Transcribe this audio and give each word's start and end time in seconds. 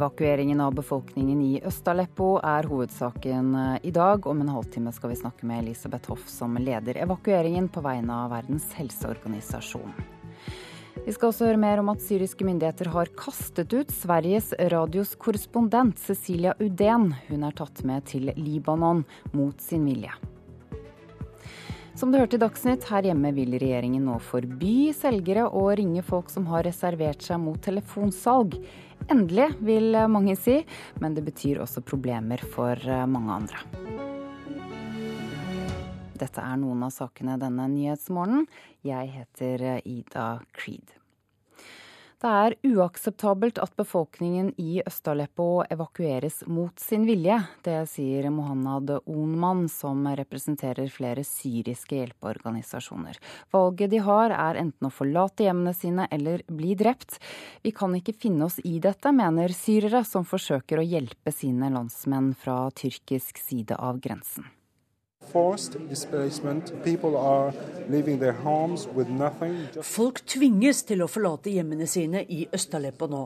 Evakueringen 0.00 0.60
av 0.60 0.74
befolkningen 0.74 1.42
i 1.42 1.60
Øst-Aleppo 1.60 2.38
er 2.40 2.64
hovedsaken 2.70 3.50
eh, 3.54 3.74
i 3.84 3.90
dag. 3.92 4.24
Om 4.26 4.38
en 4.40 4.48
halvtime 4.48 4.94
skal 4.96 5.12
vi 5.12 5.18
snakke 5.20 5.44
med 5.44 5.60
Elisabeth 5.60 6.08
Hoff, 6.08 6.22
som 6.24 6.56
leder 6.56 6.96
evakueringen 7.04 7.66
på 7.68 7.82
vegne 7.84 8.16
av 8.22 8.32
Verdens 8.32 8.70
helseorganisasjon. 8.78 9.92
Vi 11.04 11.12
skal 11.12 11.28
også 11.28 11.50
høre 11.50 11.60
mer 11.60 11.84
om 11.84 11.92
at 11.92 12.00
syriske 12.00 12.48
myndigheter 12.48 12.88
har 12.94 13.12
kastet 13.12 13.76
ut 13.76 13.92
Sveriges 13.92 14.54
radios 14.72 15.12
korrespondent 15.20 16.00
Cecilia 16.00 16.56
Udén. 16.56 17.10
Hun 17.28 17.44
er 17.44 17.60
tatt 17.60 17.84
med 17.84 18.08
til 18.08 18.32
Libanon 18.40 19.04
mot 19.36 19.60
sin 19.60 19.84
vilje. 19.84 20.16
Som 22.00 22.12
du 22.12 22.16
hørte 22.16 22.38
i 22.38 22.40
Dagsnytt, 22.40 22.86
her 22.88 23.04
hjemme 23.04 23.28
vil 23.36 23.58
regjeringen 23.60 24.06
nå 24.08 24.14
forby 24.24 24.88
selgere 24.96 25.42
å 25.52 25.66
ringe 25.76 26.00
folk 26.00 26.30
som 26.32 26.46
har 26.48 26.64
reservert 26.64 27.20
seg 27.20 27.36
mot 27.42 27.60
telefonsalg. 27.60 28.54
Endelig, 29.12 29.50
vil 29.60 29.98
mange 30.08 30.32
si, 30.40 30.54
men 31.04 31.12
det 31.12 31.26
betyr 31.26 31.60
også 31.60 31.82
problemer 31.84 32.40
for 32.54 32.72
eh, 32.80 33.04
mange 33.04 33.36
andre. 33.36 33.60
Dette 36.16 36.40
er 36.40 36.56
noen 36.62 36.88
av 36.88 36.96
sakene 36.96 37.36
denne 37.42 37.68
nyhetsmorgenen. 37.74 38.48
Jeg 38.80 39.12
heter 39.18 39.66
eh, 39.74 39.92
Ida 39.98 40.30
Creed. 40.56 40.99
Det 42.20 42.28
er 42.28 42.54
uakseptabelt 42.68 43.56
at 43.64 43.72
befolkningen 43.80 44.50
i 44.60 44.82
Øst-Aleppo 44.84 45.62
evakueres 45.72 46.42
mot 46.52 46.76
sin 46.76 47.06
vilje. 47.08 47.38
Det 47.64 47.78
sier 47.88 48.28
Mohanad 48.28 48.92
Onman, 49.08 49.62
som 49.72 50.04
representerer 50.04 50.92
flere 50.92 51.24
syriske 51.24 51.96
hjelpeorganisasjoner. 51.96 53.16
Valget 53.56 53.94
de 53.94 54.02
har 54.04 54.36
er 54.36 54.60
enten 54.60 54.90
å 54.90 54.92
forlate 54.92 55.48
hjemmene 55.48 55.72
sine 55.72 56.10
eller 56.12 56.44
bli 56.44 56.76
drept. 56.76 57.16
Vi 57.64 57.72
kan 57.72 57.96
ikke 57.96 58.12
finne 58.12 58.50
oss 58.50 58.60
i 58.68 58.76
dette, 58.84 59.16
mener 59.16 59.56
syrere 59.56 60.04
som 60.04 60.28
forsøker 60.28 60.84
å 60.84 60.88
hjelpe 60.92 61.32
sine 61.32 61.72
landsmenn 61.72 62.34
fra 62.36 62.66
tyrkisk 62.76 63.40
side 63.40 63.80
av 63.80 63.96
grensen. 64.04 64.44
Folk 69.82 70.20
tvinges 70.26 70.80
til 70.88 71.04
å 71.04 71.08
forlate 71.10 71.52
hjemmene 71.52 71.86
sine 71.86 72.22
i 72.24 72.48
Øst-Aleppo 72.56 73.06
nå. 73.12 73.20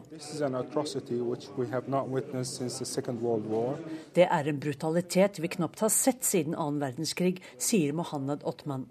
Det 4.19 4.27
er 4.27 4.51
en 4.51 4.61
brutalitet 4.67 5.41
vi 5.41 5.53
knapt 5.55 5.85
har 5.87 5.93
sett 5.95 6.27
siden 6.27 6.59
annen 6.59 6.83
verdenskrig, 6.83 7.39
sier 7.57 7.95
Mohammed 7.95 8.43
Othman. 8.43 8.91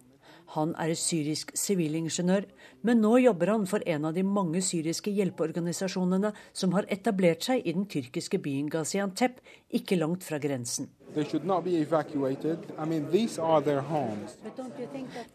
Han 0.55 0.73
er 0.79 0.93
syrisk 0.97 1.51
sivilingeniør, 1.57 2.45
men 2.85 3.01
nå 3.01 3.17
jobber 3.23 3.51
han 3.51 3.67
for 3.69 3.83
en 3.89 4.05
av 4.09 4.13
de 4.15 4.23
mange 4.23 4.61
syriske 4.63 5.11
hjelpeorganisasjonene 5.11 6.33
som 6.53 6.73
har 6.77 6.89
etablert 6.93 7.43
seg 7.49 7.65
i 7.65 7.73
den 7.75 7.85
tyrkiske 7.89 8.39
byen 8.43 8.69
Gaziantep, 8.73 9.39
ikke 9.73 9.97
langt 9.99 10.23
fra 10.23 10.39
grensen. 10.41 10.87
I 11.15 12.85
mean, 12.85 13.07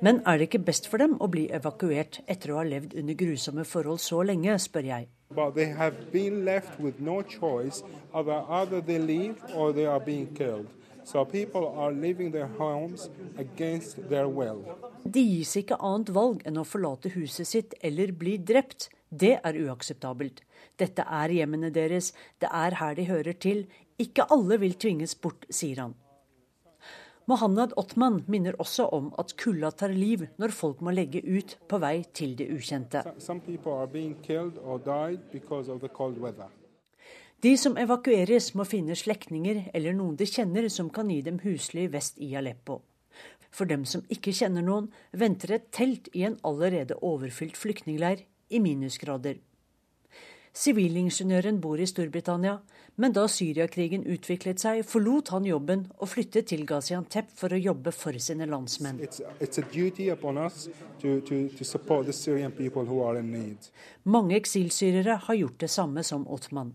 Men 0.00 0.22
er 0.26 0.38
det 0.38 0.48
ikke 0.48 0.58
best 0.58 0.88
for 0.88 0.98
dem 0.98 1.14
å 1.20 1.28
bli 1.30 1.48
evakuert 1.54 2.20
etter 2.26 2.52
å 2.52 2.58
ha 2.58 2.64
levd 2.66 2.96
under 2.98 3.14
grusomme 3.14 3.64
forhold 3.64 4.02
så 4.02 4.22
lenge, 4.26 4.58
spør 4.58 4.90
jeg. 4.90 5.08
But 5.30 5.54
they 5.54 5.66
have 5.66 6.10
been 6.12 6.44
left 6.44 6.80
with 6.80 7.00
no 7.00 7.22
choice. 7.22 7.82
Either, 8.14 8.42
either 8.48 8.98
leave 8.98 9.36
or 9.54 9.72
they 9.72 9.86
are 9.86 10.00
being 10.00 10.26
killed. 10.34 10.66
So 11.04 11.24
people 11.24 11.68
are 11.68 11.92
leaving 11.92 12.32
their 12.32 12.50
homes 12.58 13.08
against 13.38 14.08
their 14.08 14.28
will. 14.28 14.64
De 15.04 15.22
gis 15.22 15.54
ikke 15.56 15.78
annet 15.80 16.10
valg 16.12 16.42
enn 16.44 16.58
å 16.60 16.66
forlate 16.68 17.14
huset 17.14 17.48
sitt 17.48 17.74
eller 17.80 18.12
bli 18.12 18.36
drept. 18.36 18.90
Det 19.08 19.38
er 19.40 19.60
uakseptabelt. 19.62 20.42
Dette 20.76 21.06
er 21.08 21.32
hjemmene 21.32 21.70
deres, 21.72 22.12
det 22.42 22.50
er 22.52 22.76
her 22.76 22.98
de 22.98 23.06
hører 23.08 23.38
til, 23.40 23.64
ikke 23.98 24.28
alle 24.32 24.58
vil 24.62 24.76
tvinges 24.78 25.16
bort, 25.18 25.46
sier 25.50 25.82
han. 25.82 25.96
Mohammed 27.28 27.74
Othman 27.76 28.22
minner 28.32 28.56
også 28.56 28.86
om 28.96 29.10
at 29.20 29.34
kulda 29.36 29.68
tar 29.76 29.92
liv 29.92 30.22
når 30.40 30.54
folk 30.56 30.78
må 30.80 30.94
legge 30.96 31.20
ut 31.20 31.58
på 31.68 31.80
vei 31.82 32.00
til 32.16 32.32
det 32.38 32.46
ukjente. 32.54 33.02
De 37.44 37.52
som 37.60 37.76
evakueres 37.78 38.48
må 38.56 38.64
finne 38.66 38.96
slektninger 38.96 39.60
eller 39.76 39.98
noen 39.98 40.16
de 40.16 40.26
kjenner 40.26 40.70
som 40.72 40.88
kan 40.90 41.12
gi 41.12 41.20
dem 41.26 41.42
husly 41.44 41.84
vest 41.92 42.16
i 42.16 42.32
Aleppo. 42.40 42.80
For 43.52 43.68
dem 43.68 43.84
som 43.88 44.06
ikke 44.08 44.32
kjenner 44.32 44.64
noen, 44.64 44.88
venter 45.12 45.52
et 45.58 45.68
telt 45.74 46.08
i 46.16 46.24
en 46.28 46.38
allerede 46.48 46.96
overfylt 47.04 47.60
flyktningleir 47.60 48.24
i 48.48 48.60
minusgrader. 48.64 49.36
Sivilingeniøren 50.56 51.60
bor 51.60 51.80
i 51.80 51.86
Storbritannia, 51.86 52.58
men 52.98 53.14
da 53.14 53.26
Syriakrigen 53.30 54.06
utviklet 54.10 54.62
seg, 54.62 54.80
forlot 54.86 55.30
han 55.34 55.46
jobben 55.46 55.84
og 55.98 56.10
flyttet 56.10 56.48
til 56.50 56.64
Gaziantep 56.66 57.30
for 57.38 57.54
å 57.54 57.60
jobbe 57.60 57.92
for 57.94 58.18
sine 58.18 58.48
landsmenn. 58.50 58.98
Mange 64.16 64.40
eksilsyrere 64.42 65.16
har 65.28 65.40
gjort 65.42 65.58
det 65.62 65.70
samme 65.70 66.04
som 66.04 66.26
Othman. 66.26 66.74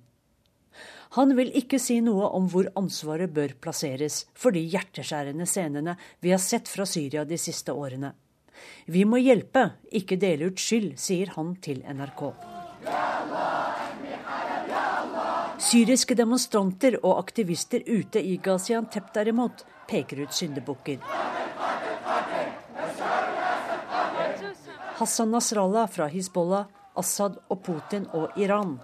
Han 1.13 1.35
vil 1.37 1.51
ikke 1.53 1.77
si 1.77 1.99
noe 2.01 2.31
om 2.33 2.47
hvor 2.49 2.71
ansvaret 2.79 3.29
bør 3.33 3.51
plasseres 3.61 4.23
for 4.33 4.55
de 4.55 4.63
hjerteskjærende 4.65 5.45
scenene 5.45 5.93
vi 6.25 6.31
har 6.33 6.41
sett 6.41 6.71
fra 6.71 6.87
Syria 6.89 7.21
de 7.29 7.37
siste 7.37 7.75
årene. 7.75 8.15
Vi 8.89 9.03
må 9.05 9.19
hjelpe, 9.21 9.67
ikke 9.91 10.17
dele 10.17 10.49
ut 10.49 10.61
skyld, 10.61 10.95
sier 10.97 11.35
han 11.35 11.53
til 11.61 11.83
NRK. 11.85 12.23
Syriske 15.61 16.15
demonstranter 16.17 16.97
og 17.03 17.19
aktivister 17.19 17.83
ute 17.87 18.21
i 18.21 18.37
Gaziantep 18.41 19.11
derimot 19.13 19.65
peker 19.89 20.23
ut 20.23 20.33
syndebukker. 20.33 21.03
Hassan 24.97 25.31
Nasrallah 25.33 25.89
fra 25.89 26.07
Hizbollah, 26.07 26.65
Assad 26.95 27.37
og 27.49 27.61
Putin 27.65 28.07
og 28.13 28.37
Iran. 28.37 28.79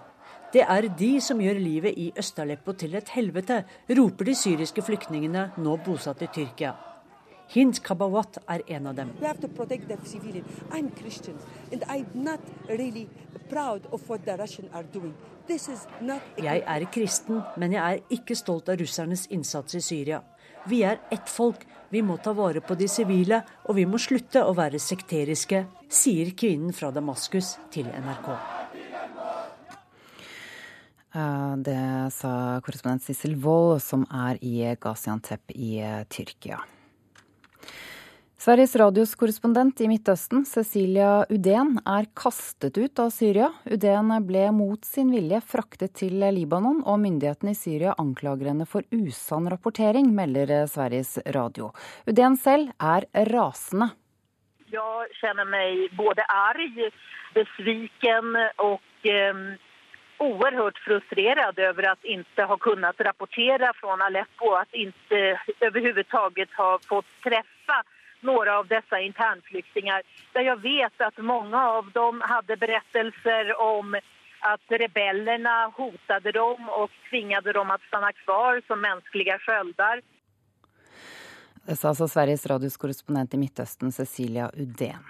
Det 0.52 0.64
er 0.66 0.88
de 0.98 1.10
som 1.22 1.38
gjør 1.38 1.58
livet 1.62 1.98
i 1.98 2.10
Øst-Aleppo 2.18 2.74
til 2.74 2.94
et 2.98 3.08
helvete, 3.14 3.62
roper 3.98 4.26
de 4.26 4.34
syriske 4.34 4.82
flyktningene 4.82 5.50
nå 5.62 5.76
bosatt 5.86 6.22
i 6.26 6.30
Tyrkia. 6.34 6.74
Hind 7.50 7.80
Kabawat 7.82 8.38
er 8.46 8.62
en 8.66 8.86
av 8.86 8.94
dem. 8.94 9.08
Jeg 15.50 16.62
er 16.62 16.84
kristen, 16.94 17.40
men 17.58 17.72
jeg 17.74 17.82
er 17.82 18.14
ikke 18.14 18.36
stolt 18.38 18.68
av 18.70 18.78
russernes 18.78 19.26
innsats 19.34 19.74
i 19.74 19.82
Syria. 19.82 20.20
Vi 20.70 20.82
er 20.86 21.00
ett 21.10 21.28
folk. 21.28 21.64
Vi 21.90 22.04
må 22.06 22.20
ta 22.22 22.30
vare 22.38 22.62
på 22.62 22.76
de 22.78 22.86
sivile, 22.86 23.40
og 23.66 23.74
vi 23.74 23.86
må 23.88 23.98
slutte 23.98 24.44
å 24.46 24.54
være 24.54 24.78
sekteriske, 24.78 25.64
sier 25.90 26.30
kvinnen 26.38 26.70
fra 26.76 26.92
Damaskus 26.94 27.56
til 27.74 27.90
NRK. 27.90 28.28
Eh, 31.10 31.54
det 31.66 31.80
sa 32.14 32.32
korrespondent 32.62 33.02
Sissel 33.02 33.34
Wold, 33.42 33.80
som 33.82 34.06
er 34.06 34.38
i 34.46 34.60
Gaziantep 34.78 35.56
i 35.56 35.80
eh, 35.82 36.04
Tyrkia. 36.06 36.60
Sveriges 38.40 38.76
Radios 38.76 39.10
korrespondent 39.20 39.80
i 39.84 39.86
Midtøsten, 39.90 40.46
Cecilia 40.48 41.26
Udén, 41.28 41.74
er 41.84 42.06
kastet 42.16 42.78
ut 42.80 43.02
av 43.02 43.10
Syria. 43.12 43.50
Udén 43.68 44.14
ble 44.24 44.46
mot 44.56 44.80
sin 44.88 45.10
vilje 45.12 45.42
fraktet 45.44 45.92
til 46.00 46.16
Libanon, 46.32 46.78
og 46.88 47.02
myndighetene 47.02 47.52
i 47.52 47.58
Syria 47.58 47.92
anklager 48.00 48.48
henne 48.48 48.64
for 48.64 48.88
usann 48.96 49.50
rapportering, 49.52 50.08
melder 50.16 50.64
Sveriges 50.72 51.18
Radio. 51.36 51.68
Udén 52.08 52.40
selv 52.40 52.72
er 52.80 53.04
rasende. 53.28 53.90
Jeg 54.72 55.12
kjenner 55.20 55.44
meg 55.44 55.92
både 56.00 56.24
arg, 56.32 56.80
besviken 57.36 58.40
og 58.56 58.80
eh, 59.04 59.46
oerhört 60.16 60.80
frustrerad 60.88 61.60
over 61.68 61.92
at 61.92 62.12
ikke 62.16 62.48
har 62.48 62.64
kunnet 62.64 63.04
rapportere 63.04 63.74
fra 63.84 64.00
Aleppo, 64.08 64.56
at 64.64 64.72
ikke 64.72 65.24
overhodet 65.60 66.08
har 66.56 66.86
fått 66.88 67.18
treffe 67.20 67.82
några 68.22 68.58
av 68.58 68.66
dessa 68.66 69.00
internflyktingar 69.00 70.02
där 70.32 70.40
jag 70.40 70.60
vet 70.62 71.00
att 71.00 71.18
många 71.18 71.68
av 71.70 71.90
dem 71.90 72.22
hade 72.24 72.56
berättelser 72.56 73.60
om 73.60 74.00
att 74.40 74.60
rebellerna 74.68 75.72
hotade 75.76 76.32
dem 76.32 76.68
och 76.68 76.90
tvingade 77.10 77.52
dem 77.52 77.70
att 77.70 77.82
stanna 77.82 78.12
kvar 78.12 78.62
som 78.66 78.80
mänskliga 78.80 79.38
sköldar. 79.38 80.02
Det 81.66 81.76
sa 81.76 81.88
altså 81.88 82.08
Sveriges 82.08 82.46
Radios 82.46 82.76
korrespondent 82.76 83.34
i 83.34 83.38
Midtøsten, 83.38 83.92
Cecilia 83.92 84.50
Udén. 84.56 85.04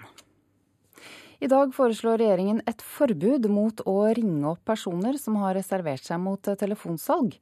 I 1.41 1.47
dag 1.49 1.71
foreslår 1.73 2.19
regjeringen 2.21 2.59
et 2.69 2.83
forbud 2.85 3.47
mot 3.49 3.79
å 3.89 3.95
ringe 4.13 4.45
opp 4.51 4.61
personer 4.69 5.17
som 5.17 5.39
har 5.41 5.55
reservert 5.57 6.05
seg 6.05 6.21
mot 6.21 6.37
telefonsalg. 6.37 7.33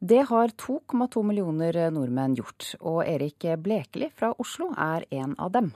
Det 0.00 0.22
har 0.30 0.54
2,2 0.56 1.20
millioner 1.28 1.76
nordmenn 1.92 2.32
gjort, 2.38 2.70
og 2.80 3.02
Erik 3.04 3.44
Blekeli 3.60 4.08
fra 4.16 4.32
Oslo 4.40 4.70
er 4.72 5.04
en 5.12 5.34
av 5.36 5.52
dem. 5.52 5.68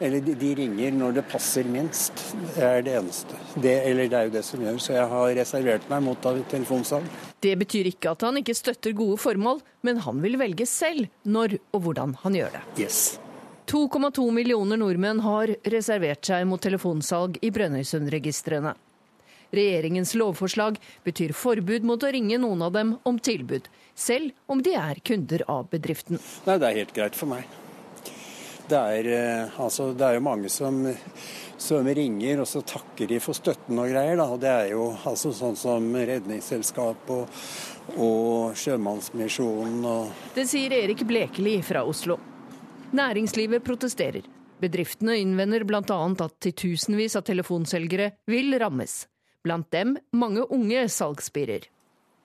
Eller 0.00 0.24
de 0.24 0.54
ringer 0.56 0.94
når 0.96 1.18
det 1.18 1.26
passer 1.28 1.68
minst. 1.68 2.22
Det 2.54 2.64
er 2.64 2.80
det 2.86 2.94
eneste. 2.96 3.36
Det, 3.52 3.74
eller 3.90 4.08
det 4.08 4.18
er 4.18 4.30
jo 4.30 4.34
det 4.38 4.44
som 4.48 4.64
gjør. 4.64 4.80
Så 4.80 4.96
jeg 4.96 5.04
har 5.12 5.34
reservert 5.42 5.90
meg 5.92 6.06
mot 6.06 6.30
telefonsalg. 6.54 7.20
Det 7.44 7.52
betyr 7.60 7.92
ikke 7.92 8.14
at 8.16 8.24
han 8.24 8.40
ikke 8.40 8.56
støtter 8.56 8.96
gode 8.96 9.20
formål, 9.20 9.60
men 9.84 10.00
han 10.08 10.24
vil 10.24 10.40
velge 10.40 10.64
selv 10.64 11.12
når 11.28 11.58
og 11.76 11.84
hvordan 11.84 12.16
han 12.24 12.40
gjør 12.40 12.56
det. 12.56 12.64
Yes. 12.86 13.04
2,2 13.66 14.30
millioner 14.30 14.76
nordmenn 14.76 15.20
har 15.24 15.54
reservert 15.72 16.26
seg 16.26 16.44
mot 16.46 16.60
telefonsalg 16.60 17.38
i 17.40 17.50
Brønnøysundregistrene. 17.54 18.74
Regjeringens 19.54 20.14
lovforslag 20.18 20.80
betyr 21.04 21.32
forbud 21.36 21.86
mot 21.86 22.02
å 22.02 22.10
ringe 22.12 22.38
noen 22.42 22.64
av 22.66 22.74
dem 22.74 22.96
om 23.08 23.18
tilbud, 23.18 23.68
selv 23.94 24.34
om 24.50 24.60
de 24.62 24.74
er 24.76 25.00
kunder 25.06 25.44
av 25.48 25.68
bedriften. 25.72 26.20
Nei, 26.46 26.58
Det 26.58 26.68
er 26.68 26.80
helt 26.82 26.94
greit 26.94 27.16
for 27.16 27.30
meg. 27.30 27.46
Det 28.68 28.76
er, 28.76 29.06
eh, 29.06 29.60
altså, 29.60 29.92
det 29.92 30.04
er 30.06 30.14
jo 30.14 30.24
mange 30.24 30.48
som, 30.48 30.84
som, 31.58 31.86
ringer, 31.86 32.40
og 32.40 32.48
så 32.48 32.62
takker 32.64 33.06
de 33.08 33.20
for 33.20 33.36
støtten 33.36 33.78
og 33.78 33.90
greier. 33.92 34.16
Da. 34.16 34.28
Og 34.32 34.40
det 34.40 34.48
er 34.50 34.68
jo 34.72 34.90
altså, 35.04 35.32
sånn 35.32 35.56
som 35.56 35.90
Redningsselskap 35.94 37.10
og, 37.12 37.28
og 37.96 38.56
Sjømannsmisjonen 38.56 39.84
og 39.84 40.30
Det 40.34 40.48
sier 40.48 40.72
Erik 40.72 41.04
Blekeli 41.04 41.60
fra 41.62 41.84
Oslo. 41.84 42.18
Næringslivet 42.94 43.64
protesterer. 43.66 44.22
Bedriftene 44.62 45.16
innvender 45.18 45.64
bl.a. 45.66 45.82
at 45.82 46.34
titusenvis 46.44 47.16
av 47.18 47.24
telefonselgere 47.26 48.12
vil 48.30 48.54
rammes. 48.60 49.08
Blant 49.42 49.66
dem 49.74 49.96
mange 50.14 50.44
unge 50.54 50.84
salgsspirer. 50.88 51.66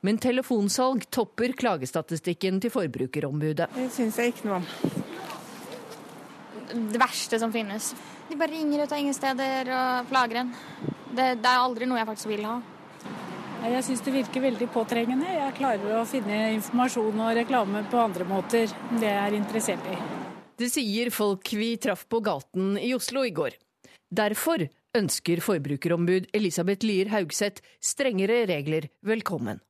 Men 0.06 0.20
telefonsalg 0.22 1.08
topper 1.12 1.56
klagestatistikken 1.58 2.62
til 2.62 2.72
Forbrukerombudet. 2.72 3.68
Det 3.74 3.90
syns 3.92 4.20
jeg 4.22 4.36
ikke 4.36 4.48
noe 4.48 4.62
om. 4.62 4.70
Det 6.94 7.02
verste 7.02 7.42
som 7.42 7.52
finnes. 7.52 7.90
De 8.30 8.38
bare 8.38 8.54
ringer 8.54 8.86
ut 8.86 8.94
av 8.94 9.02
ingen 9.02 9.18
steder 9.18 9.74
og 9.74 10.14
plager 10.14 10.44
en. 10.44 10.54
Det, 11.10 11.32
det 11.42 11.50
er 11.50 11.66
aldri 11.66 11.90
noe 11.90 11.98
jeg 11.98 12.12
faktisk 12.14 12.30
vil 12.30 12.46
ha. 12.46 12.60
Jeg 13.66 13.84
syns 13.90 14.06
det 14.06 14.14
virker 14.22 14.46
veldig 14.46 14.70
påtrengende. 14.72 15.34
Jeg 15.34 15.58
klarer 15.58 15.98
å 15.98 16.08
finne 16.08 16.54
informasjon 16.62 17.26
og 17.26 17.36
reklame 17.42 17.84
på 17.90 18.06
andre 18.06 18.30
måter. 18.30 18.72
Det 18.94 19.10
jeg 19.10 19.20
er 19.26 19.42
interessert 19.42 19.90
i. 19.90 19.98
Det 20.60 20.68
sier 20.74 21.08
folk 21.16 21.54
vi 21.56 21.78
traff 21.80 22.04
på 22.12 22.20
gaten 22.20 22.74
i 22.78 22.92
Oslo 22.92 23.24
i 23.24 23.32
går. 23.32 23.54
Derfor 24.12 24.66
ønsker 24.98 25.40
forbrukerombud 25.40 26.28
Elisabeth 26.36 26.84
Lier 26.84 27.12
Haugseth 27.14 27.64
strengere 27.80 28.42
regler 28.50 28.90
velkommen. 29.06 29.62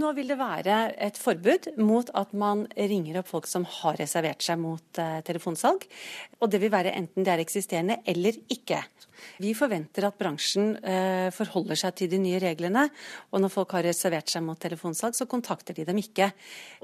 Nå 0.00 0.12
vil 0.16 0.30
det 0.32 0.38
være 0.40 0.78
et 1.04 1.18
forbud 1.20 1.72
mot 1.82 2.08
at 2.16 2.32
man 2.32 2.64
ringer 2.76 3.20
opp 3.20 3.28
folk 3.28 3.48
som 3.50 3.66
har 3.68 3.98
reservert 4.00 4.44
seg 4.44 4.60
mot 4.60 5.00
eh, 5.00 5.20
telefonsalg. 5.26 5.84
Og 6.40 6.52
det 6.52 6.62
vil 6.62 6.72
være 6.72 6.94
enten 6.96 7.26
det 7.26 7.34
er 7.34 7.42
eksisterende 7.44 7.98
eller 8.08 8.38
ikke. 8.52 8.80
Vi 9.42 9.52
forventer 9.56 10.06
at 10.06 10.18
bransjen 10.18 10.76
eh, 10.78 11.28
forholder 11.34 11.78
seg 11.78 11.96
til 11.98 12.10
de 12.12 12.20
nye 12.22 12.40
reglene. 12.42 12.86
Og 13.32 13.42
når 13.42 13.52
folk 13.54 13.74
har 13.76 13.86
reservert 13.86 14.32
seg 14.32 14.44
mot 14.46 14.60
telefonsalg, 14.60 15.16
så 15.18 15.28
kontakter 15.30 15.76
de 15.76 15.86
dem 15.88 16.00
ikke. 16.02 16.30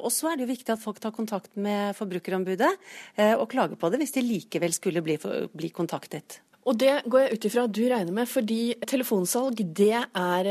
Og 0.02 0.12
så 0.14 0.32
er 0.32 0.38
det 0.38 0.46
jo 0.46 0.52
viktig 0.52 0.74
at 0.74 0.82
folk 0.82 1.00
tar 1.02 1.14
kontakt 1.16 1.54
med 1.56 1.96
Forbrukerombudet 1.98 2.70
eh, 3.16 3.34
og 3.34 3.48
klager 3.52 3.80
på 3.80 3.90
det 3.92 4.02
hvis 4.02 4.14
de 4.18 4.26
likevel 4.26 4.76
skulle 4.76 5.04
bli, 5.04 5.72
kontaktet. 5.74 6.42
Og 6.68 6.76
det 6.76 6.98
går 7.08 7.22
jeg 7.22 7.36
ut 7.36 7.46
ifra 7.48 7.64
at 7.64 7.72
du 7.72 7.84
regner 7.88 8.12
med, 8.12 8.28
fordi 8.28 8.62
telefonsalg 8.88 9.62
det 9.76 9.94
er 9.96 10.48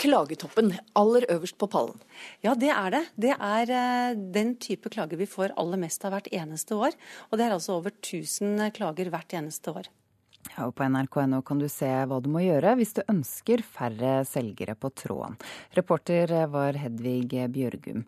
klagetoppen. 0.00 0.72
Aller 0.98 1.26
øverst 1.32 1.58
på 1.60 1.68
pallen. 1.70 2.00
Ja, 2.44 2.56
det 2.58 2.72
er 2.74 2.96
det. 2.96 3.04
Det 3.28 3.36
er 3.36 3.72
eh, 3.76 4.18
den 4.34 4.56
type 4.62 4.92
klager 4.92 5.20
vi 5.20 5.28
får 5.28 5.54
aller 5.60 5.80
mest 5.80 6.04
av 6.08 6.16
hvert 6.16 6.30
eneste 6.32 6.78
år. 6.78 6.96
Og 7.30 7.38
det 7.38 7.46
er 7.46 7.56
altså 7.56 7.78
over 7.78 7.92
1000 7.92 8.70
klager 8.76 9.12
hvert 9.12 9.36
eneste 9.36 9.74
år. 9.76 9.90
Ja, 10.54 10.66
og 10.66 10.74
På 10.74 10.86
nrk.no 10.88 11.42
kan 11.46 11.60
du 11.60 11.66
se 11.70 11.88
hva 12.08 12.18
du 12.22 12.30
må 12.32 12.40
gjøre 12.42 12.72
hvis 12.78 12.94
du 12.96 13.02
ønsker 13.04 13.62
færre 13.62 14.20
selgere 14.28 14.74
på 14.78 14.90
tråden. 14.96 15.36
Reporter 15.76 16.32
var 16.50 16.78
Hedvig 16.80 17.44
Bjørgum. 17.52 18.06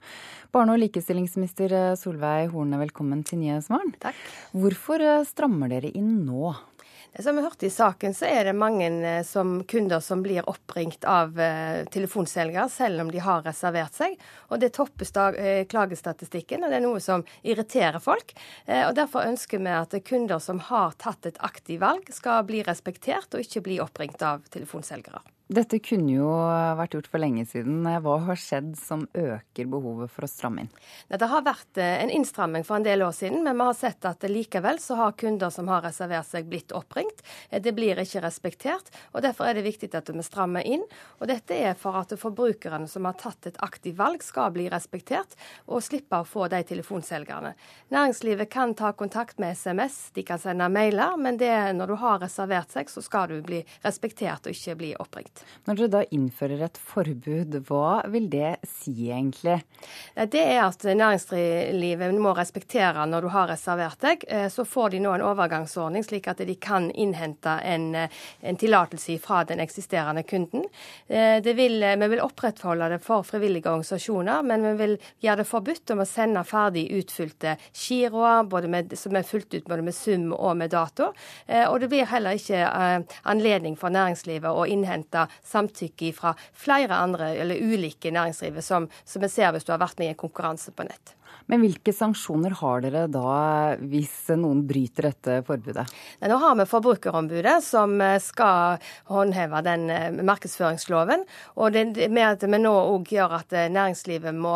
Barne- 0.53 0.75
og 0.75 0.81
likestillingsminister 0.83 1.95
Solveig 2.01 2.51
Horne, 2.55 2.81
velkommen 2.81 3.23
til 3.29 3.43
Nyhetsmorgen. 3.45 3.95
Takk. 4.03 4.19
Hvorfor 4.57 5.05
strammer 5.29 5.71
dere 5.73 5.93
inn 5.93 6.23
nå? 6.27 6.55
Som 7.21 7.37
vi 7.37 7.43
hørte 7.43 7.67
i 7.67 7.71
saken, 7.71 8.15
så 8.15 8.25
er 8.25 8.47
det 8.49 8.55
mange 8.57 8.87
eh, 8.89 9.25
som, 9.29 9.59
kunder 9.69 10.01
som 10.01 10.23
blir 10.25 10.47
oppringt 10.49 11.05
av 11.05 11.37
eh, 11.41 11.83
telefonselgere, 11.93 12.71
selv 12.73 13.03
om 13.05 13.11
de 13.13 13.21
har 13.21 13.43
reservert 13.45 13.93
seg. 13.93 14.17
Og 14.49 14.63
Det 14.63 14.71
topper 14.73 15.37
eh, 15.37 15.67
klagestatistikken, 15.69 16.65
og 16.65 16.73
det 16.73 16.79
er 16.81 16.87
noe 16.87 17.03
som 17.05 17.27
irriterer 17.45 18.01
folk. 18.01 18.33
Og 18.65 18.95
Derfor 18.97 19.29
ønsker 19.29 19.61
vi 19.61 19.75
at 19.77 19.99
kunder 20.09 20.41
som 20.41 20.63
har 20.71 20.97
tatt 20.97 21.29
et 21.29 21.41
aktivt 21.45 21.83
valg, 21.85 22.09
skal 22.17 22.47
bli 22.49 22.65
respektert, 22.65 23.29
og 23.35 23.45
ikke 23.45 23.67
bli 23.69 23.81
oppringt 23.85 24.25
av 24.25 24.49
telefonselgere. 24.49 25.21
Dette 25.53 25.83
kunne 25.85 26.15
jo 26.15 26.29
vært 26.79 26.95
gjort 26.97 27.09
for 27.13 27.21
lenge 27.21 27.43
siden. 27.45 27.83
Hva 27.85 28.15
har 28.25 28.39
skjedd 28.41 28.71
som 28.81 29.03
øker 29.13 29.67
behovet 29.69 30.13
for 30.13 30.25
å 30.25 30.31
stramme 30.31 30.65
inn? 30.65 30.71
Det 31.13 31.29
har 31.29 31.45
vært 31.45 31.81
eh, 31.83 31.99
en 32.01 32.13
innstramming 32.13 32.65
for 32.65 32.79
en 32.79 32.87
del 32.87 33.05
år 33.05 33.13
siden, 33.13 33.43
men 33.45 33.59
vi 33.59 33.67
har 33.67 33.77
sett 33.77 34.07
at 34.09 34.25
likevel 34.31 34.81
så 34.81 34.97
har 34.97 35.17
kunder 35.21 35.53
som 35.53 35.69
har 35.69 35.85
reservert 35.85 36.29
seg, 36.31 36.49
blitt 36.49 36.73
oppringt. 36.73 37.21
Eh, 37.51 37.61
det 37.61 37.75
blir 37.77 38.01
ikke 38.01 38.23
respektert, 38.25 38.89
og 39.13 39.27
derfor 39.27 39.51
er 39.51 39.59
det 39.59 39.67
viktig 39.67 39.91
at 39.99 40.09
vi 40.09 40.25
strammer 40.25 40.65
inn. 40.65 40.87
Og 41.21 41.29
dette 41.29 41.59
er 41.59 41.77
for 41.77 42.01
at 42.01 42.17
forbrukerne 42.17 42.89
som 42.89 43.11
har 43.11 43.19
tatt 43.21 43.51
et 43.51 43.61
aktivt 43.61 44.01
valg, 44.01 44.25
skal 44.25 44.55
bli 44.57 44.71
respektert, 44.73 45.37
og 45.69 45.85
slippe 45.85 46.23
å 46.23 46.29
få 46.29 46.49
de 46.53 46.63
telefonselgerne. 46.73 47.53
Næringslivet 47.93 48.49
kan 48.53 48.73
ta 48.79 48.95
kontakt 48.97 49.43
med 49.43 49.53
SMS, 49.59 50.01
de 50.17 50.25
kan 50.25 50.41
sende 50.41 50.73
mailer, 50.73 51.19
men 51.21 51.37
det, 51.37 51.53
når 51.77 51.93
du 51.93 51.99
har 52.07 52.25
reservert 52.25 52.73
seg, 52.73 52.89
så 52.89 53.05
skal 53.05 53.29
du 53.29 53.45
bli 53.45 53.61
respektert 53.85 54.49
og 54.49 54.57
ikke 54.57 54.81
bli 54.81 54.95
oppringt. 54.97 55.42
Når 55.67 55.79
dere 55.79 55.93
da 55.93 56.05
innfører 56.11 56.65
et 56.67 56.79
forbud, 56.79 57.61
hva 57.69 58.03
vil 58.13 58.29
det 58.33 58.57
si 58.69 59.11
egentlig? 59.11 59.61
Det 60.15 60.43
er 60.43 60.65
at 60.65 60.85
næringslivet 60.85 62.15
må 62.23 62.35
respektere 62.37 63.07
når 63.09 63.27
du 63.27 63.31
har 63.33 63.51
reservert 63.51 64.01
deg. 64.03 64.25
Eh, 64.29 64.49
så 64.53 64.65
får 64.69 64.95
de 64.95 65.03
nå 65.03 65.15
en 65.17 65.25
overgangsordning, 65.27 66.05
slik 66.07 66.29
at 66.31 66.43
de 66.47 66.57
kan 66.61 66.91
innhente 66.91 67.55
en, 67.65 67.95
eh, 67.95 68.09
en 68.41 68.59
tillatelse 68.59 69.19
fra 69.23 69.43
den 69.45 69.61
eksisterende 69.61 70.23
kunden. 70.23 70.65
Eh, 71.09 71.41
vil, 71.43 71.81
vi 71.99 72.09
vil 72.09 72.21
opprettholde 72.21 72.89
det 72.89 73.01
for 73.05 73.23
frivillige 73.23 73.71
organisasjoner, 73.71 74.43
men 74.43 74.63
vi 74.63 74.75
vil 74.79 74.97
gjøre 75.21 75.43
det 75.43 75.49
forbudt 75.49 75.95
om 75.95 76.03
å 76.05 76.09
sende 76.09 76.45
ferdig 76.45 76.87
utfylte 76.93 77.57
giroer 77.75 78.51
som 78.97 79.17
er 79.17 79.27
fulgt 79.27 79.55
ut 79.55 79.69
både 79.69 79.83
med 79.83 79.95
sum 79.95 80.33
og 80.33 80.57
med 80.57 80.71
dato. 80.71 81.13
Og 81.49 81.81
det 81.81 81.89
blir 81.91 82.07
heller 82.07 82.39
ikke 82.39 82.61
anledning 83.25 83.77
for 83.79 83.93
næringslivet 83.93 84.49
å 84.49 84.67
innhente 84.69 85.27
samtykke 85.47 86.13
fra 86.17 86.35
flere 86.53 86.99
andre 86.99 87.33
eller 87.43 87.61
ulike 87.63 88.13
næringslivet 88.15 88.65
som, 88.65 88.89
som 89.05 89.25
vi 89.25 89.33
ser 89.33 89.53
hvis 89.53 89.67
du 89.69 89.75
har 89.75 89.83
vært 89.83 89.99
med 90.01 90.11
i 90.11 90.15
en 90.15 90.23
konkurranse 90.25 90.75
på 90.77 90.87
nett. 90.89 91.17
Men 91.51 91.63
hvilke 91.63 91.93
sanksjoner 91.95 92.55
har 92.61 92.83
dere 92.85 93.07
da 93.11 93.75
hvis 93.81 94.15
noen 94.39 94.63
bryter 94.69 95.09
dette 95.09 95.39
forbudet? 95.47 95.85
Nå 96.29 96.39
har 96.43 96.57
vi 96.59 96.67
Forbrukerombudet 96.71 97.57
som 97.65 97.99
eh, 98.01 98.19
skal 98.23 98.79
håndheve 99.11 99.63
den 99.67 99.89
eh, 99.91 100.23
markedsføringsloven. 100.23 101.27
Og 101.59 101.75
det 101.75 102.09
med 102.13 102.29
at 102.29 102.47
vi 102.47 102.63
nå 102.63 102.73
òg 102.95 103.13
gjør 103.17 103.37
at 103.41 103.57
eh, 103.57 103.71
næringslivet 103.73 104.37
må, 104.37 104.55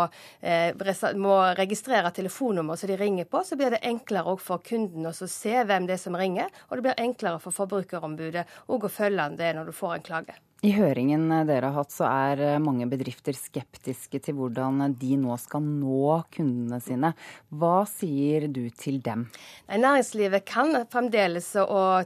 må 1.20 1.36
registrere 1.58 2.14
telefonnummer 2.14 2.78
som 2.78 2.90
de 2.90 2.98
ringer 3.00 3.28
på, 3.30 3.42
så 3.44 3.58
blir 3.58 3.74
det 3.74 3.84
enklere 3.86 4.32
òg 4.32 4.42
for 4.42 4.64
kunden 4.64 5.10
å 5.10 5.14
se 5.16 5.54
hvem 5.66 5.88
det 5.88 5.98
er 5.98 6.02
som 6.02 6.16
ringer. 6.18 6.52
Og 6.70 6.78
det 6.78 6.88
blir 6.88 7.06
enklere 7.06 7.42
for 7.42 7.54
Forbrukerombudet 7.56 8.46
òg 8.72 8.86
å 8.86 8.92
følge 8.92 9.30
det 9.40 9.54
når 9.56 9.70
du 9.70 9.76
får 9.76 9.98
en 9.98 10.06
klage. 10.06 10.36
I 10.66 10.72
høringen 10.74 11.28
dere 11.46 11.68
har 11.68 11.76
hatt, 11.76 11.92
så 11.94 12.06
er 12.08 12.40
eh, 12.42 12.56
mange 12.58 12.88
bedrifter 12.90 13.36
skeptiske 13.38 14.18
til 14.24 14.34
hvordan 14.34 14.96
de 14.98 15.14
nå 15.20 15.34
skal 15.38 15.62
nå 15.62 16.16
kundene 16.34 16.80
sine. 16.82 17.12
Hva 17.54 17.84
sier 17.86 18.48
du 18.50 18.64
til 18.74 18.96
dem? 19.04 19.28
Næringslivet 19.70 20.42
kan 20.48 20.74
fremdeles 20.90 21.52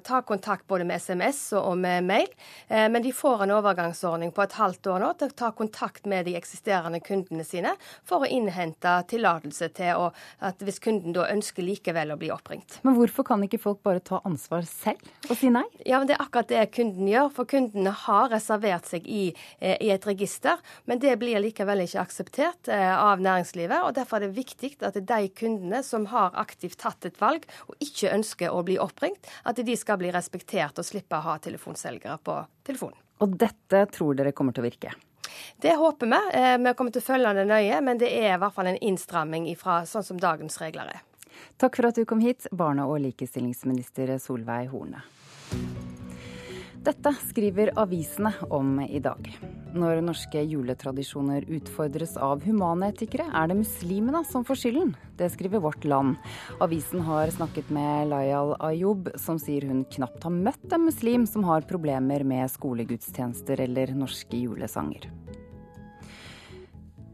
ta 0.05 0.21
kontakt 0.29 0.67
både 0.69 0.85
med 0.91 1.01
SMS 1.01 1.39
og 1.57 1.79
med 1.81 2.05
mail, 2.11 2.29
eh, 2.69 2.85
men 2.93 3.01
de 3.07 3.15
får 3.17 3.47
en 3.47 3.55
overgangsordning 3.55 4.35
på 4.37 4.45
et 4.45 4.59
halvt 4.59 4.91
år 4.93 5.07
nå 5.07 5.15
til 5.23 5.33
å 5.33 5.39
ta 5.41 5.51
kontakt 5.57 6.11
med 6.11 6.29
de 6.29 6.37
eksisterende 6.37 7.01
kundene 7.01 7.47
sine 7.49 7.73
for 8.05 8.27
å 8.27 8.29
innhente 8.29 8.99
tillatelse 9.15 9.71
til 9.79 10.11
at 10.51 10.67
hvis 10.67 10.83
kunden 10.85 11.17
da 11.17 11.31
ønsker 11.31 11.65
likevel 11.65 12.13
å 12.13 12.19
bli 12.21 12.29
oppringt. 12.35 12.83
Men 12.85 12.99
hvorfor 12.99 13.31
kan 13.31 13.47
ikke 13.47 13.63
folk 13.63 13.81
bare 13.87 14.05
ta 14.05 14.21
ansvar 14.29 14.69
selv 14.69 15.31
og 15.31 15.41
si 15.41 15.49
nei? 15.49 15.65
Ja, 15.87 16.03
men 16.03 16.11
Det 16.11 16.19
er 16.19 16.27
akkurat 16.27 16.53
det 16.53 16.69
kunden 16.77 17.09
gjør, 17.09 17.33
for 17.41 17.49
kundene 17.49 17.97
har 18.05 18.37
reservert 18.51 18.87
seg 18.87 19.07
i, 19.07 19.35
eh, 19.59 19.77
i, 19.81 19.91
et 19.91 20.07
register. 20.07 20.59
Men 20.85 20.99
det 20.99 21.17
blir 21.19 21.41
likevel 21.41 21.85
ikke 21.85 22.01
akseptert 22.01 22.69
eh, 22.69 22.95
av 22.99 23.21
næringslivet. 23.21 23.83
og 23.85 23.95
Derfor 23.95 24.19
er 24.19 24.29
det 24.29 24.37
viktig 24.37 24.77
at 24.83 24.95
de 24.95 25.29
kundene 25.29 25.83
som 25.83 26.07
har 26.07 26.35
aktivt 26.35 26.79
tatt 26.79 27.05
et 27.07 27.21
valg 27.21 27.47
og 27.69 27.77
ikke 27.81 28.13
ønsker 28.15 28.51
å 28.51 28.63
bli 28.63 28.79
oppringt, 28.79 29.27
at 29.45 29.57
de 29.57 29.77
skal 29.77 29.99
bli 29.99 30.11
respektert 30.11 30.79
og 30.79 30.85
slippe 30.85 31.17
å 31.17 31.25
ha 31.25 31.39
telefonselgere 31.39 32.19
på 32.23 32.41
telefonen. 32.65 32.99
Og 33.21 33.37
dette 33.37 33.85
tror 33.93 34.17
dere 34.17 34.33
kommer 34.33 34.53
til 34.57 34.65
å 34.65 34.69
virke? 34.69 34.95
Det 35.61 35.75
håper 35.77 36.09
vi. 36.09 36.21
Eh, 36.41 36.57
vi 36.59 36.75
kommer 36.75 36.95
til 36.95 37.03
å 37.03 37.07
følge 37.07 37.35
det 37.37 37.47
nøye, 37.47 37.81
men 37.85 38.01
det 38.01 38.11
er 38.11 38.35
i 38.35 38.41
hvert 38.41 38.57
fall 38.57 38.73
en 38.73 38.81
innstramming 38.81 39.49
fra 39.61 39.83
sånn 39.87 40.07
som 40.07 40.21
dagens 40.21 40.59
regler 40.61 40.91
er. 40.97 41.07
Takk 41.61 41.77
for 41.79 41.89
at 41.89 41.97
du 41.97 42.05
kom 42.09 42.21
hit, 42.21 42.49
barne- 42.53 42.85
og 42.89 43.01
likestillingsminister 43.05 44.17
Solveig 44.19 44.73
Horne. 44.73 45.05
Dette 46.81 47.11
skriver 47.29 47.75
avisene 47.77 48.31
om 48.49 48.79
i 48.81 49.03
dag. 49.05 49.27
Når 49.77 49.99
norske 50.01 50.41
juletradisjoner 50.49 51.45
utfordres 51.53 52.15
av 52.17 52.41
humanetikere, 52.47 53.27
er 53.37 53.51
det 53.51 53.59
muslimene 53.59 54.23
som 54.25 54.47
får 54.49 54.63
skylden. 54.63 54.95
Det 55.21 55.29
skriver 55.35 55.61
Vårt 55.61 55.85
Land. 55.85 56.17
Avisen 56.65 57.05
har 57.05 57.29
snakket 57.37 57.69
med 57.69 58.09
Layal 58.09 58.55
Ayub, 58.65 59.13
som 59.21 59.37
sier 59.37 59.69
hun 59.69 59.85
knapt 59.93 60.25
har 60.25 60.33
møtt 60.33 60.73
en 60.73 60.89
muslim 60.89 61.29
som 61.29 61.45
har 61.45 61.69
problemer 61.69 62.25
med 62.25 62.49
skolegudstjenester 62.57 63.61
eller 63.69 63.93
norske 63.93 64.41
julesanger. 64.41 65.11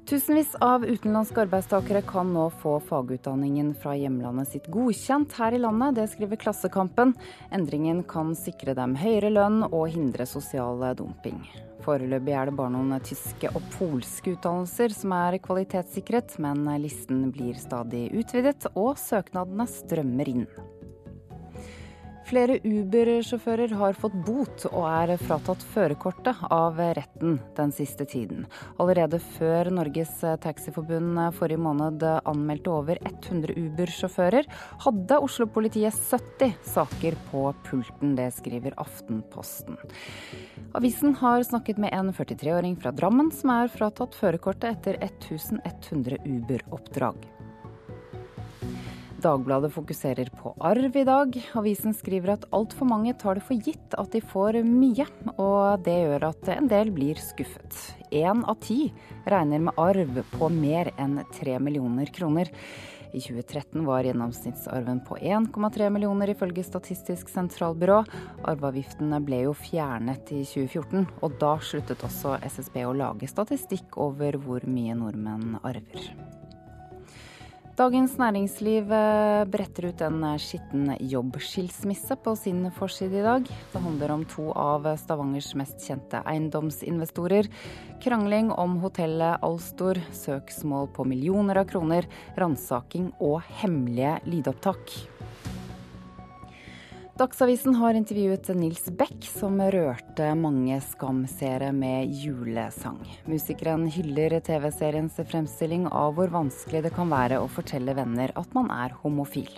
Tusenvis 0.06 0.54
av 0.60 0.84
utenlandske 0.86 1.40
arbeidstakere 1.42 1.98
kan 2.06 2.28
nå 2.30 2.44
få 2.60 2.76
fagutdanningen 2.86 3.72
fra 3.74 3.96
hjemlandet 3.98 4.52
sitt 4.52 4.68
godkjent 4.70 5.34
her 5.34 5.56
i 5.56 5.58
landet. 5.58 5.96
Det 5.96 6.04
skriver 6.12 6.38
Klassekampen. 6.38 7.16
Endringen 7.50 8.04
kan 8.06 8.30
sikre 8.38 8.76
dem 8.78 8.94
høyere 8.94 9.32
lønn 9.34 9.64
og 9.66 9.88
hindre 9.90 10.28
sosial 10.30 10.84
dumping. 10.94 11.42
Foreløpig 11.82 12.36
er 12.38 12.46
det 12.46 12.54
bare 12.54 12.74
noen 12.76 12.94
tyske 13.02 13.50
og 13.50 13.66
polske 13.74 14.36
utdannelser 14.36 14.94
som 14.94 15.16
er 15.18 15.40
kvalitetssikret, 15.42 16.38
men 16.38 16.62
listen 16.86 17.26
blir 17.34 17.58
stadig 17.58 18.06
utvidet, 18.14 18.70
og 18.78 18.94
søknadene 19.02 19.66
strømmer 19.74 20.34
inn. 20.36 20.46
Flere 22.26 22.56
Uber-sjåfører 22.66 23.70
har 23.78 23.94
fått 23.94 24.14
bot 24.26 24.64
og 24.72 24.82
er 24.88 25.12
fratatt 25.20 25.62
førerkortet 25.70 26.40
av 26.50 26.80
retten 26.98 27.36
den 27.54 27.70
siste 27.74 28.02
tiden. 28.10 28.48
Allerede 28.82 29.20
før 29.36 29.70
Norges 29.70 30.16
Taxiforbund 30.42 31.20
forrige 31.38 31.62
måned 31.62 32.02
anmeldte 32.26 32.72
over 32.74 32.98
100 33.04 33.54
Uber-sjåfører, 33.54 34.50
hadde 34.82 35.20
Oslo-politiet 35.22 35.94
70 35.94 36.58
saker 36.66 37.14
på 37.30 37.44
pulten. 37.68 38.16
Det 38.18 38.32
skriver 38.34 38.74
Aftenposten. 38.82 39.78
Avisen 40.74 41.14
har 41.22 41.46
snakket 41.46 41.78
med 41.78 41.94
en 41.94 42.10
43-åring 42.10 42.74
fra 42.82 42.90
Drammen 42.90 43.30
som 43.30 43.54
er 43.54 43.70
fratatt 43.70 44.18
førerkortet 44.18 44.74
etter 44.74 44.98
1100 44.98 46.18
Uber-oppdrag. 46.26 47.35
Dagbladet 49.26 49.72
fokuserer 49.74 50.28
på 50.38 50.52
arv 50.62 50.96
i 50.96 51.02
dag. 51.04 51.36
Avisen 51.58 51.94
skriver 51.98 52.36
at 52.36 52.44
altfor 52.54 52.86
mange 52.86 53.10
tar 53.18 53.40
det 53.40 53.46
for 53.48 53.58
gitt 53.58 53.96
at 53.98 54.12
de 54.14 54.20
får 54.22 54.60
mye, 54.62 55.06
og 55.34 55.82
det 55.86 55.96
gjør 56.04 56.28
at 56.28 56.50
en 56.54 56.68
del 56.70 56.92
blir 56.94 57.18
skuffet. 57.18 57.74
Én 58.14 58.44
av 58.46 58.60
ti 58.62 58.92
regner 59.26 59.64
med 59.66 59.80
arv 59.82 60.20
på 60.36 60.50
mer 60.52 60.92
enn 60.94 61.18
tre 61.34 61.56
millioner 61.58 62.12
kroner. 62.14 62.52
I 63.16 63.24
2013 63.24 63.82
var 63.88 64.06
gjennomsnittsarven 64.06 65.02
på 65.08 65.18
1,3 65.18 65.90
millioner 65.90 66.30
ifølge 66.30 66.62
Statistisk 66.66 67.32
sentralbyrå. 67.32 68.02
Arveavgiftene 68.46 69.18
ble 69.26 69.42
jo 69.48 69.56
fjernet 69.58 70.30
i 70.36 70.44
2014, 70.46 71.02
og 71.18 71.38
da 71.42 71.56
sluttet 71.58 72.06
også 72.06 72.38
SSB 72.46 72.84
å 72.86 72.94
lage 72.94 73.30
statistikk 73.32 73.98
over 74.06 74.38
hvor 74.46 74.70
mye 74.70 74.94
nordmenn 75.02 75.58
arver. 75.64 76.12
Dagens 77.76 78.14
Næringsliv 78.16 78.88
eh, 78.88 79.42
bretter 79.52 79.90
ut 79.90 80.00
en 80.00 80.22
eh, 80.24 80.38
skitten 80.40 80.94
jobbskilsmisse 81.12 82.16
på 82.24 82.32
sin 82.40 82.62
forside 82.72 83.18
i 83.20 83.24
dag. 83.26 83.50
Det 83.74 83.82
handler 83.84 84.14
om 84.14 84.22
to 84.32 84.46
av 84.56 84.88
Stavangers 84.96 85.50
mest 85.60 85.84
kjente 85.84 86.22
eiendomsinvestorer. 86.24 87.50
Krangling 88.00 88.48
om 88.48 88.78
hotellet 88.80 89.44
Alstor, 89.44 90.00
søksmål 90.08 90.88
på 90.96 91.04
millioner 91.04 91.60
av 91.60 91.68
kroner, 91.68 92.08
ransaking 92.40 93.10
og 93.20 93.42
hemmelige 93.60 94.22
lydopptak. 94.24 94.96
Dagsavisen 97.16 97.74
har 97.74 97.96
intervjuet 97.96 98.48
Nils 98.52 98.90
Beck, 98.92 99.24
som 99.24 99.54
rørte 99.72 100.26
mange 100.36 100.76
skamseere 100.84 101.70
med 101.72 102.10
julesang. 102.12 102.98
Musikeren 103.24 103.86
hyller 103.88 104.34
TV-seriens 104.44 105.16
fremstilling 105.24 105.86
av 105.88 106.12
hvor 106.18 106.28
vanskelig 106.34 106.82
det 106.84 106.92
kan 106.92 107.08
være 107.08 107.38
å 107.40 107.48
fortelle 107.48 107.94
venner 107.96 108.34
at 108.36 108.52
man 108.52 108.68
er 108.74 108.92
homofil. 109.00 109.48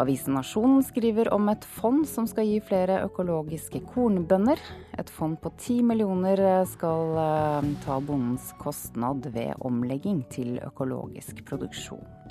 Avisen 0.00 0.32
Nasjonen 0.38 0.80
skriver 0.80 1.28
om 1.36 1.52
et 1.52 1.68
fond 1.76 2.08
som 2.08 2.24
skal 2.24 2.48
gi 2.48 2.56
flere 2.64 3.02
økologiske 3.04 3.84
kornbønder. 3.92 4.64
Et 4.96 5.12
fond 5.12 5.36
på 5.36 5.52
ti 5.60 5.82
millioner 5.84 6.40
skal 6.72 7.20
eh, 7.26 7.70
ta 7.84 8.00
bondens 8.00 8.48
kostnad 8.64 9.28
ved 9.36 9.60
omlegging 9.60 10.24
til 10.32 10.56
økologisk 10.64 11.44
produksjon. 11.52 12.21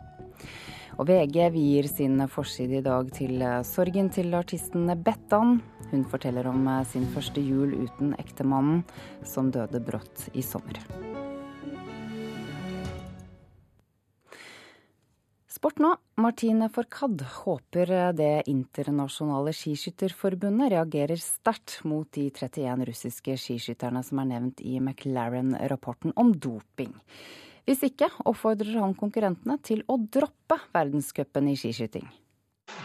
Og 1.02 1.08
VG 1.10 1.48
vier 1.50 1.88
sin 1.90 2.22
forside 2.30 2.78
i 2.78 2.84
dag 2.86 3.08
til 3.10 3.40
eh, 3.42 3.64
sorgen 3.66 4.12
til 4.14 4.36
artisten 4.38 4.86
Bettan. 5.02 5.56
Hun 5.90 6.04
forteller 6.06 6.46
om 6.52 6.68
eh, 6.70 6.84
sin 6.86 7.08
første 7.10 7.42
jul 7.42 7.74
uten 7.74 8.14
ektemannen, 8.22 8.84
som 9.26 9.50
døde 9.50 9.82
brått 9.82 10.28
i 10.38 10.46
sommer. 10.46 10.78
Sport 15.50 15.82
nå. 15.82 15.96
Martine 16.22 16.70
Forkad 16.70 17.26
håper 17.40 17.98
eh, 17.98 18.14
det 18.14 18.34
internasjonale 18.54 19.58
skiskytterforbundet 19.58 20.76
reagerer 20.78 21.18
sterkt 21.18 21.80
mot 21.82 22.14
de 22.14 22.30
31 22.30 22.92
russiske 22.94 23.42
skiskytterne 23.42 24.06
som 24.06 24.22
er 24.22 24.36
nevnt 24.36 24.62
i 24.62 24.78
McLaren-rapporten 24.78 26.14
om 26.14 26.36
doping. 26.38 26.94
Hvis 27.72 27.86
ikke 27.88 28.10
oppfordrer 28.28 28.82
han 28.82 28.92
konkurrentene 29.00 29.56
til 29.64 29.80
å 29.88 29.96
droppe 29.96 30.58
verdenscupen 30.76 31.46
i 31.48 31.54
skiskyting. 31.56 32.04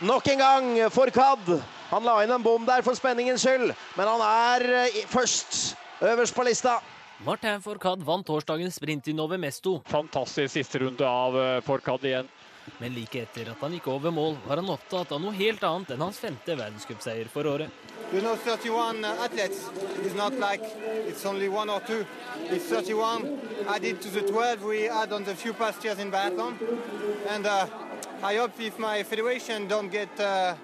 Nok 0.07 0.29
en 0.31 0.39
gang 0.39 0.69
for 0.95 1.11
Kadd. 1.11 1.49
Han 1.91 2.07
la 2.07 2.21
inn 2.23 2.31
en 2.31 2.45
bom 2.45 2.63
der 2.69 2.85
for 2.87 2.95
spenningens 2.95 3.43
skyld, 3.43 3.73
men 3.99 4.11
han 4.13 4.23
er 4.23 4.67
eh, 4.85 5.01
først 5.11 5.75
øverst 6.07 6.37
på 6.37 6.47
lista. 6.47 6.77
Martin 7.27 7.63
Fourcade 7.65 8.05
vant 8.07 8.27
torsdagens 8.29 8.79
sprint 8.79 9.11
i 9.11 9.15
Nove 9.17 9.39
Mesto. 9.43 9.81
Fantastisk 9.91 10.53
siste 10.55 10.85
runde 10.85 11.03
av 11.03 11.35
eh, 11.41 11.61
Fourcade 11.67 12.07
igjen. 12.13 12.31
Men 12.79 12.95
like 12.95 13.23
etter 13.23 13.51
at 13.53 13.61
han 13.63 13.75
gikk 13.77 13.89
over 13.89 14.13
mål, 14.15 14.37
var 14.47 14.61
han 14.61 14.71
opptatt 14.73 15.13
av 15.13 15.21
noe 15.23 15.35
helt 15.37 15.63
annet 15.65 15.95
enn 15.95 16.05
hans 16.05 16.19
femte 16.21 16.57
verdenscupseier 16.59 17.31
for 17.33 17.49
året. 17.49 17.71
You 18.13 18.21
know, 18.21 18.37
31 18.37 19.05
athletes 19.05 19.65
is 20.05 20.15
not 20.15 20.33
like 20.39 20.63
it's 21.09 21.25
only 21.27 21.49
one 21.49 21.69
or 21.69 21.81
two. 21.81 22.05
It's 22.51 22.65
31 22.67 23.41
added 23.69 24.01
to 24.03 24.11
the 24.11 24.23
12 24.23 24.63
we 24.63 24.83
had 24.83 25.13
on 25.13 25.25
the 25.25 25.35
few 25.35 25.53
past 25.53 25.83
years 25.85 25.99
in 25.99 26.13
biathlon. 26.13 26.55
And 27.29 27.47
uh, 27.47 27.67
I 28.23 28.37
hope 28.37 28.53
if 28.61 28.79
my 28.79 29.03
federation 29.03 29.67
don't 29.67 29.91
get 29.91 30.09
uh, 30.21 30.55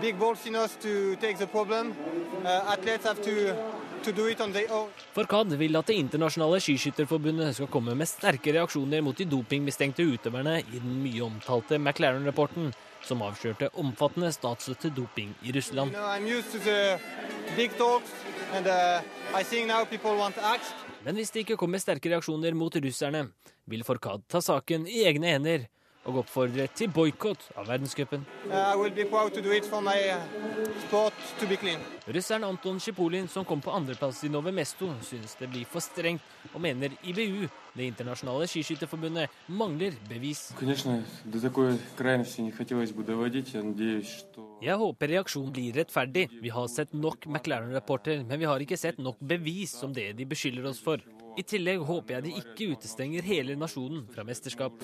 big 0.00 0.18
balls 0.18 0.44
enough 0.46 0.78
to 0.80 1.16
take 1.16 1.38
the 1.38 1.46
problem, 1.46 1.96
uh, 2.44 2.74
athletes 2.74 3.04
have 3.04 3.22
to 3.22 3.56
Fourcade 4.00 5.58
vil 5.60 5.76
at 5.76 5.88
Det 5.90 5.96
internasjonale 6.00 6.60
skiskytterforbundet 6.64 7.52
skal 7.56 7.68
komme 7.68 7.92
med 7.98 8.08
sterke 8.08 8.54
reaksjoner 8.56 9.02
mot 9.04 9.16
de 9.18 9.26
dopingmistenkte 9.28 10.06
utøverne 10.08 10.54
i 10.62 10.78
den 10.78 11.02
mye 11.02 11.20
omtalte 11.26 11.76
McLaren-rapporten, 11.76 12.70
som 13.04 13.20
avslørte 13.26 13.68
omfattende 13.80 14.32
statsstøtte 14.32 14.92
doping 14.96 15.34
i 15.44 15.52
Russland. 15.52 15.92
Men 21.04 21.20
hvis 21.20 21.30
det 21.34 21.44
ikke 21.44 21.58
kommer 21.60 21.84
sterke 21.84 22.12
reaksjoner 22.14 22.56
mot 22.56 22.80
russerne, 22.80 23.26
vil 23.68 23.84
Farkad 23.84 24.24
ta 24.32 24.40
saken 24.40 24.88
i 24.88 25.04
egne 25.10 25.36
hender 25.36 25.68
og 26.10 26.20
oppfordret 26.24 26.74
til 26.76 26.90
boikott 26.92 27.46
av 27.58 27.68
verdenscupen. 27.70 28.24
Uh, 28.50 28.74
Russeren 32.10 32.44
Anton 32.48 32.80
Sjipolin, 32.82 33.28
som 33.30 33.46
kom 33.46 33.62
på 33.62 33.72
andreplass 33.74 34.24
i 34.26 34.30
Nove 34.32 34.52
Mesto, 34.54 34.90
synes 35.06 35.36
det 35.38 35.50
blir 35.52 35.68
for 35.70 35.84
strengt, 35.84 36.24
og 36.52 36.60
mener 36.64 36.94
IBU, 37.06 37.46
det 37.76 37.86
internasjonale 37.86 38.48
skiskytterforbundet, 38.50 39.30
mangler 39.46 39.94
bevis. 40.10 40.50
Jeg 44.60 44.76
håper 44.82 45.14
reaksjonen 45.14 45.54
blir 45.54 45.78
rettferdig. 45.78 46.26
Vi 46.42 46.50
har 46.52 46.68
sett 46.68 46.92
nok 46.92 47.30
McLaren-rapporter, 47.30 48.24
men 48.26 48.42
vi 48.42 48.50
har 48.50 48.66
ikke 48.66 48.80
sett 48.80 48.98
nok 48.98 49.22
bevis 49.22 49.76
som 49.78 49.94
det 49.94 50.10
de 50.18 50.26
beskylder 50.28 50.66
oss 50.72 50.82
for. 50.82 50.98
I 51.38 51.44
tillegg 51.46 51.82
håper 51.86 52.16
jeg 52.16 52.24
de 52.26 52.32
ikke 52.40 52.68
utestenger 52.74 53.22
hele 53.24 53.54
nasjonen 53.58 54.02
fra 54.10 54.24
mesterskap. 54.26 54.82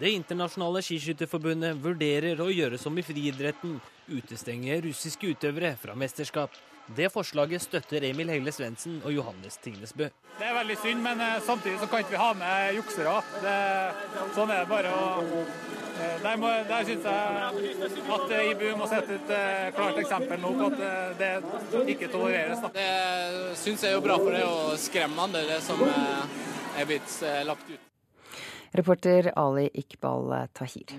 Det 0.00 0.12
internasjonale 0.14 0.82
skiskytterforbundet 0.86 1.80
vurderer 1.82 2.40
å 2.40 2.50
gjøre 2.52 2.78
som 2.80 2.96
i 2.98 3.04
friidretten, 3.04 3.78
utestenge 4.10 4.80
russiske 4.86 5.34
utøvere 5.34 5.74
fra 5.80 5.96
mesterskap. 5.98 6.54
Det 6.96 7.10
forslaget 7.12 7.62
støtter 7.62 8.04
Emil 8.08 8.32
Hegle 8.32 8.52
Svendsen 8.52 9.00
og 9.04 9.14
Johannes 9.14 9.60
Tingnesbø. 9.62 10.08
Det 10.38 10.46
er 10.46 10.56
veldig 10.56 10.78
synd, 10.82 11.04
men 11.04 11.20
eh, 11.22 11.36
samtidig 11.46 11.78
så 11.82 11.90
kan 11.90 12.02
ikke 12.02 12.16
vi 12.16 12.22
ha 12.22 12.30
med 12.40 12.80
juksere. 12.80 13.18
Det, 13.44 13.58
sånn 14.34 14.50
er 14.50 14.64
det 14.64 14.72
bare 14.72 14.94
å 14.96 15.04
Eh, 16.00 16.22
der, 16.22 16.36
må, 16.36 16.48
der 16.68 16.84
syns 16.88 17.04
jeg 17.04 18.04
at 18.14 18.32
IBU 18.32 18.68
må 18.78 18.86
sette 18.88 19.16
et 19.18 19.32
eh, 19.36 19.66
klart 19.76 19.98
eksempel 20.00 20.40
nå 20.40 20.52
på 20.56 20.68
at 20.70 20.82
eh, 20.86 21.10
det 21.20 21.82
ikke 21.94 22.08
tolereres. 22.12 22.62
Da. 22.64 22.70
Det 22.76 23.58
syns 23.60 23.84
jeg 23.84 23.92
er 23.92 23.98
jo 23.98 24.04
bra 24.06 24.16
for 24.20 24.32
det 24.36 24.44
å 24.46 24.78
skremme 24.80 25.26
andre, 25.26 25.44
det 25.50 25.60
som 25.66 25.82
er 25.84 26.88
blitt 26.88 27.18
lagt 27.48 27.68
ut. 27.68 27.86
Reporter 28.80 29.32
Ali 29.34 29.66
Iqbal 29.82 30.32
Tahir. 30.56 30.96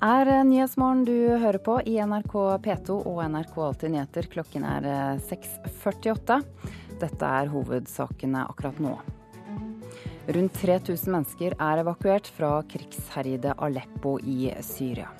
Er 0.00 0.28
Nyhetsmorgen 0.48 1.02
du 1.04 1.12
hører 1.36 1.58
på 1.60 1.74
i 1.84 1.98
NRK 2.00 2.32
P2 2.64 2.94
og 3.04 3.18
NRK 3.34 3.56
Alltid 3.60 3.92
nyheter. 3.92 4.28
Klokken 4.32 4.62
er 4.64 4.86
6.48. 5.26 6.38
Dette 7.02 7.32
er 7.40 7.50
hovedsakene 7.52 8.46
akkurat 8.48 8.78
nå. 8.80 8.94
Rundt 10.32 10.56
3000 10.56 11.12
mennesker 11.12 11.52
er 11.52 11.82
evakuert 11.82 12.30
fra 12.32 12.54
krigsherjede 12.72 13.52
Aleppo 13.60 14.14
i 14.24 14.48
Syria. 14.64 15.10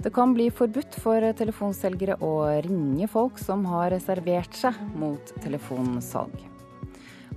Det 0.00 0.14
kan 0.16 0.32
bli 0.32 0.48
forbudt 0.48 0.96
for 0.96 1.20
telefonselgere 1.36 2.16
å 2.24 2.32
ringe 2.64 3.10
folk 3.12 3.36
som 3.44 3.68
har 3.68 3.92
reservert 3.92 4.56
seg 4.56 4.80
mot 4.96 5.34
telefonsalg. 5.44 6.32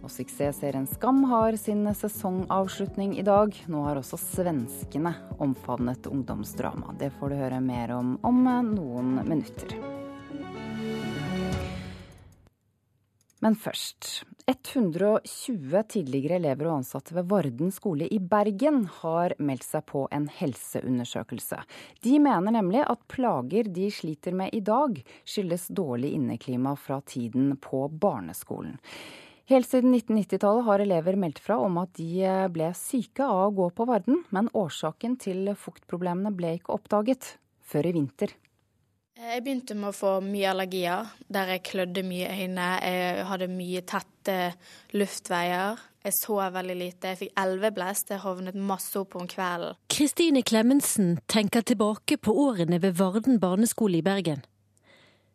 Og 0.03 0.11
suksessserien 0.11 0.83
Skam 0.91 1.21
har 1.31 1.55
sin 1.55 1.87
sesongavslutning 1.95 3.15
i 3.15 3.23
dag. 3.23 3.55
Nå 3.71 3.85
har 3.85 4.01
også 4.01 4.19
svenskene 4.19 5.13
omfavnet 5.39 6.09
ungdomsdrama. 6.11 6.91
Det 6.99 7.13
får 7.15 7.31
du 7.31 7.39
høre 7.39 7.61
mer 7.63 7.95
om 7.95 8.17
om 8.27 8.43
noen 8.73 9.15
minutter. 9.23 9.77
Men 13.43 13.55
først. 13.55 14.25
120 14.47 15.83
tidligere 15.87 16.35
elever 16.35 16.67
og 16.67 16.81
ansatte 16.81 17.15
ved 17.15 17.29
Varden 17.31 17.71
skole 17.71 18.09
i 18.11 18.19
Bergen 18.19 18.81
har 18.99 19.35
meldt 19.39 19.63
seg 19.63 19.85
på 19.87 20.03
en 20.11 20.27
helseundersøkelse. 20.27 21.61
De 22.03 22.17
mener 22.19 22.55
nemlig 22.55 22.83
at 22.83 23.05
plager 23.11 23.71
de 23.71 23.87
sliter 23.91 24.35
med 24.35 24.51
i 24.51 24.59
dag, 24.59 24.99
skyldes 25.23 25.69
dårlig 25.71 26.11
inneklima 26.17 26.75
fra 26.75 26.99
tiden 27.07 27.55
på 27.63 27.85
barneskolen. 27.87 28.75
Helt 29.51 29.67
siden 29.67 29.91
1990-tallet 29.91 30.63
har 30.69 30.79
elever 30.79 31.17
meldt 31.19 31.41
fra 31.43 31.57
om 31.59 31.81
at 31.81 31.91
de 31.99 32.23
ble 32.53 32.69
syke 32.79 33.25
av 33.27 33.49
å 33.49 33.55
gå 33.57 33.67
på 33.75 33.87
Varden, 33.89 34.21
men 34.31 34.47
årsaken 34.55 35.17
til 35.19 35.51
fuktproblemene 35.59 36.31
ble 36.35 36.55
ikke 36.59 36.71
oppdaget 36.77 37.33
før 37.59 37.89
i 37.89 37.93
vinter. 37.97 38.31
Jeg 39.23 39.43
begynte 39.43 39.75
med 39.77 39.91
å 39.91 39.95
få 39.95 40.13
mye 40.25 40.47
allergier, 40.49 41.11
der 41.31 41.51
jeg 41.53 41.63
klødde 41.67 42.01
mye 42.07 42.27
i 42.27 42.45
øynene. 42.45 42.69
Jeg 42.81 43.25
hadde 43.29 43.49
mye 43.51 43.83
tette 43.87 44.37
luftveier. 44.97 45.83
Jeg 46.03 46.17
sov 46.17 46.41
veldig 46.55 46.75
lite. 46.79 47.11
Jeg 47.13 47.19
fikk 47.21 47.37
elveblest. 47.43 48.09
Jeg 48.11 48.23
hovnet 48.23 48.57
masse 48.57 48.97
opp 48.99 49.15
om 49.19 49.27
kvelden. 49.29 49.77
Kristine 49.93 50.43
Klemensen 50.43 51.19
tenker 51.31 51.63
tilbake 51.63 52.17
på 52.17 52.35
årene 52.47 52.81
ved 52.83 52.97
Varden 52.99 53.39
barneskole 53.43 54.01
i 54.01 54.03
Bergen. 54.03 54.43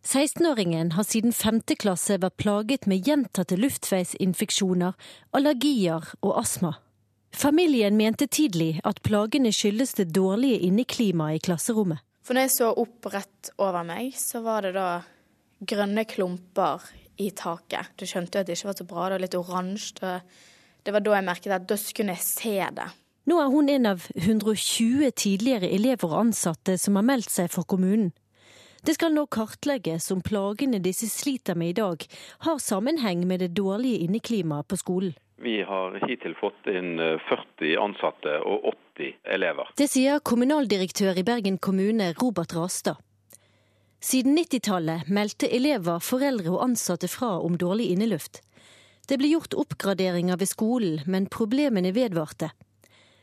16-åringen 0.04 0.92
har 0.92 1.04
siden 1.04 1.32
5. 1.32 1.60
klasse 1.78 2.18
vært 2.22 2.36
plaget 2.40 2.86
med 2.86 3.06
gjentatte 3.06 3.58
luftveisinfeksjoner, 3.58 4.94
allergier 5.34 6.12
og 6.22 6.36
astma. 6.38 6.76
Familien 7.34 7.96
mente 7.98 8.26
tidlig 8.26 8.78
at 8.88 9.02
plagene 9.04 9.52
skyldes 9.52 9.96
det 9.98 10.08
dårlige 10.16 10.62
inneklimaet 10.68 11.40
i 11.40 11.42
klasserommet. 11.44 12.00
For 12.24 12.36
når 12.36 12.46
jeg 12.46 12.54
så 12.56 12.70
opp 12.76 13.08
rett 13.12 13.50
over 13.58 13.84
meg, 13.88 14.14
så 14.16 14.40
var 14.44 14.64
det 14.66 14.74
da 14.76 15.00
grønne 15.64 16.04
klumper 16.08 16.84
i 17.18 17.30
taket. 17.36 17.92
Du 17.98 18.06
skjønte 18.06 18.38
jo 18.38 18.44
at 18.44 18.48
det 18.48 18.56
ikke 18.58 18.70
var 18.70 18.78
så 18.78 18.88
bra, 18.88 19.08
det 19.08 19.16
var 19.16 19.24
litt 19.24 19.36
oransje. 19.38 20.14
Det 20.84 20.94
var 20.94 21.04
da 21.04 21.16
jeg 21.16 21.26
merket 21.26 21.54
at 21.56 21.68
da 21.68 21.78
kunne 21.98 22.16
jeg 22.16 22.24
se 22.24 22.56
det. 22.78 22.88
Nå 23.28 23.36
er 23.42 23.50
hun 23.52 23.68
en 23.68 23.90
av 23.90 24.06
120 24.14 25.10
tidligere 25.18 25.68
elever 25.68 26.08
og 26.08 26.28
ansatte 26.28 26.78
som 26.80 26.96
har 26.96 27.04
meldt 27.04 27.32
seg 27.32 27.50
for 27.52 27.68
kommunen. 27.68 28.14
Det 28.88 28.94
skal 28.96 29.12
nå 29.12 29.26
kartlegges 29.28 30.06
om 30.14 30.22
plagene 30.24 30.78
disse 30.80 31.10
sliter 31.12 31.58
med 31.60 31.74
i 31.74 31.76
dag, 31.76 32.04
har 32.46 32.60
sammenheng 32.64 33.26
med 33.28 33.42
det 33.44 33.50
dårlige 33.58 34.06
inneklimaet 34.06 34.64
på 34.64 34.78
skolen. 34.80 35.10
Vi 35.44 35.58
har 35.60 35.98
hittil 36.08 36.32
fått 36.40 36.70
inn 36.72 36.96
40 36.96 37.74
ansatte 37.82 38.38
og 38.48 38.70
80 38.96 39.10
elever. 39.36 39.68
Det 39.76 39.90
sier 39.92 40.22
kommunaldirektør 40.24 41.20
i 41.20 41.26
Bergen 41.28 41.58
kommune, 41.60 42.14
Robert 42.16 42.54
Rastad. 42.56 42.96
Siden 44.00 44.38
90-tallet 44.38 45.12
meldte 45.12 45.52
elever, 45.52 46.00
foreldre 46.00 46.54
og 46.54 46.64
ansatte 46.70 47.12
fra 47.12 47.34
om 47.44 47.60
dårlig 47.60 47.90
inneluft. 47.92 48.40
Det 49.04 49.20
ble 49.20 49.34
gjort 49.34 49.58
oppgraderinger 49.66 50.40
ved 50.40 50.48
skolen, 50.48 51.04
men 51.04 51.28
problemene 51.28 51.92
vedvarte. 51.92 52.54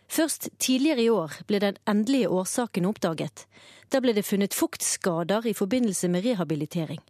Først 0.07 0.49
tidligere 0.59 1.01
i 1.03 1.09
år 1.09 1.39
ble 1.47 1.59
den 1.59 1.77
endelige 1.89 2.29
årsaken 2.29 2.85
oppdaget. 2.85 3.45
Da 3.91 4.01
ble 4.01 4.13
det 4.13 4.25
funnet 4.25 4.53
fuktskader 4.53 5.45
i 5.47 5.53
forbindelse 5.53 6.09
med 6.09 6.25
rehabilitering. 6.25 7.01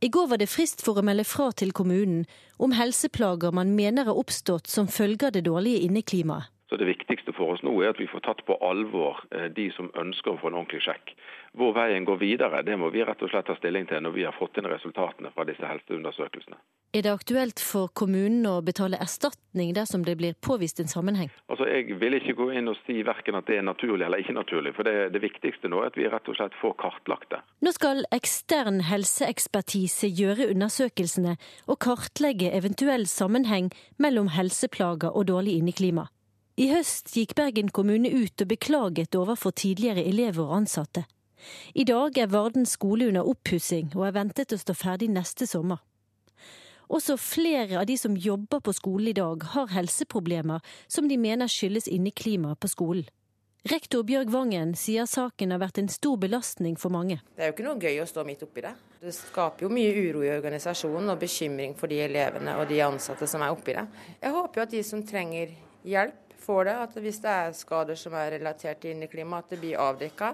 I 0.00 0.08
går 0.08 0.28
var 0.30 0.38
det 0.38 0.50
frist 0.50 0.82
for 0.84 0.98
å 0.98 1.02
melde 1.02 1.26
fra 1.26 1.50
til 1.50 1.72
kommunen 1.74 2.22
om 2.58 2.74
helseplager 2.78 3.50
man 3.50 3.74
mener 3.74 4.06
har 4.06 4.18
oppstått 4.18 4.70
som 4.70 4.86
følge 4.86 5.26
av 5.26 5.34
det 5.34 5.42
dårlige 5.48 5.82
inneklimaet. 5.88 6.52
Så 6.68 6.76
Det 6.76 6.84
viktigste 6.84 7.32
for 7.32 7.54
oss 7.54 7.62
nå 7.64 7.72
er 7.80 7.94
at 7.94 8.00
vi 8.00 8.06
får 8.06 8.20
tatt 8.26 8.42
på 8.44 8.58
alvor 8.60 9.22
eh, 9.32 9.48
de 9.48 9.70
som 9.72 9.88
ønsker 9.96 10.34
å 10.34 10.40
få 10.40 10.50
en 10.50 10.58
ordentlig 10.60 10.82
sjekk. 10.84 11.14
Hvor 11.56 11.72
veien 11.72 12.04
går 12.04 12.18
videre, 12.20 12.60
det 12.62 12.76
må 12.76 12.90
vi 12.92 13.00
rett 13.08 13.22
og 13.24 13.30
slett 13.32 13.48
ta 13.48 13.56
stilling 13.56 13.86
til 13.88 14.02
når 14.04 14.12
vi 14.12 14.26
har 14.28 14.36
fått 14.36 14.60
inn 14.60 14.68
resultatene 14.68 15.32
fra 15.32 15.46
disse 15.48 15.64
helseundersøkelsene. 15.64 16.58
Er 16.92 17.04
det 17.04 17.12
aktuelt 17.12 17.60
for 17.60 17.88
kommunen 17.96 18.44
å 18.48 18.58
betale 18.64 19.00
erstatning 19.00 19.72
dersom 19.76 20.04
det 20.04 20.18
blir 20.20 20.36
påvist 20.44 20.80
en 20.80 20.92
sammenheng? 20.92 21.30
Altså, 21.48 21.64
Jeg 21.68 21.96
vil 22.00 22.18
ikke 22.18 22.36
gå 22.36 22.50
inn 22.52 22.68
og 22.68 22.76
si 22.84 23.00
verken 23.04 23.40
at 23.40 23.48
det 23.48 23.58
er 23.58 23.64
naturlig 23.64 24.04
eller 24.04 24.20
ikke 24.20 24.36
naturlig. 24.36 24.74
For 24.76 24.84
det, 24.84 25.12
det 25.16 25.24
viktigste 25.24 25.72
nå 25.72 25.80
er 25.82 25.88
at 25.88 25.96
vi 25.96 26.08
rett 26.08 26.28
og 26.28 26.36
slett 26.36 26.56
får 26.60 26.76
kartlagt 26.84 27.32
det. 27.32 27.40
Nå 27.64 27.72
skal 27.76 28.04
ekstern 28.12 28.84
helseekspertise 28.88 30.12
gjøre 30.12 30.50
undersøkelsene 30.52 31.38
og 31.66 31.80
kartlegge 31.80 32.52
eventuell 32.52 33.08
sammenheng 33.08 33.72
mellom 33.96 34.32
helseplager 34.36 35.16
og 35.16 35.28
dårlig 35.32 35.56
inneklima. 35.62 36.08
I 36.58 36.64
høst 36.72 37.12
gikk 37.14 37.36
Bergen 37.38 37.68
kommune 37.70 38.10
ut 38.10 38.42
og 38.42 38.48
beklaget 38.50 39.14
overfor 39.14 39.52
tidligere 39.54 40.02
elever 40.02 40.42
og 40.42 40.56
ansatte. 40.56 41.04
I 41.78 41.84
dag 41.86 42.18
er 42.18 42.32
Varden 42.32 42.66
skole 42.66 43.06
under 43.12 43.28
oppussing 43.30 43.92
og 43.94 44.08
er 44.08 44.16
ventet 44.16 44.50
å 44.50 44.58
stå 44.58 44.74
ferdig 44.74 45.06
neste 45.14 45.46
sommer. 45.46 45.78
Også 46.90 47.14
flere 47.20 47.78
av 47.78 47.86
de 47.86 47.94
som 48.00 48.16
jobber 48.18 48.58
på 48.64 48.74
skolen 48.74 49.12
i 49.12 49.14
dag, 49.14 49.46
har 49.54 49.70
helseproblemer 49.70 50.66
som 50.90 51.06
de 51.06 51.20
mener 51.20 51.46
skyldes 51.46 51.86
inneklimaet 51.86 52.58
på 52.58 52.72
skolen. 52.74 53.06
Rektor 53.68 54.02
Bjørg 54.08 54.34
Vangen 54.34 54.74
sier 54.78 55.06
saken 55.06 55.54
har 55.54 55.62
vært 55.62 55.78
en 55.78 55.90
stor 55.92 56.18
belastning 56.18 56.74
for 56.74 56.90
mange. 56.90 57.20
Det 57.36 57.44
er 57.44 57.52
jo 57.52 57.54
ikke 57.54 57.68
noe 57.68 57.78
gøy 57.78 58.02
å 58.02 58.08
stå 58.08 58.26
midt 58.26 58.42
oppi 58.46 58.66
det. 58.66 58.74
Det 58.98 59.14
skaper 59.14 59.68
jo 59.68 59.74
mye 59.78 59.94
uro 59.94 60.26
i 60.26 60.34
organisasjonen 60.34 61.14
og 61.14 61.22
bekymring 61.22 61.78
for 61.78 61.86
de 61.86 62.02
elevene 62.02 62.58
og 62.58 62.66
de 62.70 62.82
ansatte 62.82 63.30
som 63.30 63.46
er 63.46 63.54
oppi 63.54 63.78
det. 63.78 63.84
Jeg 64.24 64.34
håper 64.34 64.58
jo 64.58 64.66
at 64.66 64.74
de 64.74 64.86
som 64.86 65.06
trenger 65.06 65.54
hjelp, 65.86 66.24
får 66.48 66.70
det. 66.70 66.78
At 66.88 67.02
hvis 67.04 67.20
det 67.24 67.34
er 67.34 67.56
skader 67.56 68.00
som 68.00 68.16
er 68.16 68.32
relatert 68.38 68.80
til 68.82 68.96
inneklima, 68.96 69.44
at 69.44 69.52
det 69.52 69.60
blir 69.62 69.78
avdekka 69.84 70.32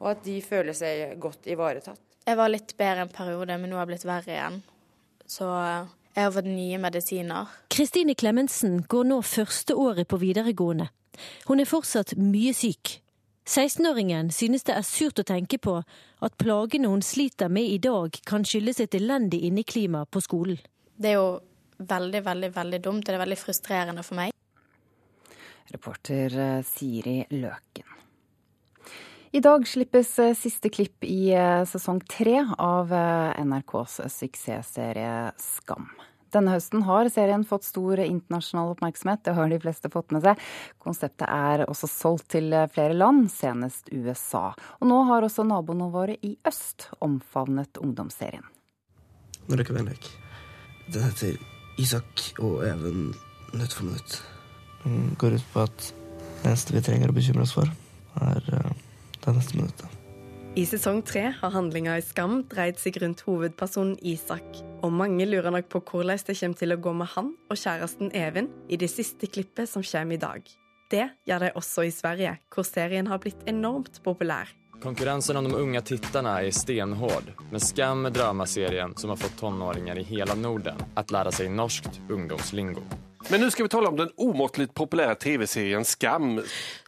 og 0.00 0.14
at 0.14 0.22
de 0.24 0.38
føler 0.42 0.76
seg 0.76 1.18
godt 1.20 1.48
ivaretatt. 1.50 2.00
Jeg 2.26 2.36
var 2.38 2.52
litt 2.52 2.74
bedre 2.78 3.04
en 3.04 3.12
periode, 3.12 3.56
men 3.58 3.70
nå 3.70 3.76
har 3.76 3.86
jeg 3.86 3.92
blitt 3.94 4.08
verre 4.08 4.32
igjen. 4.32 4.58
Så 5.30 5.48
eh, 5.60 5.90
jeg 6.16 6.24
har 6.24 6.32
fått 6.34 6.48
nye 6.48 6.80
medisiner. 6.80 7.52
Kristine 7.72 8.16
Klemensen 8.18 8.80
går 8.88 9.08
nå 9.10 9.20
første 9.26 9.76
året 9.76 10.08
på 10.08 10.20
videregående. 10.20 10.88
Hun 11.48 11.60
er 11.60 11.68
fortsatt 11.68 12.16
mye 12.16 12.54
syk. 12.56 12.96
16-åringen 13.50 14.30
synes 14.32 14.64
det 14.68 14.76
er 14.76 14.86
surt 14.86 15.20
å 15.20 15.26
tenke 15.26 15.58
på 15.58 15.80
at 15.80 16.36
plagene 16.38 16.88
hun 16.92 17.02
sliter 17.02 17.50
med 17.52 17.66
i 17.66 17.80
dag, 17.82 18.14
kan 18.28 18.44
skyldes 18.46 18.82
et 18.84 18.94
elendig 18.94 19.42
inneklima 19.48 20.04
på 20.06 20.22
skolen. 20.22 20.60
Det 21.00 21.12
er 21.12 21.18
jo 21.18 21.30
veldig, 21.80 22.20
veldig, 22.24 22.52
veldig 22.54 22.80
dumt. 22.84 23.06
Det 23.08 23.16
er 23.16 23.24
veldig 23.24 23.40
frustrerende 23.40 24.04
for 24.06 24.20
meg. 24.20 24.36
Reporter 25.70 26.38
eh, 26.38 26.62
Siri 26.62 27.24
Løken. 27.30 27.86
I 29.30 29.40
dag 29.40 29.66
slippes 29.68 30.18
eh, 30.18 30.34
siste 30.34 30.68
klipp 30.68 31.04
i 31.06 31.30
eh, 31.30 31.64
sesong 31.68 32.00
tre 32.10 32.42
av 32.58 32.90
NRKs 33.38 34.00
suksessserie 34.10 35.30
Skam. 35.38 35.90
Denne 36.30 36.54
høsten 36.54 36.84
har 36.86 37.08
serien 37.10 37.42
fått 37.46 37.66
stor 37.66 37.98
internasjonal 38.02 38.70
oppmerksomhet, 38.76 39.24
det 39.26 39.34
har 39.34 39.50
de 39.50 39.58
fleste 39.62 39.90
fått 39.90 40.14
med 40.14 40.22
seg. 40.22 40.42
Konseptet 40.78 41.26
er 41.26 41.64
også 41.66 41.90
solgt 41.90 42.28
til 42.36 42.54
flere 42.70 42.94
land, 42.94 43.26
senest 43.34 43.90
USA. 43.90 44.52
Og 44.78 44.90
nå 44.92 45.00
har 45.10 45.26
også 45.26 45.42
naboene 45.46 45.90
våre 45.90 46.14
i 46.22 46.36
øst 46.46 46.86
omfavnet 47.02 47.82
ungdomsserien. 47.82 48.46
Nå 49.48 49.58
røyker 49.58 49.74
vi 49.74 49.82
en 49.82 49.90
lek. 49.90 50.12
Den 50.94 51.08
heter 51.08 51.34
Isak 51.82 52.28
og 52.38 52.62
Even 52.62 53.10
nødt 53.50 53.74
for 53.74 53.90
minutt. 53.90 54.20
Den 54.84 55.14
går 55.20 55.38
ut 55.38 55.48
på 55.52 55.64
at 55.66 55.88
det 56.40 56.50
eneste 56.50 56.76
vi 56.76 56.84
trenger 56.84 57.12
å 57.12 57.16
bekymre 57.16 57.44
oss 57.44 57.56
for, 57.56 57.70
er 58.20 58.44
det 58.50 59.34
neste 59.36 59.58
minuttet. 59.58 60.00
I 60.58 60.64
sesong 60.66 60.98
tre 61.06 61.28
har 61.30 61.52
handlinga 61.54 61.92
i 61.94 62.02
Skam 62.02 62.40
dreid 62.50 62.80
seg 62.80 62.96
rundt 62.98 63.20
hovedpersonen 63.22 63.94
Isak. 64.02 64.42
Og 64.82 64.90
mange 64.90 65.28
lurer 65.28 65.52
nok 65.54 65.68
på 65.70 65.82
hvordan 65.92 66.18
det 66.26 66.34
kommer 66.40 66.58
til 66.58 66.74
å 66.74 66.78
gå 66.82 66.94
med 66.98 67.10
han 67.12 67.28
og 67.46 67.60
kjæresten 67.60 68.10
Even 68.18 68.48
i 68.66 68.78
det 68.80 68.88
siste 68.90 69.30
klippet 69.30 69.70
som 69.70 69.84
kommer 69.86 70.18
i 70.18 70.22
dag. 70.24 70.42
Det 70.90 71.04
gjør 71.28 71.44
de 71.44 71.52
også 71.54 71.84
i 71.86 71.92
Sverige, 71.94 72.32
hvor 72.50 72.66
serien 72.66 73.06
har 73.06 73.20
blitt 73.22 73.46
enormt 73.46 74.00
populær. 74.02 74.50
Konkurransen 74.82 75.38
om 75.38 75.46
de 75.46 75.54
unge 75.54 75.84
titterne 75.86 76.32
er 76.40 76.50
stenhård, 76.56 77.30
men 77.52 77.62
Skam 77.62 78.08
er 78.08 78.16
dramaserien 78.16 78.96
som 78.98 79.12
har 79.12 79.20
fått 79.20 79.38
tenåringer 79.38 80.02
i 80.02 80.06
hele 80.08 80.34
Norden 80.40 80.82
til 80.82 81.04
å 81.04 81.18
lære 81.18 81.36
seg 81.36 81.54
norskt 81.54 82.00
ungdomslingo. 82.10 82.82
Men 83.28 83.42
nå 83.42 83.50
skal 83.52 83.66
vi 83.66 83.70
tale 83.72 83.88
om 83.90 83.96
den 83.98 84.10
umåtelig 84.16 84.70
populære 84.74 85.14
TV-serien 85.20 85.84
Skam. 85.84 86.38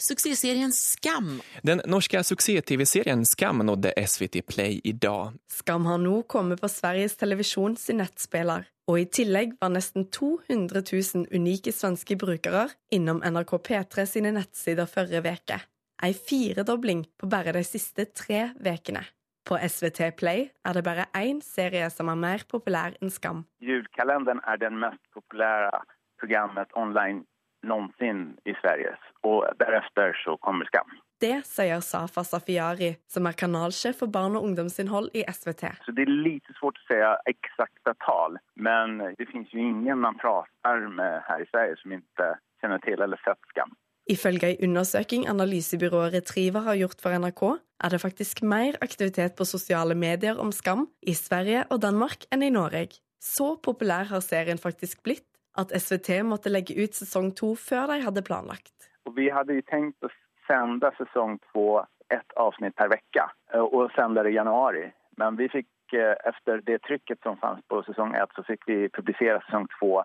Suksessserien 0.01 0.73
Skam. 0.73 1.43
Den 1.63 1.83
norske 1.85 2.23
suksess-TV-serien 2.25 3.27
Skam 3.29 3.61
nådde 3.67 3.93
SVT 4.01 4.41
Play 4.49 4.81
i 4.85 4.95
dag. 4.97 5.37
Skam 5.53 5.87
har 5.87 6.01
nå 6.01 6.23
kommet 6.23 6.63
på 6.63 6.71
Sveriges 6.73 7.19
Televisjon 7.21 7.77
sin 7.77 8.01
nettspiller. 8.01 8.65
Og 8.89 9.03
i 9.03 9.07
tillegg 9.13 9.59
var 9.61 9.75
nesten 9.77 10.09
200 10.09 10.83
000 10.89 11.29
unike 11.37 11.75
svenske 11.77 12.17
brukere 12.19 12.67
innom 12.91 13.21
NRK 13.23 13.59
P3 13.69 14.09
sine 14.09 14.33
nettsider 14.35 14.89
forrige 14.91 15.23
uke. 15.37 15.61
Ei 16.03 16.15
firedobling 16.17 17.05
på 17.21 17.29
bare 17.31 17.53
de 17.55 17.63
siste 17.67 18.09
tre 18.11 18.49
ukene. 18.59 19.05
På 19.45 19.59
SVT 19.59 20.17
Play 20.17 20.49
er 20.65 20.75
det 20.75 20.85
bare 20.87 21.09
én 21.19 21.41
serie 21.43 21.89
som 21.91 22.09
er 22.09 22.19
mer 22.19 22.45
populær 22.49 22.95
enn 23.03 23.11
Skam. 23.11 23.45
Julkalenderen 23.61 24.41
er 24.47 24.59
den 24.63 24.79
mest 24.81 25.03
populære 25.15 25.83
programmet 26.23 26.73
online 26.79 27.25
noensinne 27.67 28.37
i 28.49 28.55
Sverige. 28.61 28.95
Og 29.27 29.45
deretter 29.61 30.17
så 30.25 30.37
kommer 30.43 30.67
Skam. 30.71 30.91
Det 31.23 31.45
sier 31.47 31.79
Safa 31.87 32.25
Safiari, 32.27 32.97
som 33.07 33.29
er 33.31 33.37
kanalsjef 33.39 34.01
for 34.03 34.11
barn- 34.11 34.35
og 34.35 34.49
ungdomsinnhold 34.49 35.13
i 35.15 35.23
SVT. 35.31 35.69
Så 35.87 35.95
det 35.95 36.09
er 36.09 36.17
litt 36.25 36.49
vanskelig 36.59 36.99
å 37.07 37.13
si 37.23 37.35
eksakte 37.37 37.95
tall, 38.03 38.41
men 38.59 38.99
det 39.19 39.29
finnes 39.31 39.53
jo 39.55 39.63
ingen 39.63 40.03
man 40.03 40.19
prater 40.19 40.89
med 40.91 41.23
her 41.29 41.45
i 41.45 41.47
Sverige 41.53 41.79
som 41.79 41.95
ikke 41.95 42.33
kjenner 42.63 42.83
til 42.83 43.07
eller 43.07 43.23
sett 43.23 43.39
Skam. 43.55 43.71
Ifølge 44.11 44.49
en 44.51 44.65
undersøking 44.67 45.29
analysebyrået 45.31 46.17
Retriever 46.17 46.67
har 46.67 46.81
gjort 46.81 46.99
for 47.05 47.15
NRK, 47.15 47.43
er 47.87 47.95
det 47.95 48.03
faktisk 48.03 48.43
mer 48.43 48.75
aktivitet 48.83 49.37
på 49.39 49.47
sosiale 49.47 49.95
medier 49.95 50.43
om 50.43 50.51
Skam 50.51 50.89
i 51.07 51.15
Sverige 51.15 51.69
og 51.71 51.85
Danmark 51.87 52.27
enn 52.35 52.43
i 52.43 52.51
Norge. 52.51 52.99
Så 53.23 53.55
populær 53.63 54.11
har 54.11 54.27
serien 54.27 54.59
faktisk 54.59 55.05
blitt 55.07 55.29
at 55.59 55.73
SVT 55.77 56.23
måtte 56.25 56.53
legge 56.53 56.77
ut 56.79 56.95
sesong 56.97 57.33
to 57.37 57.55
før 57.59 57.93
de 57.93 58.01
hadde 58.07 58.25
planlagt. 58.25 58.91
Og 59.07 59.17
vi 59.17 59.29
hadde 59.33 59.59
jo 59.59 59.65
tenkt 59.69 60.07
å 60.07 60.11
sende 60.47 60.91
sesong 60.99 61.39
to 61.53 61.83
ett 62.13 62.37
avsnitt 62.41 62.77
per 62.77 62.93
uke, 62.93 63.27
og 63.59 63.93
sende 63.97 64.25
det 64.25 64.33
i 64.33 64.39
januari. 64.39 64.87
Men 65.21 65.37
vi 65.41 65.49
fikk, 65.53 65.69
etter 65.93 66.63
det 66.65 66.81
trykket 66.87 67.21
som 67.25 67.37
fanns 67.41 67.61
på 67.69 67.83
sesong 67.85 68.15
ett, 68.17 68.33
så 68.37 68.45
fikk 68.47 68.65
vi 68.69 68.79
publisere 68.93 69.41
sesong 69.47 69.69
to 69.79 70.03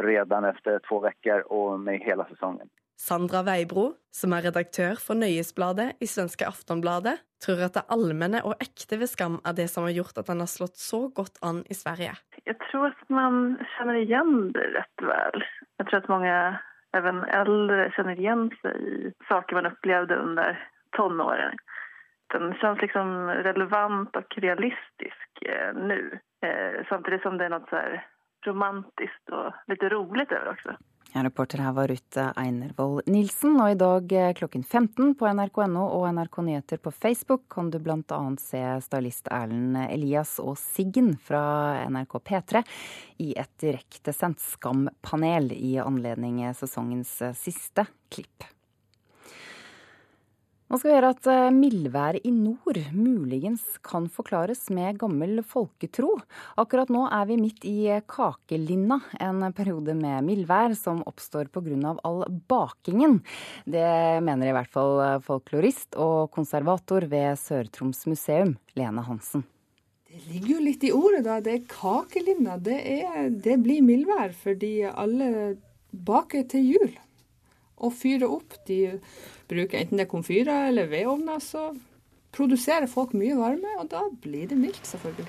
redan 0.00 0.46
etter 0.48 0.80
to 0.88 1.00
uker 1.04 1.44
og 1.52 1.80
med 1.80 2.04
hele 2.04 2.26
sesongen. 2.30 2.68
Sandra 3.00 3.40
Veibro, 3.46 3.94
som 4.12 4.34
er 4.36 4.44
redaktør 4.50 4.98
for 5.00 5.16
Nøyesbladet 5.16 5.94
i 6.04 6.08
svenske 6.10 6.44
Aftonbladet, 6.44 7.16
tror 7.40 7.62
at 7.64 7.78
det 7.78 7.86
allmenne 7.94 8.42
og 8.44 8.60
ekte 8.60 8.98
ved 9.00 9.08
Skam 9.08 9.38
er 9.48 9.56
det 9.56 9.70
som 9.72 9.86
har 9.88 9.96
gjort 9.96 10.20
at 10.20 10.28
den 10.28 10.44
har 10.44 10.50
slått 10.52 10.76
så 10.76 11.06
godt 11.16 11.40
an 11.46 11.62
i 11.72 11.76
Sverige. 11.78 12.12
Jeg 12.44 12.58
tror 12.66 12.90
at 12.90 13.04
man 13.08 13.56
kjenner 13.76 14.02
igjen 14.02 14.50
det 14.52 14.66
rett 14.76 15.06
vel. 15.08 15.46
Jeg 15.80 15.88
tror 15.88 16.02
at 16.02 16.12
mange 16.12 16.36
even 16.98 17.22
eldre, 17.32 17.88
kjenner 17.96 18.20
igjen 18.20 18.48
seg 18.60 18.88
i 18.92 19.12
saker 19.30 19.56
man 19.56 19.70
opplevde 19.70 20.18
under 20.20 20.58
tonårene. 20.98 21.56
Den 22.34 22.52
kjennes 22.60 22.82
liksom 22.84 23.14
relevant 23.46 24.18
og 24.18 24.36
realistisk 24.44 25.46
eh, 25.46 25.72
nå, 25.74 25.96
Eh, 26.42 26.86
samtidig 26.88 27.22
som 27.22 27.36
det 27.38 27.50
er 27.50 27.52
noe 27.52 27.80
romantisk 28.46 29.32
og 29.36 29.52
litt 29.68 29.82
rolig 29.92 30.24
over 30.30 30.46
det 30.46 30.54
också. 30.54 30.76
Ja, 31.12 31.24
reporter 31.24 31.58
her 31.58 31.72
var 31.72 31.88
Ruth 31.88 32.18
Einervold 32.38 33.08
Nilsen, 33.10 33.56
og 33.58 33.72
i 33.72 33.78
dag 33.78 34.12
eh, 34.14 34.28
klokken 34.38 34.62
15 34.62 35.16
på 35.18 35.26
nrk.no 35.26 35.82
og 35.96 36.04
NRK 36.14 36.38
Nyheter 36.46 36.78
på 36.78 36.92
Facebook 36.94 37.48
kan 37.50 37.72
du 37.72 37.80
bl.a. 37.82 38.20
se 38.38 38.60
stylist 38.86 39.26
Erlend 39.34 39.80
Elias 39.88 40.36
og 40.38 40.54
Siggen 40.60 41.16
fra 41.18 41.42
NRK 41.90 42.14
P3 42.30 42.62
i 43.26 43.32
et 43.34 43.50
direktesendt 43.58 44.38
Skam-panel 44.52 45.50
i 45.56 45.74
anledning 45.82 46.44
sesongens 46.54 47.16
siste 47.42 47.88
klipp. 48.14 48.46
Nå 50.70 50.78
skal 50.78 50.86
vi 50.86 50.94
høre 50.94 51.08
at 51.10 51.26
eh, 51.26 51.48
mildværet 51.50 52.26
i 52.28 52.30
nord 52.30 52.76
muligens 52.94 53.64
kan 53.82 54.04
forklares 54.06 54.68
med 54.70 55.00
gammel 55.00 55.40
folketro. 55.42 56.12
Akkurat 56.62 56.92
nå 56.94 57.08
er 57.10 57.24
vi 57.26 57.38
midt 57.40 57.66
i 57.66 57.88
kakelinna, 58.06 59.00
en 59.18 59.42
periode 59.56 59.96
med 59.98 60.28
mildvær 60.28 60.76
som 60.78 61.02
oppstår 61.10 61.50
pga. 61.50 61.96
all 62.06 62.22
bakingen. 62.46 63.18
Det 63.66 64.22
mener 64.22 64.52
i 64.52 64.54
hvert 64.54 64.70
fall 64.70 65.02
folklorist 65.26 65.98
og 65.98 66.30
konservator 66.30 67.08
ved 67.10 67.34
Sør-Troms 67.42 68.06
museum, 68.06 68.54
Lene 68.78 69.02
Hansen. 69.02 69.42
Det 70.06 70.22
ligger 70.30 70.54
jo 70.54 70.64
litt 70.70 70.86
i 70.86 70.94
ordet, 70.94 71.26
da. 71.26 71.42
Det 71.42 71.56
er 71.56 71.68
kakelinna. 71.74 72.60
Det, 72.62 72.78
er, 72.78 73.26
det 73.34 73.58
blir 73.66 73.82
mildvær 73.82 74.38
fordi 74.38 74.76
alle 74.86 75.56
baker 75.90 76.46
til 76.46 76.76
jul 76.76 77.00
og 77.80 77.94
fyrer 77.96 78.30
opp. 78.30 78.56
De 78.68 78.98
bruker 79.50 79.80
enten 79.80 80.00
det 80.00 80.06
er 80.06 80.10
komfyrer 80.10 80.70
eller 80.70 80.90
vedovner, 80.90 81.42
så 81.42 81.70
produserer 82.34 82.90
folk 82.90 83.14
mye 83.18 83.36
varme, 83.38 83.76
og 83.80 83.88
da 83.90 84.04
blir 84.22 84.50
det 84.50 84.58
mildt, 84.58 84.84
selvfølgelig. 84.86 85.28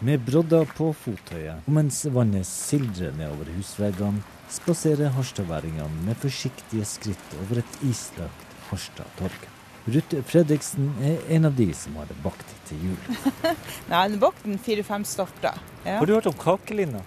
Med 0.00 0.22
brodder 0.24 0.68
på 0.78 0.94
fottøyet, 0.96 1.66
og 1.66 1.74
mens 1.76 2.06
vannet 2.08 2.48
sildrer 2.48 3.12
nedover 3.18 3.50
husveggene, 3.58 4.24
spaserer 4.50 5.12
harstadværingene 5.14 6.06
med 6.06 6.18
forsiktige 6.18 6.86
skritt 6.88 7.36
over 7.44 7.60
et 7.60 7.82
islagt 7.86 8.46
Harstad-torg. 8.70 9.48
Ruth 9.90 10.20
Fredriksen 10.28 10.90
er 11.02 11.22
en 11.36 11.48
av 11.48 11.54
de 11.56 11.68
som 11.74 11.96
har 12.00 12.10
bakt 12.24 12.50
til 12.68 12.90
jul. 12.90 13.20
Nei, 13.90 14.02
den 14.12 14.20
bakt 14.22 14.44
den 14.46 14.60
fire-fem 14.62 15.06
starter. 15.08 15.58
Ja. 15.84 15.98
Har 15.98 16.06
du 16.06 16.14
hørt 16.14 16.28
om 16.30 16.36
kakelina? 16.38 17.00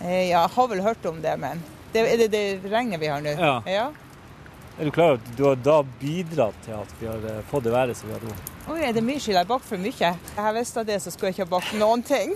Eh, 0.00 0.28
ja, 0.28 0.42
jeg 0.42 0.54
har 0.56 0.68
vel 0.72 0.82
hørt 0.84 1.06
om 1.08 1.22
det, 1.24 1.36
men 1.40 1.62
det 1.96 2.12
er 2.12 2.20
det, 2.26 2.28
det 2.62 2.72
regnet 2.72 3.00
vi 3.00 3.08
har 3.08 3.22
nå? 3.24 3.32
Ja. 3.40 3.54
ja. 3.70 3.86
Er 4.76 4.84
du 4.84 4.92
klar 4.92 5.14
over 5.14 5.22
at 5.22 5.28
du 5.38 5.44
har 5.46 5.56
da 5.64 5.78
bidratt 6.00 6.56
til 6.66 6.74
at 6.76 6.90
vi 7.00 7.06
har 7.08 7.22
eh, 7.30 7.40
fått 7.48 7.64
det 7.64 7.72
været 7.72 7.96
som 7.96 8.10
vi 8.10 8.16
har 8.16 8.24
nå? 8.28 8.34
Oi, 8.74 8.80
er 8.84 8.92
det 8.92 9.02
mye 9.06 9.22
skyld? 9.22 9.38
Jeg 9.38 9.48
har 9.48 9.62
for 9.64 9.80
mye. 9.80 10.10
Jeg 10.10 10.42
har 10.44 10.52
visst 10.52 10.80
det, 10.84 10.98
så 11.00 11.12
skulle 11.14 11.30
jeg 11.30 11.38
ikke 11.38 11.46
ha 11.46 11.52
bakt 11.54 11.72
noen 11.80 12.02
ting. 12.04 12.34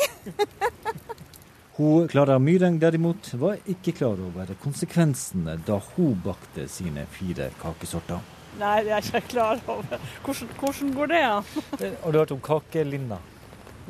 hun 1.77 2.09
Klara 2.09 2.39
Myreng 2.41 2.79
derimot 2.81 3.29
var 3.43 3.61
ikke 3.69 3.93
klar 3.99 4.23
over 4.25 4.55
konsekvensene 4.63 5.59
da 5.67 5.77
hun 5.91 6.17
bakte 6.25 6.65
sine 6.73 7.05
fire 7.13 7.51
kakesorter. 7.61 8.25
Nei, 8.61 8.79
det 8.87 8.95
er 8.95 8.97
jeg 8.97 9.11
ikke 9.11 9.35
klar 9.35 9.61
over. 9.67 10.09
Hvordan, 10.25 10.55
hvordan 10.63 10.95
går 10.97 11.13
det 11.13 11.21
an? 11.27 11.53
Ja? 11.77 11.93
har 12.05 12.13
du 12.13 12.19
hørt 12.23 12.35
om 12.35 12.41
kakelinna? 12.41 13.21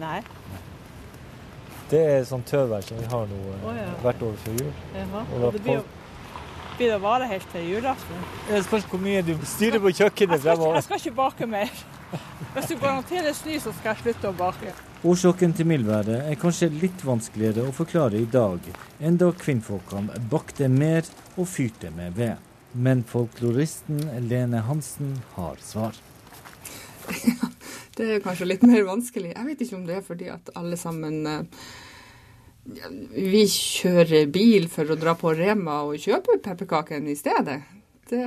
Nei. 0.00 0.18
Det 1.90 2.00
er 2.00 2.20
sånn 2.28 2.44
tørvær 2.46 2.84
som 2.86 3.00
vi 3.00 3.08
har 3.10 3.24
nå 3.30 3.38
oh, 3.58 3.72
ja. 3.74 3.88
hvert 4.04 4.22
år 4.22 4.36
før 4.44 4.60
jul. 4.60 4.76
Jaha. 4.94 5.24
Og 5.34 5.48
det 5.56 5.62
blir 5.64 5.82
blir 6.80 6.94
det 6.94 7.00
vare 7.02 7.26
helt 7.28 7.48
til 7.52 7.66
julaften. 7.68 8.20
Det 8.48 8.62
spørs 8.64 8.86
hvor 8.88 9.00
mye 9.04 9.20
du 9.20 9.34
styrer 9.44 9.82
på 9.84 9.90
kjøkkenet 9.98 10.40
fremover. 10.40 10.78
Jeg 10.78 10.86
skal 10.86 11.00
ikke 11.02 11.16
bake 11.18 11.48
mer. 11.50 11.72
Hvis 12.54 12.70
du 12.70 12.78
garanterer 12.80 13.34
snø, 13.36 13.58
så 13.60 13.72
skal 13.76 13.92
jeg 13.92 14.00
slutte 14.04 14.30
å 14.30 14.36
bake. 14.38 14.72
Årsaken 15.10 15.52
til 15.58 15.68
mildværet 15.68 16.24
er 16.30 16.38
kanskje 16.40 16.70
litt 16.72 17.04
vanskeligere 17.04 17.66
å 17.68 17.74
forklare 17.76 18.16
i 18.20 18.28
dag 18.28 18.64
enn 18.96 19.20
da 19.20 19.28
kvinnfolkene 19.36 20.22
bakte 20.32 20.70
mer 20.72 21.04
og 21.36 21.50
fyrte 21.52 21.92
med 21.96 22.16
ved. 22.16 22.40
Men 22.72 23.04
folkloristen 23.04 24.00
Lene 24.30 24.64
Hansen 24.64 25.18
har 25.36 25.60
svar. 25.64 26.00
det 28.00 28.10
er 28.16 28.24
kanskje 28.24 28.48
litt 28.48 28.66
mer 28.66 28.82
vanskelig. 28.88 29.34
Jeg 29.36 29.46
vet 29.46 29.64
ikke 29.66 29.78
om 29.78 29.86
det 29.88 30.00
er 30.00 30.04
fordi 30.06 30.32
at 30.32 30.52
alle 30.56 30.80
sammen 30.80 31.22
vi 33.14 33.44
kjører 33.48 34.28
bil 34.32 34.68
for 34.70 34.90
å 34.92 34.98
dra 34.98 35.14
på 35.18 35.32
Rema 35.36 35.80
og 35.88 36.00
kjøpe 36.00 36.38
pepperkakene 36.44 37.12
i 37.12 37.18
stedet. 37.18 37.60
Det, 38.10 38.20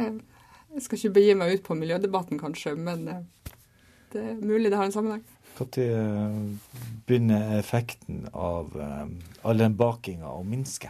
jeg 0.74 0.86
skal 0.86 1.00
ikke 1.00 1.14
begi 1.20 1.36
meg 1.38 1.54
ut 1.54 1.64
på 1.68 1.78
miljødebatten, 1.78 2.40
kanskje, 2.42 2.74
men 2.80 3.06
eh, 3.12 3.54
det 4.14 4.24
er 4.32 4.42
mulig 4.42 4.72
det 4.72 4.80
har 4.80 4.90
en 4.90 4.96
sammenheng. 4.96 5.24
Når 5.60 5.78
eh, 5.84 6.40
begynner 7.06 7.60
effekten 7.60 8.24
av 8.34 8.74
eh, 8.74 9.06
all 9.46 9.62
den 9.62 9.78
bakinga 9.78 10.32
å 10.34 10.42
minske? 10.48 10.90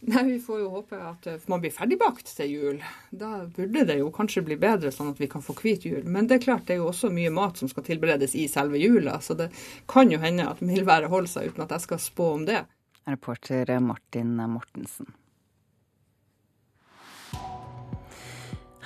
Nei, 0.00 0.24
Vi 0.24 0.40
får 0.40 0.60
jo 0.60 0.68
håpe 0.70 0.98
at 1.00 1.26
man 1.48 1.60
blir 1.62 1.72
ferdigbakt 1.72 2.28
til 2.36 2.50
jul. 2.52 2.80
Da 3.10 3.46
burde 3.56 3.86
det 3.88 3.98
jo 3.98 4.10
kanskje 4.14 4.44
bli 4.44 4.58
bedre, 4.60 4.92
sånn 4.92 5.14
at 5.14 5.20
vi 5.20 5.28
kan 5.30 5.42
få 5.42 5.56
hvit 5.56 5.86
jul. 5.88 6.04
Men 6.04 6.28
det 6.28 6.38
er 6.38 6.44
klart 6.44 6.66
det 6.68 6.76
er 6.76 6.82
jo 6.82 6.90
også 6.90 7.10
mye 7.10 7.32
mat 7.32 7.56
som 7.58 7.70
skal 7.72 7.86
tilberedes 7.86 8.36
i 8.36 8.46
selve 8.50 8.78
jula, 8.82 9.18
så 9.24 9.34
det 9.38 9.48
kan 9.88 10.12
jo 10.12 10.20
hende 10.22 10.48
at 10.50 10.60
mildværet 10.60 11.10
holder 11.10 11.32
seg 11.32 11.52
uten 11.52 11.64
at 11.64 11.76
jeg 11.78 11.86
skal 11.88 12.02
spå 12.02 12.32
om 12.34 12.44
det. 12.48 12.64
Reporter 13.06 13.72
Martin 13.80 14.34
Mortensen. 14.50 15.08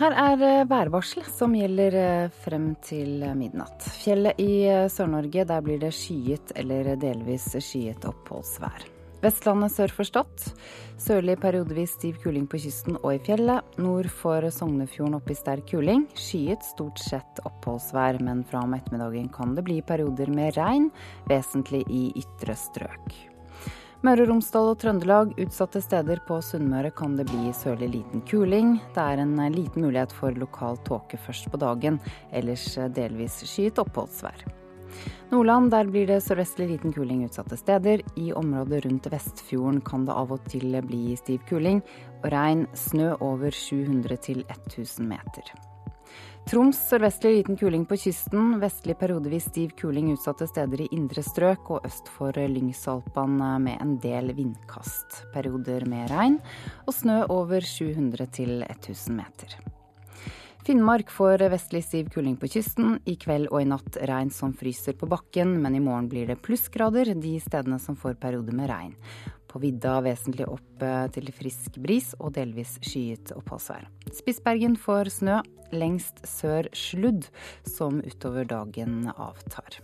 Her 0.01 0.14
er 0.16 0.64
værvarselet 0.64 1.29
som 1.29 1.53
gjelder 1.53 2.31
frem 2.33 2.70
til 2.85 3.27
midnatt. 3.37 3.85
Fjellet 4.01 4.40
i 4.40 4.64
Sør-Norge, 4.88 5.44
der 5.44 5.66
blir 5.66 5.83
det 5.83 5.92
skyet 5.92 6.55
eller 6.57 6.94
delvis 7.03 7.51
skyet 7.59 8.09
oppholdsvær. 8.09 9.00
Vestlandet 9.20 9.74
sør 9.74 9.92
for 9.92 10.09
Stad. 10.09 10.44
Sørlig 11.00 11.35
periodevis 11.42 11.92
stiv 11.98 12.16
kuling 12.22 12.46
på 12.48 12.61
kysten 12.62 12.96
og 13.02 13.11
i 13.14 13.22
fjellet. 13.24 13.64
Nord 13.80 14.09
for 14.09 14.46
Sognefjorden 14.52 15.18
opp 15.18 15.28
i 15.28 15.37
sterk 15.37 15.66
kuling. 15.68 16.06
Skyet, 16.16 16.64
stort 16.64 17.00
sett 17.04 17.42
oppholdsvær, 17.48 18.20
men 18.24 18.40
fra 18.48 18.62
om 18.64 18.76
ettermiddagen 18.76 19.28
kan 19.35 19.52
det 19.56 19.66
bli 19.68 19.80
perioder 19.85 20.33
med 20.33 20.56
regn, 20.56 20.88
vesentlig 21.28 21.83
i 21.92 22.06
ytre 22.22 22.56
strøk. 22.56 23.18
Møre 24.00 24.24
og 24.24 24.30
Romsdal 24.30 24.70
og 24.70 24.78
Trøndelag. 24.80 25.35
Utsatte 25.44 25.83
steder 25.85 26.22
på 26.24 26.38
Sunnmøre 26.40 26.88
kan 26.96 27.18
det 27.18 27.26
bli 27.28 27.52
sørlig 27.56 27.90
liten 27.98 28.24
kuling. 28.24 28.78
Det 28.96 29.04
er 29.04 29.20
en 29.20 29.37
liten 29.52 29.85
mulighet 29.85 30.14
for 30.16 30.33
lokal 30.33 30.80
tåke 30.88 31.20
først 31.20 31.52
på 31.52 31.61
dagen, 31.61 32.00
ellers 32.33 32.64
delvis 32.96 33.42
skyet 33.44 33.85
oppholdsvær. 33.85 34.60
Nordland, 35.31 35.70
der 35.70 35.90
blir 35.90 36.07
det 36.11 36.20
sørvestlig 36.24 36.68
liten 36.72 36.94
kuling 36.94 37.24
utsatte 37.26 37.59
steder. 37.59 38.03
I 38.16 38.33
området 38.33 38.85
rundt 38.87 39.11
Vestfjorden 39.12 39.81
kan 39.87 40.07
det 40.09 40.16
av 40.16 40.33
og 40.35 40.46
til 40.50 40.76
bli 40.87 41.16
stiv 41.18 41.42
kuling, 41.48 41.83
og 42.22 42.31
regn, 42.35 42.66
snø 42.74 43.14
over 43.20 43.55
700 43.55 44.22
til 44.26 44.44
1000 44.48 45.07
meter. 45.11 45.55
Troms 46.48 46.79
sørvestlig 46.88 47.31
liten 47.37 47.59
kuling 47.61 47.85
på 47.87 47.98
kysten. 48.00 48.57
Vestlig 48.62 48.96
periodevis 48.98 49.46
stiv 49.53 49.74
kuling 49.79 50.09
utsatte 50.14 50.48
steder 50.50 50.83
i 50.83 50.88
indre 50.96 51.22
strøk 51.22 51.70
og 51.70 51.87
øst 51.87 52.11
for 52.11 52.35
Lyngsalpan 52.35 53.37
med 53.62 53.76
en 53.76 53.98
del 54.03 54.33
vindkast. 54.35 55.24
Perioder 55.35 55.87
med 55.87 56.11
regn 56.11 56.40
og 56.87 56.96
snø 56.96 57.22
over 57.29 57.62
700 57.62 58.33
til 58.40 58.64
1000 58.66 59.20
meter. 59.20 59.61
Finnmark 60.70 61.11
får 61.11 61.38
vestlig 61.50 61.80
stiv 61.85 62.09
kuling 62.14 62.37
på 62.38 62.46
kysten. 62.46 63.00
I 63.02 63.16
kveld 63.18 63.48
og 63.50 63.59
i 63.59 63.66
natt 63.66 63.96
regn 64.06 64.28
som 64.30 64.52
fryser 64.54 64.94
på 64.94 65.09
bakken, 65.11 65.56
men 65.64 65.74
i 65.74 65.80
morgen 65.83 66.06
blir 66.06 66.30
det 66.30 66.37
plussgrader 66.46 67.11
de 67.18 67.33
stedene 67.42 67.80
som 67.83 67.96
får 67.98 68.14
perioder 68.22 68.54
med 68.54 68.70
regn. 68.70 68.94
På 69.50 69.59
vidda 69.59 69.96
vesentlig 70.06 70.46
opp 70.46 70.87
til 71.11 71.35
frisk 71.35 71.80
bris 71.83 72.12
og 72.20 72.37
delvis 72.38 72.76
skyet 72.87 73.35
oppholdsvær. 73.35 73.90
Spitsbergen 74.14 74.78
får 74.78 75.11
snø, 75.18 75.42
lengst 75.74 76.22
sør 76.38 76.70
sludd, 76.70 77.26
som 77.66 77.98
utover 78.06 78.46
dagen 78.46 79.09
avtar. 79.16 79.83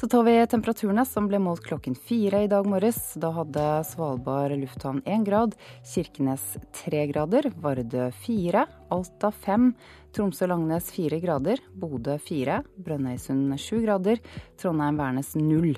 Så 0.00 0.08
tar 0.08 0.22
vi 0.24 0.32
temperaturene 0.48 1.02
som 1.04 1.26
ble 1.28 1.36
målt 1.44 1.60
klokken 1.60 1.92
fire 1.92 2.38
i 2.40 2.48
dag 2.48 2.64
morges. 2.64 3.18
Da 3.20 3.28
hadde 3.36 3.64
Svalbard 3.84 4.54
lufthavn 4.56 5.02
én 5.04 5.26
grad, 5.26 5.52
Kirkenes 5.84 6.54
tre 6.72 7.02
grader, 7.10 7.50
Vardø 7.60 8.06
fire, 8.22 8.62
Alta 8.88 9.28
fem, 9.28 9.74
Tromsø-Langnes 10.16 10.88
fire 10.94 11.18
grader, 11.20 11.60
Bodø 11.76 12.16
fire, 12.16 12.62
Brønnøysund 12.80 13.52
sju 13.60 13.82
grader, 13.82 14.22
Trondheim-Værnes 14.56 15.34
null, 15.36 15.76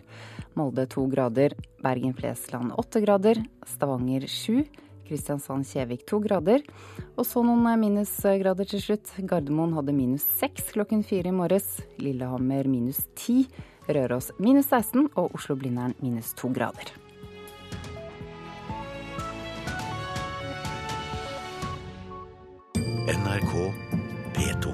Molde 0.54 0.86
to 0.86 1.08
grader, 1.10 1.58
Bergen-Flesland 1.82 2.78
åtte 2.78 3.02
grader, 3.02 3.42
Stavanger 3.74 4.30
sju. 4.30 4.62
Kristiansand-Kjevik 5.02 6.06
to 6.06 6.22
grader. 6.22 6.62
Og 7.18 7.26
så 7.26 7.42
noen 7.44 7.66
minusgrader 7.82 8.70
til 8.70 8.80
slutt. 8.86 9.10
Gardermoen 9.18 9.74
hadde 9.76 9.92
minus 9.92 10.24
seks 10.38 10.70
klokken 10.72 11.02
fire 11.04 11.28
i 11.28 11.36
morges. 11.36 11.82
Lillehammer 12.00 12.70
minus 12.70 13.02
ti. 13.18 13.42
Røros 13.88 14.30
minus 14.38 14.68
16 14.70 15.08
og 15.18 15.34
Oslo-Blindern 15.34 15.96
minus 16.02 16.32
2 16.38 16.52
grader. 16.54 16.92
NRK 23.12 23.52
P2. 24.36 24.72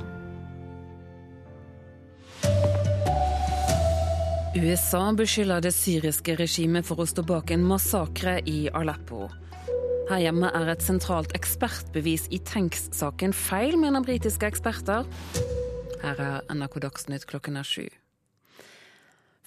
USA 4.59 5.12
beskylder 5.16 5.62
det 5.62 5.73
syriske 5.73 6.35
regimet 6.37 6.87
for 6.88 7.01
å 7.01 7.07
stå 7.09 7.23
bak 7.25 7.53
en 7.55 7.64
massakre 7.64 8.38
i 8.49 8.66
Aleppo. 8.75 9.29
Her 10.09 10.23
hjemme 10.25 10.51
er 10.57 10.73
et 10.73 10.85
sentralt 10.85 11.33
ekspertbevis 11.37 12.27
i 12.33 12.40
Tenks-saken 12.49 13.35
feil, 13.37 13.77
mener 13.81 14.05
britiske 14.05 14.49
eksperter. 14.49 15.09
Her 16.03 16.23
er 16.25 16.53
NRK 16.53 16.79
Dagsnytt 16.85 17.29
klokken 17.29 17.61
er 17.61 17.68
sju. 17.68 17.88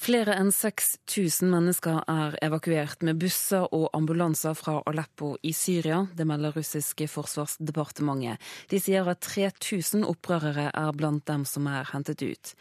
Flere 0.02 0.34
enn 0.34 0.48
6000 0.50 1.46
mennesker 1.52 2.00
er 2.10 2.34
evakuert 2.42 3.04
med 3.06 3.20
busser 3.22 3.68
og 3.70 3.92
ambulanser 3.94 4.56
fra 4.58 4.80
Aleppo 4.90 5.36
i 5.46 5.52
Syria. 5.54 6.00
Det 6.18 6.26
melder 6.26 6.56
russiske 6.58 7.06
forsvarsdepartementet. 7.06 8.42
De 8.74 8.80
sier 8.82 9.06
at 9.06 9.22
3000 9.22 10.08
opprørere 10.10 10.72
er 10.74 10.98
blant 10.98 11.28
dem 11.30 11.46
som 11.46 11.70
er 11.70 11.86
hentet 11.94 12.26
ut. 12.26 12.56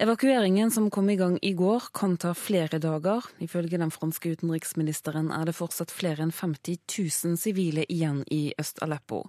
Evakueringen 0.00 0.72
som 0.72 0.88
kom 0.88 1.12
i 1.12 1.18
gang 1.20 1.36
i 1.44 1.52
går, 1.52 1.92
kan 1.92 2.16
ta 2.16 2.32
flere 2.32 2.80
dager. 2.80 3.28
Ifølge 3.44 3.76
den 3.76 3.92
franske 3.92 4.32
utenriksministeren 4.32 5.28
er 5.36 5.50
det 5.50 5.58
fortsatt 5.60 5.92
flere 5.92 6.24
enn 6.24 6.32
50 6.32 6.80
000 6.96 7.36
sivile 7.44 7.84
igjen 7.92 8.24
i 8.32 8.54
Øst-Aleppo. 8.56 9.26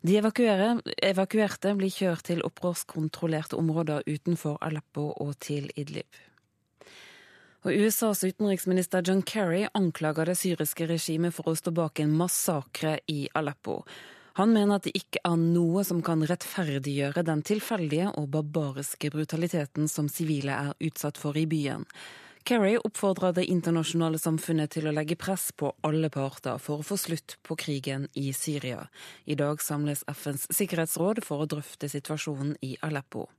De 0.00 0.22
evakuerte 0.24 1.76
blir 1.76 1.92
kjørt 1.92 2.30
til 2.32 2.46
opprørskontrollerte 2.48 3.60
områder 3.60 4.08
utenfor 4.08 4.56
Aleppo 4.64 5.10
og 5.12 5.36
til 5.44 5.68
Idlib. 5.76 6.08
Og 7.64 7.72
USAs 7.72 8.20
utenriksminister 8.24 9.00
John 9.06 9.22
Kerry 9.24 9.62
anklager 9.72 10.28
det 10.28 10.36
syriske 10.36 10.84
regimet 10.84 11.32
for 11.32 11.48
å 11.48 11.54
stå 11.56 11.72
bak 11.72 12.02
en 12.02 12.12
massakre 12.12 12.98
i 13.08 13.22
Aleppo. 13.32 13.78
Han 14.36 14.50
mener 14.52 14.76
at 14.76 14.84
det 14.84 14.92
ikke 14.98 15.22
er 15.24 15.38
noe 15.40 15.84
som 15.88 16.02
kan 16.04 16.20
rettferdiggjøre 16.28 17.22
den 17.24 17.40
tilfeldige 17.46 18.10
og 18.20 18.26
barbariske 18.34 19.08
brutaliteten 19.14 19.88
som 19.88 20.10
sivile 20.12 20.58
er 20.58 20.88
utsatt 20.90 21.20
for 21.20 21.38
i 21.40 21.46
byen. 21.48 21.86
Kerry 22.44 22.74
oppfordrer 22.76 23.32
det 23.38 23.46
internasjonale 23.48 24.20
samfunnet 24.20 24.74
til 24.74 24.90
å 24.90 24.92
legge 24.92 25.16
press 25.16 25.46
på 25.56 25.70
alle 25.88 26.10
parter 26.12 26.60
for 26.60 26.82
å 26.82 26.84
få 26.84 26.98
slutt 27.00 27.38
på 27.46 27.56
krigen 27.56 28.04
i 28.12 28.26
Syria. 28.36 28.82
I 29.24 29.38
dag 29.40 29.64
samles 29.64 30.04
FNs 30.12 30.50
sikkerhetsråd 30.52 31.22
for 31.24 31.40
å 31.40 31.48
drøfte 31.48 31.88
situasjonen 31.88 32.58
i 32.60 32.74
Aleppo. 32.84 33.30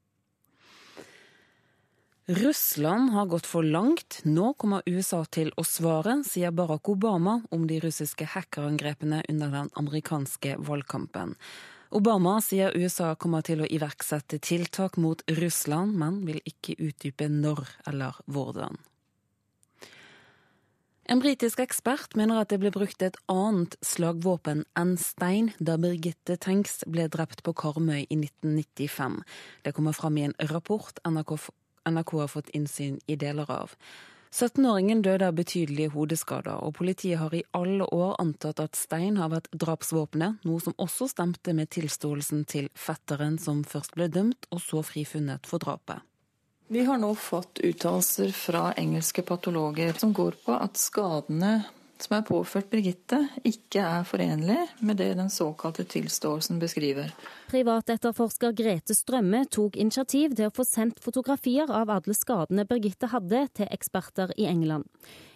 Russland 2.27 3.09
har 3.09 3.25
gått 3.25 3.45
for 3.45 3.63
langt. 3.63 4.19
Nå 4.23 4.53
kommer 4.57 4.81
USA 4.89 5.19
til 5.29 5.51
å 5.61 5.63
svare, 5.63 6.23
sier 6.25 6.49
Barack 6.49 6.89
Obama 6.89 7.35
om 7.53 7.67
de 7.69 7.77
russiske 7.83 8.25
hackerangrepene 8.25 9.19
under 9.29 9.51
den 9.53 9.67
amerikanske 9.77 10.55
valgkampen. 10.57 11.35
Obama 11.93 12.39
sier 12.41 12.73
USA 12.73 13.11
kommer 13.13 13.45
til 13.45 13.61
å 13.61 13.67
iverksette 13.69 14.39
tiltak 14.41 14.97
mot 14.97 15.21
Russland, 15.37 15.93
men 15.93 16.23
vil 16.25 16.39
ikke 16.49 16.73
utdype 16.81 17.27
når 17.29 17.61
eller 17.91 18.17
hvordan. 18.25 18.79
En 21.05 21.21
britisk 21.21 21.61
ekspert 21.61 22.15
mener 22.17 22.41
at 22.41 22.49
det 22.49 22.57
ble 22.63 22.71
brukt 22.73 23.05
et 23.05 23.19
annet 23.29 23.77
slagvåpen 23.85 24.63
enn 24.73 24.95
stein 24.97 25.51
da 25.61 25.77
Birgitte 25.77 26.39
Tengs 26.41 26.81
ble 26.89 27.05
drept 27.13 27.45
på 27.45 27.53
Karmøy 27.53 28.07
i 28.07 28.17
1995. 28.17 29.21
Det 29.61 29.75
kommer 29.77 29.93
fram 29.93 30.17
i 30.17 30.25
en 30.25 30.35
rapport 30.49 30.97
NRK 31.05 31.35
NRK 31.89 32.11
har 32.19 32.31
fått 32.31 32.51
innsyn 32.57 32.99
i 33.07 33.15
deler 33.15 33.49
av. 33.51 33.75
17-åringen 34.35 34.99
døde 35.01 35.29
av 35.29 35.37
betydelige 35.37 35.93
hodeskader, 35.93 36.57
og 36.59 36.73
politiet 36.75 37.21
har 37.21 37.31
i 37.31 37.45
alle 37.55 37.85
år 37.95 38.17
antatt 38.19 38.59
at 38.59 38.75
stein 38.75 39.15
har 39.15 39.29
vært 39.31 39.47
drapsvåpenet, 39.55 40.41
noe 40.43 40.59
som 40.59 40.75
også 40.75 41.07
stemte 41.13 41.53
med 41.55 41.71
tilståelsen 41.71 42.43
til 42.51 42.67
fetteren 42.75 43.37
som 43.39 43.63
først 43.63 43.95
ble 43.95 44.09
dømt, 44.11 44.49
og 44.51 44.59
så 44.59 44.83
frifunnet 44.83 45.47
for 45.47 45.63
drapet. 45.63 46.03
Vi 46.67 46.81
har 46.83 46.97
nå 46.97 47.13
fått 47.15 47.61
uttalelser 47.63 48.31
fra 48.35 48.71
engelske 48.75 49.21
patologer 49.23 49.95
som 50.01 50.11
går 50.17 50.39
på 50.43 50.55
at 50.57 50.79
skadene 50.81 51.59
som 52.03 52.17
er 52.17 52.25
påført 52.27 52.69
Birgitte, 52.71 53.19
ikke 53.47 53.83
er 53.83 54.07
forenlig 54.07 54.57
med 54.85 54.99
det 54.99 55.11
den 55.19 55.29
såkalte 55.31 55.85
tilståelsen 55.87 56.59
beskriver. 56.61 57.13
Privatetterforsker 57.51 58.55
Grete 58.57 58.95
Strømme 58.97 59.45
tok 59.51 59.77
initiativ 59.79 60.35
til 60.35 60.49
å 60.49 60.55
få 60.55 60.65
sendt 60.67 60.99
fotografier 61.03 61.71
av 61.71 61.93
alle 61.93 62.17
skadene 62.17 62.67
Birgitte 62.67 63.11
hadde, 63.13 63.45
til 63.55 63.71
eksperter 63.71 64.33
i 64.37 64.49
England. 64.49 64.89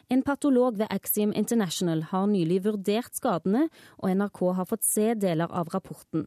En 0.10 0.24
patolog 0.26 0.80
ved 0.80 0.90
Axiom 0.90 1.32
International 1.38 2.02
har 2.10 2.28
nylig 2.28 2.64
vurdert 2.66 3.14
skadene, 3.14 3.68
og 4.02 4.10
NRK 4.18 4.44
har 4.58 4.70
fått 4.70 4.88
se 4.88 5.14
deler 5.14 5.52
av 5.54 5.70
rapporten. 5.74 6.26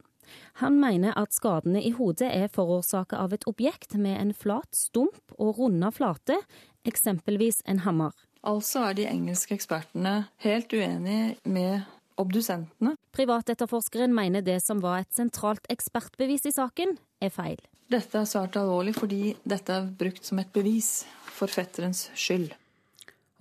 Han 0.63 0.79
mener 0.79 1.17
at 1.19 1.35
skadene 1.35 1.81
i 1.83 1.91
hodet 1.91 2.29
er 2.31 2.51
forårsaka 2.53 3.19
av 3.19 3.33
et 3.35 3.43
objekt 3.49 3.97
med 3.99 4.15
en 4.21 4.31
flat 4.33 4.71
stump 4.71 5.35
og 5.35 5.59
runda 5.59 5.91
flate, 5.91 6.39
eksempelvis 6.87 7.59
en 7.67 7.83
hammer. 7.83 8.13
Altså 8.43 8.89
er 8.89 8.97
de 8.97 9.05
engelske 9.07 9.55
ekspertene 9.55 10.25
helt 10.43 10.73
uenige 10.75 11.35
med 11.47 11.85
obdusentene. 12.19 12.95
Privatetterforskeren 13.15 14.13
mener 14.15 14.43
det 14.45 14.59
som 14.63 14.81
var 14.83 15.03
et 15.03 15.13
sentralt 15.15 15.65
ekspertbevis 15.71 16.49
i 16.49 16.55
saken, 16.55 16.97
er 17.23 17.31
feil. 17.33 17.61
Dette 17.91 18.19
er 18.19 18.27
svært 18.27 18.57
alvorlig 18.59 18.95
fordi 18.97 19.33
dette 19.47 19.75
er 19.75 19.87
brukt 19.99 20.25
som 20.25 20.41
et 20.41 20.51
bevis 20.55 21.03
for 21.33 21.51
fetterens 21.51 22.07
skyld. 22.17 22.51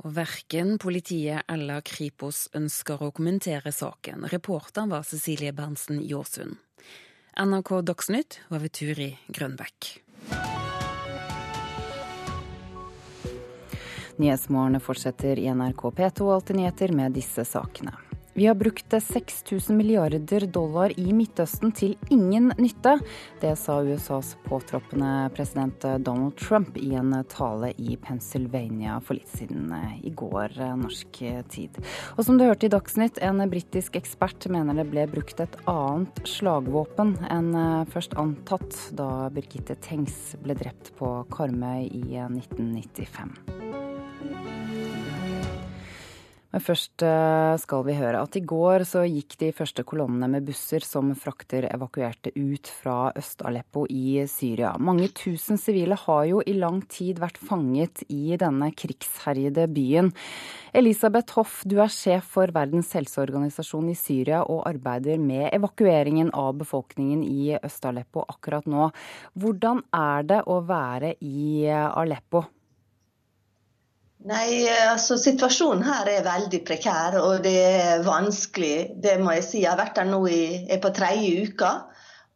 Og 0.03 0.15
Verken 0.17 0.77
politiet 0.83 1.47
eller 1.53 1.83
Kripos 1.87 2.49
ønsker 2.59 3.03
å 3.03 3.13
kommentere 3.15 3.71
saken. 3.75 4.27
Reporter 4.33 4.89
var 4.91 5.07
Cecilie 5.07 5.55
Berntsen 5.55 6.03
Jåsund. 6.03 6.59
NRK 7.39 7.71
Dagsnytt 7.87 8.41
var 8.51 8.61
ved 8.65 8.75
Turi 8.77 9.13
Grønbekk. 9.33 9.93
Nyhetsmorgen 14.23 14.81
fortsetter 14.81 15.39
i 15.39 15.49
NRK 15.55 15.83
P2 15.91 16.35
Alltid 16.35 16.57
nyheter 16.57 16.93
med 16.93 17.13
disse 17.13 17.45
sakene. 17.45 17.93
Vi 18.35 18.47
har 18.47 18.55
brukt 18.55 18.95
6000 19.03 19.77
milliarder 19.77 20.47
dollar 20.47 20.93
i 21.01 21.13
Midtøsten 21.13 21.73
til 21.75 21.97
ingen 22.09 22.53
nytte. 22.57 22.95
Det 23.43 23.57
sa 23.59 23.81
USAs 23.83 24.37
påtroppende 24.47 25.27
president 25.35 25.85
Donald 25.99 26.37
Trump 26.39 26.79
i 26.79 26.95
en 26.95 27.13
tale 27.29 27.73
i 27.77 27.99
Pennsylvania 28.01 29.01
for 29.05 29.19
litt 29.19 29.35
siden 29.35 29.75
eh, 29.75 29.99
i 30.07 30.15
går 30.15 30.55
eh, 30.55 30.73
norsk 30.81 31.21
tid. 31.53 31.83
Og 32.15 32.25
som 32.25 32.39
du 32.39 32.47
hørte 32.47 32.71
i 32.71 32.73
Dagsnytt, 32.73 33.19
en 33.19 33.43
britisk 33.51 33.99
ekspert 33.99 34.47
mener 34.49 34.79
det 34.79 34.87
ble 34.95 35.11
brukt 35.11 35.43
et 35.43 35.61
annet 35.67 36.23
slagvåpen 36.25 37.19
enn 37.27 37.53
eh, 37.59 37.85
først 37.91 38.15
antatt 38.23 38.81
da 38.97 39.27
Birgitte 39.35 39.77
Tengs 39.83 40.39
ble 40.41 40.57
drept 40.63 40.95
på 40.97 41.19
Karmøy 41.35 41.91
i 41.91 42.23
1995. 42.31 43.82
Men 46.53 46.61
først 46.61 47.03
eh, 47.07 47.55
skal 47.63 47.85
vi 47.87 47.97
høre 47.97 48.21
at 48.21 48.37
i 48.37 48.43
går 48.45 48.85
så 48.89 49.07
gikk 49.09 49.39
de 49.41 49.49
første 49.57 49.85
kolonnene 49.89 50.29
med 50.35 50.45
busser 50.45 50.85
som 50.85 51.09
frakter 51.17 51.65
evakuerte 51.71 52.35
ut 52.37 52.69
fra 52.69 53.13
Øst-Aleppo 53.17 53.87
i 53.89 54.21
Syria. 54.29 54.75
Mange 54.77 55.09
tusen 55.17 55.61
sivile 55.61 55.97
har 56.05 56.27
jo 56.29 56.45
i 56.45 56.57
lang 56.59 56.83
tid 56.93 57.23
vært 57.25 57.41
fanget 57.41 58.05
i 58.13 58.37
denne 58.41 58.69
krigsherjede 58.77 59.65
byen. 59.73 60.13
Elisabeth 60.77 61.39
Hoff, 61.39 61.63
du 61.65 61.79
er 61.81 61.93
sjef 61.93 62.29
for 62.37 62.53
Verdens 62.53 62.93
helseorganisasjon 62.97 63.89
i 63.93 63.97
Syria 63.97 64.45
og 64.45 64.67
arbeider 64.69 65.21
med 65.21 65.49
evakueringen 65.57 66.35
av 66.37 66.59
befolkningen 66.61 67.25
i 67.25 67.53
Øst-Aleppo 67.57 68.29
akkurat 68.29 68.69
nå. 68.69 68.91
Hvordan 69.41 69.87
er 69.97 70.29
det 70.29 70.45
å 70.45 70.61
være 70.69 71.17
i 71.25 71.65
Aleppo? 71.73 72.45
Nei, 74.23 74.69
altså 74.71 75.17
Situasjonen 75.19 75.83
her 75.83 76.07
er 76.07 76.27
veldig 76.27 76.61
prekær 76.67 77.17
og 77.19 77.41
det 77.43 77.57
er 77.59 78.05
vanskelig. 78.07 78.93
Det 79.03 79.17
må 79.19 79.33
jeg 79.35 79.47
si. 79.49 79.63
Jeg 79.65 79.73
har 79.73 79.81
vært 79.81 79.99
der 79.99 80.07
nå 80.13 80.21
i, 80.31 80.45
er 80.71 80.79
på 80.83 80.93
tredje 80.95 81.49
uka. 81.49 81.73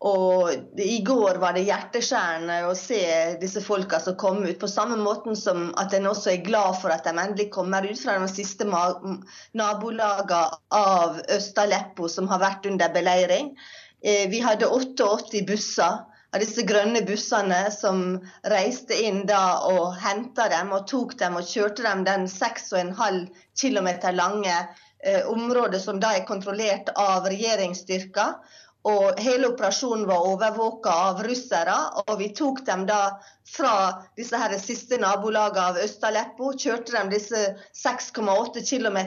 Og 0.06 0.50
I 0.82 0.98
går 1.06 1.38
var 1.40 1.54
det 1.56 1.64
hjerteskjærende 1.68 2.56
å 2.68 2.74
se 2.76 2.98
disse 3.40 3.62
folka 3.64 4.00
som 4.02 4.18
kom 4.20 4.42
ut. 4.44 4.58
På 4.60 4.68
samme 4.68 4.98
måten 5.00 5.38
som 5.38 5.70
at 5.80 5.94
en 5.96 6.10
også 6.10 6.34
er 6.34 6.44
glad 6.44 6.76
for 6.82 6.92
at 6.92 7.06
de 7.06 7.14
endelig 7.14 7.48
kommer 7.54 7.86
ut 7.86 8.02
fra 8.02 8.18
de 8.20 8.28
siste 8.28 8.66
nabolagene 8.66 10.42
av 10.76 11.22
Øst-Aleppo 11.38 12.10
som 12.12 12.28
har 12.34 12.42
vært 12.42 12.68
under 12.68 12.92
beleiring. 12.92 13.54
Eh, 14.02 14.26
vi 14.28 14.42
hadde 14.44 14.68
88 14.68 15.46
busser 15.48 16.02
av 16.34 16.42
disse 16.42 16.64
grønne 16.68 17.02
bussene 17.06 17.60
som 17.72 18.02
reiste 18.50 18.96
inn 19.06 19.22
da 19.28 19.62
og 19.70 19.94
henta 20.02 20.48
dem 20.52 20.74
og 20.76 20.86
tok 20.90 21.16
dem 21.20 21.38
og 21.38 21.46
kjørte 21.48 21.86
dem 21.86 22.04
den 22.06 22.26
6,5 22.30 23.22
km 23.60 23.88
lange 24.16 24.56
eh, 24.56 25.22
området 25.30 25.80
som 25.82 26.00
da 26.02 26.14
er 26.16 26.28
kontrollert 26.28 26.92
av 26.96 27.28
regjeringsstyrker. 27.30 28.38
Og 28.86 29.18
hele 29.18 29.48
operasjonen 29.50 30.04
var 30.06 30.28
overvåka 30.28 30.92
av 31.08 31.22
russere. 31.26 31.74
Og 32.04 32.20
vi 32.20 32.28
tok 32.38 32.60
dem 32.68 32.84
da 32.86 33.16
fra 33.50 33.72
disse 34.18 34.38
her 34.38 34.54
siste 34.62 35.00
nabolagene 35.02 35.72
av 35.72 35.80
Øst-Aleppo. 35.82 36.52
Kjørte 36.54 36.94
dem 36.94 37.10
disse 37.10 37.42
6,8 37.74 38.62
km, 38.62 39.00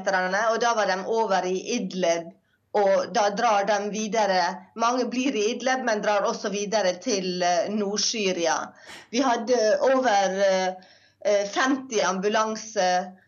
og 0.52 0.60
da 0.66 0.74
var 0.76 0.92
de 0.92 1.00
over 1.08 1.48
i 1.48 1.56
Idlib 1.78 2.28
og 2.78 3.14
da 3.16 3.30
drar 3.34 3.66
de 3.66 3.78
videre 3.90 4.42
Mange 4.78 5.08
blir 5.10 5.36
i 5.36 5.46
Idleb, 5.56 5.82
men 5.88 6.04
drar 6.06 6.28
også 6.30 6.52
videre 6.54 6.94
til 7.02 7.42
eh, 7.42 7.70
Nord-Syria. 7.74 8.60
Vi 9.10 9.24
hadde 9.26 9.58
over 9.82 10.36
50 11.26 11.98
eh, 11.98 12.10
ambulanser 12.10 13.10
Eh, 13.10 13.19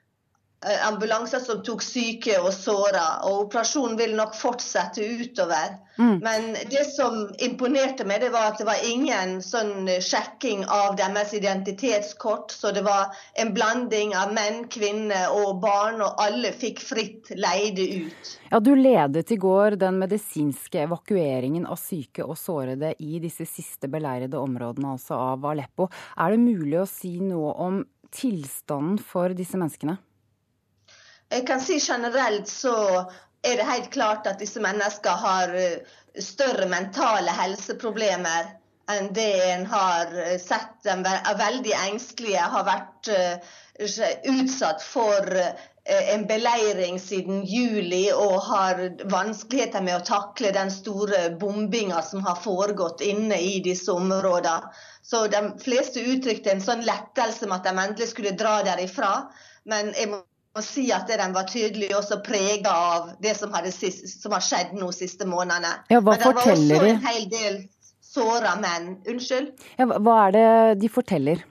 ambulanser 0.87 1.39
som 1.39 1.63
tok 1.65 1.81
syke 1.81 2.35
og 2.41 2.51
såra. 2.53 3.05
Og 3.25 3.47
operasjonen 3.47 3.97
vil 3.97 4.13
nok 4.17 4.35
fortsette 4.37 5.01
utover. 5.01 5.77
Mm. 5.97 6.19
Men 6.21 6.53
det 6.69 6.83
som 6.93 7.31
imponerte 7.41 8.05
meg, 8.05 8.21
det 8.21 8.29
var 8.33 8.51
at 8.51 8.61
det 8.61 8.67
var 8.69 8.83
ingen 8.85 9.39
sånn 9.45 9.89
sjekking 10.01 10.63
av 10.69 10.95
deres 10.99 11.33
identitetskort. 11.37 12.53
Så 12.53 12.73
det 12.75 12.83
var 12.85 13.15
en 13.41 13.53
blanding 13.55 14.13
av 14.17 14.33
menn, 14.35 14.67
kvinner 14.71 15.33
og 15.33 15.63
barn, 15.63 16.01
og 16.05 16.21
alle 16.21 16.53
fikk 16.53 16.83
fritt 16.85 17.33
leide 17.37 17.87
ut. 18.05 18.35
Ja, 18.51 18.59
Du 18.59 18.75
ledet 18.75 19.31
i 19.31 19.39
går 19.41 19.79
den 19.81 19.97
medisinske 20.01 20.83
evakueringen 20.85 21.65
av 21.65 21.79
syke 21.81 22.25
og 22.27 22.37
sårede 22.37 22.93
i 22.99 23.17
disse 23.23 23.47
siste 23.49 23.89
beleirede 23.89 24.37
områdene, 24.37 24.93
altså 24.93 25.17
av 25.17 25.49
Aleppo. 25.49 25.89
Er 26.17 26.35
det 26.35 26.43
mulig 26.45 26.77
å 26.83 26.87
si 26.89 27.17
noe 27.23 27.55
om 27.65 27.81
tilstanden 28.11 28.99
for 29.01 29.33
disse 29.33 29.57
menneskene? 29.57 29.97
Jeg 31.31 31.47
kan 31.47 31.61
si 31.63 31.79
generelt 31.79 32.47
så 32.51 32.75
er 33.41 33.57
det 33.57 33.67
helt 33.69 33.91
klart 33.93 34.27
at 34.27 34.41
disse 34.41 34.59
menneskene 34.61 35.19
har 35.23 35.53
eh, 35.55 35.93
større 36.19 36.67
mentale 36.69 37.31
helseproblemer 37.37 38.49
enn 38.91 39.07
det 39.15 39.29
en 39.53 39.63
har 39.71 40.11
eh, 40.11 40.35
sett. 40.41 40.73
De 40.83 40.97
er 41.07 41.37
veldig 41.39 41.75
engstelige, 41.87 42.49
har 42.55 42.65
vært 42.67 43.11
eh, 43.15 43.53
utsatt 44.29 44.83
for 44.83 45.37
en 45.91 46.27
beleiring 46.29 46.99
siden 47.01 47.39
juli 47.49 48.03
og 48.13 48.35
har 48.45 48.81
vanskeligheter 49.09 49.81
med 49.81 49.95
å 49.95 50.05
takle 50.05 50.51
den 50.53 50.69
store 50.69 51.31
bombinga 51.41 52.03
som 52.05 52.21
har 52.27 52.37
foregått 52.43 53.01
inne 53.01 53.39
i 53.41 53.55
disse 53.65 53.89
områdene. 53.89 54.69
Så 55.01 55.23
de 55.33 55.41
fleste 55.63 56.03
uttrykte 56.03 56.53
en 56.53 56.61
sånn 56.61 56.85
lettelse 56.85 57.49
med 57.49 57.57
at 57.57 57.71
de 57.71 57.73
endelig 57.73 58.11
skulle 58.11 58.35
dra 58.37 58.59
derifra. 58.67 59.31
Men 59.65 59.95
jeg 59.97 60.11
må 60.11 60.21
må 60.55 60.63
si 60.65 60.87
at 60.91 61.07
de 61.07 61.27
var 61.33 61.47
tydelig 61.47 61.91
også 61.95 62.19
prega 62.25 62.71
av 62.71 63.11
det 63.23 63.35
som, 63.39 63.53
sist, 63.71 64.07
som, 64.21 64.33
har 64.35 64.43
skjedd 64.43 64.73
nå 64.79 64.91
siste 64.95 65.27
månedene. 65.27 65.77
Ja, 65.91 66.01
hva 66.01 66.17
Men 66.17 66.23
det 66.23 66.33
var 66.33 66.41
også 66.41 66.81
en 66.89 67.05
hel 67.05 67.29
del 67.31 67.61
såra 68.03 68.57
menn. 68.59 68.97
Unnskyld? 69.07 69.53
Ja, 69.79 69.87
hva 69.87 70.17
er 70.27 70.35
det 70.35 70.47
de 70.83 70.91
forteller? 70.91 71.45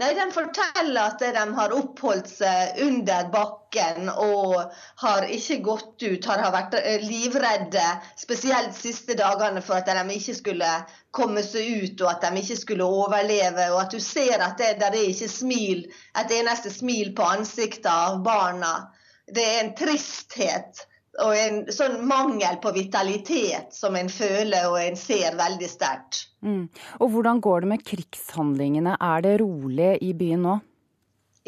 Nei, 0.00 0.14
De 0.16 0.30
forteller 0.32 1.00
at 1.02 1.20
de 1.20 1.42
har 1.56 1.72
oppholdt 1.76 2.28
seg 2.30 2.78
under 2.86 3.26
bakken 3.34 4.08
og 4.08 4.54
har 5.02 5.26
ikke 5.28 5.58
gått 5.66 6.04
ut. 6.06 6.28
Har 6.30 6.54
vært 6.54 6.76
livredde, 7.04 7.84
spesielt 8.16 8.72
de 8.72 8.78
siste 8.78 9.16
dagene, 9.18 9.60
for 9.60 9.76
at 9.76 9.90
de 9.90 10.16
ikke 10.16 10.38
skulle 10.38 10.70
komme 11.12 11.44
seg 11.44 11.68
ut 11.84 12.04
og 12.06 12.12
at 12.14 12.24
de 12.24 12.40
ikke 12.40 12.56
skulle 12.62 12.88
overleve. 12.88 13.68
Og 13.74 13.82
at 13.82 13.92
du 13.92 14.00
ser 14.00 14.40
at 14.40 14.56
det 14.62 14.78
der 14.80 14.96
er 14.96 15.10
ikke 15.12 15.28
smil, 15.28 15.84
et 16.16 16.32
eneste 16.38 16.72
smil 16.72 17.12
på 17.18 17.28
ansiktet 17.36 17.92
av 17.92 18.22
barna. 18.24 18.72
Det 19.28 19.44
er 19.44 19.60
en 19.66 19.74
tristhet 19.76 20.86
og 21.18 21.34
en 21.34 21.60
sånn 21.74 21.98
mangel 22.06 22.60
på 22.62 22.70
vitalitet 22.76 23.74
som 23.74 23.96
en 23.98 24.10
føler 24.12 24.68
og 24.70 24.78
en 24.78 24.98
ser 24.98 25.34
veldig 25.38 25.68
sterkt. 25.70 26.26
Mm. 26.46 26.68
Og 27.02 27.14
hvordan 27.14 27.40
går 27.42 27.64
det 27.64 27.70
med 27.72 27.84
krigshandlingene, 27.86 28.94
er 28.94 29.24
det 29.26 29.40
rolig 29.42 29.96
i 30.06 30.12
byen 30.16 30.46
nå? 30.46 30.58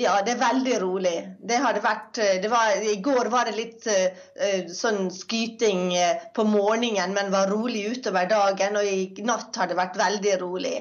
Ja, 0.00 0.22
det 0.24 0.32
er 0.32 0.40
veldig 0.40 0.76
rolig. 0.80 1.16
Det 1.44 1.58
hadde 1.60 1.82
vært 1.84 2.16
eh, 2.22 2.38
det 2.40 2.48
var, 2.48 2.78
I 2.80 2.94
går 3.04 3.28
var 3.28 3.44
det 3.44 3.58
litt 3.58 3.84
uh, 3.84 4.70
sånn 4.72 5.10
skyting 5.12 5.90
på 6.32 6.46
morgenen, 6.48 7.12
men 7.12 7.32
var 7.34 7.52
rolig 7.52 7.84
utover 7.92 8.30
dagen. 8.30 8.78
Og 8.80 8.88
i 8.88 9.26
natt 9.28 9.58
har 9.60 9.68
det 9.68 9.76
vært 9.76 10.00
veldig 10.00 10.38
rolig. 10.40 10.78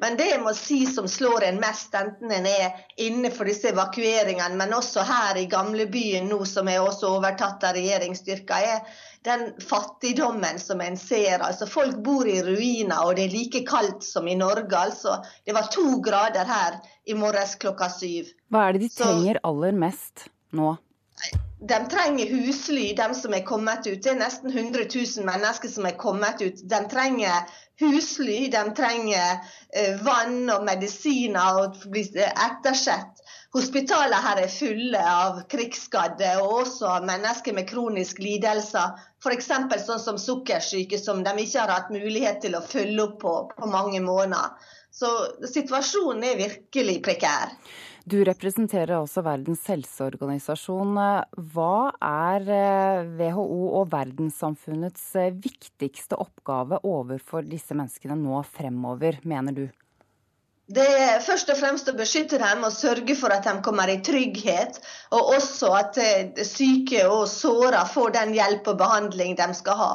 Men 0.00 0.16
det 0.16 0.30
jeg 0.30 0.40
må 0.42 0.54
si 0.56 0.80
som 0.90 1.06
slår 1.08 1.44
en 1.50 1.60
mest, 1.60 1.92
enten 1.94 2.32
en 2.32 2.48
er 2.48 2.80
inne 3.04 3.30
for 3.32 3.48
disse 3.48 3.68
evakueringene, 3.70 4.56
men 4.58 4.72
også 4.74 5.04
her 5.06 5.38
i 5.38 5.46
gamlebyen 5.50 6.26
nå, 6.32 6.40
som 6.48 6.68
er 6.68 6.82
også 6.82 7.12
overtatt 7.18 7.68
av 7.68 7.76
regjeringsstyrker, 7.76 8.64
er 8.74 9.04
den 9.24 9.46
fattigdommen 9.62 10.58
som 10.60 10.82
en 10.84 10.98
ser. 11.00 11.44
Altså, 11.44 11.68
folk 11.70 12.00
bor 12.04 12.28
i 12.28 12.40
ruiner, 12.44 13.04
og 13.04 13.14
det 13.16 13.28
er 13.28 13.36
like 13.36 13.62
kaldt 13.68 14.04
som 14.04 14.28
i 14.28 14.36
Norge. 14.40 14.72
Altså, 14.76 15.20
det 15.46 15.54
var 15.56 15.70
to 15.72 16.00
grader 16.04 16.48
her 16.48 16.80
i 17.04 17.14
morges 17.14 17.54
klokka 17.60 17.90
syv. 17.92 18.32
Hva 18.52 18.68
er 18.68 18.76
det 18.76 18.86
de 18.86 18.94
trenger 18.96 19.40
aller 19.44 19.76
mest 19.76 20.28
nå? 20.56 20.74
De 21.64 21.76
trenger 21.88 22.28
husly, 22.28 22.90
de 22.96 23.14
som 23.16 23.34
er 23.34 23.44
kommet 23.48 23.86
ut. 23.86 24.02
Det 24.02 24.10
er 24.12 24.18
nesten 24.20 24.50
100 24.52 24.84
000 24.94 25.24
mennesker 25.24 25.70
som 25.72 25.86
er 25.88 25.96
kommet 26.00 26.42
ut. 26.42 26.60
De 26.68 26.80
trenger 26.90 27.46
husly, 27.80 28.50
de 28.52 28.64
trenger 28.76 29.38
eh, 29.72 29.94
vann 30.04 30.50
og 30.52 30.66
medisiner 30.66 31.62
og 31.62 31.78
bli 31.94 32.04
ettersett. 32.20 33.24
Hospitalene 33.54 34.18
her 34.18 34.42
er 34.42 34.50
fulle 34.50 35.00
av 35.06 35.36
krigsskadde 35.50 36.32
og 36.42 36.64
også 36.64 36.96
mennesker 37.06 37.54
med 37.54 37.68
kroniske 37.70 38.22
lidelser. 38.22 38.98
F.eks. 39.22 39.50
sånn 39.86 40.02
som 40.02 40.18
sukkersyke, 40.18 40.98
som 40.98 41.22
de 41.24 41.36
ikke 41.38 41.62
har 41.62 41.72
hatt 41.72 41.92
mulighet 41.94 42.42
til 42.42 42.58
å 42.58 42.64
følge 42.66 43.06
opp 43.06 43.20
på 43.22 43.36
på 43.54 43.70
mange 43.70 44.02
måneder. 44.02 44.58
Så 44.94 45.10
situasjonen 45.50 46.22
er 46.28 46.38
virkelig 46.38 47.00
prekær. 47.02 47.54
Du 48.04 48.18
representerer 48.26 48.98
altså 48.98 49.24
Verdens 49.24 49.62
helseorganisasjon. 49.66 50.98
Hva 51.54 51.76
er 52.04 52.44
WHO 53.16 53.46
eh, 53.64 53.78
og 53.80 53.88
verdenssamfunnets 53.94 55.06
eh, 55.18 55.32
viktigste 55.32 56.18
oppgave 56.20 56.82
overfor 56.84 57.48
disse 57.48 57.74
menneskene 57.74 58.18
nå 58.20 58.44
fremover, 58.54 59.18
mener 59.24 59.56
du? 59.56 59.64
Det 60.66 60.84
er 60.96 61.18
først 61.20 61.50
og 61.52 61.58
fremst 61.60 61.88
å 61.90 61.92
beskytte 61.96 62.38
dem 62.40 62.62
og 62.64 62.72
sørge 62.72 63.12
for 63.20 63.32
at 63.34 63.44
de 63.44 63.52
kommer 63.64 63.90
i 63.92 63.98
trygghet. 64.00 64.78
Og 65.12 65.34
også 65.36 65.72
at 65.76 65.98
eh, 66.00 66.40
syke 66.48 67.02
og 67.04 67.26
såra 67.28 67.82
får 67.84 68.14
den 68.14 68.32
hjelp 68.32 68.70
og 68.72 68.78
behandling 68.80 69.36
de 69.36 69.48
skal 69.58 69.76
ha. 69.76 69.90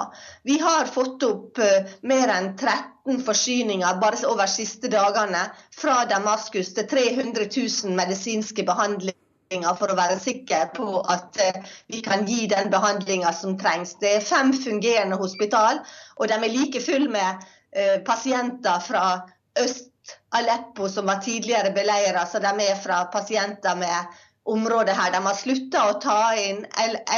Vi 0.45 0.59
har 0.61 0.91
fått 0.93 1.25
opp 1.25 1.57
eh, 1.65 1.89
mer 2.05 2.29
enn 2.35 2.51
13 2.53 3.25
forsyninger 3.25 3.97
bare 4.03 4.21
over 4.29 4.45
de 4.45 4.53
siste 4.59 4.93
dagene 4.93 5.47
fra 5.73 6.03
Damaskus 6.05 6.75
til 6.77 6.85
300 6.93 7.49
000 7.49 7.97
medisinske 7.97 8.67
behandlinger 8.69 9.73
for 9.81 9.89
å 9.89 9.97
være 9.97 10.21
sikker 10.21 10.69
på 10.77 11.01
at 11.01 11.41
eh, 11.41 11.61
vi 11.89 12.05
kan 12.05 12.29
gi 12.29 12.43
den 12.53 12.69
behandlinga 12.69 13.33
som 13.33 13.57
trengs. 13.57 13.97
Det 13.97 14.19
er 14.19 14.31
fem 14.33 14.53
fungerende 14.53 15.17
hospital, 15.17 15.81
og 16.21 16.29
de 16.29 16.37
er 16.37 16.59
like 16.61 16.85
full 16.85 17.09
med 17.09 17.41
pasienter 18.05 18.81
fra 18.81 19.03
øst 19.61 19.89
Aleppo, 20.37 20.89
som 20.89 21.09
var 21.09 21.21
tidligere 21.25 21.71
beleira, 21.75 22.25
så 22.25 22.39
de 22.43 22.53
er 22.65 22.79
fra 22.83 23.03
pasienter 23.13 23.75
med 23.75 24.19
området 24.49 24.95
her. 24.97 25.11
De 25.13 25.21
har 25.25 25.37
slutta 25.37 25.85
å 25.89 25.97
ta 26.03 26.21
inn 26.37 26.63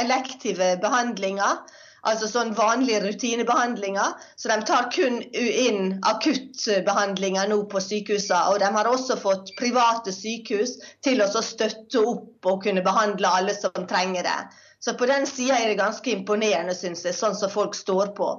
elektive 0.00 0.74
behandlinger, 0.82 1.60
altså 2.08 2.28
sånn 2.28 2.54
vanlige 2.58 3.02
rutinebehandlinger. 3.04 4.16
Så 4.36 4.50
de 4.50 4.58
tar 4.68 4.90
kun 4.94 5.20
inn 5.32 5.94
akuttbehandlinger 6.08 7.52
nå 7.52 7.62
på 7.72 7.82
sykehusene. 7.84 8.42
Og 8.52 8.60
de 8.64 8.72
har 8.76 8.90
også 8.90 9.18
fått 9.22 9.54
private 9.60 10.14
sykehus 10.14 10.78
til 11.04 11.22
å 11.22 11.30
støtte 11.30 12.02
opp 12.02 12.52
og 12.52 12.62
kunne 12.66 12.84
behandle 12.84 13.36
alle 13.40 13.56
som 13.56 13.88
trenger 13.88 14.28
det. 14.28 14.38
Så 14.84 14.94
på 14.98 15.06
den 15.06 15.26
sida 15.26 15.60
er 15.60 15.68
det 15.68 15.78
ganske 15.78 16.10
imponerende, 16.10 16.74
syns 16.74 17.04
jeg, 17.06 17.14
sånn 17.14 17.36
som 17.38 17.50
folk 17.50 17.76
står 17.78 18.08
på. 18.16 18.30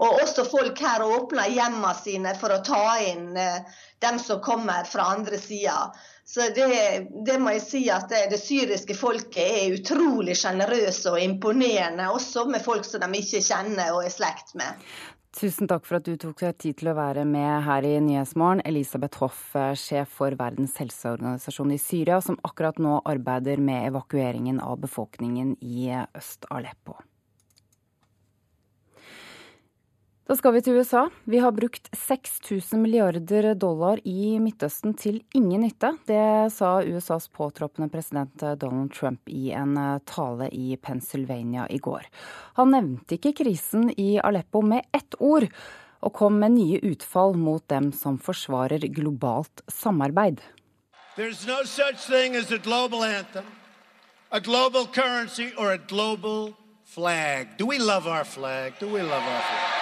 Og 0.00 0.22
også 0.22 0.46
folk 0.48 0.80
her 0.80 1.02
åpner 1.04 1.50
hjemmene 1.52 1.92
sine 1.98 2.32
for 2.40 2.54
å 2.54 2.62
ta 2.64 2.94
inn 3.04 3.36
eh, 3.36 3.58
dem 4.00 4.16
som 4.22 4.40
kommer 4.40 4.88
fra 4.88 5.10
andre 5.12 5.36
sida. 5.36 5.90
Så 6.24 6.48
det, 6.56 6.70
det, 7.26 7.36
må 7.42 7.52
jeg 7.52 7.64
si 7.66 7.82
at 7.92 8.08
det, 8.08 8.22
det 8.32 8.40
syriske 8.40 8.96
folket 8.96 9.44
er 9.44 9.76
utrolig 9.76 10.38
sjenerøse 10.40 11.12
og 11.12 11.20
imponerende, 11.20 12.08
også 12.08 12.46
med 12.48 12.64
folk 12.64 12.88
som 12.88 13.04
de 13.04 13.20
ikke 13.20 13.44
kjenner 13.44 13.92
og 13.92 14.06
er 14.06 14.14
slekt 14.14 14.56
med. 14.56 14.88
Tusen 15.30 15.68
takk 15.70 15.84
for 15.86 16.00
at 16.00 16.08
du 16.08 16.16
tok 16.18 16.40
deg 16.42 16.56
tid 16.58 16.78
til 16.80 16.90
å 16.90 16.96
være 16.98 17.22
med 17.28 17.62
her 17.62 17.86
i 17.86 17.92
Nyhetsmorgen. 18.02 18.64
Elisabeth 18.66 19.20
Hoff, 19.22 19.54
eh, 19.54 19.76
sjef 19.78 20.16
for 20.18 20.34
Verdens 20.34 20.74
helseorganisasjon 20.82 21.70
i 21.70 21.78
Syria, 21.78 22.20
som 22.20 22.38
akkurat 22.42 22.82
nå 22.82 22.98
arbeider 23.06 23.62
med 23.62 23.92
evakueringen 23.92 24.58
av 24.60 24.80
befolkningen 24.82 25.56
i 25.62 25.86
Øst-Aleppo. 26.18 26.98
Da 30.30 30.36
skal 30.38 30.52
vi 30.54 30.60
til 30.62 30.76
USA. 30.78 31.08
Vi 31.26 31.40
har 31.42 31.50
brukt 31.50 31.88
6000 31.90 32.78
milliarder 32.78 33.48
dollar 33.58 33.98
i 34.06 34.36
Midtøsten 34.38 34.92
til 34.94 35.16
ingen 35.34 35.64
nytte. 35.64 35.88
Det 36.06 36.52
sa 36.54 36.68
USAs 36.86 37.26
påtroppende 37.34 37.90
president 37.90 38.44
Donald 38.60 38.92
Trump 38.94 39.26
i 39.26 39.50
en 39.50 39.74
eh, 39.74 39.96
tale 40.06 40.46
i 40.54 40.76
Pennsylvania 40.78 41.64
i 41.66 41.80
går. 41.82 42.06
Han 42.60 42.70
nevnte 42.70 43.18
ikke 43.18 43.32
krisen 43.42 43.90
i 43.98 44.20
Aleppo 44.22 44.62
med 44.62 44.86
ett 44.94 45.18
ord, 45.18 45.48
og 45.98 46.14
kom 46.14 46.38
med 46.38 46.54
nye 46.60 46.78
utfall 46.92 47.34
mot 47.34 47.66
dem 47.66 47.90
som 47.90 48.14
forsvarer 48.14 48.86
globalt 48.86 49.64
samarbeid. 49.66 50.38
There's 51.18 51.42
no 51.42 51.64
such 51.64 52.06
thing 52.06 52.36
as 52.36 52.52
a 52.52 52.62
global 52.62 53.02
anthem, 53.02 53.50
a 54.30 54.38
global 54.38 54.86
currency 54.86 55.50
or 55.58 55.72
a 55.72 55.78
global 55.90 56.54
flag. 56.84 57.58
Do 57.58 57.66
we 57.66 57.80
love 57.80 58.06
our 58.06 58.24
flag? 58.24 58.78
Do 58.78 58.86
we 58.86 59.02
love 59.02 59.26
our 59.26 59.42
flag? 59.42 59.79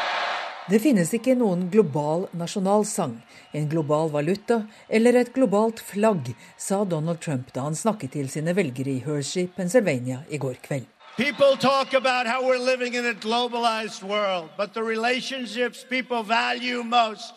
Det 0.69 0.83
finnes 0.85 1.09
ikke 1.17 1.33
noen 1.33 1.63
global 1.73 2.27
nasjonalsang, 2.37 3.15
en 3.57 3.69
global 3.73 4.11
valuta 4.13 4.59
eller 4.93 5.17
et 5.17 5.31
globalt 5.33 5.81
flagg, 5.81 6.35
sa 6.61 6.83
Donald 6.85 7.23
Trump 7.25 7.55
da 7.55 7.65
han 7.65 7.79
snakket 7.79 8.13
til 8.19 8.29
sine 8.29 8.53
velgere 8.53 8.93
i 8.93 9.01
Hershey, 9.07 9.49
Pennsylvania 9.57 10.21
i 10.29 10.37
går 10.37 10.61
kveld. 10.67 10.85
People 11.17 11.57
talk 11.57 11.95
about 11.97 12.29
how 12.29 12.45
we're 12.45 12.61
living 12.61 12.93
in 12.95 13.09
a 13.09 13.15
globalized 13.15 14.05
world, 14.05 14.51
but 14.59 14.75
the 14.75 14.85
relationships 14.85 15.87
people 15.89 16.23
value 16.23 16.85
most 16.85 17.33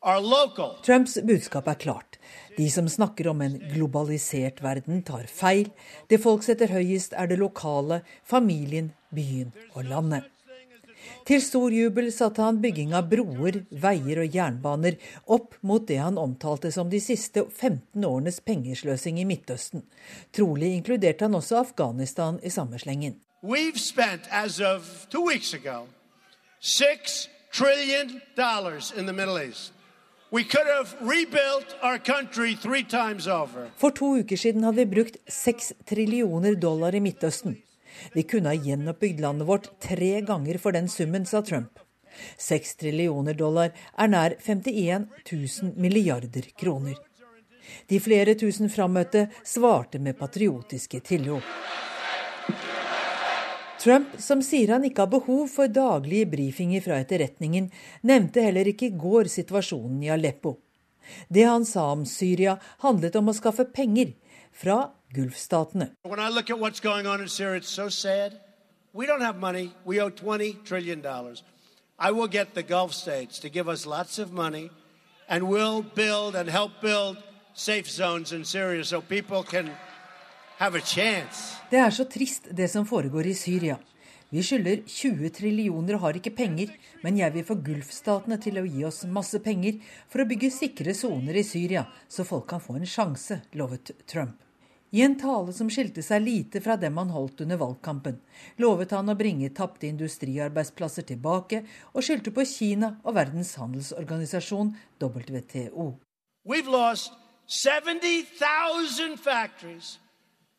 are 0.00 0.20
local. 0.22 0.78
Trumps 0.86 1.18
budskap 1.26 1.66
er 1.66 1.74
klart. 1.74 2.18
De 2.56 2.70
som 2.70 2.88
snakker 2.88 3.28
om 3.34 3.42
en 3.42 3.58
globalisert 3.74 4.62
verden, 4.62 5.02
tar 5.02 5.26
feil. 5.26 5.72
Det 6.06 6.22
folk 6.22 6.46
setter 6.46 6.70
høyest, 6.70 7.18
er 7.18 7.26
det 7.26 7.42
lokale, 7.42 8.04
familien, 8.22 8.94
byen 9.10 9.50
og 9.74 9.90
landet. 9.90 10.30
Til 11.30 11.38
stor 11.46 11.70
jubel 11.70 12.08
satte 12.10 12.42
han 12.42 12.56
bygging 12.58 12.90
av 12.98 13.04
broer, 13.06 13.60
veier 13.70 14.18
og 14.18 14.34
jernbaner 14.34 14.96
opp 15.30 15.52
mot 15.62 15.84
det 15.86 16.00
han 16.02 16.16
omtalte 16.18 16.72
som 16.74 16.90
de 16.90 16.98
siste 16.98 17.44
15 17.46 18.02
årenes 18.02 18.40
pengesløsing 18.42 19.20
i 19.22 19.26
Midtøsten. 19.30 19.84
Trolig 20.34 20.72
inkluderte 20.80 21.28
han 21.28 21.38
også 21.38 21.60
Afghanistan 21.60 22.42
i 22.42 22.50
samme 22.50 22.82
slengen. 22.82 23.14
We've 23.46 23.78
spent, 23.78 24.26
as 24.32 24.58
of 24.58 25.06
two 25.08 25.22
weeks 25.22 25.54
ago, 25.54 25.86
six 26.58 27.28
trillion 27.52 28.20
dollars 28.34 28.90
in 28.90 29.06
the 29.06 29.14
Middle 29.14 29.38
East. 29.38 29.72
For 33.78 33.90
to 33.90 34.06
uker 34.18 34.36
siden 34.36 34.62
hadde 34.66 34.76
vi 34.82 34.94
brukt 34.98 35.16
seks 35.26 35.72
trillioner 35.86 36.54
dollar 36.54 36.94
i 36.94 37.00
Midtøsten. 37.00 37.56
Vi 38.14 38.22
kunne 38.22 38.52
ha 38.52 38.54
gjenoppbygd 38.54 39.20
landet 39.20 39.48
vårt 39.48 39.70
tre 39.80 40.20
ganger 40.20 40.58
for 40.58 40.76
den 40.76 40.88
summen, 40.88 41.26
sa 41.26 41.42
Trump. 41.42 41.78
Seks 42.38 42.74
trillioner 42.80 43.34
dollar 43.34 43.70
er 43.96 44.10
nær 44.10 44.34
51 44.42 45.06
000 45.30 45.74
milliarder 45.76 46.50
kroner. 46.58 46.98
De 47.86 48.00
flere 48.02 48.34
tusen 48.34 48.70
frammøtte 48.72 49.28
svarte 49.46 50.00
med 50.02 50.18
patriotiske 50.18 51.00
tilrop. 51.06 51.46
Trump, 53.80 54.16
som 54.20 54.42
sier 54.44 54.74
han 54.74 54.84
ikke 54.84 55.06
har 55.06 55.12
behov 55.12 55.46
for 55.48 55.70
daglige 55.72 56.28
brifinger 56.28 56.82
fra 56.84 56.98
etterretningen, 57.00 57.70
nevnte 58.04 58.42
heller 58.44 58.68
ikke 58.68 58.90
i 58.90 58.98
går 59.04 59.30
situasjonen 59.32 60.02
i 60.04 60.10
Aleppo. 60.12 60.58
Det 61.28 61.46
han 61.48 61.64
sa 61.64 61.86
om 61.94 62.04
Syria, 62.06 62.58
handlet 62.84 63.16
om 63.16 63.30
å 63.32 63.36
skaffe 63.36 63.64
penger 63.72 64.12
fra 64.52 64.82
Gulfstatene. 65.14 65.90
I 72.02 72.10
will 72.12 72.28
get 72.28 72.54
the 72.54 72.62
Gulf 72.62 72.94
states 72.94 73.38
to 73.40 73.48
give 73.48 73.68
us 73.68 73.86
lots 73.86 74.18
of 74.18 74.32
money, 74.32 74.70
and 75.28 75.42
we'll 75.44 75.82
build 75.82 76.34
and 76.34 76.48
help 76.48 76.80
build 76.80 77.16
safe 77.54 77.90
zones 77.90 78.32
in 78.32 78.44
Syria 78.44 78.84
so 78.84 79.02
people 79.02 79.42
can 79.42 79.70
have 80.58 80.78
a 80.78 80.80
chance. 80.80 81.56
Det 81.70 81.78
er 81.78 81.90
så 81.90 82.04
trist, 82.04 82.48
det 82.56 82.70
som 82.70 82.86
foregår 82.86 83.26
i 83.26 83.34
Syria. 83.34 83.76
Vi 84.30 84.42
skylder 84.42 84.82
20 84.86 85.30
trillioner 85.34 85.94
og 85.94 86.00
har 86.00 86.16
ikke 86.16 86.30
penger, 86.30 86.70
men 87.02 87.18
jeg 87.18 87.34
vil 87.34 87.44
få 87.44 87.56
Gulfstatene 87.66 88.38
til 88.40 88.60
å 88.60 88.64
gi 88.64 88.84
oss 88.86 89.02
masse 89.04 89.40
penger 89.42 89.80
for 90.08 90.22
å 90.22 90.28
bygge 90.30 90.52
sikre 90.54 90.94
soner 90.94 91.36
i 91.36 91.42
Syria, 91.42 91.84
så 92.08 92.24
folk 92.24 92.46
kan 92.48 92.62
få 92.62 92.78
en 92.78 92.86
sjanse, 92.86 93.42
lovet 93.58 93.90
Trump. 94.06 94.38
I 94.90 95.02
en 95.02 95.14
tale 95.18 95.52
som 95.54 95.68
skilte 95.70 96.02
seg 96.02 96.24
lite 96.24 96.60
fra 96.64 96.74
dem 96.76 96.96
han 96.98 97.12
holdt 97.14 97.44
under 97.44 97.60
valgkampen, 97.60 98.16
lovet 98.58 98.90
han 98.90 99.12
å 99.12 99.14
bringe 99.14 99.52
tapte 99.54 99.86
industriarbeidsplasser 99.86 101.06
tilbake, 101.06 101.62
og 101.94 102.02
skyldte 102.02 102.32
på 102.34 102.42
Kina 102.48 102.96
og 103.04 103.14
Verdens 103.14 103.54
handelsorganisasjon, 103.60 104.72
WTO. 104.98 105.86
We've 106.42 106.66
lost 106.66 107.12
70,000 107.46 109.16
factories 109.16 109.98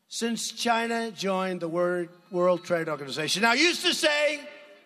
since 0.08 0.52
China 0.56 1.10
joined 1.10 1.60
the 1.60 1.68
World 1.68 2.64
Trade 2.64 2.88
Organization. 2.88 3.42
Now, 3.42 3.52
used 3.52 3.82
to 3.84 3.92
say, 3.92 4.40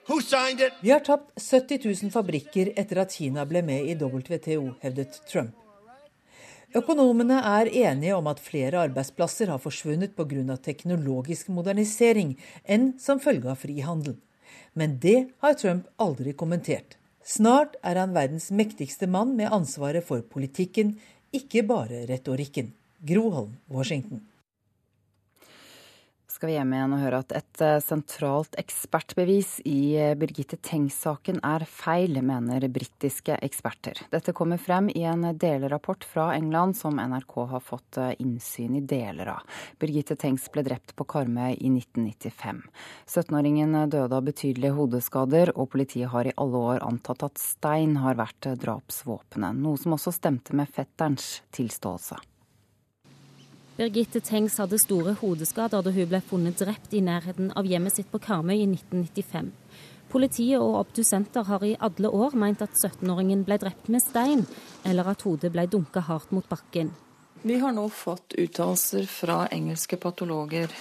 who 0.06 0.20
signed 0.20 0.60
it? 0.60 0.72
Vi 0.80 0.90
har 0.90 1.00
tapt 1.00 1.30
70 1.38 1.78
000 2.02 2.10
fabrikker 2.10 2.72
etter 2.76 3.02
at 3.02 3.14
Kina 3.14 3.46
ble 3.46 3.62
med 3.62 3.86
i 3.90 3.94
WTO, 3.94 4.74
hevdet 4.82 5.22
Trump. 5.30 5.65
Økonomene 6.74 7.38
er 7.46 7.68
enige 7.70 8.16
om 8.16 8.26
at 8.26 8.40
flere 8.42 8.80
arbeidsplasser 8.88 9.52
har 9.52 9.62
forsvunnet 9.62 10.16
pga. 10.16 10.56
teknologisk 10.56 11.48
modernisering 11.48 12.36
enn 12.64 12.98
som 12.98 13.20
følge 13.20 13.50
av 13.50 13.56
frihandel. 13.62 14.16
Men 14.74 14.98
det 14.98 15.30
har 15.38 15.54
Trump 15.54 15.86
aldri 15.96 16.32
kommentert. 16.32 16.96
Snart 17.24 17.76
er 17.82 17.96
han 17.96 18.14
verdens 18.14 18.50
mektigste 18.50 19.06
mann 19.06 19.36
med 19.36 19.52
ansvaret 19.52 20.04
for 20.04 20.22
politikken, 20.22 20.98
ikke 21.32 21.62
bare 21.62 22.06
retorikken. 22.06 22.72
Groholm, 23.06 23.56
Washington. 23.70 24.20
Skal 26.36 26.50
vi 26.50 26.56
hjem 26.58 26.72
igjen 26.76 26.92
og 26.92 27.00
høre 27.00 27.18
at 27.22 27.30
et 27.38 27.60
eh, 27.64 27.78
sentralt 27.80 28.56
ekspertbevis 28.60 29.54
i 29.64 29.96
eh, 29.96 30.12
Birgitte 30.20 30.58
Tengs-saken 30.60 31.38
er 31.40 31.64
feil, 31.64 32.18
mener 32.20 32.66
britiske 32.68 33.38
eksperter. 33.46 34.02
Dette 34.12 34.34
kommer 34.36 34.60
frem 34.60 34.90
i 34.92 35.06
en 35.08 35.24
delrapport 35.40 36.04
fra 36.04 36.26
England 36.34 36.76
som 36.76 37.00
NRK 37.00 37.34
har 37.54 37.64
fått 37.64 38.00
eh, 38.02 38.12
innsyn 38.20 38.76
i 38.76 38.84
deler 38.84 39.32
av. 39.38 39.56
Birgitte 39.80 40.18
Tengs 40.20 40.44
ble 40.52 40.66
drept 40.66 40.92
på 40.98 41.08
Karmøy 41.08 41.56
i 41.56 41.72
1995. 41.72 42.60
17-åringen 43.08 43.80
døde 43.88 44.20
av 44.20 44.28
betydelige 44.28 44.76
hodeskader, 44.76 45.56
og 45.56 45.72
politiet 45.72 46.12
har 46.12 46.28
i 46.28 46.36
alle 46.36 46.64
år 46.74 46.84
antatt 46.84 47.24
at 47.30 47.40
stein 47.40 47.96
har 48.04 48.20
vært 48.20 48.52
drapsvåpenet, 48.60 49.56
noe 49.56 49.80
som 49.80 49.96
også 49.96 50.12
stemte 50.20 50.52
med 50.52 50.68
fetterens 50.68 51.38
tilståelse. 51.56 52.20
Birgitte 53.76 54.22
Tengs 54.24 54.54
hadde 54.56 54.78
store 54.80 55.12
hodeskader 55.20 55.82
da 55.84 55.92
hun 55.92 56.08
ble 56.08 56.22
funnet 56.24 56.56
drept 56.62 56.94
i 56.96 57.02
nærheten 57.04 57.50
av 57.60 57.66
hjemmet 57.68 57.92
sitt 57.98 58.08
på 58.08 58.20
Karmøy 58.24 58.54
i 58.56 58.68
1995. 58.70 59.50
Politiet 60.08 60.62
og 60.62 60.78
obdusenter 60.78 61.44
har 61.44 61.64
i 61.66 61.74
alle 61.84 62.08
år 62.08 62.38
meint 62.40 62.62
at 62.64 62.72
17-åringen 62.72 63.42
ble 63.44 63.58
drept 63.60 63.90
med 63.92 64.00
stein, 64.00 64.46
eller 64.80 65.10
at 65.12 65.26
hodet 65.28 65.50
ble 65.52 65.66
dunka 65.68 66.00
hardt 66.08 66.32
mot 66.32 66.48
bakken. 66.48 66.94
Vi 67.44 67.58
har 67.60 67.74
nå 67.76 67.84
fått 67.92 68.38
uttalelser 68.40 69.04
fra 69.12 69.42
engelske 69.52 70.00
patologer 70.00 70.72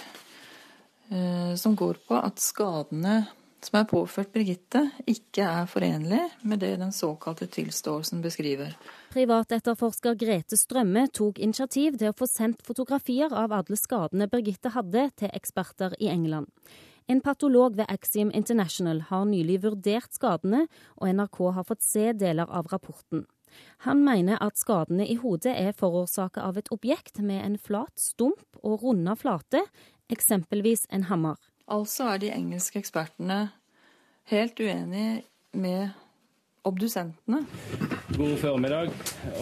eh, 1.10 1.52
som 1.52 1.76
går 1.76 2.00
på 2.08 2.16
at 2.16 2.40
skadene 2.40 3.26
som 3.64 3.78
er 3.80 3.86
påført 3.88 4.32
Birgitte, 4.34 4.82
ikke 5.08 5.44
er 5.46 5.68
forenlig 5.70 6.22
med 6.42 6.60
det 6.62 6.74
den 6.80 6.92
såkalte 6.92 7.48
tilståelsen 7.50 8.22
beskriver. 8.24 8.74
Privatetterforsker 9.14 10.18
Grete 10.20 10.58
Strømme 10.60 11.06
tok 11.14 11.40
initiativ 11.42 11.96
til 12.00 12.12
å 12.12 12.16
få 12.16 12.28
sendt 12.30 12.64
fotografier 12.66 13.32
av 13.32 13.54
alle 13.56 13.78
skadene 13.80 14.28
Birgitte 14.30 14.74
hadde, 14.76 15.08
til 15.16 15.32
eksperter 15.32 15.96
i 16.00 16.10
England. 16.12 16.50
En 17.08 17.20
patolog 17.22 17.76
ved 17.78 17.86
Axiom 17.88 18.32
International 18.34 19.00
har 19.08 19.24
nylig 19.30 19.60
vurdert 19.62 20.12
skadene, 20.14 20.66
og 20.98 21.14
NRK 21.14 21.42
har 21.54 21.66
fått 21.68 21.86
se 21.86 22.10
deler 22.18 22.50
av 22.50 22.66
rapporten. 22.72 23.26
Han 23.86 24.02
mener 24.04 24.40
at 24.42 24.58
skadene 24.58 25.06
i 25.06 25.14
hodet 25.20 25.54
er 25.54 25.76
forårsaka 25.76 26.42
av 26.42 26.58
et 26.58 26.70
objekt 26.74 27.22
med 27.22 27.44
en 27.44 27.58
flat 27.58 27.94
stump 28.00 28.58
og 28.62 28.82
runda 28.82 29.14
flate, 29.16 29.62
eksempelvis 30.12 30.86
en 30.90 31.06
hammer. 31.10 31.38
Altså 31.66 32.12
er 32.12 32.20
de 32.22 32.28
engelske 32.30 32.78
ekspertene 32.78 33.48
helt 34.30 34.60
uenige 34.62 35.24
med 35.58 35.88
obdusentene. 36.66 37.40
God 38.16 38.36
formiddag, 38.38 38.92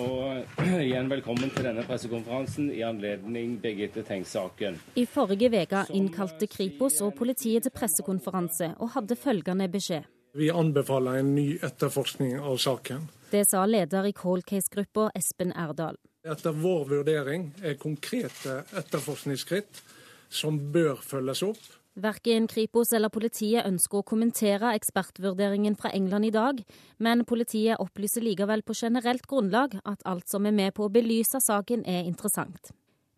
og 0.01 0.45
igjen 0.87 1.11
velkommen 1.13 1.53
til 1.53 1.69
denne 1.69 1.85
pressekonferansen 1.85 2.71
i 2.73 2.81
anledning 2.81 3.59
Birgitte 3.61 4.07
Tengs-saken. 4.09 4.81
I 4.97 5.05
forrige 5.05 5.51
uke 5.53 5.85
innkalte 5.93 6.49
Kripos 6.49 6.97
og 7.05 7.13
politiet 7.21 7.69
til 7.69 7.77
pressekonferanse 7.77 8.71
og 8.79 8.95
hadde 8.97 9.21
følgende 9.21 9.69
beskjed. 9.69 10.09
Vi 10.35 10.49
anbefaler 10.49 11.21
en 11.21 11.37
ny 11.37 11.47
etterforskning 11.61 12.41
av 12.41 12.57
saken. 12.57 13.05
Det 13.31 13.45
sa 13.51 13.67
leder 13.69 14.09
i 14.09 14.17
Cold 14.17 14.49
Case-gruppa 14.49 15.11
Espen 15.15 15.53
Erdal. 15.53 16.01
Etter 16.25 16.57
vår 16.57 16.89
vurdering 16.89 17.51
er 17.61 17.77
konkrete 17.77 18.63
etterforskningsskritt 18.73 19.85
som 20.33 20.57
bør 20.73 20.97
følges 21.05 21.45
opp, 21.45 21.61
Verken 21.95 22.49
Kripos 22.51 22.91
eller 22.93 23.11
politiet 23.15 23.69
ønsker 23.69 24.01
å 24.01 24.07
kommentere 24.07 24.73
ekspertvurderingen 24.75 25.77
fra 25.79 25.93
England 25.95 26.27
i 26.27 26.33
dag, 26.35 26.63
men 26.99 27.23
politiet 27.23 27.79
opplyser 27.79 28.25
likevel 28.25 28.65
på 28.67 28.75
generelt 28.75 29.29
grunnlag 29.31 29.77
at 29.85 30.03
alt 30.03 30.27
som 30.27 30.47
er 30.47 30.57
med 30.57 30.75
på 30.75 30.89
å 30.89 30.91
belyse 30.91 31.39
saken 31.39 31.85
er 31.87 32.09
interessant. 32.09 32.73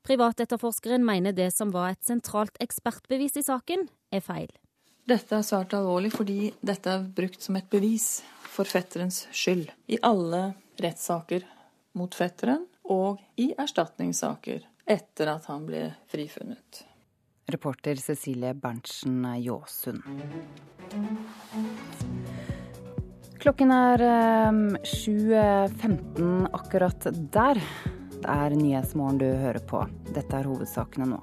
Privatetterforskeren 0.04 1.02
mener 1.02 1.32
det 1.32 1.48
som 1.56 1.72
var 1.72 1.94
et 1.94 2.04
sentralt 2.04 2.60
ekspertbevis 2.60 3.40
i 3.40 3.44
saken, 3.46 3.86
er 4.12 4.20
feil. 4.20 4.52
Dette 5.08 5.38
er 5.38 5.46
svært 5.46 5.72
alvorlig 5.78 6.12
fordi 6.12 6.50
dette 6.60 6.92
er 6.92 7.06
brukt 7.16 7.40
som 7.42 7.56
et 7.56 7.70
bevis 7.72 8.20
for 8.52 8.68
fetterens 8.68 9.24
skyld 9.32 9.70
i 9.88 9.98
alle 10.04 10.50
rettssaker 10.82 11.46
mot 11.96 12.12
fetteren 12.14 12.66
og 12.92 13.24
i 13.40 13.48
erstatningssaker 13.56 14.68
etter 14.84 15.32
at 15.32 15.48
han 15.48 15.64
ble 15.66 15.88
frifunnet. 16.12 16.84
Reporter 17.46 17.96
Cecilie 17.96 18.54
Berntsen 18.54 19.22
Jåsund. 19.38 20.02
Klokken 23.38 23.70
er 23.70 24.02
7.15 24.82 26.18
ehm, 26.18 26.46
akkurat 26.52 27.06
der. 27.30 27.60
Det 28.16 28.26
er 28.26 28.56
Nyhetsmorgen 28.58 29.20
du 29.20 29.26
hører 29.30 29.62
på. 29.62 29.84
Dette 30.10 30.40
er 30.40 30.48
hovedsakene 30.50 31.06
nå. 31.12 31.20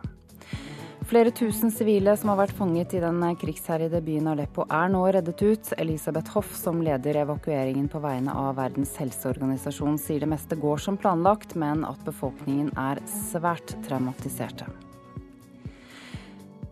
Flere 1.09 1.34
tusen 1.36 1.71
sivile 1.74 2.13
som 2.15 2.32
har 2.32 2.39
vært 2.39 2.55
fanget 2.55 2.93
i 2.95 3.01
den 3.03 3.19
krigsherjede 3.41 3.99
byen 4.05 4.30
Aleppo, 4.32 4.63
er 4.71 4.88
nå 4.93 5.01
reddet 5.11 5.43
ut. 5.43 5.74
Elisabeth 5.76 6.32
Hoff, 6.38 6.55
som 6.55 6.80
leder 6.86 7.19
evakueringen 7.26 7.89
på 7.91 7.99
vegne 7.99 8.32
av 8.32 8.55
Verdens 8.61 8.95
helseorganisasjon, 9.01 9.99
sier 9.99 10.24
det 10.24 10.32
meste 10.32 10.55
går 10.55 10.80
som 10.86 10.97
planlagt, 10.97 11.57
men 11.59 11.84
at 11.84 11.99
befolkningen 12.07 12.71
er 12.80 13.03
svært 13.11 13.76
traumatiserte. 13.89 14.71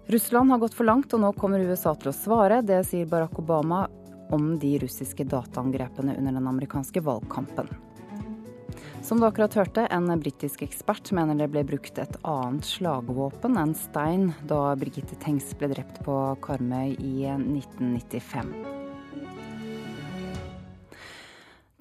Russland 0.07 0.51
har 0.51 0.57
gått 0.57 0.73
for 0.73 0.87
langt, 0.87 1.13
og 1.13 1.21
nå 1.23 1.31
kommer 1.37 1.63
USA 1.63 1.93
til 1.95 2.11
å 2.11 2.15
svare. 2.15 2.61
Det 2.65 2.81
sier 2.87 3.09
Barack 3.09 3.37
Obama 3.39 3.85
om 4.31 4.53
de 4.59 4.77
russiske 4.79 5.23
dataangrepene 5.27 6.17
under 6.17 6.39
den 6.39 6.47
amerikanske 6.47 7.03
valgkampen. 7.03 7.69
Som 9.01 9.19
du 9.19 9.25
akkurat 9.25 9.53
hørte, 9.57 9.87
en 9.87 10.11
britisk 10.19 10.61
ekspert 10.61 11.11
mener 11.11 11.35
det 11.35 11.49
ble 11.51 11.63
brukt 11.67 11.97
et 11.99 12.19
annet 12.21 12.67
slagvåpen 12.67 13.57
enn 13.57 13.73
stein 13.75 14.29
da 14.47 14.75
Birgitte 14.77 15.17
Tengs 15.23 15.49
ble 15.57 15.71
drept 15.73 16.03
på 16.05 16.19
Karmøy 16.45 16.93
i 16.99 17.15
1995. 17.33 18.80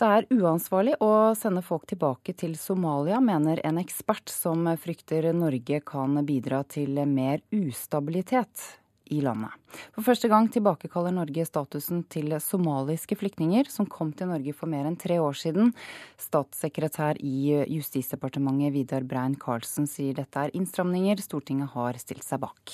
Det 0.01 0.09
er 0.09 0.24
uansvarlig 0.32 0.94
å 1.05 1.34
sende 1.36 1.61
folk 1.61 1.82
tilbake 1.90 2.32
til 2.40 2.55
Somalia, 2.57 3.18
mener 3.20 3.61
en 3.68 3.76
ekspert 3.82 4.30
som 4.32 4.64
frykter 4.80 5.26
Norge 5.36 5.82
kan 5.84 6.14
bidra 6.24 6.62
til 6.64 7.03
mer 7.05 7.42
ustabilitet 7.53 8.62
i 9.12 9.18
landet. 9.20 9.53
For 9.92 10.07
første 10.07 10.30
gang 10.32 10.48
tilbakekaller 10.48 11.12
Norge 11.12 11.44
statusen 11.44 12.01
til 12.09 12.32
somaliske 12.40 13.18
flyktninger 13.20 13.68
som 13.68 13.84
kom 13.92 14.14
til 14.16 14.30
Norge 14.32 14.55
for 14.57 14.72
mer 14.72 14.88
enn 14.88 14.96
tre 14.96 15.18
år 15.20 15.36
siden. 15.36 15.74
Statssekretær 16.22 17.20
i 17.20 17.61
Justisdepartementet 17.68 18.72
Vidar 18.78 19.05
Brein 19.05 19.36
Karlsen 19.36 19.90
sier 19.90 20.16
dette 20.16 20.46
er 20.46 20.57
innstramninger 20.57 21.20
Stortinget 21.20 21.74
har 21.76 22.01
stilt 22.01 22.24
seg 22.24 22.40
bak. 22.46 22.72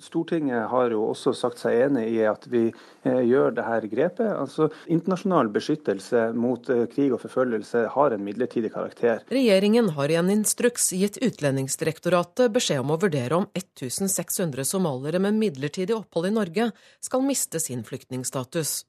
Stortinget 0.00 0.68
har 0.70 0.92
jo 0.94 1.02
også 1.10 1.32
sagt 1.36 1.60
seg 1.60 1.76
enig 1.86 2.06
i 2.14 2.20
at 2.28 2.46
vi 2.50 2.66
eh, 2.68 3.20
gjør 3.28 3.54
dette 3.56 3.90
grepet. 3.92 4.28
Altså, 4.32 4.70
Internasjonal 4.90 5.50
beskyttelse 5.52 6.30
mot 6.36 6.68
eh, 6.72 6.86
krig 6.92 7.14
og 7.14 7.22
forfølgelse 7.24 7.86
har 7.94 8.16
en 8.16 8.24
midlertidig 8.24 8.72
karakter. 8.74 9.24
Regjeringen 9.32 9.92
har 9.96 10.12
i 10.12 10.18
en 10.20 10.32
instruks 10.32 10.90
gitt 10.96 11.20
Utlendingsdirektoratet 11.24 12.52
beskjed 12.54 12.84
om 12.84 12.94
å 12.94 13.00
vurdere 13.00 13.42
om 13.42 13.48
1600 13.54 14.66
somaliere 14.68 15.22
med 15.22 15.38
midlertidig 15.40 15.96
opphold 15.96 16.30
i 16.30 16.36
Norge 16.36 16.70
skal 17.04 17.26
miste 17.26 17.60
sin 17.62 17.84
flyktningstatus. 17.86 18.80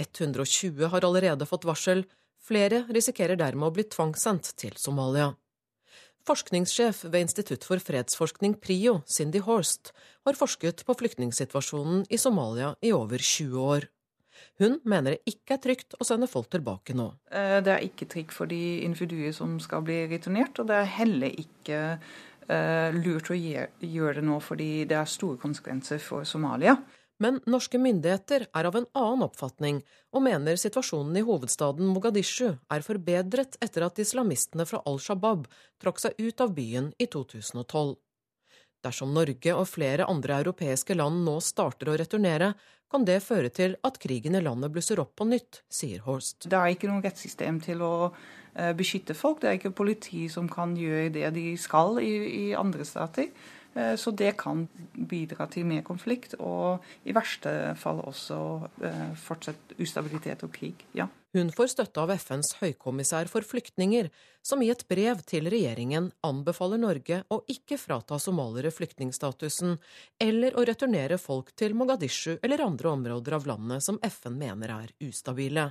120 0.00 0.88
har 0.88 1.04
allerede 1.04 1.46
fått 1.46 1.68
varsel, 1.68 2.06
flere 2.40 2.86
risikerer 2.88 3.36
dermed 3.36 3.68
å 3.68 3.74
bli 3.76 3.84
tvangssendt 3.92 4.54
til 4.60 4.76
Somalia. 4.80 5.34
Forskningssjef 6.28 7.04
ved 7.08 7.24
Institutt 7.24 7.64
for 7.66 7.80
fredsforskning 7.82 8.58
PRIO, 8.60 9.00
Cindy 9.08 9.40
Horst, 9.44 9.92
har 10.26 10.36
forsket 10.36 10.84
på 10.86 10.96
flyktningsituasjonen 11.00 12.04
i 12.12 12.18
Somalia 12.20 12.74
i 12.84 12.92
over 12.92 13.18
20 13.18 13.64
år. 13.64 13.88
Hun 14.60 14.78
mener 14.88 15.16
det 15.16 15.34
ikke 15.34 15.56
er 15.56 15.62
trygt 15.64 15.96
å 15.96 16.06
sende 16.06 16.28
folk 16.28 16.50
tilbake 16.52 16.94
nå. 16.96 17.10
Eh, 17.32 17.58
det 17.64 17.72
er 17.72 17.86
ikke 17.86 18.08
trygt 18.12 18.36
for 18.36 18.50
de 18.50 18.80
individuer 18.84 19.32
som 19.36 19.56
skal 19.62 19.84
bli 19.86 20.02
returnert, 20.12 20.60
og 20.60 20.68
det 20.68 20.76
er 20.76 20.94
heller 20.98 21.40
ikke 21.42 21.80
uh, 21.96 22.88
lurt 22.96 23.32
å 23.32 23.36
gjøre 23.36 24.16
det 24.20 24.26
nå 24.26 24.40
fordi 24.44 24.70
det 24.88 24.98
er 25.00 25.08
store 25.08 25.40
konsekvenser 25.40 26.00
for 26.04 26.28
Somalia. 26.28 26.76
Men 27.20 27.40
norske 27.50 27.78
myndigheter 27.78 28.46
er 28.48 28.66
av 28.68 28.76
en 28.78 28.86
annen 28.96 29.26
oppfatning 29.26 29.82
og 30.16 30.24
mener 30.24 30.56
situasjonen 30.60 31.18
i 31.20 31.24
hovedstaden 31.26 31.90
Mogadishu 31.92 32.54
er 32.56 32.84
forbedret 32.86 33.58
etter 33.60 33.84
at 33.84 34.00
islamistene 34.00 34.64
fra 34.68 34.80
Al 34.88 34.96
Shabaab 35.04 35.44
trakk 35.82 36.00
seg 36.00 36.16
ut 36.16 36.40
av 36.40 36.54
byen 36.56 36.94
i 36.96 37.10
2012. 37.12 37.98
Dersom 38.80 39.12
Norge 39.12 39.52
og 39.52 39.68
flere 39.68 40.08
andre 40.08 40.38
europeiske 40.40 40.96
land 40.96 41.20
nå 41.26 41.36
starter 41.44 41.92
å 41.92 41.98
returnere, 42.00 42.54
kan 42.90 43.04
det 43.06 43.20
føre 43.22 43.52
til 43.54 43.76
at 43.86 44.00
krigen 44.02 44.34
i 44.34 44.42
landet 44.42 44.72
blusser 44.72 45.02
opp 45.02 45.12
på 45.20 45.28
nytt, 45.28 45.60
sier 45.70 46.00
Horst. 46.06 46.48
Det 46.48 46.56
er 46.56 46.72
ikke 46.72 46.88
noe 46.90 47.04
rettssystem 47.04 47.60
til 47.62 47.84
å 47.84 47.92
eh, 48.08 48.72
beskytte 48.74 49.14
folk. 49.14 49.42
Det 49.42 49.50
er 49.50 49.60
ikke 49.60 49.76
politi 49.76 50.24
som 50.32 50.48
kan 50.50 50.72
gjøre 50.78 51.12
det 51.14 51.28
de 51.36 51.52
skal 51.60 52.00
i, 52.02 52.14
i 52.40 52.46
andre 52.56 52.88
stater. 52.88 53.28
Eh, 53.74 53.94
så 53.96 54.10
det 54.10 54.32
kan 54.40 54.66
bidra 54.94 55.46
til 55.50 55.66
mer 55.68 55.84
konflikt, 55.86 56.34
og 56.38 56.82
i 57.06 57.14
verste 57.14 57.74
fall 57.78 58.02
også 58.02 58.40
eh, 58.86 59.08
fortsatt 59.18 59.76
ustabilitet 59.78 60.42
og 60.46 60.52
krig. 60.54 60.86
Ja. 60.96 61.06
Hun 61.36 61.52
får 61.54 61.68
støtte 61.70 62.02
av 62.02 62.10
FNs 62.10 62.56
høykommissær 62.58 63.28
for 63.30 63.46
flyktninger, 63.46 64.08
som 64.42 64.62
i 64.64 64.70
et 64.72 64.82
brev 64.90 65.20
til 65.30 65.46
regjeringen 65.52 66.08
anbefaler 66.26 66.80
Norge 66.82 67.20
å 67.30 67.42
ikke 67.52 67.78
frata 67.78 68.18
somaliere 68.18 68.72
flyktningstatusen, 68.74 69.76
eller 70.18 70.58
å 70.58 70.66
returnere 70.66 71.20
folk 71.22 71.54
til 71.54 71.78
Mogadishu 71.78 72.40
eller 72.42 72.64
andre 72.66 72.90
områder 72.96 73.38
av 73.38 73.46
landet 73.46 73.86
som 73.86 74.02
FN 74.02 74.40
mener 74.42 74.74
er 74.80 74.92
ustabile. 75.06 75.70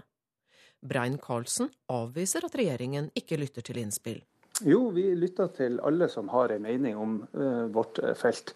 Brein 0.80 1.20
Karlsen 1.20 1.68
avviser 1.92 2.46
at 2.48 2.56
regjeringen 2.56 3.12
ikke 3.20 3.42
lytter 3.42 3.66
til 3.66 3.82
innspill. 3.82 4.22
Jo, 4.66 4.90
vi 4.92 5.08
lytter 5.16 5.50
til 5.56 5.80
alle 5.86 6.10
som 6.12 6.30
har 6.34 6.52
en 6.54 6.64
mening 6.64 6.98
om 7.00 7.18
uh, 7.38 7.66
vårt 7.72 8.00
eh, 8.04 8.16
felt. 8.18 8.54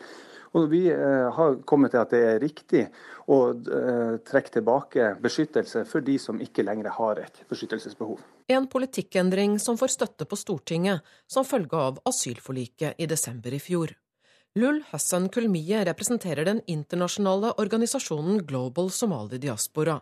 Og 0.53 0.67
Vi 0.69 0.83
uh, 0.91 1.31
har 1.33 1.55
kommet 1.65 1.93
til 1.93 2.01
at 2.01 2.11
det 2.13 2.21
er 2.27 2.41
riktig 2.43 2.83
å 3.31 3.39
uh, 3.53 4.19
trekke 4.25 4.59
tilbake 4.59 5.13
beskyttelse 5.23 5.85
for 5.89 6.05
de 6.05 6.19
som 6.19 6.41
ikke 6.43 6.65
lenger 6.65 6.91
har 6.97 7.23
et 7.23 7.41
beskyttelsesbehov. 7.49 8.21
En 8.51 8.67
politikkendring 8.67 9.57
som 9.59 9.79
får 9.79 9.95
støtte 9.95 10.27
på 10.29 10.37
Stortinget 10.37 11.01
som 11.31 11.47
følge 11.47 11.79
av 11.79 12.01
asylforliket 12.09 12.99
i 12.99 13.09
desember 13.09 13.55
i 13.55 13.61
fjor. 13.63 13.95
Lul 14.59 14.83
Hassan 14.91 15.31
Kulmiye 15.33 15.81
representerer 15.87 16.45
den 16.45 16.59
internasjonale 16.69 17.55
organisasjonen 17.57 18.43
Global 18.45 18.91
Somali 18.93 19.39
Diaspora. 19.41 19.97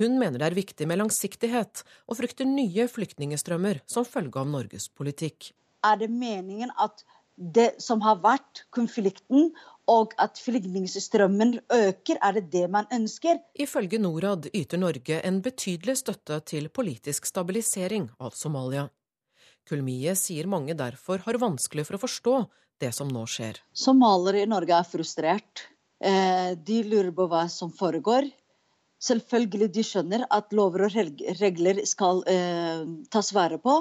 Hun 0.00 0.18
mener 0.20 0.40
det 0.40 0.48
er 0.50 0.58
viktig 0.58 0.88
med 0.88 1.00
langsiktighet, 1.02 1.84
og 2.06 2.18
frykter 2.20 2.48
nye 2.48 2.88
flyktningestrømmer 2.90 3.82
som 3.90 4.06
følge 4.08 4.42
av 4.42 4.50
Norges 4.50 4.88
politikk. 4.88 5.52
Er 5.86 6.00
det 6.00 6.10
meningen 6.10 6.72
at 6.82 7.04
det 7.36 7.82
som 7.84 8.00
har 8.00 8.20
vært 8.24 8.64
konflikten, 8.72 9.50
og 9.86 10.14
at 10.18 10.40
flyktningstrømmen 10.42 11.58
øker, 11.70 12.18
er 12.18 12.38
det 12.38 12.46
det 12.50 12.64
man 12.72 12.88
ønsker? 12.92 13.38
Ifølge 13.54 14.00
Norad 14.02 14.48
yter 14.50 14.80
Norge 14.80 15.20
en 15.22 15.42
betydelig 15.44 15.98
støtte 16.00 16.40
til 16.48 16.70
politisk 16.74 17.28
stabilisering 17.28 18.08
av 18.18 18.34
Somalia. 18.34 18.88
Kulmie 19.66 20.14
sier 20.18 20.48
mange 20.50 20.74
derfor 20.78 21.22
har 21.26 21.38
vanskelig 21.42 21.86
for 21.86 21.98
å 21.98 22.02
forstå 22.02 22.36
det 22.82 22.92
som 22.94 23.08
nå 23.10 23.24
skjer. 23.30 23.60
Somaliere 23.74 24.44
i 24.44 24.50
Norge 24.50 24.74
er 24.78 24.88
frustrert. 24.88 25.66
Eh, 26.02 26.52
de 26.56 26.82
lurer 26.86 27.12
på 27.14 27.28
hva 27.30 27.46
som 27.52 27.72
foregår. 27.72 28.28
Selvfølgelig 29.06 29.70
de 29.74 29.84
skjønner 29.86 30.26
at 30.34 30.54
lover 30.56 30.86
og 30.88 30.94
regler 31.40 31.82
skal 31.86 32.22
eh, 32.30 32.82
tas 33.12 33.32
vare 33.36 33.58
på. 33.62 33.78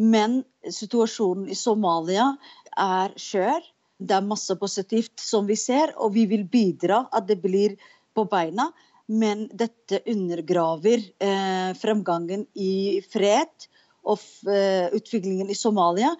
Men 0.00 0.40
situasjonen 0.62 1.50
i 1.52 1.58
Somalia 1.58 2.30
er 2.78 3.14
skjør. 3.20 3.64
Det 4.02 4.16
er 4.16 4.26
masse 4.26 4.54
positivt 4.58 5.20
som 5.20 5.46
vi 5.46 5.56
ser, 5.58 5.92
og 5.98 6.14
vi 6.16 6.26
vil 6.30 6.46
bidra 6.50 7.04
at 7.14 7.28
det 7.28 7.38
blir 7.42 7.76
på 8.14 8.24
beina. 8.30 8.70
Men 9.12 9.48
dette 9.50 10.00
undergraver 10.08 11.02
eh, 11.20 11.72
fremgangen 11.78 12.46
i 12.54 13.02
fred 13.12 13.68
og 14.08 14.22
eh, 14.48 14.88
utviklingen 14.94 15.50
i 15.50 15.58
Somalia. 15.58 16.14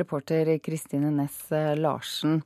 Reporter 0.00 0.56
Kristine 0.64 1.12
Næss 1.12 1.50
Larsen. 1.76 2.40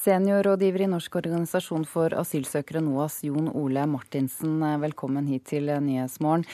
Seniorrådgiver 0.00 0.86
i 0.86 0.88
Norsk 0.88 1.18
organisasjon 1.18 1.82
for 1.84 2.14
asylsøkere, 2.16 2.80
NOAS, 2.80 3.18
Jon 3.26 3.50
Ole 3.52 3.82
Martinsen, 3.84 4.54
velkommen 4.80 5.26
hit 5.28 5.44
til 5.50 5.68
Nyhetsmorgen. 5.68 6.46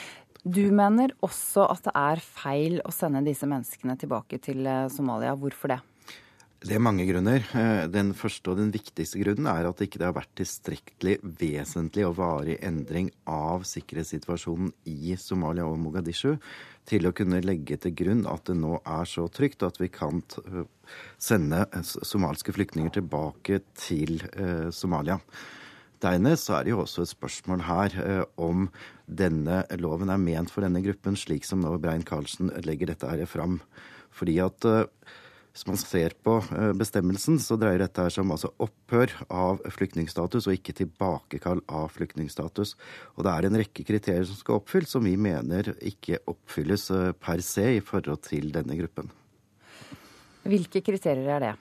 Du 0.42 0.64
mener 0.74 1.14
også 1.22 1.68
at 1.70 1.84
det 1.86 1.92
er 1.94 2.22
feil 2.26 2.80
å 2.82 2.94
sende 2.94 3.22
disse 3.26 3.46
menneskene 3.46 3.94
tilbake 4.00 4.40
til 4.42 4.66
Somalia. 4.90 5.36
Hvorfor 5.38 5.76
det? 5.76 5.78
Det 6.64 6.72
er 6.72 6.80
mange 6.80 7.04
grunner. 7.04 7.44
Eh, 7.52 7.82
den 7.92 8.14
første 8.16 8.50
og 8.50 8.56
den 8.56 8.70
viktigste 8.72 9.20
grunnen 9.20 9.48
er 9.50 9.68
at 9.68 9.76
det 9.76 9.90
ikke 9.90 10.00
har 10.06 10.14
vært 10.16 10.32
tilstrekkelig 10.40 11.18
vesentlig 11.36 12.06
og 12.08 12.16
varig 12.16 12.56
endring 12.64 13.10
av 13.28 13.66
sikkerhetssituasjonen 13.68 14.72
i 14.88 15.18
Somalia 15.20 15.66
og 15.68 15.76
Mogadishu 15.82 16.38
til 16.88 17.06
å 17.08 17.12
kunne 17.16 17.42
legge 17.44 17.76
til 17.82 17.92
grunn 17.98 18.24
at 18.30 18.48
det 18.48 18.56
nå 18.56 18.78
er 18.80 19.10
så 19.10 19.26
trygt 19.28 19.66
at 19.66 19.76
vi 19.82 19.90
kan 19.92 20.22
sende 21.20 21.66
somalske 21.84 22.54
flyktninger 22.56 22.94
tilbake 22.96 23.60
til 23.76 24.22
eh, 24.32 24.72
Somalia. 24.72 25.20
Dernest 26.02 26.50
er 26.52 26.64
det 26.64 26.72
jo 26.74 26.82
også 26.82 27.04
et 27.04 27.12
spørsmål 27.12 27.66
her 27.66 28.00
eh, 28.00 28.24
om 28.40 28.70
denne 29.06 29.62
loven 29.80 30.12
er 30.12 30.20
ment 30.20 30.52
for 30.52 30.64
denne 30.64 30.82
gruppen, 30.84 31.16
slik 31.20 31.44
som 31.44 31.60
nå 31.60 31.76
Brein 31.82 32.04
Karlsen 32.06 32.52
legger 32.64 32.94
dette 32.94 33.12
her 33.12 33.28
fram. 33.28 33.60
Fordi 34.16 34.40
at 34.44 34.68
eh, 34.68 34.84
hvis 35.56 35.64
man 35.64 35.78
ser 35.80 36.12
på 36.20 36.34
eh, 36.52 36.72
bestemmelsen, 36.76 37.38
så 37.40 37.56
dreier 37.56 37.80
dette 37.80 38.04
seg 38.12 38.26
om 38.26 38.34
altså 38.34 38.50
opphør 38.60 39.14
av 39.32 39.62
flyktningstatus 39.72 40.50
og 40.50 40.56
ikke 40.58 40.74
tilbakekall 40.82 41.62
av 41.72 41.94
flyktningstatus. 41.96 42.74
Og 43.16 43.24
det 43.24 43.32
er 43.32 43.48
en 43.48 43.56
rekke 43.62 43.86
kriterier 43.88 44.28
som 44.28 44.36
skal 44.36 44.60
oppfylles, 44.60 44.92
som 44.92 45.08
vi 45.08 45.14
mener 45.16 45.72
ikke 45.80 46.20
oppfylles 46.28 46.90
eh, 46.92 47.14
per 47.16 47.40
se 47.40 47.70
i 47.78 47.84
forhold 47.84 48.20
til 48.28 48.52
denne 48.52 48.76
gruppen. 48.76 49.08
Hvilke 50.44 50.84
kriterier 50.84 51.38
er 51.38 51.46
det? 51.46 51.54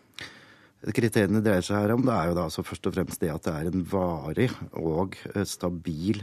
Kriteriene 0.94 1.42
dreier 1.42 1.64
seg 1.66 1.80
her 1.82 1.96
om, 1.96 2.04
det 2.06 2.14
er 2.14 2.30
jo 2.30 2.36
da 2.38 2.44
altså 2.46 2.62
først 2.66 2.90
og 2.90 2.94
fremst 2.94 3.22
det 3.24 3.32
at 3.34 3.48
det 3.48 3.54
er 3.56 3.70
en 3.72 3.86
varig 3.90 4.52
og 4.78 5.18
eh, 5.32 5.42
stabil 5.50 6.22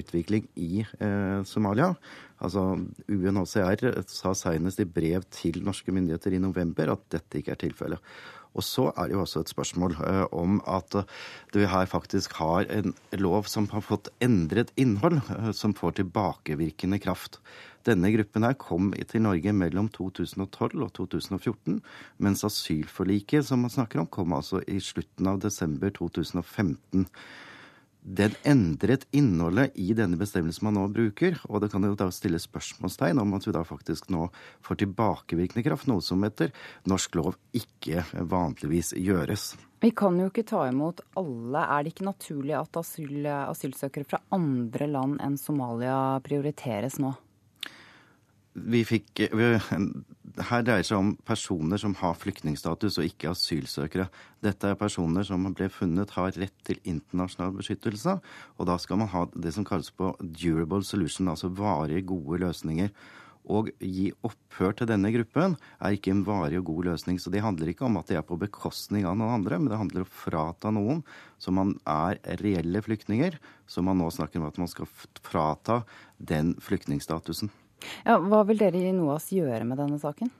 utvikling 0.00 0.48
i 0.58 0.82
Somalia. 1.46 1.92
Altså, 2.40 2.64
UNHCR 3.12 3.84
sa 4.08 4.32
senest 4.34 4.80
i 4.82 4.88
brev 4.88 5.26
til 5.30 5.60
norske 5.62 5.92
myndigheter 5.92 6.34
i 6.34 6.42
november 6.42 6.94
at 6.94 7.06
dette 7.12 7.38
ikke 7.38 7.54
er 7.54 7.60
tilfellet. 7.60 8.12
Og 8.58 8.64
så 8.66 8.88
er 8.96 9.06
det 9.06 9.14
jo 9.14 9.22
også 9.22 9.44
et 9.44 9.52
spørsmål 9.52 9.94
om 10.34 10.58
at 10.66 10.96
vi 11.54 11.68
her 11.70 11.86
faktisk 11.86 12.34
har 12.40 12.66
en 12.72 12.96
lov 13.20 13.46
som 13.46 13.68
har 13.70 13.84
fått 13.86 14.10
endret 14.24 14.72
innhold, 14.80 15.20
som 15.54 15.76
får 15.76 16.00
tilbakevirkende 16.00 16.98
kraft. 16.98 17.38
Denne 17.88 18.10
gruppen 18.12 18.44
her 18.44 18.56
kom 18.60 18.90
til 19.08 19.24
Norge 19.24 19.54
mellom 19.56 19.88
2012 19.94 20.80
og 20.84 20.90
2014, 20.98 21.78
mens 22.20 22.44
asylforliket 22.44 23.46
som 23.48 23.64
man 23.64 23.72
snakker 23.72 24.02
om, 24.02 24.10
kom 24.10 24.34
altså 24.36 24.60
i 24.68 24.80
slutten 24.84 25.30
av 25.30 25.40
desember 25.44 25.92
2015 25.96 27.06
den 28.00 28.32
endret 28.48 29.04
innholdet 29.12 29.76
i 29.76 29.92
denne 29.96 30.16
bestemmelsen 30.20 30.64
man 30.66 30.78
nå 30.78 30.86
bruker. 30.92 31.36
Og 31.52 31.60
det 31.62 31.70
kan 31.72 31.84
jo 31.84 31.96
da 31.98 32.08
stilles 32.14 32.46
spørsmålstegn 32.48 33.20
om 33.20 33.34
at 33.36 33.46
vi 33.46 33.54
da 33.54 33.62
faktisk 33.66 34.08
nå 34.12 34.28
får 34.64 34.80
tilbakevirkende 34.82 35.64
kraft, 35.66 35.88
noe 35.90 36.04
som 36.04 36.24
etter 36.24 36.52
norsk 36.88 37.18
lov 37.20 37.36
ikke 37.56 38.04
vanligvis 38.30 38.94
gjøres. 38.96 39.52
Vi 39.80 39.92
kan 39.96 40.18
jo 40.20 40.28
ikke 40.28 40.46
ta 40.48 40.66
imot 40.68 41.00
alle. 41.20 41.64
Er 41.64 41.84
det 41.84 41.94
ikke 41.94 42.08
naturlig 42.08 42.56
at 42.56 42.80
asyl, 42.80 43.24
asylsøkere 43.24 44.08
fra 44.08 44.22
andre 44.34 44.88
land 44.90 45.20
enn 45.24 45.38
Somalia 45.40 46.20
prioriteres 46.24 47.00
nå? 47.00 47.14
Vi 48.60 48.80
fikk, 48.84 49.22
vi, 49.36 49.46
her 50.50 50.64
dreier 50.66 50.86
seg 50.86 50.98
om 51.00 51.12
personer 51.26 51.80
som 51.80 51.94
har 52.00 52.18
flyktningstatus 52.18 52.98
og 53.00 53.06
ikke 53.08 53.32
asylsøkere. 53.32 54.08
Dette 54.44 54.70
er 54.70 54.78
personer 54.80 55.26
som 55.26 55.48
ble 55.56 55.70
funnet 55.72 56.12
har 56.16 56.34
rett 56.36 56.56
til 56.66 56.80
internasjonal 56.88 57.54
beskyttelse. 57.58 58.18
Og 58.58 58.68
da 58.68 58.76
skal 58.82 59.00
man 59.02 59.10
ha 59.14 59.26
det 59.34 59.54
som 59.56 59.66
kalles 59.68 59.92
på 59.94 60.12
durable 60.20 60.84
solution, 60.86 61.30
altså 61.32 61.52
varige, 61.52 62.06
gode 62.12 62.42
løsninger. 62.44 62.92
Å 63.50 63.62
gi 63.80 64.10
opphør 64.26 64.74
til 64.76 64.88
denne 64.90 65.10
gruppen 65.14 65.56
er 65.80 65.96
ikke 65.96 66.12
en 66.12 66.26
varig 66.26 66.60
og 66.60 66.68
god 66.68 66.90
løsning. 66.90 67.16
Så 67.18 67.32
det 67.32 67.42
handler 67.44 67.72
ikke 67.72 67.86
om 67.88 67.96
at 67.98 68.10
det 68.10 68.18
er 68.20 68.26
på 68.26 68.38
bekostning 68.40 69.08
av 69.08 69.16
noen 69.18 69.40
andre, 69.40 69.58
men 69.58 69.72
det 69.72 69.80
handler 69.80 70.04
om 70.04 70.10
å 70.10 70.18
frata 70.26 70.72
noen 70.74 71.00
som 71.40 71.56
man 71.58 71.74
er 71.88 72.20
reelle 72.42 72.84
flyktninger, 72.84 73.40
som 73.70 73.88
man 73.88 73.98
nå 73.98 74.10
snakker 74.12 74.42
om 74.42 74.46
at 74.50 74.60
man 74.60 74.70
skal 74.70 74.90
frata 75.24 75.82
den 76.20 76.54
flyktningstatusen. 76.62 77.50
Ja, 78.04 78.18
hva 78.20 78.42
vil 78.48 78.60
dere 78.60 78.80
i 78.80 78.92
NOAS 78.94 79.30
gjøre 79.34 79.64
med 79.68 79.80
denne 79.80 80.00
saken? 80.00 80.30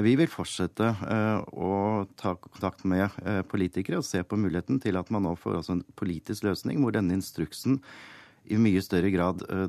Vi 0.00 0.14
vil 0.16 0.30
fortsette 0.30 0.86
uh, 0.88 1.42
å 1.52 2.04
ta 2.16 2.32
kontakt 2.40 2.86
med 2.88 3.12
uh, 3.26 3.42
politikere 3.44 3.98
og 4.00 4.06
se 4.08 4.22
på 4.24 4.38
muligheten 4.40 4.80
til 4.80 4.96
at 4.96 5.10
man 5.12 5.26
nå 5.26 5.34
får 5.36 5.60
en 5.74 5.82
politisk 6.00 6.46
løsning 6.48 6.80
hvor 6.80 6.94
denne 6.96 7.18
instruksen 7.18 7.76
i 8.48 8.56
mye 8.56 8.80
større 8.84 9.12
grad 9.12 9.44
uh, 9.52 9.66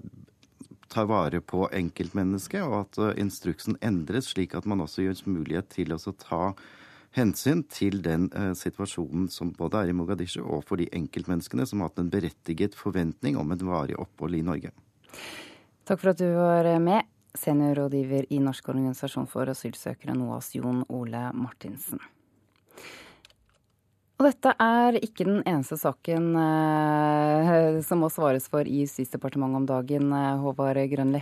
tar 0.94 1.10
vare 1.10 1.42
på 1.44 1.66
enkeltmennesket, 1.74 2.64
og 2.64 2.86
at 2.86 3.20
instruksen 3.20 3.76
endres 3.84 4.30
slik 4.32 4.54
at 4.56 4.68
man 4.70 4.84
også 4.86 5.08
gjør 5.08 5.24
mulighet 5.26 5.72
til 5.74 5.92
å 5.96 6.00
ta 6.22 6.44
hensyn 7.18 7.64
til 7.70 7.98
den 8.06 8.28
situasjonen 8.58 9.26
som 9.34 9.52
både 9.58 9.82
er 9.82 9.90
i 9.90 9.96
Mogadishu 9.98 10.44
og 10.44 10.68
for 10.70 10.78
de 10.78 10.86
enkeltmenneskene 10.94 11.66
som 11.70 11.82
har 11.82 11.90
hatt 11.90 12.04
en 12.04 12.12
berettiget 12.14 12.78
forventning 12.78 13.40
om 13.42 13.56
et 13.56 13.66
varig 13.66 13.98
opphold 14.02 14.38
i 14.38 14.46
Norge. 14.46 14.70
Takk 15.84 16.00
for 16.00 16.14
at 16.14 16.20
du 16.22 16.30
var 16.32 16.68
med, 16.80 17.04
seniorrådgiver 17.36 18.30
i 18.32 18.38
Norsk 18.40 18.70
organisasjon 18.72 19.26
for 19.28 19.50
asylsøkere, 19.52 20.16
NOAS, 20.16 20.54
Jon 20.56 20.86
Ole 20.88 21.26
Martinsen. 21.36 22.00
Og 24.16 24.30
dette 24.30 24.54
er 24.64 24.96
ikke 25.04 25.26
den 25.28 25.42
eneste 25.42 25.76
saken 25.82 26.30
eh, 26.40 27.82
som 27.84 28.00
må 28.00 28.08
svares 28.14 28.48
for 28.48 28.64
i 28.64 28.86
Justisdepartementet 28.86 29.60
om 29.60 29.66
dagen, 29.68 30.14
eh, 30.16 30.40
Håvard 30.40 30.80
Grønli? 30.94 31.20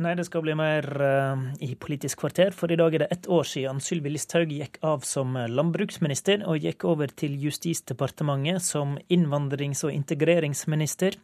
Nei, 0.00 0.14
det 0.16 0.24
skal 0.24 0.40
bli 0.40 0.54
mer 0.56 0.86
uh, 1.04 1.42
i 1.60 1.74
Politisk 1.76 2.22
kvarter, 2.22 2.54
for 2.56 2.72
i 2.72 2.78
dag 2.80 2.94
er 2.96 3.04
det 3.04 3.10
ett 3.12 3.28
år 3.28 3.44
siden 3.44 3.80
Sylvi 3.84 4.14
Listhaug 4.14 4.48
gikk 4.48 4.78
av 4.80 5.04
som 5.04 5.36
landbruksminister 5.36 6.46
og 6.48 6.64
gikk 6.64 6.86
over 6.88 7.12
til 7.12 7.36
Justisdepartementet 7.42 8.64
som 8.64 8.96
innvandrings- 9.12 9.84
og 9.84 9.92
integreringsminister. 9.92 11.20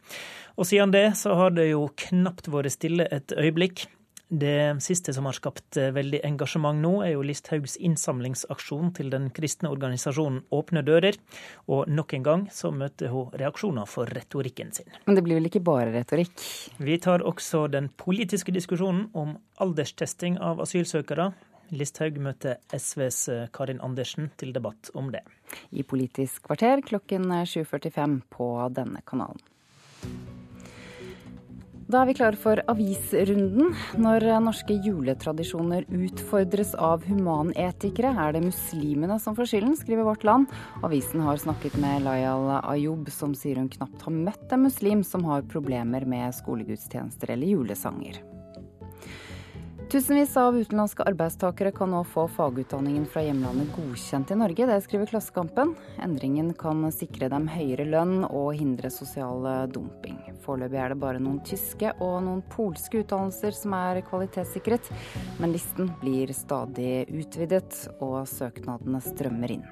Og 0.55 0.69
siden 0.69 0.93
det 0.93 1.07
så 1.17 1.33
har 1.39 1.57
det 1.57 1.71
jo 1.71 1.87
knapt 2.05 2.51
vært 2.53 2.77
stille 2.77 3.09
et 3.09 3.33
øyeblikk. 3.33 3.87
Det 4.29 4.77
siste 4.85 5.09
som 5.13 5.25
har 5.25 5.33
skapt 5.33 5.77
eh, 5.81 5.89
veldig 5.89 6.19
engasjement 6.27 6.77
nå, 6.77 6.91
er 7.01 7.15
jo 7.15 7.23
Listhaugs 7.25 7.73
innsamlingsaksjon 7.81 8.91
til 8.93 9.09
den 9.09 9.31
kristne 9.33 9.71
organisasjonen 9.73 10.43
Åpne 10.53 10.83
dører. 10.85 11.17
Og 11.65 11.89
nok 11.89 12.13
en 12.13 12.27
gang 12.27 12.43
så 12.53 12.69
møter 12.69 13.09
hun 13.09 13.33
reaksjoner 13.33 13.89
for 13.89 14.05
retorikken 14.13 14.69
sin. 14.75 14.85
Men 15.07 15.17
det 15.17 15.25
blir 15.25 15.39
vel 15.39 15.49
ikke 15.49 15.63
bare 15.65 15.89
retorikk? 15.95 16.45
Vi 16.77 16.99
tar 17.01 17.25
også 17.25 17.65
den 17.73 17.89
politiske 17.97 18.53
diskusjonen 18.53 19.07
om 19.17 19.33
alderstesting 19.65 20.37
av 20.37 20.61
asylsøkere. 20.61 21.31
Listhaug 21.73 22.21
møter 22.21 22.61
SVs 22.69 23.23
eh, 23.33 23.47
Karin 23.53 23.81
Andersen 23.81 24.29
til 24.37 24.53
debatt 24.53 24.93
om 24.93 25.09
det. 25.09 25.25
I 25.73 25.81
Politisk 25.81 26.45
kvarter 26.45 26.85
klokken 26.85 27.31
7.45 27.33 28.19
på 28.29 28.51
denne 28.77 29.01
kanalen. 29.09 29.41
Da 31.89 32.03
er 32.03 32.05
vi 32.05 32.13
klare 32.19 32.37
for 32.37 32.59
avisrunden. 32.69 33.71
Når 33.97 34.21
norske 34.45 34.75
juletradisjoner 34.85 35.87
utfordres 35.89 36.75
av 36.77 37.01
humanetikere, 37.09 38.11
er 38.13 38.35
det 38.35 38.43
muslimene 38.45 39.17
som 39.17 39.33
får 39.33 39.49
skylden, 39.49 39.73
skriver 39.79 40.05
Vårt 40.05 40.27
Land. 40.27 40.53
Avisen 40.85 41.25
har 41.25 41.41
snakket 41.41 41.79
med 41.81 42.05
Layal 42.05 42.45
Ayub, 42.59 43.09
som 43.09 43.33
sier 43.33 43.57
hun 43.57 43.73
knapt 43.73 44.05
har 44.05 44.13
møtt 44.13 44.53
en 44.53 44.67
muslim 44.67 45.01
som 45.01 45.25
har 45.31 45.49
problemer 45.49 46.05
med 46.05 46.37
skolegudstjenester 46.37 47.33
eller 47.33 47.57
julesanger. 47.57 48.21
Tusenvis 49.89 50.37
av 50.37 50.53
utenlandske 50.53 51.01
arbeidstakere 51.09 51.71
kan 51.73 51.89
nå 51.89 52.03
få 52.05 52.27
fagutdanningen 52.29 53.07
fra 53.09 53.23
hjemlandet 53.25 53.71
godkjent 53.73 54.29
i 54.29 54.37
Norge. 54.37 54.67
Det 54.69 54.75
skriver 54.85 55.09
Klassekampen. 55.09 55.71
Endringen 56.05 56.51
kan 56.53 56.85
sikre 56.93 57.25
dem 57.33 57.47
høyere 57.49 57.87
lønn 57.89 58.21
og 58.27 58.51
hindre 58.59 58.93
sosial 58.93 59.49
dumping. 59.73 60.21
Foreløpig 60.45 60.77
er 60.83 60.93
det 60.93 60.99
bare 61.01 61.25
noen 61.25 61.41
tyske 61.41 61.95
og 61.97 62.19
noen 62.27 62.45
polske 62.53 63.01
utdannelser 63.01 63.57
som 63.63 63.73
er 63.81 64.03
kvalitetssikret, 64.05 64.93
men 65.41 65.57
listen 65.57 65.89
blir 66.05 66.37
stadig 66.37 67.07
utvidet, 67.09 67.73
og 67.97 68.27
søknadene 68.29 69.01
strømmer 69.01 69.57
inn. 69.57 69.65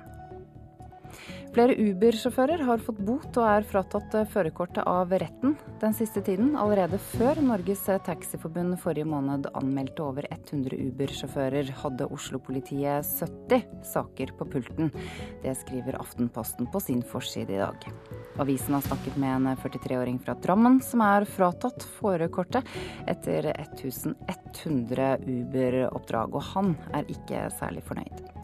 Flere 1.58 1.74
Uber-sjåfører 1.74 2.62
har 2.68 2.82
fått 2.86 3.00
bot 3.02 3.38
og 3.42 3.46
er 3.50 3.64
fratatt 3.66 4.14
eh, 4.14 4.28
førerkortet 4.30 4.84
av 4.86 5.10
retten 5.10 5.56
den 5.82 5.96
siste 5.98 6.22
tiden. 6.22 6.52
Allerede 6.54 7.00
før 7.02 7.42
Norges 7.42 7.82
Taxiforbund 8.06 8.76
forrige 8.84 9.08
måned 9.10 9.50
anmeldte 9.58 10.06
over 10.06 10.28
100 10.30 10.78
Uber-sjåfører, 10.78 11.74
hadde 11.82 12.10
Oslo-politiet 12.14 13.10
70 13.10 13.66
saker 13.90 14.36
på 14.38 14.50
pulten. 14.54 14.94
Det 15.42 15.58
skriver 15.64 15.98
Aftenposten 15.98 16.70
på 16.70 16.86
sin 16.92 17.02
forside 17.02 17.58
i 17.58 17.64
dag. 17.64 17.90
Avisen 18.38 18.78
har 18.78 18.86
snakket 18.86 19.18
med 19.18 19.40
en 19.40 19.58
43-åring 19.58 20.22
fra 20.22 20.38
Drammen 20.38 20.78
som 20.86 21.02
er 21.10 21.26
fratatt 21.26 21.90
førerkortet 21.98 22.70
etter 23.10 23.50
1100 23.58 25.16
Uber-oppdrag, 25.26 26.38
og 26.38 26.52
han 26.54 26.76
er 26.94 27.16
ikke 27.18 27.48
særlig 27.58 27.90
fornøyd. 27.90 28.37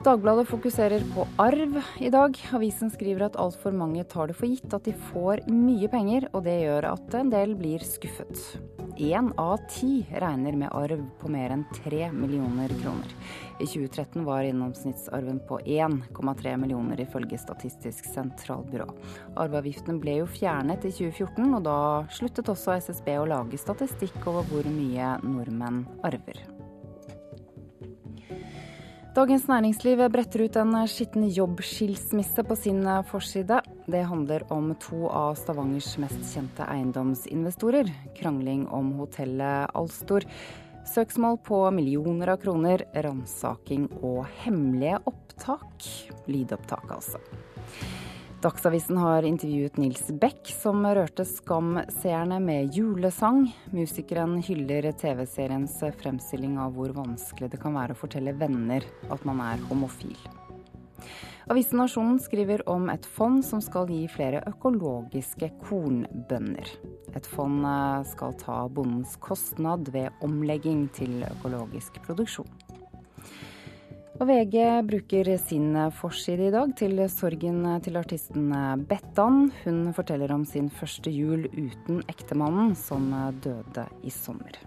Dagbladet 0.00 0.48
fokuserer 0.48 1.02
på 1.14 1.26
arv 1.36 1.74
i 2.00 2.08
dag. 2.08 2.36
Avisen 2.56 2.88
skriver 2.88 3.26
at 3.26 3.34
altfor 3.36 3.74
mange 3.76 4.00
tar 4.08 4.30
det 4.30 4.36
for 4.38 4.48
gitt 4.48 4.72
at 4.72 4.86
de 4.88 4.94
får 5.10 5.42
mye 5.52 5.90
penger, 5.92 6.24
og 6.32 6.46
det 6.46 6.54
gjør 6.62 6.86
at 6.88 7.16
en 7.18 7.28
del 7.28 7.52
blir 7.58 7.82
skuffet. 7.84 8.32
Én 8.96 9.28
av 9.36 9.58
ti 9.68 10.06
regner 10.22 10.56
med 10.56 10.72
arv 10.72 11.02
på 11.20 11.28
mer 11.28 11.52
enn 11.52 11.66
tre 11.82 12.08
millioner 12.14 12.72
kroner. 12.80 13.12
I 13.60 13.68
2013 13.68 14.24
var 14.24 14.46
gjennomsnittsarven 14.46 15.42
på 15.50 15.58
1,3 15.66 16.54
millioner 16.62 17.02
ifølge 17.04 17.36
Statistisk 17.42 18.08
sentralbyrå. 18.14 18.88
Arveavgiften 19.36 20.00
ble 20.00 20.22
jo 20.22 20.30
fjernet 20.32 20.88
i 20.88 20.94
2014, 20.96 21.44
og 21.58 21.68
da 21.68 21.76
sluttet 22.16 22.48
også 22.48 22.78
SSB 22.78 23.12
å 23.20 23.28
lage 23.36 23.60
statistikk 23.60 24.16
over 24.24 24.48
hvor 24.48 24.72
mye 24.72 25.12
nordmenn 25.28 25.84
arver. 26.08 26.40
Dagens 29.20 29.42
Næringsliv 29.50 30.00
bretter 30.08 30.46
ut 30.46 30.54
en 30.56 30.70
skitten 30.88 31.26
jobbskilsmisse 31.28 32.40
på 32.48 32.54
sin 32.56 32.86
forside. 33.04 33.58
Det 33.84 34.00
handler 34.08 34.46
om 34.48 34.70
to 34.80 35.10
av 35.12 35.34
Stavangers 35.36 35.90
mest 36.00 36.22
kjente 36.30 36.64
eiendomsinvestorer. 36.64 37.90
Krangling 38.16 38.62
om 38.72 38.94
hotellet 38.96 39.76
Alstor. 39.76 40.24
Søksmål 40.88 41.36
på 41.44 41.60
millioner 41.68 42.32
av 42.32 42.40
kroner, 42.40 42.86
ransaking 42.96 43.90
og 44.00 44.24
hemmelige 44.40 45.02
opptak. 45.12 45.90
Lydopptak, 46.24 46.88
altså. 46.88 47.20
Dagsavisen 48.40 48.96
har 48.96 49.22
intervjuet 49.22 49.76
Nils 49.76 50.06
Beck, 50.16 50.48
som 50.62 50.86
rørte 50.86 51.26
Skam-seerne 51.28 52.38
med 52.40 52.72
julesang. 52.72 53.42
Musikeren 53.68 54.38
hyller 54.40 54.88
TV-seriens 54.96 55.74
fremstilling 56.00 56.54
av 56.56 56.72
hvor 56.72 56.94
vanskelig 56.96 57.50
det 57.52 57.60
kan 57.60 57.76
være 57.76 57.92
å 57.92 58.00
fortelle 58.00 58.32
venner 58.40 58.86
at 59.12 59.26
man 59.28 59.42
er 59.44 59.60
homofil. 59.68 60.16
Avisen 61.52 61.82
Nasjonen 61.82 62.16
skriver 62.24 62.64
om 62.70 62.88
et 62.88 63.04
fond 63.04 63.44
som 63.44 63.60
skal 63.60 63.92
gi 63.92 64.06
flere 64.08 64.40
økologiske 64.48 65.52
kornbønder. 65.66 66.72
Et 67.12 67.30
fond 67.34 67.60
eh, 67.68 68.08
skal 68.08 68.40
ta 68.40 68.62
bondens 68.72 69.20
kostnad 69.20 69.92
ved 69.92 70.16
omlegging 70.24 70.86
til 70.96 71.26
økologisk 71.28 72.00
produksjon. 72.08 72.48
Og 74.20 74.28
VG 74.28 74.56
bruker 74.84 75.30
sin 75.40 75.72
forside 75.96 76.50
i 76.50 76.52
dag 76.52 76.74
til 76.76 76.98
sorgen 77.08 77.62
til 77.80 77.96
artisten 77.96 78.50
Bettan. 78.84 79.46
Hun 79.62 79.94
forteller 79.96 80.34
om 80.34 80.44
sin 80.44 80.68
første 80.68 81.08
jul 81.08 81.46
uten 81.54 82.02
ektemannen, 82.04 82.74
som 82.76 83.08
døde 83.40 83.86
i 84.04 84.12
sommer. 84.12 84.60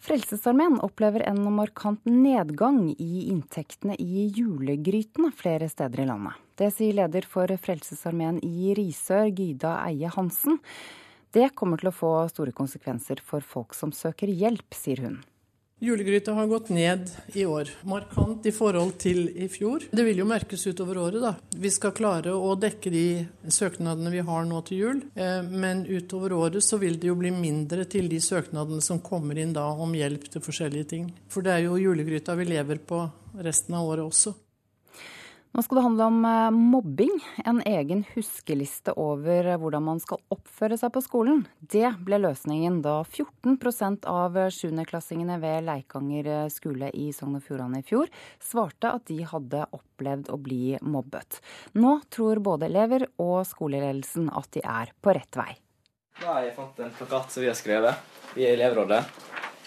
Frelsesarmeen 0.00 0.80
opplever 0.80 1.26
en 1.28 1.44
markant 1.52 2.00
nedgang 2.08 2.94
i 2.96 3.26
inntektene 3.28 3.98
i 4.00 4.30
julegrytene 4.32 5.28
flere 5.36 5.68
steder 5.68 6.06
i 6.06 6.08
landet. 6.08 6.40
Det 6.56 6.72
sier 6.72 7.02
leder 7.02 7.28
for 7.28 7.52
Frelsesarmeen 7.60 8.40
i 8.40 8.72
Risør, 8.78 9.28
Gyda 9.28 9.82
Eie 9.90 10.08
Hansen. 10.08 10.62
Det 11.34 11.50
kommer 11.58 11.80
til 11.80 11.90
å 11.90 11.94
få 11.94 12.12
store 12.32 12.54
konsekvenser 12.56 13.22
for 13.24 13.44
folk 13.44 13.74
som 13.74 13.94
søker 13.94 14.30
hjelp, 14.30 14.74
sier 14.74 15.02
hun. 15.04 15.18
Julegryta 15.78 16.32
har 16.32 16.46
gått 16.46 16.68
ned 16.72 17.10
i 17.36 17.42
år, 17.44 17.68
markant 17.84 18.46
i 18.48 18.52
forhold 18.56 18.94
til 18.96 19.26
i 19.28 19.44
fjor. 19.52 19.82
Det 19.92 20.06
vil 20.06 20.22
jo 20.22 20.24
merkes 20.24 20.62
utover 20.64 20.96
året, 21.02 21.20
da. 21.20 21.34
Vi 21.52 21.68
skal 21.74 21.92
klare 21.92 22.32
å 22.32 22.54
dekke 22.56 22.92
de 22.94 23.02
søknadene 23.52 24.14
vi 24.14 24.22
har 24.24 24.46
nå 24.48 24.62
til 24.64 24.80
jul, 24.80 25.02
eh, 25.20 25.42
men 25.44 25.84
utover 25.84 26.32
året 26.32 26.64
så 26.64 26.80
vil 26.80 26.96
det 26.96 27.10
jo 27.10 27.18
bli 27.20 27.34
mindre 27.34 27.84
til 27.84 28.08
de 28.08 28.22
søknadene 28.24 28.80
som 28.80 29.02
kommer 29.04 29.36
inn 29.36 29.52
da 29.52 29.66
om 29.68 29.92
hjelp 29.92 30.24
til 30.32 30.46
forskjellige 30.48 30.88
ting. 30.94 31.12
For 31.28 31.44
det 31.44 31.52
er 31.52 31.66
jo 31.66 31.76
julegryta 31.76 32.38
vi 32.40 32.48
lever 32.48 32.80
på 32.80 33.04
resten 33.44 33.76
av 33.76 33.84
året 33.92 34.08
også. 34.08 34.32
Nå 35.56 35.62
skal 35.62 35.78
det 35.78 35.82
handle 35.82 36.04
om 36.04 36.24
eh, 36.24 36.50
mobbing. 36.50 37.14
En 37.44 37.62
egen 37.64 38.02
huskeliste 38.10 38.92
over 39.00 39.46
hvordan 39.56 39.86
man 39.86 40.00
skal 40.04 40.20
oppføre 40.28 40.76
seg 40.76 40.90
på 40.92 41.00
skolen. 41.00 41.46
Det 41.56 41.94
ble 42.04 42.18
løsningen 42.20 42.82
da 42.84 42.98
14% 43.00 44.04
av 44.12 44.36
sjuendeklassingene 44.52 45.38
ved 45.40 45.64
Leikanger 45.64 46.50
skole 46.52 46.90
i 46.92 47.06
Sogn 47.16 47.38
og 47.38 47.46
Fjordane 47.46 47.80
i 47.80 47.86
fjor 47.88 48.12
svarte 48.36 48.90
at 48.98 49.08
de 49.08 49.22
hadde 49.24 49.62
opplevd 49.72 50.28
å 50.28 50.36
bli 50.36 50.76
mobbet. 50.84 51.40
Nå 51.80 52.02
tror 52.12 52.42
både 52.44 52.68
elever 52.68 53.06
og 53.16 53.46
skoleledelsen 53.48 54.28
at 54.36 54.50
de 54.52 54.60
er 54.60 54.92
på 55.00 55.14
rett 55.16 55.40
vei. 55.40 55.54
Da 56.20 56.34
har 56.34 56.50
jeg 56.50 56.58
fått 56.58 56.82
en 56.84 56.92
plakat 56.98 57.32
som 57.32 57.46
vi 57.46 57.48
har 57.48 57.56
skrevet. 57.56 58.04
Er 58.36 58.58
elevrådet. 58.58 59.06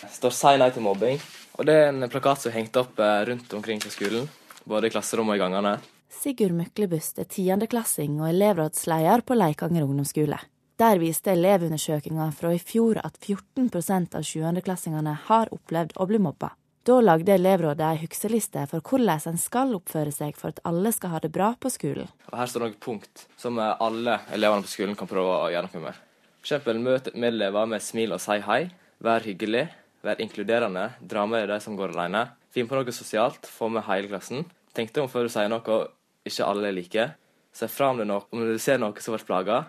Det 0.04 0.12
står 0.20 0.38
'Si 0.38 0.54
nei 0.58 0.70
til 0.70 0.86
mobbing'. 0.86 1.18
Og 1.58 1.66
Det 1.66 1.74
er 1.74 1.90
en 1.90 2.10
plakat 2.10 2.38
som 2.38 2.52
er 2.52 2.62
hengt 2.62 2.78
opp 2.78 3.00
eh, 3.00 3.26
rundt 3.26 3.54
omkring 3.58 3.82
på 3.82 3.90
skolen 3.90 4.30
både 4.70 4.90
i 4.90 4.94
klasserommet 4.94 5.36
og 5.36 5.40
i 5.40 5.44
gangene. 5.44 5.74
Sigurd 6.10 6.56
Myklebust 6.58 7.20
er 7.22 7.28
tiendeklassing 7.30 8.22
og 8.22 8.30
elevrådsleder 8.32 9.26
på 9.26 9.38
Leikanger 9.38 9.86
ungdomsskole. 9.86 10.40
Der 10.80 11.02
viste 11.02 11.34
elevundersøkelsen 11.34 12.32
fra 12.38 12.54
i 12.56 12.62
fjor 12.64 13.02
at 13.04 13.20
14% 13.20 14.16
av 14.16 14.24
sjuendeklassingene 14.24 15.18
har 15.28 15.52
opplevd 15.52 15.98
å 16.00 16.08
bli 16.08 16.22
mobba. 16.24 16.54
Da 16.88 16.96
lagde 17.04 17.34
elevrådet 17.36 17.84
ei 17.84 18.00
hukseliste 18.06 18.64
for 18.72 18.82
hvordan 18.82 19.20
en 19.34 19.42
skal 19.42 19.76
oppføre 19.76 20.14
seg 20.16 20.38
for 20.40 20.54
at 20.54 20.62
alle 20.66 20.94
skal 20.96 21.12
ha 21.14 21.20
det 21.22 21.30
bra 21.36 21.52
på 21.60 21.70
skolen. 21.74 22.08
Og 22.32 22.38
her 22.40 22.50
står 22.50 22.66
noen 22.66 22.78
punkt 22.82 23.26
som 23.38 23.60
alle 23.60 24.22
elevene 24.34 24.64
på 24.66 24.72
skolen 24.72 24.96
kan 24.98 25.10
prøve 25.12 25.36
å 25.36 25.52
gjøre 25.52 25.68
noe 25.68 25.84
med. 25.90 26.00
F.eks. 26.40 26.72
møte 26.80 27.14
medelever 27.14 27.68
med 27.70 27.84
smil 27.84 28.16
og 28.16 28.24
si 28.24 28.40
hei. 28.48 28.62
Vær 29.04 29.28
hyggelig. 29.28 29.68
Vær 30.02 30.24
inkluderende. 30.24 30.94
Dra 31.04 31.26
med 31.28 31.50
de 31.52 31.60
som 31.60 31.76
går 31.76 31.92
alene. 31.94 32.30
Finn 32.56 32.72
på 32.72 32.80
noe 32.80 32.96
sosialt. 32.96 33.52
Få 33.52 33.68
med 33.68 33.84
hele 33.92 34.08
klassen. 34.10 34.48
Tenk 34.74 34.94
deg 34.94 35.04
om 35.04 35.12
før 35.12 35.28
du 35.28 35.34
sier 35.34 35.50
noe 35.52 35.80
ikke 36.28 36.46
alle 36.46 36.72
liker. 36.76 37.16
Se 37.54 37.68
fra 37.68 37.90
om, 37.92 38.02
om 38.02 38.46
du 38.46 38.58
ser 38.62 38.80
noe 38.82 39.02
som 39.02 39.16
blir 39.16 39.26
plaga, 39.26 39.60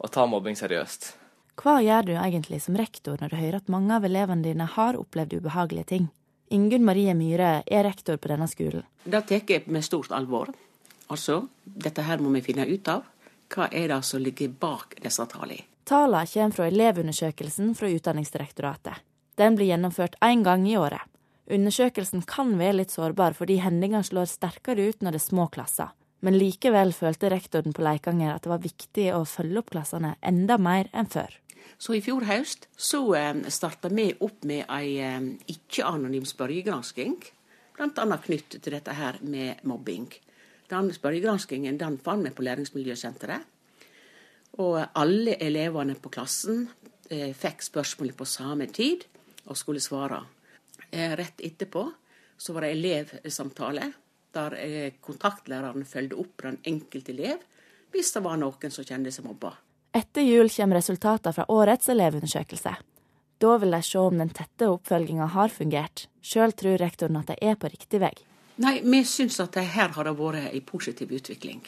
og 0.00 0.10
ta 0.12 0.26
mobbing 0.26 0.56
seriøst. 0.58 1.12
Hva 1.60 1.76
gjør 1.84 2.06
du 2.08 2.14
egentlig 2.16 2.62
som 2.64 2.76
rektor 2.78 3.20
når 3.20 3.32
du 3.32 3.36
hører 3.36 3.60
at 3.60 3.68
mange 3.68 3.92
av 3.92 4.06
elevene 4.08 4.46
dine 4.46 4.66
har 4.76 4.96
opplevd 4.98 5.36
ubehagelige 5.38 5.90
ting? 5.92 6.08
Ingunn 6.50 6.86
Marie 6.86 7.12
Myhre 7.14 7.60
er 7.62 7.84
rektor 7.86 8.16
på 8.18 8.30
denne 8.32 8.48
skolen. 8.50 8.82
Det 9.04 9.22
tar 9.28 9.44
jeg 9.46 9.68
med 9.70 9.84
stort 9.86 10.10
alvor. 10.16 10.50
Altså, 11.10 11.44
dette 11.64 12.02
her 12.06 12.22
må 12.22 12.32
vi 12.34 12.42
finne 12.42 12.66
ut 12.66 12.88
av. 12.90 13.04
Hva 13.50 13.68
er 13.74 13.90
det 13.92 14.00
som 14.06 14.22
ligger 14.22 14.50
bak 14.62 14.96
disse 15.02 15.26
tallene? 15.30 15.66
Tallene 15.90 16.26
kommer 16.30 16.56
fra 16.56 16.66
Elevundersøkelsen 16.70 17.74
fra 17.74 17.90
Utdanningsdirektoratet. 17.90 19.02
Den 19.38 19.56
blir 19.58 19.70
gjennomført 19.72 20.18
én 20.22 20.44
gang 20.46 20.66
i 20.68 20.76
året. 20.78 21.02
Undersøkelsen 21.50 22.22
kan 22.30 22.52
være 22.60 22.78
litt 22.80 22.92
sårbar 22.94 23.34
fordi 23.38 23.58
hendingene 23.64 24.06
slår 24.06 24.28
sterkere 24.30 24.90
ut 24.90 25.02
når 25.02 25.16
det 25.16 25.20
er 25.22 25.26
små 25.26 25.48
klasser. 25.50 25.90
Men 26.20 26.36
likevel 26.36 26.92
følte 26.92 27.30
rektoren 27.32 27.74
på 27.74 27.82
Leikanger 27.82 28.34
at 28.34 28.44
det 28.44 28.52
var 28.52 28.62
viktig 28.62 29.06
å 29.16 29.24
følge 29.28 29.62
opp 29.62 29.70
klassene 29.72 30.14
enda 30.20 30.58
mer 30.60 30.90
enn 30.92 31.08
før. 31.10 31.32
Så 31.80 31.96
i 31.96 32.02
fjor 32.04 32.26
høst 32.28 32.68
så 32.76 33.00
eh, 33.16 33.36
starta 33.48 33.88
vi 33.88 34.10
opp 34.20 34.44
med 34.48 34.66
ei 34.68 34.98
eh, 35.00 35.30
ikke-anonym 35.48 36.26
spørregransking, 36.28 37.16
bl.a. 37.76 38.18
knyttet 38.26 38.60
til 38.60 38.76
dette 38.76 38.96
her 38.98 39.16
med 39.24 39.64
mobbing. 39.64 40.10
Den 40.70 40.90
spørregranskingen 40.94 41.80
den 41.80 41.96
fant 42.04 42.26
vi 42.26 42.34
på 42.36 42.44
Læringsmiljøsenteret. 42.46 43.48
Og 44.60 44.76
alle 44.98 45.38
elevene 45.40 45.96
på 45.96 46.12
klassen 46.12 46.66
eh, 47.08 47.32
fikk 47.32 47.64
spørsmålet 47.64 48.18
på 48.18 48.28
samme 48.28 48.68
tid 48.68 49.06
og 49.48 49.56
skulle 49.56 49.80
svare. 49.80 50.20
Eh, 50.90 51.16
rett 51.16 51.40
etterpå 51.40 51.84
så 52.36 52.52
var 52.52 52.66
det 52.66 52.74
elevsamtale 52.74 53.92
der 54.34 54.54
eh, 54.58 54.92
kontaktlæreren 55.00 55.84
fulgte 55.86 56.18
opp 56.18 56.42
den 56.42 56.58
enkelte 56.64 57.12
elev 57.12 57.42
hvis 57.90 58.12
det 58.14 58.22
var 58.22 58.38
noen 58.38 58.70
som 58.70 58.86
kjente 58.86 59.12
seg 59.14 59.26
mobba. 59.26 59.52
Etter 59.94 60.22
jul 60.22 60.50
kommer 60.54 60.78
resultatene 60.78 61.34
fra 61.34 61.46
årets 61.50 61.90
elevundersøkelse. 61.90 62.74
Da 63.40 63.56
vil 63.58 63.74
de 63.74 63.80
se 63.82 63.98
om 63.98 64.18
den 64.20 64.30
tette 64.36 64.68
oppfølginga 64.70 65.26
har 65.34 65.50
fungert. 65.50 66.06
Sjøl 66.22 66.52
tror 66.54 66.78
rektoren 66.78 67.18
at 67.18 67.32
de 67.32 67.38
er 67.40 67.56
på 67.58 67.70
riktig 67.72 68.02
vei. 68.02 68.12
Nei, 68.60 68.78
vi 68.84 69.00
syns 69.08 69.40
at 69.42 69.56
her 69.56 69.94
har 69.96 70.06
det 70.06 70.14
vært 70.18 70.50
en 70.52 70.66
positiv 70.68 71.10
utvikling. 71.16 71.62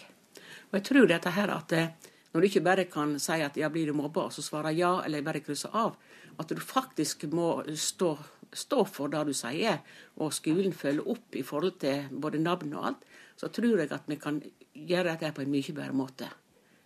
Og 0.70 0.78
jeg 0.78 0.84
tror 0.88 1.08
dette 1.08 1.32
her 1.32 1.50
at 1.54 1.72
eh, 1.76 1.90
når 2.32 2.40
du 2.40 2.48
ikke 2.48 2.64
bare 2.64 2.84
kan 2.88 3.16
si 3.20 3.40
at 3.44 3.56
ja, 3.60 3.68
blir 3.72 3.90
du 3.90 3.96
mobba, 3.96 4.28
og 4.28 4.32
så 4.32 4.44
svarer 4.44 4.76
ja, 4.76 4.98
eller 5.04 5.24
bare 5.24 5.42
krysser 5.44 5.74
av. 5.76 5.96
At 6.40 6.48
du 6.48 6.60
faktisk 6.60 7.26
må 7.32 7.62
stå 7.76 8.14
stå 8.53 8.84
for 8.88 9.12
det 9.12 9.24
du 9.28 9.32
sier, 9.36 9.80
og 10.20 10.32
skolen 10.34 10.74
følger 10.76 11.09
opp 11.14 11.36
i 11.38 11.44
forhold 11.46 11.78
til 11.82 12.09
både 12.12 12.40
navn 12.42 12.74
og 12.76 12.86
alt, 12.92 13.05
så 13.36 13.48
tror 13.48 13.80
jeg 13.80 13.92
at 13.92 14.09
vi 14.09 14.18
kan 14.20 14.40
gjøre 14.72 15.16
dette 15.16 15.32
på 15.34 15.44
en 15.44 15.53
mye 15.53 15.74
bedre 15.74 15.96
måte. 15.96 16.28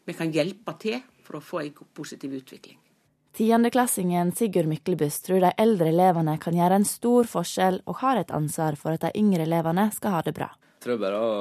Vi 0.07 0.15
kan 0.15 0.33
hjelpe 0.33 0.77
til 0.81 1.01
for 1.27 1.39
å 1.39 1.45
få 1.45 1.65
en 1.65 1.87
positiv 1.95 2.37
utvikling. 2.39 2.79
Tiendeklassingen 3.37 4.31
Sigurd 4.33 4.71
Myklebust 4.71 5.27
tror 5.27 5.43
de 5.45 5.51
eldre 5.61 5.91
elevene 5.93 6.39
kan 6.41 6.57
gjøre 6.57 6.79
en 6.81 6.87
stor 6.89 7.27
forskjell, 7.29 7.83
og 7.85 7.99
har 8.01 8.23
et 8.23 8.33
ansvar 8.33 8.79
for 8.81 8.97
at 8.97 9.05
de 9.05 9.11
yngre 9.21 9.45
elevene 9.45 9.91
skal 9.93 10.15
ha 10.15 10.23
det 10.25 10.33
bra. 10.39 10.49
Jeg 10.79 10.87
tror 10.87 11.03
bare 11.03 11.19
å 11.21 11.33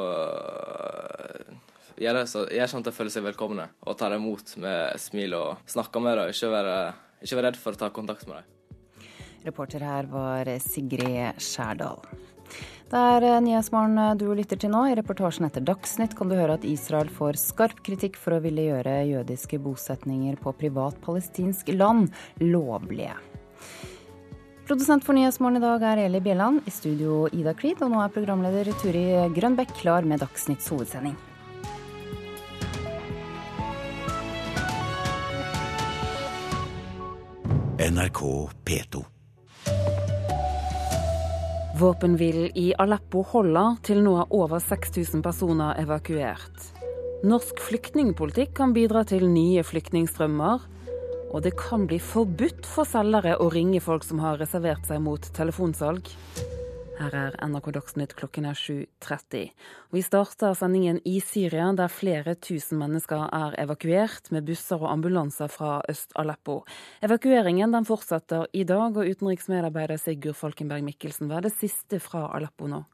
gjøre, 2.02 2.26
så, 2.28 2.44
gjøre 2.52 2.68
sånn 2.74 2.84
at 2.84 2.90
de 2.90 2.96
føler 2.98 3.14
seg 3.14 3.24
velkomne, 3.30 3.70
og 3.86 3.96
tar 4.00 4.18
imot 4.18 4.58
med 4.60 5.00
smil 5.00 5.38
og 5.38 5.72
snakker 5.72 6.04
med 6.04 6.20
dem. 6.20 6.34
Ikke 6.36 6.52
være, 6.52 6.76
ikke 7.22 7.40
være 7.40 7.48
redd 7.48 7.62
for 7.62 7.78
å 7.78 7.82
ta 7.86 7.92
kontakt 7.96 8.28
med 8.28 8.42
dem. 8.42 8.52
Reporter 9.46 9.84
her 9.86 10.08
var 10.10 10.50
Sigrid 10.60 11.38
Skjærdal. 11.42 12.02
Det 12.86 13.02
er 13.02 13.26
eh, 13.26 13.42
Nyhetsmorgen 13.42 13.98
eh, 13.98 14.16
du 14.18 14.28
lytter 14.38 14.60
til 14.62 14.72
nå. 14.74 14.84
I 14.90 14.96
reportasjen 14.98 15.48
etter 15.48 15.64
Dagsnytt 15.66 16.14
kan 16.18 16.30
du 16.30 16.36
høre 16.38 16.58
at 16.60 16.66
Israel 16.70 17.10
får 17.14 17.40
skarp 17.42 17.82
kritikk 17.86 18.18
for 18.22 18.38
å 18.38 18.42
ville 18.44 18.68
gjøre 18.68 19.00
jødiske 19.10 19.60
bosetninger 19.62 20.38
på 20.42 20.54
privat 20.60 21.00
palestinsk 21.06 21.72
land 21.74 22.12
lovlige. 22.42 23.18
Produsent 24.66 25.06
for 25.06 25.18
Nyhetsmorgen 25.18 25.60
i 25.60 25.66
dag 25.66 25.86
er 25.86 26.04
Eli 26.06 26.22
Bjelland. 26.26 26.62
I 26.66 26.74
studio 26.74 27.26
Ida 27.34 27.54
Creed. 27.58 27.82
Og 27.86 27.94
nå 27.94 28.02
er 28.02 28.14
programleder 28.14 28.70
Turi 28.82 29.08
Grønbekk 29.34 29.76
klar 29.82 30.06
med 30.06 30.26
Dagsnytts 30.26 30.70
hovedsending. 30.74 31.18
NRK 37.86 38.22
P2. 38.66 39.15
Våpenhvilen 41.76 42.58
i 42.58 42.70
Aleppo 42.80 43.20
holder, 43.28 43.74
til 43.84 44.00
nå 44.06 44.14
er 44.22 44.30
over 44.32 44.62
6000 44.64 45.20
personer 45.26 45.76
evakuert. 45.82 46.70
Norsk 47.28 47.60
flyktningpolitikk 47.68 48.54
kan 48.56 48.72
bidra 48.72 49.02
til 49.04 49.26
nye 49.28 49.64
flyktningstrømmer. 49.66 50.64
Og 51.36 51.44
det 51.44 51.52
kan 51.60 51.84
bli 51.90 51.98
forbudt 52.00 52.64
for 52.70 52.88
selgere 52.88 53.36
å 53.44 53.50
ringe 53.52 53.82
folk 53.84 54.06
som 54.08 54.22
har 54.24 54.40
reservert 54.40 54.88
seg 54.88 55.04
mot 55.04 55.28
telefonsalg. 55.36 56.08
Her 56.96 57.12
er 57.12 57.34
NRK 57.44 57.74
Dagsnytt 57.76 58.14
klokken 58.16 58.46
er 58.48 58.56
7.30. 58.56 59.50
Vi 59.92 60.04
starter 60.06 60.56
sendingen 60.56 61.02
i 61.04 61.18
Syria, 61.20 61.68
der 61.76 61.92
flere 61.92 62.38
tusen 62.40 62.80
mennesker 62.80 63.26
er 63.36 63.58
evakuert 63.60 64.32
med 64.32 64.48
busser 64.48 64.80
og 64.80 64.94
ambulanser 64.94 65.52
fra 65.52 65.82
Øst-Aleppo. 65.92 66.62
Evakueringen 67.04 67.76
den 67.76 67.88
fortsetter 67.90 68.48
i 68.56 68.64
dag, 68.64 68.96
og 68.96 69.12
utenriksmedarbeider 69.12 70.00
Sigurd 70.00 70.40
Falkenberg 70.40 70.88
Mikkelsen, 70.88 71.28
hva 71.28 71.42
er 71.42 71.50
det 71.50 71.58
siste 71.58 72.00
fra 72.00 72.30
Aleppo 72.38 72.72
nå? 72.72 72.86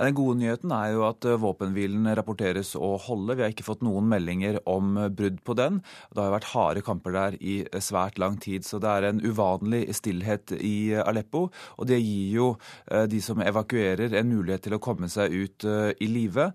Den 0.00 0.14
gode 0.16 0.38
nyheten 0.40 0.72
er 0.72 0.94
jo 0.94 1.02
at 1.04 1.26
eh, 1.28 1.36
våpenhvilen 1.40 2.08
rapporteres 2.16 2.72
å 2.78 2.94
holde. 3.04 3.34
Vi 3.36 3.44
har 3.44 3.52
ikke 3.52 3.66
fått 3.66 3.82
noen 3.84 4.06
meldinger 4.08 4.56
om 4.70 4.94
eh, 4.96 5.10
brudd 5.12 5.42
på 5.44 5.56
den. 5.58 5.80
Det 6.14 6.22
har 6.22 6.32
vært 6.32 6.48
harde 6.54 6.82
kamper 6.86 7.12
der 7.12 7.36
i 7.36 7.58
eh, 7.66 7.82
svært 7.84 8.16
lang 8.22 8.38
tid, 8.40 8.64
så 8.64 8.80
det 8.80 8.88
er 8.88 9.08
en 9.10 9.20
uvanlig 9.20 9.82
stillhet 9.98 10.54
i 10.56 10.94
Aleppo. 11.04 11.48
Og 11.76 11.90
det 11.90 11.98
gir 12.00 12.30
jo 12.32 12.46
de 13.10 13.18
som 13.22 13.40
evakuerer 13.42 14.14
en 14.16 14.28
mulighet 14.30 14.64
til 14.64 14.76
å 14.76 14.80
komme 14.82 15.08
seg 15.10 15.32
ut 15.32 15.64
i 15.64 16.08
live. 16.10 16.46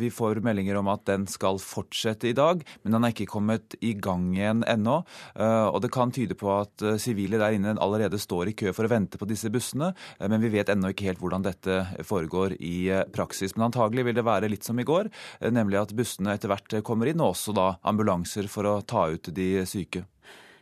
Vi 0.00 0.10
får 0.12 0.40
meldinger 0.44 0.78
om 0.80 0.88
at 0.92 1.04
den 1.08 1.26
skal 1.30 1.58
fortsette 1.62 2.28
i 2.30 2.34
dag, 2.36 2.62
men 2.82 2.94
den 2.94 3.06
er 3.06 3.14
ikke 3.14 3.28
kommet 3.30 3.76
i 3.84 3.92
gang 3.98 4.28
igjen 4.36 4.64
ennå. 4.68 5.00
Og 5.40 5.78
det 5.82 5.92
kan 5.94 6.12
tyde 6.14 6.36
på 6.38 6.50
at 6.54 6.84
sivile 7.02 7.40
der 7.40 7.56
inne 7.56 7.76
allerede 7.82 8.20
står 8.20 8.52
i 8.52 8.56
kø 8.62 8.74
for 8.76 8.86
å 8.86 8.92
vente 8.92 9.20
på 9.20 9.28
disse 9.30 9.50
bussene, 9.52 9.92
men 10.20 10.42
vi 10.42 10.52
vet 10.54 10.72
ennå 10.72 10.92
ikke 10.92 11.10
helt 11.10 11.22
hvordan 11.22 11.46
dette 11.46 11.80
foregår 12.06 12.56
i 12.58 12.79
Eh, 12.88 13.04
praksis. 13.12 13.56
Men 13.56 13.68
antagelig 13.68 14.06
vil 14.08 14.16
det 14.16 14.26
være 14.26 14.48
litt 14.48 14.64
som 14.64 14.78
i 14.80 14.86
går, 14.86 15.10
eh, 15.40 15.50
nemlig 15.50 15.80
at 15.80 15.94
bussene 15.96 16.34
etter 16.34 16.48
hvert 16.48 16.82
kommer 16.86 17.10
inn, 17.10 17.20
og 17.20 17.34
også 17.34 17.54
da 17.56 17.68
ambulanser 17.84 18.48
for 18.48 18.64
å 18.64 18.80
ta 18.86 19.08
ut 19.10 19.32
de 19.34 19.66
syke. 19.66 20.04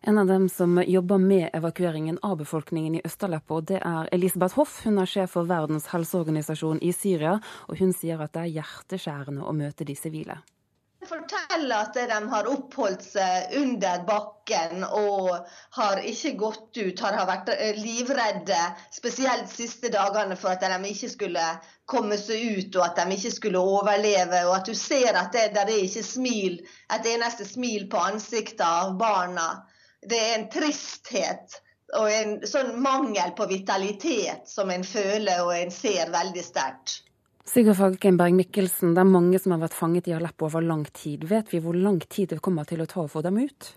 En 0.03 0.19
av 0.19 0.27
dem 0.27 0.49
som 0.49 0.79
jobber 0.79 1.19
med 1.19 1.51
evakueringen 1.53 2.19
av 2.23 2.39
befolkningen 2.39 2.97
i 2.97 3.03
Øst-Aleppo, 3.03 3.61
det 3.67 3.81
er 3.83 4.09
Elisabeth 4.13 4.55
Hoff. 4.55 4.85
Hun 4.85 4.99
er 4.99 5.11
sjef 5.11 5.35
for 5.35 5.45
Verdens 5.45 5.89
helseorganisasjon 5.91 6.79
i 6.83 6.93
Syria, 6.93 7.41
og 7.69 7.79
hun 7.79 7.93
sier 7.93 8.23
at 8.23 8.33
det 8.33 8.45
er 8.45 8.63
hjerteskjærende 8.63 9.43
å 9.43 9.57
møte 9.57 9.85
de 9.85 9.99
sivile 9.99 10.39
forteller 11.07 11.77
at 11.77 11.95
de 11.95 12.19
har 12.31 12.49
oppholdt 12.51 13.05
seg 13.05 13.53
under 13.61 14.03
bakken 14.09 14.83
og 14.85 15.31
har 15.77 16.01
ikke 16.03 16.33
gått 16.41 16.81
ut. 16.81 17.03
Har 17.05 17.29
vært 17.29 17.53
livredde, 17.79 18.59
spesielt 18.95 19.47
de 19.47 19.55
siste 19.63 19.93
dagene, 19.95 20.37
for 20.37 20.57
at 20.57 20.65
de 20.65 20.91
ikke 20.91 21.13
skulle 21.13 21.47
komme 21.89 22.19
seg 22.21 22.59
ut 22.59 22.81
og 22.81 22.87
at 22.89 22.99
de 22.99 23.17
ikke 23.17 23.35
skulle 23.37 23.63
overleve. 23.63 24.43
Og 24.49 24.57
at 24.59 24.69
du 24.69 24.75
ser 24.75 25.15
at 25.15 25.33
det 25.37 25.53
der 25.55 25.71
er 25.71 25.87
ikke 25.87 26.05
smil, 26.07 26.61
et 26.93 27.11
eneste 27.15 27.47
smil 27.47 27.89
på 27.93 28.03
ansiktet 28.11 28.67
av 28.67 28.97
barna. 28.99 29.49
Det 30.03 30.19
er 30.19 30.39
en 30.39 30.51
tristhet 30.51 31.61
og 31.97 32.11
en 32.13 32.35
sånn 32.47 32.75
mangel 32.85 33.33
på 33.37 33.47
vitalitet 33.49 34.49
som 34.51 34.71
en 34.71 34.85
føler 34.85 35.41
og 35.47 35.55
en 35.57 35.71
ser 35.73 36.11
veldig 36.13 36.45
sterkt. 36.45 37.03
Sigurd 37.49 37.79
Falkenberg 37.79 38.35
Mikkelsen, 38.37 38.91
det 38.93 39.01
er 39.01 39.09
mange 39.09 39.39
som 39.41 39.55
har 39.55 39.63
vært 39.63 39.77
fanget 39.77 40.09
i 40.11 40.13
Aleppo 40.13 40.51
over 40.51 40.61
lang 40.61 40.83
tid. 40.93 41.23
Vet 41.31 41.49
vi 41.49 41.63
hvor 41.65 41.77
lang 41.77 41.97
tid 42.05 42.35
det 42.35 42.43
kommer 42.45 42.69
til 42.69 42.83
å 42.85 42.87
ta 42.91 43.01
å 43.01 43.09
få 43.09 43.23
dem 43.25 43.39
ut? 43.41 43.71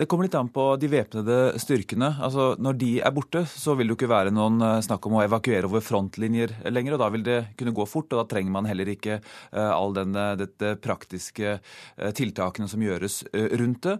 Det 0.00 0.06
kommer 0.08 0.24
litt 0.24 0.34
an 0.38 0.48
på 0.48 0.62
de 0.80 0.88
væpnede 0.88 1.34
styrkene. 1.60 2.06
Altså, 2.24 2.54
Når 2.56 2.76
de 2.80 2.88
er 3.04 3.12
borte, 3.12 3.42
så 3.44 3.74
vil 3.76 3.84
det 3.84 3.92
jo 3.92 3.96
ikke 3.98 4.08
være 4.08 4.30
noen 4.32 4.62
eh, 4.64 4.78
snakk 4.80 5.04
om 5.04 5.18
å 5.18 5.24
evakuere 5.26 5.68
over 5.68 5.82
frontlinjer 5.84 6.54
lenger. 6.72 6.94
og 6.96 7.02
Da 7.02 7.08
vil 7.12 7.24
det 7.26 7.34
kunne 7.60 7.74
gå 7.76 7.84
fort, 7.84 8.08
og 8.08 8.22
da 8.22 8.24
trenger 8.30 8.54
man 8.54 8.64
heller 8.64 8.88
ikke 8.88 9.18
uh, 9.20 9.74
all 9.74 9.92
denne 9.92 10.22
dette 10.40 10.70
praktiske 10.80 11.58
tiltakene 12.16 12.68
som 12.70 12.80
gjøres 12.80 13.18
rundt 13.60 13.82
det. 13.84 13.96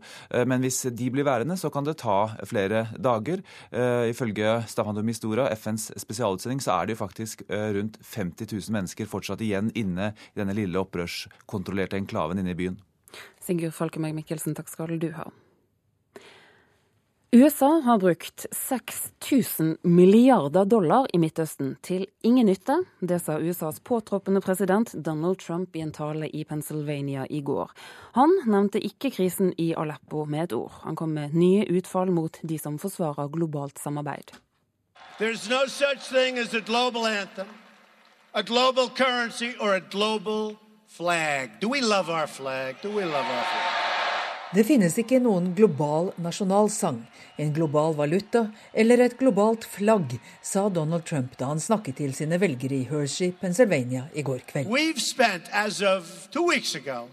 men 0.48 0.64
hvis 0.64 0.78
de 0.96 1.10
blir 1.12 1.26
værende, 1.26 1.58
så 1.60 1.68
kan 1.72 1.84
det 1.84 1.98
ta 2.00 2.32
flere 2.48 2.86
dager. 2.96 3.42
ifølge 4.08 4.62
Staffan 4.68 4.96
de 4.96 5.02
Mistura, 5.04 5.48
FNs 5.56 5.90
spesialutsending, 6.00 6.60
så 6.60 6.78
er 6.78 6.86
det 6.86 6.96
jo 6.96 7.02
faktisk 7.02 7.44
rundt 7.50 7.98
50 8.00 8.48
000 8.52 8.72
mennesker 8.76 9.10
fortsatt 9.10 9.44
igjen 9.44 9.70
inne 9.74 10.14
i 10.32 10.40
denne 10.40 10.56
lille 10.56 10.80
opprørskontrollerte 10.80 12.00
enklaven 12.00 12.40
inne 12.40 12.54
i 12.54 12.58
byen. 12.62 12.80
Sigurd 13.40 13.76
Falkenberg 13.76 14.16
Mikkelsen, 14.22 14.56
takk 14.56 14.70
skal 14.72 14.98
du 15.00 15.10
ha. 15.18 15.28
USA 17.32 17.80
har 17.80 17.98
brukt 17.98 18.46
6000 18.52 19.76
milliarder 19.82 20.64
dollar 20.64 21.06
i 21.14 21.18
Midtøsten 21.18 21.76
til 21.82 22.08
ingen 22.26 22.48
nytte. 22.50 22.74
Det 22.98 23.20
sa 23.22 23.36
USAs 23.38 23.78
påtroppende 23.86 24.40
president 24.42 24.90
Donald 24.92 25.38
Trump 25.38 25.76
i 25.76 25.80
en 25.84 25.92
tale 25.94 26.26
i 26.26 26.42
Pennsylvania 26.44 27.26
i 27.30 27.40
går. 27.40 27.70
Han 28.18 28.34
nevnte 28.50 28.82
ikke 28.82 29.12
krisen 29.14 29.52
i 29.58 29.68
Aleppo 29.78 30.24
med 30.26 30.48
et 30.48 30.56
ord. 30.58 30.72
Han 30.82 30.98
kom 30.98 31.14
med 31.14 31.36
nye 31.38 31.68
utfall 31.70 32.10
mot 32.10 32.40
de 32.42 32.58
som 32.58 32.78
forsvarer 32.82 33.30
globalt 33.30 33.78
samarbeid. 33.78 34.34
No 35.20 35.66
such 35.68 36.10
thing 36.10 36.38
as 36.38 36.54
a 36.54 36.60
global 36.60 37.06
anthem, 37.06 37.46
a 38.34 38.42
global 38.42 38.88
currency 38.88 39.54
or 39.60 39.74
a 39.74 39.80
global 39.80 40.56
flag. 40.88 41.50
Do 41.60 41.68
we 41.68 41.80
love 41.80 42.10
our 42.10 42.26
flag? 42.26 42.82
Do 42.82 42.90
we 42.90 43.04
love 43.04 43.30
our 43.30 43.44
flag? 43.44 43.89
Det 44.50 44.64
finnes 44.66 44.96
ikke 44.98 45.20
noen 45.22 45.52
global 45.54 46.08
nasjonalsang, 46.18 46.96
en 47.38 47.52
global 47.54 47.92
valuta 47.94 48.48
eller 48.74 48.98
et 49.04 49.12
globalt 49.20 49.62
flagg, 49.62 50.16
sa 50.42 50.64
Donald 50.74 51.04
Trump 51.06 51.36
da 51.38 51.52
han 51.52 51.62
snakket 51.62 52.00
til 52.00 52.16
sine 52.18 52.34
velgere 52.42 52.80
i 52.80 52.88
Hershey, 52.90 53.30
Pennsylvania 53.38 54.08
i 54.10 54.24
går 54.26 54.42
kveld. 54.50 54.74
Spent, 54.98 55.52
ago. 56.74 57.06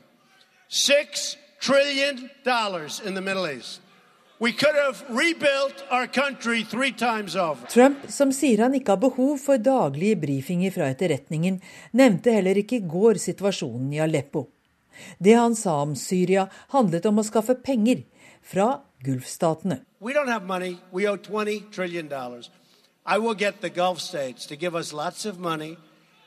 Trump, 7.70 8.10
som 8.18 8.34
sier 8.34 8.66
han 8.66 8.82
ikke 8.82 8.98
har 8.98 9.06
behov 9.06 9.38
for 9.46 9.62
daglige 9.62 10.18
brifinger 10.26 10.74
fra 10.74 10.90
etterretningen, 10.90 11.62
nevnte 11.94 12.34
heller 12.34 12.66
ikke 12.66 12.82
i 12.82 12.86
går 12.98 13.22
situasjonen 13.22 13.94
i 13.94 14.02
Aleppo. 14.02 14.48
Det 15.20 15.34
han 15.38 15.56
sa 15.56 15.82
om 15.82 15.96
Syria, 15.96 16.48
handlet 16.74 17.06
om 17.06 17.20
å 17.20 17.26
skaffe 17.28 17.56
penger 17.56 18.04
fra 18.42 18.82
Gulfstatene. 19.04 19.82
I 23.10 23.18
will 23.20 23.36
get 23.36 23.62
the 23.62 23.70
Gulf 23.70 24.02
states 24.02 24.46
to 24.48 24.56
give 24.56 24.76
us 24.76 24.92
lots 24.92 25.26
of 25.26 25.40
money, 25.40 25.78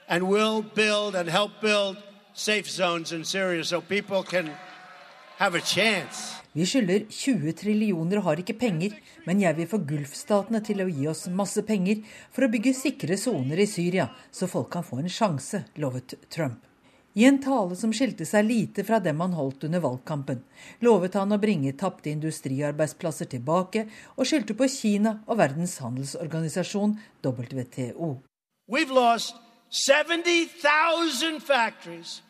and 0.08 0.28
we'll 0.28 0.62
build 0.62 1.14
and 1.14 1.28
help 1.28 1.60
build 1.60 1.98
safe 2.32 2.70
zones 2.70 3.12
in 3.12 3.24
Syria 3.24 3.64
so 3.64 3.82
people 3.82 4.22
can 4.22 4.50
have 5.36 5.54
a 5.54 5.60
chance. 5.60 6.40
Vi 6.52 6.64
skylder 6.66 7.04
20 7.10 7.52
trillioner 7.54 8.18
og 8.18 8.24
har 8.26 8.40
ikke 8.42 8.56
penger, 8.58 8.96
men 9.26 9.42
jeg 9.44 9.54
vil 9.60 9.68
få 9.70 9.78
Gulfstatene 9.86 10.58
til 10.66 10.82
å 10.82 10.88
gi 10.90 11.06
oss 11.06 11.28
masse 11.30 11.62
penger 11.68 12.00
for 12.34 12.46
å 12.46 12.50
bygge 12.50 12.72
sikre 12.74 13.18
soner 13.20 13.60
i 13.62 13.68
Syria, 13.70 14.08
så 14.34 14.48
folk 14.50 14.72
kan 14.72 14.86
få 14.86 14.98
en 14.98 15.12
sjanse, 15.12 15.62
lovet 15.78 16.16
Trump. 16.32 16.64
I 17.14 17.24
en 17.24 17.40
tale 17.42 17.74
som 17.74 17.90
skilte 17.90 18.22
seg 18.28 18.46
lite 18.46 18.84
fra 18.86 19.00
dem 19.02 19.18
han 19.20 19.32
holdt 19.34 19.64
under 19.66 19.82
valgkampen, 19.82 20.44
lovet 20.86 21.16
han 21.18 21.34
å 21.34 21.40
bringe 21.42 21.72
tapte 21.74 22.12
industriarbeidsplasser 22.12 23.26
tilbake, 23.32 23.88
og 24.14 24.28
skyldte 24.30 24.54
på 24.54 24.68
Kina 24.70 25.16
og 25.26 25.40
Verdens 25.42 25.80
handelsorganisasjon, 25.82 26.94
WTO. 27.26 28.12
We've 28.70 28.94
lost 28.94 29.34
70,000 29.70 31.42
factories 31.42 32.22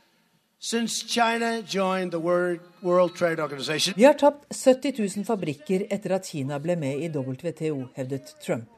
since 0.58 1.04
China 1.04 1.60
joined 1.60 2.12
the 2.12 2.20
World 2.20 3.16
Trade 3.16 3.40
Organization. 3.42 3.94
Vi 3.96 4.04
har 4.04 4.16
tapt 4.16 4.48
70 4.54 4.96
000 5.16 5.24
fabrikker 5.28 5.86
etter 5.92 6.16
at 6.16 6.28
Kina 6.32 6.58
ble 6.60 6.76
med 6.80 7.04
i 7.04 7.12
WTO, 7.12 7.90
hevdet 7.96 8.32
Trump. 8.40 8.68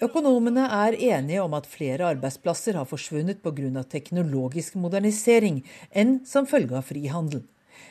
Økonomene 0.00 0.62
er 0.72 0.94
enige 0.96 1.42
om 1.44 1.52
at 1.58 1.66
flere 1.68 2.06
arbeidsplasser 2.14 2.78
har 2.78 2.86
forsvunnet 2.88 3.42
pga. 3.44 3.82
teknologisk 3.84 4.74
modernisering 4.74 5.60
enn 5.92 6.24
som 6.24 6.46
følge 6.46 6.76
av 6.76 6.88
frihandel. 6.88 7.42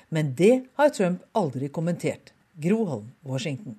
Men 0.09 0.33
det 0.35 0.65
har 0.73 0.89
Trump 0.89 1.21
aldri 1.33 1.69
kommentert. 1.69 2.33
Groholm, 2.57 3.11
Washington. 3.21 3.77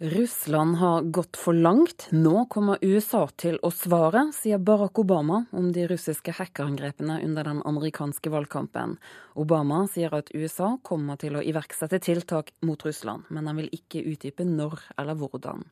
Russland 0.00 0.76
har 0.76 1.02
gått 1.02 1.36
for 1.36 1.52
langt. 1.52 2.08
Nå 2.10 2.44
kommer 2.50 2.78
USA 2.82 3.28
til 3.36 3.58
å 3.62 3.70
svare, 3.70 4.28
sier 4.34 4.58
Barack 4.58 4.98
Obama 4.98 5.44
om 5.50 5.72
de 5.72 5.86
russiske 5.90 6.34
hackerangrepene 6.38 7.20
under 7.24 7.44
den 7.44 7.62
amerikanske 7.66 8.30
valgkampen. 8.30 8.98
Obama 9.34 9.86
sier 9.90 10.14
at 10.14 10.30
USA 10.34 10.76
kommer 10.82 11.18
til 11.18 11.38
å 11.38 11.42
iverksette 11.42 11.98
tiltak 11.98 12.54
mot 12.62 12.82
Russland, 12.86 13.26
men 13.30 13.46
han 13.50 13.58
vil 13.58 13.74
ikke 13.74 14.06
utdype 14.06 14.46
når 14.46 14.82
eller 14.98 15.18
hvordan. 15.18 15.66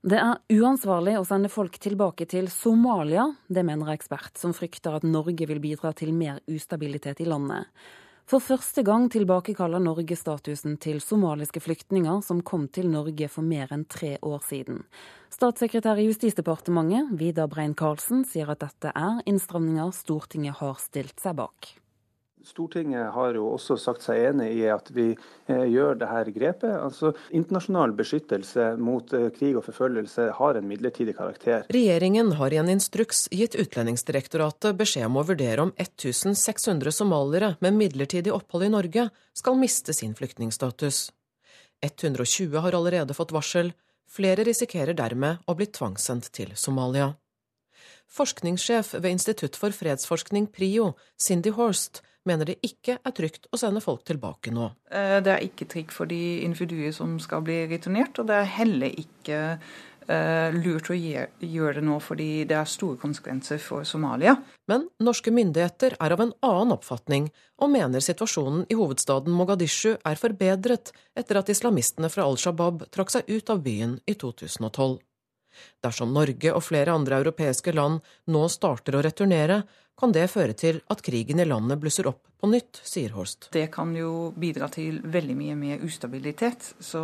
Det 0.00 0.16
er 0.16 0.38
uansvarlig 0.56 1.18
å 1.20 1.26
sende 1.28 1.50
folk 1.52 1.74
tilbake 1.76 2.24
til 2.24 2.46
Somalia, 2.48 3.26
det 3.52 3.60
mener 3.68 3.90
ekspert, 3.92 4.32
som 4.40 4.54
frykter 4.56 4.94
at 4.96 5.04
Norge 5.04 5.44
vil 5.44 5.60
bidra 5.60 5.90
til 5.92 6.14
mer 6.16 6.38
ustabilitet 6.48 7.20
i 7.20 7.26
landet. 7.28 7.68
For 8.24 8.40
første 8.40 8.80
gang 8.86 9.10
tilbakekaller 9.12 9.82
Norge 9.84 10.16
statusen 10.16 10.78
til 10.80 11.02
somaliske 11.04 11.60
flyktninger 11.60 12.22
som 12.24 12.40
kom 12.40 12.64
til 12.72 12.88
Norge 12.88 13.28
for 13.28 13.44
mer 13.44 13.74
enn 13.76 13.84
tre 13.92 14.14
år 14.24 14.40
siden. 14.46 14.80
Statssekretær 15.36 16.00
i 16.00 16.08
Justisdepartementet, 16.08 17.12
Vidar 17.20 17.52
Brein-Karlsen, 17.52 18.24
sier 18.24 18.48
at 18.54 18.64
dette 18.64 18.94
er 18.96 19.20
innstramninger 19.28 19.92
Stortinget 19.92 20.62
har 20.62 20.80
stilt 20.80 21.20
seg 21.20 21.36
bak. 21.42 21.74
Stortinget 22.44 23.12
har 23.12 23.34
jo 23.36 23.44
også 23.52 23.76
sagt 23.80 24.04
seg 24.04 24.22
enig 24.30 24.48
i 24.56 24.64
at 24.72 24.88
vi 24.94 25.10
eh, 25.12 25.64
gjør 25.68 25.98
dette 26.00 26.32
grepet. 26.32 26.72
Altså, 26.72 27.12
internasjonal 27.36 27.92
beskyttelse 27.98 28.70
mot 28.80 29.12
eh, 29.16 29.28
krig 29.34 29.58
og 29.58 29.66
forfølgelse 29.66 30.30
har 30.38 30.58
en 30.58 30.68
midlertidig 30.68 31.16
karakter. 31.18 31.66
Regjeringen 31.72 32.32
har 32.40 32.54
i 32.54 32.60
en 32.62 32.72
instruks 32.72 33.26
gitt 33.34 33.58
Utlendingsdirektoratet 33.60 34.78
beskjed 34.80 35.10
om 35.10 35.20
å 35.20 35.26
vurdere 35.28 35.68
om 35.68 35.74
1600 35.76 36.94
somaliere 36.96 37.54
med 37.60 37.76
midlertidig 37.76 38.32
opphold 38.34 38.68
i 38.70 38.72
Norge 38.72 39.08
skal 39.36 39.60
miste 39.60 39.96
sin 39.96 40.16
flyktningstatus. 40.16 41.10
120 41.84 42.60
har 42.60 42.76
allerede 42.76 43.16
fått 43.16 43.32
varsel. 43.36 43.72
Flere 44.10 44.44
risikerer 44.44 44.96
dermed 44.96 45.44
å 45.46 45.54
bli 45.56 45.68
tvangssendt 45.70 46.32
til 46.34 46.54
Somalia. 46.58 47.12
Forskningssjef 48.10 48.96
ved 48.98 49.12
Institutt 49.12 49.54
for 49.56 49.70
fredsforskning, 49.70 50.48
PRIO, 50.50 50.94
Cindy 51.14 51.52
Horst, 51.54 52.02
mener 52.28 52.50
det 52.50 52.58
ikke 52.66 52.98
er 52.98 53.14
trygt 53.16 53.48
å 53.52 53.60
sende 53.60 53.82
folk 53.84 54.04
tilbake 54.08 54.52
nå. 54.54 54.70
Eh, 54.92 55.18
det 55.24 55.34
er 55.34 55.46
ikke 55.46 55.68
trygt 55.70 55.94
for 55.96 56.10
de 56.10 56.40
individuer 56.44 56.92
som 56.96 57.18
skal 57.22 57.44
bli 57.46 57.62
returnert, 57.70 58.18
og 58.20 58.28
det 58.30 58.36
er 58.40 58.52
heller 58.58 59.00
ikke 59.00 59.40
uh, 60.10 60.48
lurt 60.54 60.90
å 60.90 60.96
gjøre 60.96 61.74
det 61.78 61.84
nå 61.86 61.98
fordi 62.02 62.44
det 62.48 62.56
er 62.58 62.68
store 62.68 62.98
konsekvenser 63.00 63.60
for 63.62 63.86
Somalia. 63.88 64.36
Men 64.70 64.88
norske 65.02 65.32
myndigheter 65.34 65.96
er 66.00 66.14
av 66.16 66.24
en 66.24 66.34
annen 66.46 66.74
oppfatning, 66.76 67.30
og 67.60 67.72
mener 67.72 68.04
situasjonen 68.04 68.66
i 68.68 68.78
hovedstaden 68.78 69.34
Mogadishu 69.36 69.94
er 69.96 70.20
forbedret 70.20 70.92
etter 71.18 71.40
at 71.40 71.52
islamistene 71.52 72.10
fra 72.12 72.26
Al 72.28 72.40
Shabaab 72.40 72.88
trakk 72.94 73.12
seg 73.14 73.30
ut 73.30 73.52
av 73.52 73.62
byen 73.64 73.98
i 74.08 74.16
2012. 74.18 74.98
Dersom 75.82 76.14
Norge 76.16 76.54
og 76.54 76.64
flere 76.64 76.94
andre 76.96 77.20
europeiske 77.22 77.74
land 77.76 78.00
nå 78.30 78.46
starter 78.52 78.96
å 78.96 79.04
returnere, 79.04 79.62
kan 80.00 80.14
det 80.16 80.30
føre 80.32 80.56
til 80.56 80.80
at 80.88 81.02
krigen 81.04 81.42
i 81.42 81.48
landet 81.48 81.80
blusser 81.80 82.08
opp 82.08 82.22
på 82.40 82.48
nytt, 82.48 82.80
sier 82.88 83.12
Horst. 83.12 83.50
Det 83.52 83.66
kan 83.72 83.92
jo 83.96 84.30
bidra 84.32 84.70
til 84.72 85.02
veldig 85.04 85.36
mye 85.36 85.56
mer 85.60 85.82
ustabilitet. 85.84 86.70
Så 86.80 87.02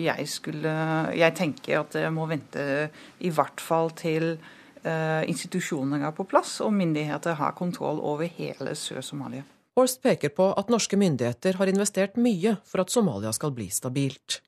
jeg, 0.00 0.24
skulle, 0.32 0.72
jeg 1.12 1.36
tenker 1.36 1.82
at 1.82 1.98
det 1.98 2.06
må 2.14 2.24
vente 2.30 2.88
i 3.20 3.32
hvert 3.34 3.60
fall 3.60 3.92
til 3.98 4.30
eh, 4.32 5.28
institusjonene 5.28 6.08
er 6.08 6.16
på 6.16 6.24
plass 6.30 6.56
og 6.64 6.72
myndigheter 6.78 7.36
har 7.36 7.56
kontroll 7.58 8.00
over 8.00 8.30
hele 8.38 8.72
Sør-Somalia. 8.72 9.44
Horst 9.78 10.00
peker 10.02 10.32
på 10.34 10.48
at 10.58 10.72
norske 10.72 10.96
myndigheter 10.98 11.60
har 11.60 11.70
investert 11.70 12.16
mye 12.18 12.56
for 12.66 12.82
at 12.82 12.90
Somalia 12.90 13.30
skal 13.36 13.52
bli 13.54 13.68
stabilt. 13.70 14.40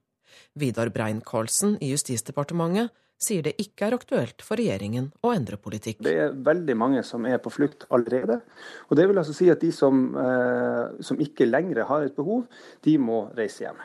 Vidar 0.58 0.90
Brein-Karlsen 0.90 1.76
i 1.84 1.92
Justisdepartementet 1.92 2.90
sier 3.20 3.44
det 3.44 3.54
ikke 3.60 3.88
er 3.88 3.96
aktuelt 3.98 4.44
for 4.44 4.60
regjeringen 4.60 5.10
å 5.24 5.34
endre 5.36 5.58
politikk. 5.60 6.00
Det 6.04 6.16
er 6.24 6.34
veldig 6.34 6.76
mange 6.78 7.04
som 7.06 7.26
er 7.28 7.40
på 7.42 7.52
flukt 7.52 7.86
allerede. 7.92 8.40
Og 8.88 8.96
det 8.98 9.06
vil 9.10 9.20
altså 9.20 9.36
si 9.36 9.50
at 9.52 9.60
de 9.60 9.70
som, 9.74 10.02
eh, 10.16 11.02
som 11.04 11.20
ikke 11.20 11.48
lenger 11.48 11.84
har 11.84 12.08
et 12.08 12.16
behov, 12.16 12.46
de 12.82 12.96
må 12.98 13.26
reise 13.36 13.66
hjem. 13.66 13.80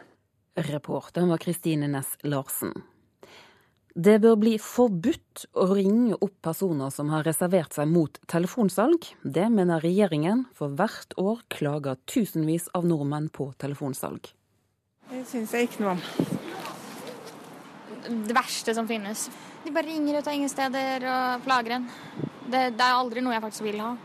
Reporteren 0.55 1.29
var 1.29 1.41
Kristine 1.43 1.87
Næss 1.91 2.15
Larsen. 2.23 2.71
Det 3.95 4.17
bør 4.19 4.35
bli 4.35 4.57
forbudt 4.59 5.45
å 5.55 5.69
ringe 5.71 6.17
opp 6.19 6.33
personer 6.43 6.91
som 6.91 7.13
har 7.13 7.23
reservert 7.23 7.75
seg 7.77 7.87
mot 7.87 8.17
telefonsalg. 8.27 9.07
Det 9.23 9.47
mener 9.51 9.83
regjeringen, 9.83 10.47
for 10.51 10.75
hvert 10.75 11.15
år 11.15 11.43
klager 11.47 11.95
tusenvis 12.03 12.67
av 12.75 12.83
nordmenn 12.83 13.29
på 13.31 13.53
telefonsalg. 13.55 14.33
Det 15.11 15.23
syns 15.29 15.55
jeg 15.55 15.69
ikke 15.69 15.85
noe 15.85 15.95
om 15.95 16.44
det 18.09 18.35
verste 18.35 18.75
som 18.77 18.87
finnes. 18.87 19.29
De 19.63 19.73
bare 19.73 19.89
ringer 19.89 20.19
ut 20.19 20.27
av 20.27 20.33
ingen 20.33 20.51
steder 20.51 21.05
og 21.09 21.45
plager 21.45 21.77
en. 21.77 21.87
Det, 22.45 22.69
det, 22.77 22.83
er 22.83 22.93
aldri 22.93 23.23
noe 23.25 23.35
jeg 23.35 23.43
faktisk 23.45 23.65
vil 23.65 23.81
ha. 23.81 23.95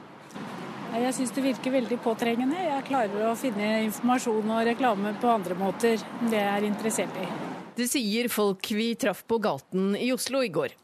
Jeg 0.90 1.14
syns 1.14 1.32
det 1.36 1.44
virker 1.44 1.74
veldig 1.76 2.00
påtrengende. 2.02 2.58
Jeg 2.64 2.86
klarer 2.88 3.28
å 3.28 3.36
finne 3.38 3.68
informasjon 3.84 4.50
og 4.56 4.64
reklame 4.66 5.14
på 5.22 5.30
andre 5.30 5.56
måter. 5.58 6.02
Det 6.24 6.40
jeg 6.40 6.50
er 6.56 6.66
interessert 6.66 7.20
i. 7.20 7.28
Det 7.76 7.86
sier 7.88 8.26
folk 8.32 8.72
vi 8.74 8.92
traff 8.98 9.22
på 9.28 9.38
gaten 9.42 9.94
i 9.96 10.10
Oslo 10.12 10.42
i 10.42 10.50
går. 10.52 10.74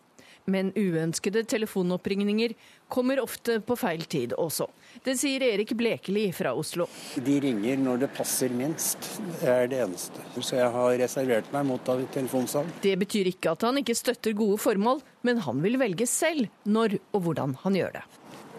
Men 0.46 0.70
uønskede 0.78 1.42
telefonoppringninger 1.50 2.54
kommer 2.88 3.20
ofte 3.20 3.60
på 3.60 3.76
feil 3.76 4.04
tid 4.04 4.34
også. 4.38 4.68
Det 5.04 5.16
sier 5.18 5.42
Erik 5.44 5.72
Blekeli 5.76 6.28
fra 6.34 6.52
Oslo. 6.56 6.86
De 7.14 7.38
ringer 7.42 7.80
når 7.80 8.04
det 8.04 8.10
passer 8.16 8.52
minst. 8.54 9.08
Det 9.40 9.50
er 9.50 9.70
det 9.70 9.82
eneste. 9.84 10.22
Så 10.40 10.58
jeg 10.58 10.70
har 10.76 10.98
reservert 11.02 11.50
meg 11.54 11.66
mot 11.68 11.90
telefonsalg. 12.14 12.70
Det 12.82 12.94
betyr 13.02 13.32
ikke 13.32 13.56
at 13.56 13.66
han 13.66 13.82
ikke 13.82 13.96
støtter 13.98 14.36
gode 14.38 14.60
formål, 14.62 15.02
men 15.26 15.42
han 15.46 15.60
vil 15.64 15.78
velge 15.82 16.08
selv 16.10 16.48
når 16.64 16.98
og 17.12 17.26
hvordan 17.26 17.58
han 17.64 17.78
gjør 17.78 17.98
det. 17.98 18.06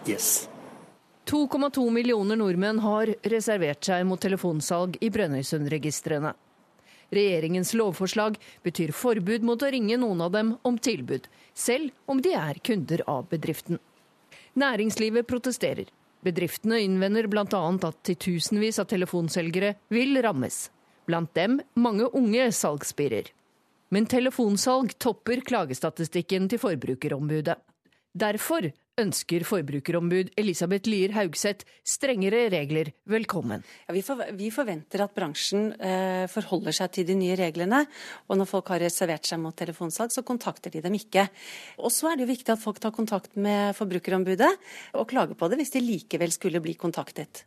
Yes. 0.08 0.48
2,2 1.28 1.82
millioner 1.92 2.38
nordmenn 2.40 2.78
har 2.80 3.10
reservert 3.28 3.84
seg 3.84 4.06
mot 4.08 4.20
telefonsalg 4.20 4.96
i 5.04 5.10
Brønnøysundregistrene. 5.12 6.32
Regjeringens 7.12 7.74
lovforslag 7.76 8.36
betyr 8.64 8.92
forbud 8.96 9.44
mot 9.44 9.60
å 9.60 9.70
ringe 9.72 9.96
noen 10.00 10.24
av 10.24 10.32
dem 10.32 10.54
om 10.68 10.76
tilbud, 10.80 11.28
selv 11.56 11.92
om 12.08 12.20
de 12.24 12.34
er 12.36 12.60
kunder 12.64 13.04
av 13.08 13.28
bedriften. 13.32 13.80
Næringslivet 14.58 15.26
protesterer. 15.28 15.90
Bedriftene 16.24 16.80
innvender 16.82 17.28
bl.a. 17.30 17.44
at 17.46 17.98
titusenvis 18.06 18.80
av 18.82 18.88
telefonselgere 18.90 19.76
vil 19.94 20.18
rammes. 20.24 20.66
Blant 21.06 21.30
dem 21.38 21.60
mange 21.78 22.08
unge 22.10 22.48
salgsspirer. 22.52 23.30
Men 23.94 24.08
telefonsalg 24.10 24.96
topper 25.00 25.40
klagestatistikken 25.46 26.50
til 26.50 26.60
Forbrukerombudet. 26.60 27.56
Derfor 28.18 28.66
ønsker 28.98 29.44
forbrukerombud 29.46 30.32
Elisabeth 30.38 30.90
Lier 30.90 31.14
Haugseth 31.16 31.66
strengere 31.86 32.46
regler 32.52 32.90
velkommen. 33.08 33.64
Ja, 33.86 33.94
vi, 33.96 34.02
for, 34.06 34.22
vi, 34.38 34.50
forventer 34.54 35.04
at 35.04 35.14
bransjen 35.16 35.70
eh, 35.74 36.24
forholder 36.30 36.76
seg 36.76 36.94
til 36.94 37.08
de 37.08 37.18
nye 37.18 37.36
reglene. 37.38 37.84
Og 38.28 38.40
når 38.40 38.50
folk 38.50 38.72
har 38.74 38.82
reservert 38.84 39.28
seg 39.28 39.42
mot 39.42 39.56
telefonsalg, 39.56 40.14
så 40.14 40.24
kontakter 40.26 40.74
de 40.74 40.82
dem 40.84 40.98
ikke. 40.98 41.28
Og 41.82 41.94
så 41.94 42.10
er 42.10 42.18
det 42.18 42.26
jo 42.26 42.32
viktig 42.34 42.54
at 42.54 42.62
folk 42.62 42.80
tar 42.82 42.94
kontakt 42.96 43.38
med 43.38 43.76
Forbrukerombudet 43.78 44.50
og 44.98 45.08
klager 45.10 45.38
på 45.38 45.50
det 45.50 45.60
hvis 45.62 45.76
de 45.76 45.84
likevel 45.84 46.34
skulle 46.34 46.62
bli 46.64 46.74
kontaktet. 46.78 47.44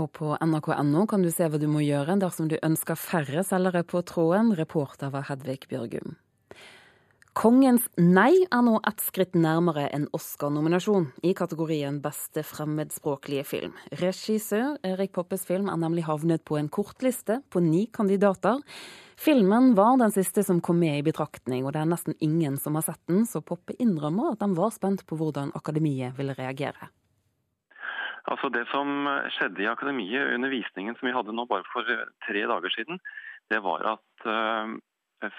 Og 0.00 0.10
på 0.10 0.32
nrk.no 0.42 1.04
kan 1.06 1.22
du 1.22 1.30
se 1.30 1.46
hva 1.46 1.60
du 1.60 1.68
må 1.70 1.84
gjøre 1.84 2.18
dersom 2.18 2.48
du 2.50 2.56
ønsker 2.58 2.98
færre 2.98 3.44
selgere 3.46 3.84
på 3.86 4.02
tråden. 4.02 4.54
Reporter 4.58 5.12
var 5.14 5.28
Hedvig 5.28 5.68
Bjørgum. 5.70 6.16
Kongens 7.34 7.88
nei 7.98 8.44
er 8.46 8.60
nå 8.62 8.76
ett 8.86 9.00
skritt 9.02 9.32
nærmere 9.34 9.88
en 9.96 10.04
Oscar-nominasjon 10.14 11.08
i 11.26 11.32
kategorien 11.34 11.96
beste 12.02 12.44
fremmedspråklige 12.46 13.42
film. 13.48 13.72
Regissør 13.98 14.76
Erik 14.86 15.10
Poppes 15.16 15.42
film 15.48 15.66
er 15.72 15.80
nemlig 15.82 16.04
havnet 16.06 16.44
på 16.46 16.60
en 16.60 16.70
kortliste 16.70 17.40
på 17.50 17.62
ni 17.64 17.88
kandidater. 17.90 18.62
Filmen 19.18 19.72
var 19.74 19.98
den 19.98 20.14
siste 20.14 20.44
som 20.46 20.62
kom 20.62 20.78
med 20.78 21.00
i 21.00 21.06
betraktning, 21.10 21.66
og 21.66 21.74
det 21.74 21.82
er 21.82 21.90
nesten 21.90 22.14
ingen 22.22 22.54
som 22.54 22.78
har 22.78 22.86
sett 22.86 23.02
den, 23.10 23.26
så 23.26 23.42
Poppe 23.42 23.74
innrømmer 23.82 24.36
at 24.36 24.46
han 24.46 24.54
var 24.54 24.70
spent 24.70 25.02
på 25.02 25.18
hvordan 25.18 25.50
akademiet 25.58 26.14
ville 26.14 26.38
reagere. 26.38 26.92
Altså 28.30 28.46
Det 28.48 28.62
som 28.70 29.10
skjedde 29.34 29.66
i 29.66 29.68
akademiet 29.68 30.36
under 30.38 30.54
visningen 30.54 30.94
som 30.94 31.10
vi 31.10 31.18
hadde 31.18 31.34
nå 31.34 31.50
bare 31.50 31.66
for 31.74 31.82
tre 32.28 32.46
dager 32.46 32.78
siden, 32.78 33.02
det 33.50 33.58
var 33.66 33.96
at 33.98 34.04
Eh, 34.24 34.66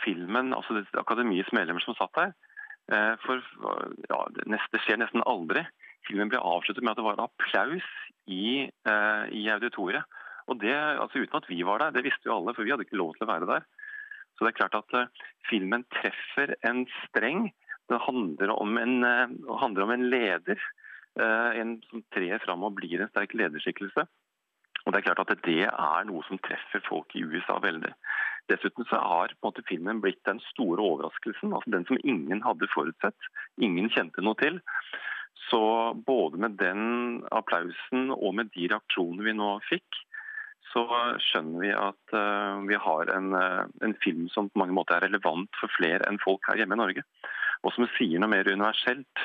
filmen, 0.03 0.53
altså 0.55 0.83
akademiets 0.99 1.51
medlemmer 1.55 1.83
som 1.83 1.97
satt 1.97 2.13
der. 2.17 2.35
Eh, 2.93 3.13
for 3.25 3.41
ja, 4.09 4.19
det 4.35 4.81
skjer 4.83 4.99
nesten 5.01 5.25
aldri. 5.25 5.65
Filmen 6.05 6.29
ble 6.29 6.41
avsluttet 6.41 6.85
med 6.85 6.93
at 6.93 7.01
det 7.01 7.07
var 7.07 7.23
applaus 7.23 7.87
i, 8.29 8.69
eh, 8.69 9.25
i 9.33 9.45
auditoriet. 9.49 10.05
Og 10.45 10.59
det, 10.61 10.75
altså 10.75 11.23
Uten 11.23 11.39
at 11.39 11.49
vi 11.49 11.63
var 11.65 11.81
der, 11.81 11.95
det 11.95 12.05
visste 12.05 12.29
jo 12.29 12.37
alle, 12.37 12.53
for 12.53 12.65
vi 12.65 12.73
hadde 12.73 12.85
ikke 12.85 13.01
lov 13.01 13.15
til 13.15 13.25
å 13.25 13.31
være 13.31 13.49
der. 13.49 13.65
Så 14.35 14.45
det 14.45 14.51
er 14.51 14.59
klart 14.59 14.77
at 14.77 15.13
filmen 15.49 15.85
treffer 15.95 16.53
en 16.67 16.83
streng. 17.05 17.47
Det 17.89 18.01
handler 18.03 18.51
om 18.53 18.77
en, 18.77 18.99
handler 19.61 19.85
om 19.85 19.93
en 19.95 20.09
leder. 20.11 20.59
En 21.15 21.77
som 21.87 22.03
trer 22.11 22.43
fram 22.43 22.65
og 22.67 22.75
blir 22.75 22.99
en 22.99 23.09
sterk 23.09 23.33
lederskikkelse. 23.33 24.03
Og 24.85 24.93
det 24.93 24.99
er 24.99 25.07
klart 25.07 25.23
at 25.23 25.41
det 25.45 25.65
er 25.65 26.05
noe 26.05 26.21
som 26.27 26.39
treffer 26.45 26.83
folk 26.85 27.15
i 27.17 27.23
USA 27.25 27.57
veldig. 27.61 27.91
Dessuten 28.51 28.85
så 28.85 28.99
har 29.01 29.33
på 29.33 29.41
en 29.41 29.49
måte 29.49 29.65
filmen 29.65 30.01
blitt 30.03 30.21
den 30.29 30.39
store 30.51 30.83
overraskelsen, 30.83 31.53
altså 31.57 31.73
den 31.73 31.87
som 31.89 32.01
ingen 32.03 32.43
hadde 32.45 32.69
forutsett. 32.73 33.29
Ingen 33.57 33.89
kjente 33.89 34.21
noe 34.21 34.37
til. 34.37 34.61
Så 35.49 35.61
både 36.05 36.37
med 36.41 36.57
den 36.61 37.23
applausen 37.33 38.11
og 38.13 38.35
med 38.37 38.53
de 38.53 38.69
reaksjonene 38.69 39.25
vi 39.25 39.33
nå 39.37 39.49
fikk, 39.69 40.03
så 40.75 40.83
skjønner 41.23 41.61
vi 41.63 41.71
at 41.71 42.15
uh, 42.17 42.61
vi 42.67 42.77
har 42.85 43.11
en, 43.15 43.33
uh, 43.33 43.63
en, 43.85 43.95
film 44.03 44.25
som 44.33 44.49
på 44.49 44.59
mange 44.59 44.75
måter 44.75 44.97
er 44.97 45.05
relevant 45.07 45.49
for 45.59 45.71
flere 45.71 46.03
enn 46.09 46.19
folk 46.23 46.49
her 46.49 46.59
hjemme 46.59 46.75
i 46.75 46.81
Norge. 46.81 47.05
Og 47.63 47.71
som 47.73 47.87
sier 47.95 48.19
noe 48.19 48.31
mer 48.31 48.49
universelt 48.49 49.23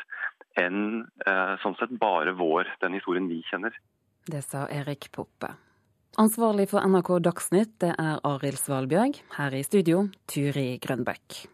enn 0.61 1.09
uh, 1.27 1.57
sånn 1.63 1.77
sett 1.81 1.97
bare 1.99 2.37
vår, 2.39 2.71
den 2.85 2.95
historien 2.99 3.27
vi 3.31 3.41
kjenner. 3.51 3.75
Det 4.27 4.43
sa 4.45 4.67
Erik 4.69 5.13
Poppe. 5.13 5.55
Ansvarlig 6.19 6.69
for 6.73 6.85
NRK 6.85 7.15
Dagsnytt 7.25 7.77
det 7.81 7.95
er 7.95 8.21
Arild 8.27 8.59
Svalbjørg. 8.61 9.23
Her 9.39 9.57
i 9.57 9.63
studio 9.65 10.09
Turi 10.29 10.75
Grønbekk. 10.83 11.45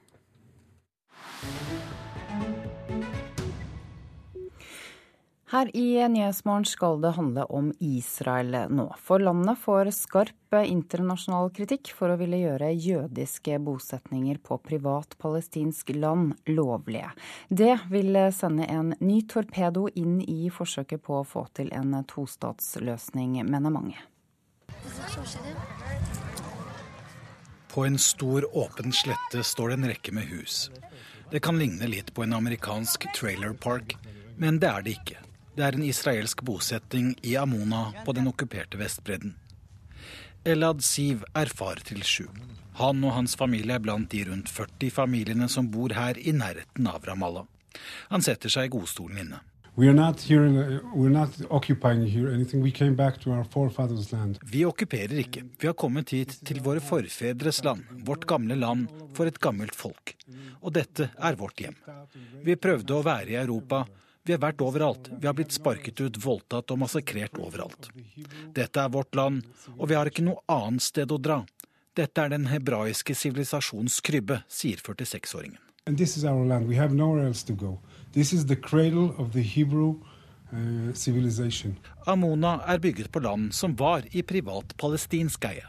Her 5.47 5.77
i 5.77 6.09
Nyhetsmorgen 6.09 6.65
skal 6.67 6.97
det 7.01 7.13
handle 7.15 7.45
om 7.45 7.69
Israel 7.79 8.57
nå. 8.75 8.89
For 8.99 9.23
landet 9.23 9.61
får 9.63 9.93
skarp 9.95 10.57
internasjonal 10.59 11.53
kritikk 11.55 11.93
for 11.95 12.11
å 12.11 12.17
ville 12.19 12.41
gjøre 12.41 12.73
jødiske 12.75 13.61
bosetninger 13.63 14.41
på 14.43 14.57
privat 14.59 15.15
palestinsk 15.23 15.93
land 15.95 16.33
lovlige. 16.51 17.13
Det 17.47 17.77
vil 17.93 18.19
sende 18.35 18.67
en 18.67 18.91
ny 18.99 19.21
torpedo 19.31 19.85
inn 19.95 20.17
i 20.25 20.51
forsøket 20.51 21.05
på 21.07 21.21
å 21.21 21.29
få 21.29 21.45
til 21.55 21.71
en 21.79 21.95
tostatsløsning, 22.11 23.39
mener 23.47 23.71
mange. 23.71 24.03
På 27.71 27.85
en 27.87 28.01
stor, 28.03 28.49
åpen 28.51 28.91
slette 28.91 29.45
står 29.47 29.71
det 29.71 29.79
en 29.79 29.89
rekke 29.93 30.17
med 30.19 30.27
hus. 30.33 30.73
Det 31.31 31.39
kan 31.39 31.63
ligne 31.63 31.87
litt 31.87 32.11
på 32.19 32.27
en 32.27 32.35
amerikansk 32.35 33.07
trailer 33.15 33.55
park, 33.55 33.95
men 34.43 34.59
det 34.59 34.73
er 34.73 34.83
det 34.83 34.97
ikke. 34.99 35.23
Det 35.57 35.65
er 35.65 35.77
en 35.79 35.87
israelsk 35.87 36.43
bosetting 36.45 37.15
i 37.25 37.37
Amona 37.41 37.89
på 38.05 38.13
den 38.13 38.29
okkuperte 38.29 38.77
Vestbredden. 38.77 39.33
Elad 40.45 40.85
Siv 40.85 41.25
er 41.35 41.49
far 41.49 41.81
til 41.81 42.05
sju. 42.05 42.27
Han 42.77 43.01
og 43.09 43.17
hans 43.17 43.35
familie 43.41 43.79
er 43.79 43.83
blant 43.83 44.11
de 44.13 44.21
rundt 44.29 44.53
40 44.53 44.93
familiene 44.93 45.49
som 45.49 45.71
bor 45.73 45.97
her 45.97 46.21
i 46.21 46.37
nærheten 46.37 46.87
av 46.93 47.09
Ramallah. 47.09 47.49
Han 48.13 48.23
setter 48.23 48.53
seg 48.53 48.69
i 48.69 48.75
godstolen 48.77 49.25
inne. 49.25 49.41
We 49.77 49.89
here. 49.89 50.49
Vi 54.53 54.65
okkuperer 54.65 55.19
ikke. 55.21 55.43
Vi 55.61 55.67
har 55.67 55.75
kommet 55.75 56.13
hit 56.17 56.39
til 56.49 56.63
våre 56.65 56.81
forfedres 56.81 57.65
land, 57.65 57.85
vårt 58.05 58.25
gamle 58.29 58.57
land 58.57 58.89
for 59.17 59.29
et 59.29 59.41
gammelt 59.41 59.77
folk. 59.77 60.17
Og 60.63 60.73
dette 60.73 61.11
er 61.17 61.37
vårt 61.37 61.61
hjem. 61.61 61.77
Vi 62.45 62.57
prøvde 62.57 62.97
å 62.97 63.05
være 63.05 63.35
i 63.35 63.41
Europa. 63.41 63.85
Vi 64.27 64.35
har 64.35 64.43
vært 64.43 64.63
overalt. 64.65 65.09
Vi 65.21 65.29
har 65.29 65.37
blitt 65.39 65.55
sparket 65.55 66.01
ut, 66.03 66.17
voldtatt 66.19 66.73
og 66.75 66.81
massakrert 66.83 67.39
overalt. 67.39 67.91
Dette 68.57 68.83
er 68.83 68.91
vårt 68.91 69.15
land, 69.15 69.45
og 69.77 69.87
vi 69.91 69.95
har 69.95 70.11
ikke 70.11 70.25
noe 70.27 70.43
annet 70.51 70.83
sted 70.83 71.13
å 71.15 71.19
dra. 71.23 71.45
Dette 71.97 72.25
er 72.25 72.35
den 72.35 72.49
hebraiske 72.51 73.15
sivilisasjons 73.15 74.01
krybbe, 74.05 74.43
sier 74.51 74.83
46-åringen. 74.83 75.63
And 75.87 75.97
this 75.97 76.17
is 76.17 76.25
land. 76.25 76.67
We 76.67 76.75
have 76.75 76.93
nowhere 76.93 77.27
else 77.27 77.45
to 77.45 77.55
go. 77.55 77.79
This 78.13 78.33
is 78.33 78.47
the 78.47 78.57
cradle 78.57 79.15
of 79.19 79.33
the 79.33 79.43
Hebrew 79.43 80.03
uh, 80.53 80.93
civilization. 80.95 81.79
Amona 82.07 82.61
er 82.67 82.79
bygget 82.79 83.13
på 83.13 83.23
land 83.23 83.55
som 83.55 83.77
var 83.79 84.03
i 84.11 84.23
privat 84.23 84.75
palestinsk 84.77 85.45
eie. 85.47 85.63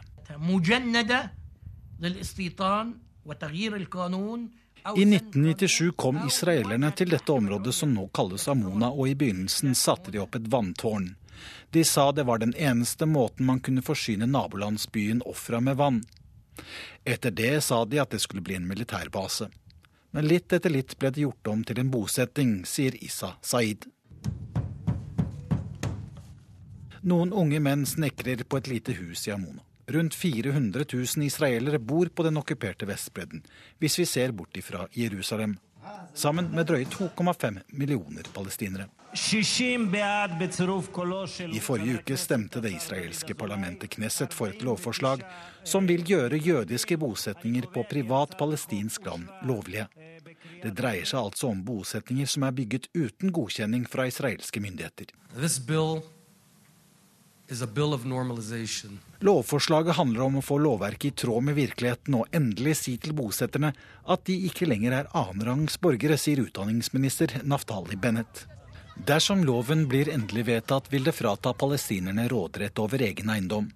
I 4.95 5.01
1997 5.01 5.91
kom 5.95 6.19
israelerne 6.27 6.91
til 6.95 7.09
dette 7.11 7.31
området 7.33 7.73
som 7.75 7.91
nå 7.91 8.05
kalles 8.15 8.47
Amona, 8.47 8.88
og 8.88 9.09
i 9.09 9.15
begynnelsen 9.19 9.75
satte 9.75 10.13
de 10.13 10.21
opp 10.23 10.38
et 10.39 10.47
vanntårn. 10.47 11.09
De 11.75 11.83
sa 11.83 12.11
det 12.15 12.23
var 12.23 12.39
den 12.39 12.53
eneste 12.55 13.05
måten 13.05 13.49
man 13.49 13.59
kunne 13.59 13.83
forsyne 13.83 14.29
nabolandsbyen 14.31 15.21
Ofra 15.27 15.59
med 15.59 15.75
vann. 15.81 15.99
Etter 17.03 17.35
det 17.35 17.61
sa 17.67 17.83
de 17.85 17.99
at 17.99 18.15
det 18.15 18.21
skulle 18.23 18.45
bli 18.47 18.55
en 18.55 18.67
militærbase. 18.69 19.49
Men 20.15 20.31
litt 20.31 20.55
etter 20.55 20.71
litt 20.71 20.95
ble 20.95 21.11
det 21.11 21.25
gjort 21.25 21.51
om 21.51 21.67
til 21.67 21.83
en 21.83 21.91
bosetting, 21.91 22.57
sier 22.65 22.95
Isa 23.03 23.35
Saeed. 23.43 23.89
Noen 27.03 27.35
unge 27.35 27.59
menn 27.59 27.83
snekrer 27.85 28.47
på 28.47 28.63
et 28.63 28.71
lite 28.71 28.95
hus 29.03 29.27
i 29.27 29.35
Amona. 29.35 29.66
Rundt 29.89 30.15
400 30.15 30.85
000 30.93 31.23
israelere 31.23 31.79
bor 31.79 32.09
på 32.11 32.23
den 32.23 32.38
okkuperte 32.38 32.85
Vestbredden, 32.89 33.43
hvis 33.79 33.95
vi 33.99 34.05
ser 34.05 34.33
bort 34.35 34.57
ifra 34.59 34.88
Jerusalem, 34.91 35.53
sammen 36.13 36.49
med 36.51 36.67
drøye 36.67 36.85
2,5 36.91 37.61
millioner 37.71 38.27
palestinere. 38.35 38.89
I 41.47 41.61
forrige 41.64 42.01
uke 42.01 42.18
stemte 42.19 42.59
det 42.61 42.73
israelske 42.76 43.34
parlamentet 43.34 43.89
Knesset 43.95 44.35
for 44.35 44.51
et 44.51 44.61
lovforslag 44.61 45.23
som 45.64 45.88
vil 45.88 46.03
gjøre 46.03 46.38
jødiske 46.38 46.97
bosetninger 46.99 47.69
på 47.72 47.85
privat 47.88 48.35
palestinsk 48.38 49.07
land 49.07 49.31
lovlige. 49.47 49.88
Det 50.64 50.76
dreier 50.76 51.07
seg 51.07 51.23
altså 51.23 51.53
om 51.53 51.64
bosetninger 51.64 52.27
som 52.27 52.43
er 52.43 52.59
bygget 52.59 52.91
uten 52.91 53.31
godkjenning 53.31 53.88
fra 53.88 54.09
israelske 54.11 54.59
myndigheter. 54.59 55.15
Lovforslaget 59.24 59.95
handler 59.95 60.24
om 60.26 60.36
å 60.40 60.44
få 60.44 60.57
lovverket 60.60 61.06
i 61.07 61.15
tråd 61.24 61.45
med 61.48 61.56
virkeligheten 61.56 62.18
og 62.19 62.36
endelig 62.36 62.76
si 62.82 62.98
til 62.99 63.15
bosetterne 63.15 63.72
at 64.03 64.26
de 64.28 64.36
ikke 64.49 64.68
lenger 64.68 64.98
er 64.98 65.10
annenrangs 65.15 65.80
borgere, 65.80 66.18
sier 66.19 66.44
utdanningsminister 66.44 67.40
Naftali 67.48 67.95
Bennett. 67.95 68.44
Dersom 69.07 69.45
loven 69.48 69.86
blir 69.88 70.10
endelig 70.11 70.48
vedtatt, 70.49 70.91
vil 70.91 71.06
det 71.07 71.15
frata 71.15 71.53
palestinerne 71.53 72.28
råderett 72.28 72.80
over 72.84 73.03
egen 73.06 73.30
eiendom. 73.32 73.69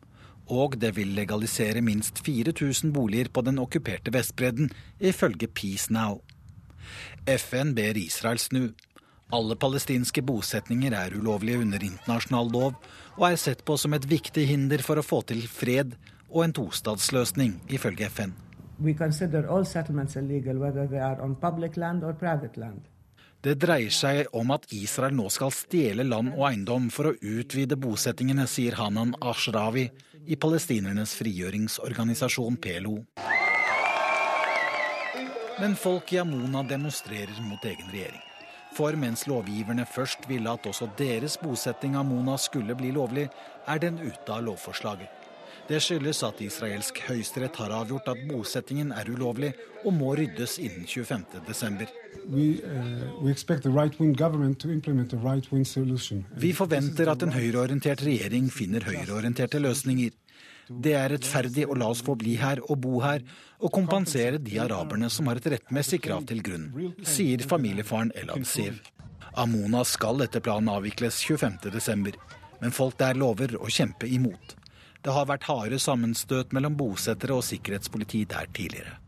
Og 0.51 0.75
det 0.81 0.91
vil 0.97 1.13
legalisere 1.15 1.83
minst 1.85 2.19
4000 2.25 2.91
boliger 2.91 3.29
på 3.31 3.43
den 3.45 3.61
okkuperte 3.61 4.11
Vestbredden, 4.11 4.71
ifølge 4.99 5.47
Peace 5.47 5.93
Now. 5.93 6.19
FN 7.29 7.71
ber 7.77 7.95
Israel 7.97 8.41
snu. 8.41 8.73
Alle 9.31 9.55
palestinske 9.55 10.23
bosetninger 10.27 10.91
er 10.91 11.15
ulovlige 11.15 11.61
under 11.63 11.85
internasjonal 11.85 12.51
lov, 12.51 12.75
og 13.21 13.27
er 13.29 13.37
sett 13.37 13.59
på 13.61 13.75
som 13.77 13.93
et 13.93 14.05
viktig 14.09 14.47
hinder 14.49 14.81
for 14.81 14.97
å 14.97 15.05
få 15.05 15.21
til 15.29 15.43
fred 15.45 15.93
og 16.31 16.41
en 16.47 16.55
tostatsløsning, 16.57 17.59
ifølge 17.69 18.07
FN. 18.09 18.31
Det 23.41 23.53
dreier 23.61 23.93
seg 23.93 24.31
om 24.37 24.53
at 24.53 24.65
Israel 24.73 25.13
nå 25.17 25.27
skal 25.33 25.53
stjele 25.53 26.05
land 26.07 26.33
og 26.33 26.47
eiendom 26.49 26.89
for 26.93 27.11
å 27.11 27.13
utvide 27.13 27.77
bosettingene, 27.77 28.47
sier 28.49 28.79
Hanan 28.79 29.13
Ashrawi 29.21 29.85
i 30.25 30.37
palestinernes 30.37 31.13
frigjøringsorganisasjon 31.19 32.57
PLO. 32.61 32.97
Men 35.61 35.77
folk 35.77 36.09
i 36.13 36.21
Amona 36.21 36.65
demonstrerer 36.65 37.37
mot 37.45 37.69
egen 37.69 37.93
regjering. 37.93 38.30
For 38.71 38.95
mens 38.95 39.25
lovgiverne 39.27 39.85
først 39.85 40.29
ville 40.29 40.51
at 40.51 40.67
også 40.67 40.87
deres 40.99 41.37
bosetting 41.41 41.97
av 41.99 42.05
Mona 42.07 42.37
skulle 42.39 42.75
bli 42.79 42.93
lovlig, 42.95 43.27
er 43.67 43.81
den 43.83 43.99
ute 43.99 44.31
av 44.31 44.45
lovforslaget. 44.47 45.21
Det 45.71 45.79
skyldes 45.83 46.23
at 46.25 46.39
israelsk 46.43 46.97
høyesterett 47.05 47.55
har 47.61 47.71
avgjort 47.75 48.09
at 48.11 48.21
bosettingen 48.27 48.89
er 48.95 49.07
ulovlig 49.11 49.51
og 49.85 49.93
må 49.95 50.15
ryddes 50.17 50.57
innen 50.59 50.87
25.12. 50.89 51.85
Uh, 52.27 52.59
Vi 56.43 56.51
forventer 56.57 57.13
at 57.13 57.23
en 57.23 57.35
høyreorientert 57.35 58.03
regjering 58.07 58.49
finner 58.51 58.83
høyreorienterte 58.87 59.61
løsninger. 59.63 60.11
Det 60.79 60.93
er 60.95 61.11
rettferdig 61.13 61.65
å 61.67 61.75
la 61.77 61.89
oss 61.91 62.03
få 62.05 62.15
bli 62.19 62.37
her 62.39 62.61
og 62.67 62.79
bo 62.83 63.01
her, 63.03 63.25
og 63.61 63.73
kompensere 63.75 64.39
de 64.41 64.57
araberne 64.63 65.09
som 65.11 65.27
har 65.29 65.41
et 65.41 65.49
rettmessig 65.55 66.01
krav 66.05 66.25
til 66.29 66.41
grunn, 66.45 66.69
sier 67.03 67.43
familiefaren 67.47 68.13
Elad 68.17 68.47
Siv. 68.47 68.79
Amona 69.41 69.83
skal 69.87 70.23
etter 70.25 70.43
planen 70.43 70.71
avvikles 70.71 71.21
25.12., 71.27 72.15
men 72.61 72.75
folk 72.75 72.97
der 72.99 73.17
lover 73.17 73.55
å 73.57 73.69
kjempe 73.73 74.07
imot. 74.07 74.55
Det 75.01 75.13
har 75.15 75.29
vært 75.29 75.47
harde 75.49 75.79
sammenstøt 75.81 76.51
mellom 76.53 76.75
bosettere 76.77 77.39
og 77.39 77.45
sikkerhetspoliti 77.47 78.25
der 78.29 78.49
tidligere. 78.53 78.99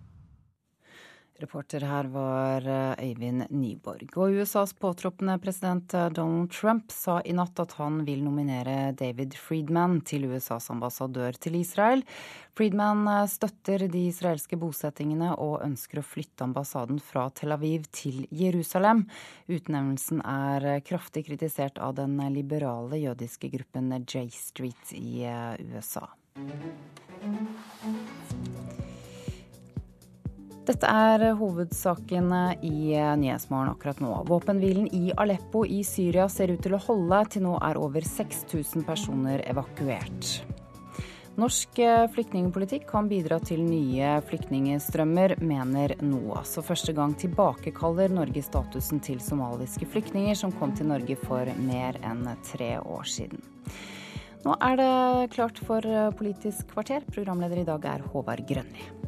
Reporter 1.42 1.82
her 1.82 2.06
var 2.14 2.68
eh, 2.68 3.10
Øyvind 3.10 3.48
Nyborg. 3.50 4.12
Og 4.22 4.36
USAs 4.38 4.74
påtroppende 4.78 5.40
president 5.42 5.94
eh, 5.94 6.10
Donald 6.14 6.52
Trump 6.54 6.94
sa 6.94 7.18
i 7.26 7.34
natt 7.34 7.58
at 7.60 7.74
han 7.80 8.04
vil 8.06 8.22
nominere 8.22 8.94
David 8.94 9.34
Friedman 9.42 10.00
til 10.06 10.28
USAs 10.30 10.70
ambassadør 10.70 11.34
til 11.42 11.58
Israel. 11.58 12.06
Friedman 12.54 13.08
eh, 13.10 13.26
støtter 13.34 13.88
de 13.90 14.06
israelske 14.12 14.60
bosettingene 14.62 15.34
og 15.34 15.66
ønsker 15.66 16.04
å 16.04 16.06
flytte 16.06 16.46
ambassaden 16.46 17.02
fra 17.02 17.26
Tel 17.34 17.58
Aviv 17.58 17.90
til 17.90 18.28
Jerusalem. 18.30 19.08
Utnevnelsen 19.50 20.22
er 20.22 20.84
kraftig 20.86 21.26
kritisert 21.32 21.82
av 21.82 21.98
den 21.98 22.20
liberale 22.36 23.02
jødiske 23.02 23.50
gruppen 23.58 23.90
J 24.06 24.28
Street 24.38 24.94
i 24.94 25.26
USA. 25.74 26.12
Dette 30.64 30.88
er 30.88 31.34
hovedsakene 31.36 32.54
i 32.64 32.94
Nyhetsmorgen 33.20 33.74
akkurat 33.74 34.00
nå. 34.00 34.14
Våpenhvilen 34.30 34.86
i 34.96 35.12
Aleppo 35.20 35.66
i 35.68 35.82
Syria 35.84 36.30
ser 36.32 36.54
ut 36.56 36.64
til 36.64 36.78
å 36.78 36.80
holde. 36.86 37.20
Til 37.34 37.44
nå 37.44 37.58
er 37.68 37.80
over 37.82 38.08
6000 38.08 38.86
personer 38.88 39.44
evakuert. 39.44 40.30
Norsk 41.36 41.82
flyktningpolitikk 42.14 42.88
kan 42.88 43.12
bidra 43.12 43.42
til 43.44 43.66
nye 43.66 44.16
flyktningstrømmer, 44.30 45.36
mener 45.44 45.98
NOAS. 46.00 46.56
Og 46.62 46.70
første 46.72 46.96
gang 46.96 47.18
tilbakekaller 47.20 48.16
Norge 48.16 48.48
statusen 48.48 49.04
til 49.04 49.20
somaliske 49.20 49.90
flyktninger 49.92 50.38
som 50.46 50.56
kom 50.56 50.72
til 50.78 50.94
Norge 50.94 51.20
for 51.26 51.50
mer 51.68 52.00
enn 52.08 52.24
tre 52.48 52.78
år 52.80 53.16
siden. 53.20 53.44
Nå 54.48 54.56
er 54.64 54.80
det 54.80 55.32
klart 55.36 55.60
for 55.68 55.84
Politisk 56.16 56.72
kvarter. 56.72 57.04
Programleder 57.12 57.66
i 57.66 57.68
dag 57.68 57.96
er 57.98 58.12
Håvard 58.14 58.48
Grønli. 58.48 59.03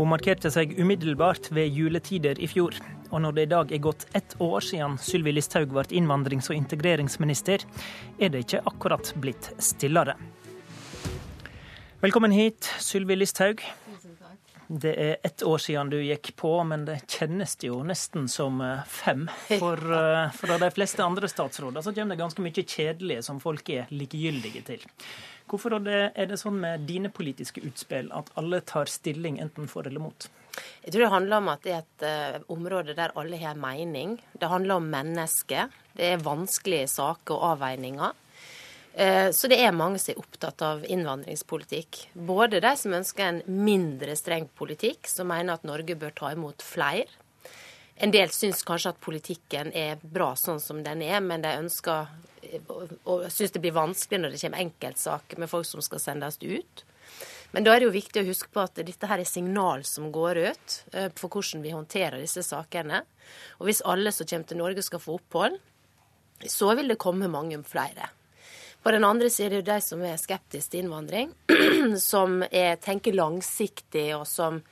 Hun 0.00 0.08
markerte 0.08 0.48
seg 0.48 0.70
umiddelbart 0.80 1.50
ved 1.52 1.74
juletider 1.76 2.38
i 2.40 2.46
fjor. 2.48 2.72
Og 3.12 3.20
når 3.20 3.34
det 3.36 3.42
i 3.44 3.48
dag 3.50 3.72
er 3.76 3.82
gått 3.84 4.06
ett 4.16 4.32
år 4.40 4.64
siden 4.64 4.94
Sylvi 4.96 5.34
Listhaug 5.34 5.74
ble 5.74 5.82
innvandrings- 5.92 6.48
og 6.48 6.56
integreringsminister, 6.56 7.66
er 8.16 8.32
det 8.32 8.46
ikke 8.46 8.62
akkurat 8.70 9.12
blitt 9.20 9.50
stillere. 9.60 10.14
Velkommen 12.00 12.32
hit, 12.32 12.64
Sylvi 12.80 13.18
Listhaug. 13.20 13.60
Det 14.72 14.94
er 14.96 15.16
ett 15.26 15.42
år 15.42 15.58
siden 15.58 15.90
du 15.92 15.98
gikk 15.98 16.32
på, 16.38 16.54
men 16.64 16.86
det 16.88 17.02
kjennes 17.10 17.58
jo 17.60 17.82
nesten 17.84 18.28
som 18.30 18.60
eh, 18.64 18.84
fem. 18.88 19.26
For, 19.50 19.74
eh, 19.76 20.30
for 20.32 20.62
de 20.62 20.70
fleste 20.70 21.04
andre 21.04 21.28
statsråder 21.28 21.82
så 21.82 21.92
kommer 21.92 22.14
det 22.14 22.22
ganske 22.22 22.44
mye 22.44 22.64
kjedelige 22.64 23.24
som 23.26 23.42
folk 23.42 23.68
er 23.74 23.90
likegyldige 23.90 24.62
til. 24.64 24.86
Hvorfor 25.50 25.74
er 25.82 26.28
det 26.30 26.38
sånn 26.38 26.60
med 26.62 26.84
dine 26.86 27.10
politiske 27.10 27.62
utspill 27.66 28.12
at 28.14 28.28
alle 28.38 28.60
tar 28.62 28.86
stilling 28.86 29.40
enten 29.42 29.66
for 29.70 29.88
eller 29.88 30.02
mot? 30.02 30.28
Jeg 30.84 30.92
tror 30.92 31.02
det 31.02 31.12
handler 31.12 31.42
om 31.42 31.50
at 31.50 31.62
det 31.64 31.72
er 31.74 31.82
et 31.82 32.04
uh, 32.06 32.52
område 32.54 32.94
der 32.98 33.14
alle 33.18 33.38
har 33.40 33.58
mening. 33.58 34.16
Det 34.32 34.50
handler 34.50 34.78
om 34.78 34.90
mennesker. 34.92 35.70
Det 35.96 36.12
er 36.12 36.22
vanskelige 36.22 36.88
saker 36.92 37.34
og 37.34 37.46
avveininger. 37.54 38.14
Uh, 38.94 39.28
så 39.34 39.50
det 39.50 39.58
er 39.62 39.74
mange 39.74 39.98
som 40.02 40.14
er 40.14 40.22
opptatt 40.22 40.62
av 40.66 40.86
innvandringspolitikk. 40.86 42.04
Både 42.14 42.62
de 42.62 42.72
som 42.78 42.94
ønsker 43.00 43.26
en 43.26 43.42
mindre 43.66 44.14
streng 44.18 44.46
politikk, 44.54 45.10
som 45.10 45.30
mener 45.30 45.58
at 45.58 45.66
Norge 45.66 45.98
bør 45.98 46.14
ta 46.14 46.32
imot 46.36 46.62
flere. 46.62 47.08
En 48.00 48.14
del 48.14 48.30
syns 48.32 48.62
kanskje 48.64 48.94
at 48.94 49.02
politikken 49.02 49.74
er 49.76 49.98
bra 50.00 50.32
sånn 50.38 50.62
som 50.62 50.78
den 50.86 51.02
er, 51.04 51.18
men 51.20 51.42
de 51.44 51.58
ønsker 51.58 52.08
og 53.04 53.26
syns 53.32 53.54
det 53.54 53.62
blir 53.62 53.76
vanskelig 53.76 54.20
når 54.20 54.34
det 54.34 54.40
kommer 54.42 54.64
enkeltsaker 54.64 55.40
med 55.40 55.50
folk 55.50 55.68
som 55.68 55.82
skal 55.84 56.02
sendes 56.02 56.40
ut. 56.42 56.84
Men 57.50 57.66
da 57.66 57.74
er 57.74 57.82
det 57.82 57.88
jo 57.88 57.96
viktig 57.96 58.22
å 58.22 58.28
huske 58.28 58.50
på 58.54 58.62
at 58.62 58.78
dette 58.78 59.08
her 59.10 59.22
er 59.22 59.28
signal 59.28 59.82
som 59.88 60.10
går 60.14 60.38
ut 60.44 60.76
eh, 60.94 61.08
for 61.18 61.32
hvordan 61.32 61.64
vi 61.64 61.74
håndterer 61.74 62.20
disse 62.22 62.44
sakene. 62.46 63.02
Og 63.58 63.66
hvis 63.66 63.82
alle 63.82 64.12
som 64.14 64.28
kommer 64.28 64.46
til 64.46 64.60
Norge 64.60 64.84
skal 64.86 65.02
få 65.02 65.18
opphold, 65.18 65.58
så 66.46 66.70
vil 66.78 66.92
det 66.92 67.00
komme 67.02 67.28
mange 67.28 67.58
flere. 67.66 68.12
På 68.80 68.94
den 68.94 69.04
andre 69.04 69.28
siden 69.30 69.58
er 69.58 69.64
det 69.64 69.74
de 69.74 69.84
som 69.84 70.02
er 70.06 70.20
skeptiske 70.20 70.72
til 70.72 70.86
innvandring, 70.86 71.34
som 72.00 72.40
er, 72.48 72.78
tenker 72.80 73.18
langsiktig, 73.18 74.06
og 74.16 74.24
som 74.30 74.62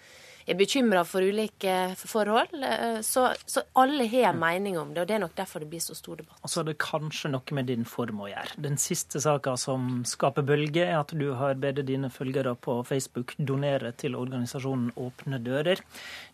er 0.48 0.56
bekymra 0.58 1.04
for 1.06 1.24
ulike 1.24 1.74
forhold. 2.00 2.54
Eh, 2.64 3.00
så, 3.06 3.28
så 3.46 3.62
alle 3.78 4.06
har 4.08 4.30
en 4.30 4.40
mening 4.40 4.78
om 4.80 4.92
det, 4.94 5.02
og 5.02 5.10
det 5.10 5.16
er 5.16 5.22
nok 5.22 5.36
derfor 5.36 5.62
det 5.62 5.70
blir 5.72 5.82
så 5.84 5.96
stor 5.96 6.20
debatt. 6.20 6.40
Og 6.42 6.52
så 6.52 6.62
er 6.62 6.70
det 6.70 6.78
kanskje 6.82 7.32
noe 7.32 7.56
med 7.58 7.68
din 7.70 7.86
form 7.88 8.22
å 8.24 8.30
gjøre. 8.30 8.58
Den 8.68 8.78
siste 8.80 9.22
saka 9.24 9.56
som 9.60 10.02
skaper 10.08 10.46
bølge, 10.46 10.86
er 10.86 10.98
at 11.00 11.14
du 11.16 11.28
har 11.38 11.58
bedt 11.60 11.84
dine 11.88 12.10
følgere 12.12 12.54
på 12.56 12.80
Facebook 12.88 13.34
donere 13.38 13.92
til 13.98 14.16
organisasjonen 14.18 14.92
Åpne 14.98 15.40
dører. 15.44 15.82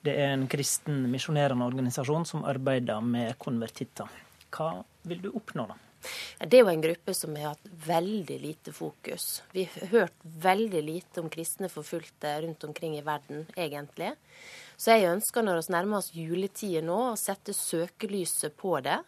Det 0.05 0.15
er 0.15 0.35
en 0.35 0.47
kristen 0.51 1.05
misjonerende 1.13 1.67
organisasjon 1.67 2.29
som 2.29 2.47
arbeider 2.49 3.03
med 3.05 3.35
konvertitter. 3.43 4.11
Hva 4.55 4.77
vil 5.09 5.25
du 5.25 5.33
oppnå, 5.35 5.67
da? 5.69 5.84
Det 6.39 6.59
er 6.59 6.65
jo 6.65 6.73
en 6.73 6.85
gruppe 6.85 7.15
som 7.17 7.37
har 7.39 7.55
hatt 7.55 7.71
veldig 7.87 8.39
lite 8.43 8.75
fokus. 8.77 9.43
Vi 9.55 9.67
har 9.71 9.93
hørt 9.93 10.19
veldig 10.23 10.83
lite 10.85 11.23
om 11.23 11.31
kristne 11.33 11.71
forfulgte 11.73 12.37
rundt 12.45 12.65
omkring 12.69 12.99
i 12.99 13.05
verden, 13.07 13.47
egentlig. 13.57 14.15
Så 14.77 14.97
jeg 14.97 15.11
ønsker 15.13 15.45
når 15.47 15.63
vi 15.63 15.75
nærmer 15.75 16.01
oss 16.01 16.13
juletider 16.15 16.85
nå, 16.85 16.99
å 17.13 17.19
sette 17.21 17.55
søkelyset 17.57 18.57
på 18.59 18.77
det. 18.85 18.99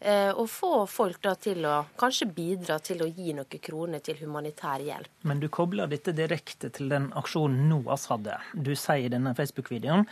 Eh, 0.00 0.30
og 0.32 0.46
få 0.48 0.86
folk 0.88 1.18
da 1.20 1.34
til 1.36 1.66
å 1.68 1.74
kanskje 2.00 2.30
bidra 2.32 2.78
til 2.80 3.02
å 3.04 3.08
gi 3.08 3.34
noen 3.36 3.60
kroner 3.60 4.00
til 4.00 4.16
humanitær 4.22 4.80
hjelp. 4.80 5.10
Men 5.28 5.42
du 5.42 5.50
kobler 5.52 5.90
dette 5.92 6.14
direkte 6.16 6.70
til 6.72 6.88
den 6.88 7.10
aksjonen 7.20 7.66
NOAS 7.68 8.06
hadde. 8.08 8.38
Du 8.54 8.72
sier 8.72 9.10
i 9.10 9.12
denne 9.12 9.34
Facebook-videoen 9.36 10.06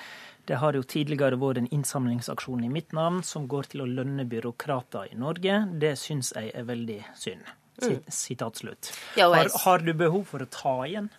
det 0.48 0.56
har 0.60 0.76
jo 0.76 0.84
tidligere 0.84 1.36
vært 1.40 1.60
en 1.60 1.70
innsamlingsaksjon 1.76 2.62
i 2.64 2.70
mitt 2.72 2.94
navn 2.96 3.20
som 3.24 3.44
går 3.48 3.68
til 3.72 3.84
å 3.84 3.88
lønne 3.88 4.24
byråkrater 4.28 5.12
i 5.12 5.18
Norge. 5.20 5.58
Det 5.80 5.92
syns 6.00 6.32
jeg 6.36 6.52
er 6.56 6.68
veldig 6.68 7.02
synd. 7.20 7.50
Mm. 7.82 7.98
Sitat 8.10 8.60
slutt. 8.60 8.92
Har, 9.16 9.50
har 9.64 9.84
du 9.84 9.92
behov 9.94 10.24
for 10.30 10.44
å 10.44 10.48
ta 10.52 10.74
igjen? 10.86 11.10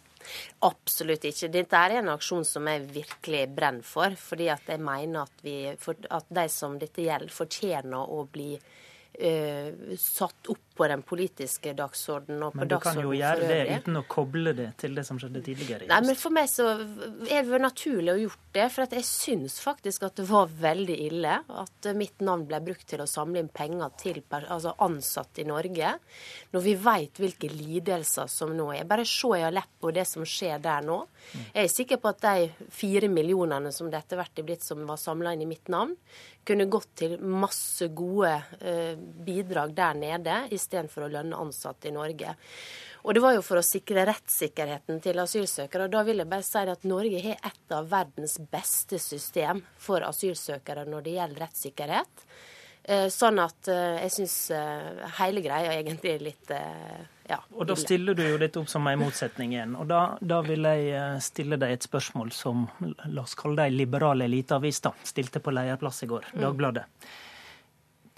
Absolutt 0.68 1.26
ikke. 1.30 1.50
Dette 1.54 1.80
er 1.80 2.00
en 2.00 2.12
aksjon 2.14 2.46
som 2.48 2.68
jeg 2.70 2.88
virkelig 2.94 3.46
brenner 3.56 3.86
for. 3.88 4.16
fordi 4.20 4.50
at 4.52 4.68
jeg 4.68 4.84
mener 4.84 5.24
at, 5.24 5.44
vi, 5.46 5.58
at 5.70 6.30
de 6.30 6.48
som 6.52 6.78
dette 6.80 7.06
gjelder, 7.06 7.34
fortjener 7.34 8.16
å 8.16 8.26
bli 8.32 8.54
uh, 8.60 9.96
satt 9.98 10.52
opp 10.54 10.69
på 10.80 10.88
den 10.88 11.02
politiske 11.04 11.74
dagsordenen 11.76 12.46
og 12.48 12.54
på 12.54 12.62
Men 12.62 12.70
du 12.72 12.76
kan 12.80 13.00
jo 13.04 13.12
gjøre 13.12 13.48
det 13.50 13.80
uten 13.82 14.00
å 14.00 14.04
koble 14.08 14.54
det 14.56 14.70
til 14.80 14.96
det 14.96 15.04
som 15.08 15.20
skjedde 15.20 15.42
tidligere? 15.44 15.90
Nei, 15.92 16.00
men 16.08 16.18
For 16.20 16.36
meg 16.36 16.48
så 16.52 16.70
er 17.28 17.48
det 17.48 17.60
naturlig 17.60 18.14
å 18.14 18.16
ha 18.16 18.22
gjort 18.24 18.46
det. 18.56 18.68
For 18.72 18.96
jeg 19.00 19.08
syns 19.08 19.60
faktisk 19.64 20.08
at 20.08 20.22
det 20.22 20.28
var 20.30 20.54
veldig 20.62 20.98
ille 21.10 21.36
at 21.64 21.90
mitt 22.00 22.24
navn 22.24 22.48
ble 22.48 22.62
brukt 22.70 22.88
til 22.90 23.04
å 23.04 23.10
samle 23.10 23.44
inn 23.44 23.52
penger 23.52 23.92
til 24.00 24.22
altså 24.40 24.76
ansatte 24.86 25.44
i 25.44 25.48
Norge, 25.50 25.94
når 26.54 26.66
vi 26.66 26.76
vet 26.80 27.22
hvilke 27.24 27.52
lidelser 27.52 28.32
som 28.32 28.56
nå 28.56 28.72
er. 28.78 28.88
Bare 28.90 29.08
se 29.08 29.36
i 29.36 29.46
Aleppo 29.46 29.92
det 29.96 30.08
som 30.08 30.26
skjer 30.28 30.64
der 30.64 30.86
nå. 30.86 31.02
Jeg 31.52 31.66
er 31.66 31.72
sikker 31.72 32.00
på 32.02 32.14
at 32.14 32.24
de 32.24 32.70
fire 32.74 33.12
millionene 33.12 33.74
som 33.76 33.92
det 33.92 34.00
etter 34.00 34.20
hvert 34.20 34.40
er 34.40 34.48
blitt 34.48 34.66
som 34.66 34.86
var 34.88 35.02
samla 35.02 35.36
inn 35.36 35.44
i 35.44 35.50
mitt 35.50 35.68
navn, 35.72 35.96
kunne 36.50 36.70
gått 36.72 36.94
til 37.04 37.18
masse 37.22 37.90
gode 37.94 38.32
eh, 38.64 38.96
bidrag 38.98 39.74
der 39.78 39.98
nede. 39.98 40.38
i 40.50 40.58
istedenfor 40.70 41.08
å 41.08 41.12
lønne 41.18 41.42
ansatte 41.42 41.90
i 41.90 41.96
Norge. 41.96 42.36
Og 43.08 43.16
det 43.16 43.24
var 43.24 43.34
jo 43.34 43.44
for 43.46 43.60
å 43.60 43.66
sikre 43.66 44.06
rettssikkerheten 44.10 45.00
til 45.02 45.22
asylsøkere. 45.24 45.88
Og 45.88 45.94
da 45.96 46.04
vil 46.06 46.22
jeg 46.22 46.30
bare 46.30 46.46
si 46.46 46.64
at 46.76 46.88
Norge 46.88 47.24
har 47.24 47.42
et 47.50 47.76
av 47.76 47.90
verdens 47.90 48.38
beste 48.52 49.00
system 49.02 49.64
for 49.80 50.04
asylsøkere 50.06 50.86
når 50.90 51.06
det 51.06 51.18
gjelder 51.18 51.46
rettssikkerhet. 51.48 52.26
Eh, 52.90 53.08
sånn 53.12 53.40
at 53.44 53.70
eh, 53.72 54.00
jeg 54.06 54.14
syns 54.16 54.36
eh, 54.56 55.08
hele 55.20 55.44
greia 55.46 55.76
egentlig 55.78 56.14
er 56.16 56.22
litt 56.26 56.52
ja, 57.30 57.38
Og 57.54 57.68
da 57.70 57.76
stiller 57.78 58.16
du 58.18 58.24
jo 58.24 58.38
dette 58.42 58.58
opp 58.58 58.70
som 58.72 58.88
en 58.90 59.00
motsetning 59.00 59.54
igjen. 59.54 59.76
Og 59.78 59.88
da, 59.92 60.02
da, 60.20 60.40
vil 60.48 60.66
jeg 60.66 61.24
stille 61.24 61.60
deg 61.62 61.76
et 61.76 61.86
spørsmål 61.86 62.32
som 62.34 62.66
la 62.82 63.24
oss 63.24 63.38
kalle 63.38 63.60
det 63.60 63.70
ei 63.70 63.76
liberal 63.84 64.26
eliteavis, 64.26 64.82
da. 64.88 64.96
Stilte 65.06 65.44
på 65.44 65.54
lederplass 65.54 66.02
i 66.04 66.10
går, 66.10 66.32
mm. 66.34 66.40
Dagbladet. 66.42 66.88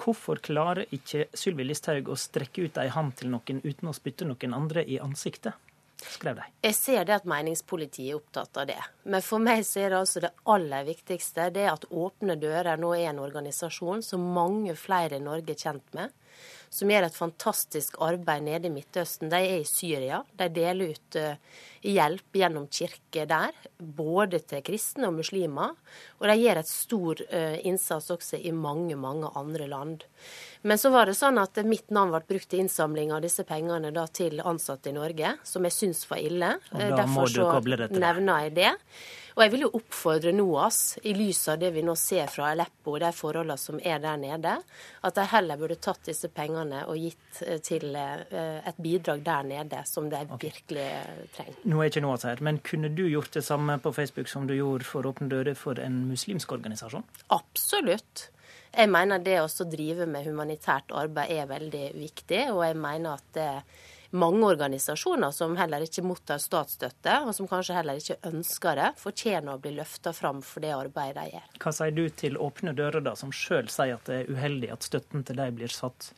Hvorfor 0.02 0.42
klarer 0.42 0.90
ikke 0.96 1.28
Sylvi 1.38 1.66
Listhaug 1.68 2.10
å 2.10 2.18
strekke 2.18 2.66
ut 2.66 2.80
ei 2.82 2.90
hand 2.90 3.14
til 3.20 3.30
noen 3.34 3.62
uten 3.62 3.92
å 3.92 3.94
spytte 3.94 4.26
noen 4.26 4.58
andre 4.58 4.86
i 4.86 4.98
ansiktet? 5.02 5.54
skrev 6.02 6.40
de. 6.40 6.46
Jeg 6.66 6.74
ser 6.74 7.04
det 7.06 7.14
at 7.20 7.28
meningspolitiet 7.30 8.10
er 8.10 8.18
opptatt 8.18 8.58
av 8.58 8.66
det. 8.72 8.80
Men 9.04 9.22
for 9.22 9.44
meg 9.44 9.62
så 9.68 9.84
er 9.84 9.94
det 9.94 10.00
altså 10.00 10.24
det 10.24 10.32
aller 10.50 10.88
viktigste 10.88 11.50
det 11.54 11.68
at 11.70 11.86
Åpne 11.92 12.38
dører 12.42 12.80
nå 12.82 12.94
er 12.98 13.12
en 13.12 13.22
organisasjon 13.22 14.02
som 14.06 14.24
mange 14.34 14.74
flere 14.80 15.20
i 15.20 15.24
Norge 15.24 15.54
er 15.54 15.62
kjent 15.62 15.94
med 15.98 16.16
som 16.72 16.92
gjør 16.92 17.06
et 17.06 17.18
fantastisk 17.18 17.98
arbeid 18.02 18.46
nede 18.46 18.70
i 18.70 18.74
Midtøsten. 18.74 19.30
De 19.32 19.40
er 19.44 19.60
i 19.60 19.68
Syria. 19.68 20.22
De 20.40 20.48
deler 20.56 20.94
ut 20.96 21.18
uh, 21.20 21.58
hjelp 21.82 22.38
gjennom 22.38 22.68
kirke 22.72 23.26
der, 23.30 23.56
både 23.78 24.42
til 24.46 24.64
kristne 24.66 25.10
og 25.10 25.18
muslimer. 25.20 25.76
Og 26.20 26.28
de 26.30 26.38
gjør 26.42 26.62
et 26.62 26.70
stor 26.70 27.24
uh, 27.32 27.58
innsats 27.68 28.12
også 28.14 28.40
i 28.42 28.54
mange, 28.56 28.98
mange 29.00 29.32
andre 29.38 29.70
land. 29.72 30.06
Men 30.62 30.78
så 30.78 30.92
var 30.94 31.10
det 31.10 31.18
sånn 31.18 31.42
at 31.42 31.58
mitt 31.66 31.90
navn 31.94 32.14
ble 32.14 32.22
brukt 32.36 32.52
til 32.52 32.62
innsamling 32.64 33.14
av 33.16 33.24
disse 33.26 33.46
pengene 33.48 33.94
da, 33.96 34.06
til 34.08 34.44
ansatte 34.46 34.92
i 34.92 34.98
Norge, 34.98 35.36
som 35.48 35.66
jeg 35.66 35.78
syns 35.78 36.06
var 36.10 36.22
ille. 36.22 36.54
Og 36.74 36.78
da 36.78 37.02
Derfor 37.02 37.34
det. 37.88 37.90
nevner 37.98 38.46
jeg 38.46 38.56
det. 38.60 38.76
Og 39.36 39.44
jeg 39.46 39.52
vil 39.54 39.64
jo 39.64 39.72
oppfordre 39.80 40.34
NOAS, 40.36 40.80
i 41.08 41.14
lys 41.16 41.40
av 41.52 41.60
det 41.62 41.72
vi 41.76 41.84
nå 41.86 41.96
ser 42.00 42.28
fra 42.32 42.50
Aleppo 42.52 42.96
og 42.96 43.00
de 43.04 43.12
forholdene 43.16 43.58
som 43.60 43.80
er 43.80 44.02
der 44.04 44.20
nede, 44.20 44.58
at 45.08 45.18
de 45.18 45.28
heller 45.32 45.60
burde 45.60 45.78
tatt 45.82 46.04
disse 46.10 46.28
pengene 46.36 46.84
og 46.92 47.00
gitt 47.00 47.42
eh, 47.46 47.62
til 47.64 47.96
eh, 47.96 48.60
et 48.68 48.82
bidrag 48.82 49.24
der 49.26 49.48
nede, 49.48 49.84
som 49.88 50.10
de 50.12 50.20
virkelig 50.36 50.90
trenger. 51.38 51.62
Nå 51.72 51.80
er 51.80 51.92
ikke 51.92 52.04
NOAS 52.04 52.26
her, 52.28 52.42
men 52.44 52.60
kunne 52.68 52.92
du 52.92 53.06
gjort 53.08 53.32
det 53.38 53.46
samme 53.48 53.78
på 53.80 53.94
Facebook 53.96 54.28
som 54.28 54.48
du 54.50 54.58
gjorde 54.58 54.88
for 54.88 55.08
Åpne 55.08 55.30
dører 55.32 55.56
for 55.56 55.80
en 55.80 56.04
muslimsk 56.10 56.52
organisasjon? 56.58 57.06
Absolutt. 57.32 58.28
Jeg 58.72 58.92
mener 58.92 59.24
det 59.24 59.38
å 59.40 59.48
drive 59.68 60.08
med 60.08 60.28
humanitært 60.28 60.92
arbeid 60.96 61.32
er 61.32 61.50
veldig 61.50 61.88
viktig, 61.96 62.44
og 62.52 62.64
jeg 62.66 62.78
mener 62.80 63.18
at 63.20 63.34
det 63.36 63.50
mange 64.12 64.44
organisasjoner 64.44 65.32
som 65.32 65.56
heller 65.60 65.86
ikke 65.86 66.04
mottar 66.04 66.40
statsstøtte, 66.44 67.22
og 67.26 67.36
som 67.36 67.48
kanskje 67.48 67.78
heller 67.78 68.00
ikke 68.00 68.20
ønsker 68.28 68.80
det, 68.80 68.90
fortjener 69.00 69.56
å 69.56 69.62
bli 69.64 69.76
løfta 69.78 70.12
fram 70.16 70.42
for 70.44 70.64
det 70.64 70.74
arbeidet 70.76 71.24
de 71.24 71.38
gjør. 71.38 71.46
Hva 71.64 71.76
sier 71.78 71.96
du 71.96 72.04
til 72.24 72.40
Åpne 72.40 72.76
dører, 72.76 73.04
da, 73.06 73.16
som 73.20 73.32
sjøl 73.36 73.72
sier 73.72 73.96
at 73.96 74.12
det 74.12 74.22
er 74.22 74.34
uheldig 74.34 74.74
at 74.76 74.88
støtten 74.88 75.24
til 75.28 75.40
dem 75.40 75.56
blir 75.60 75.72
satt 75.72 76.12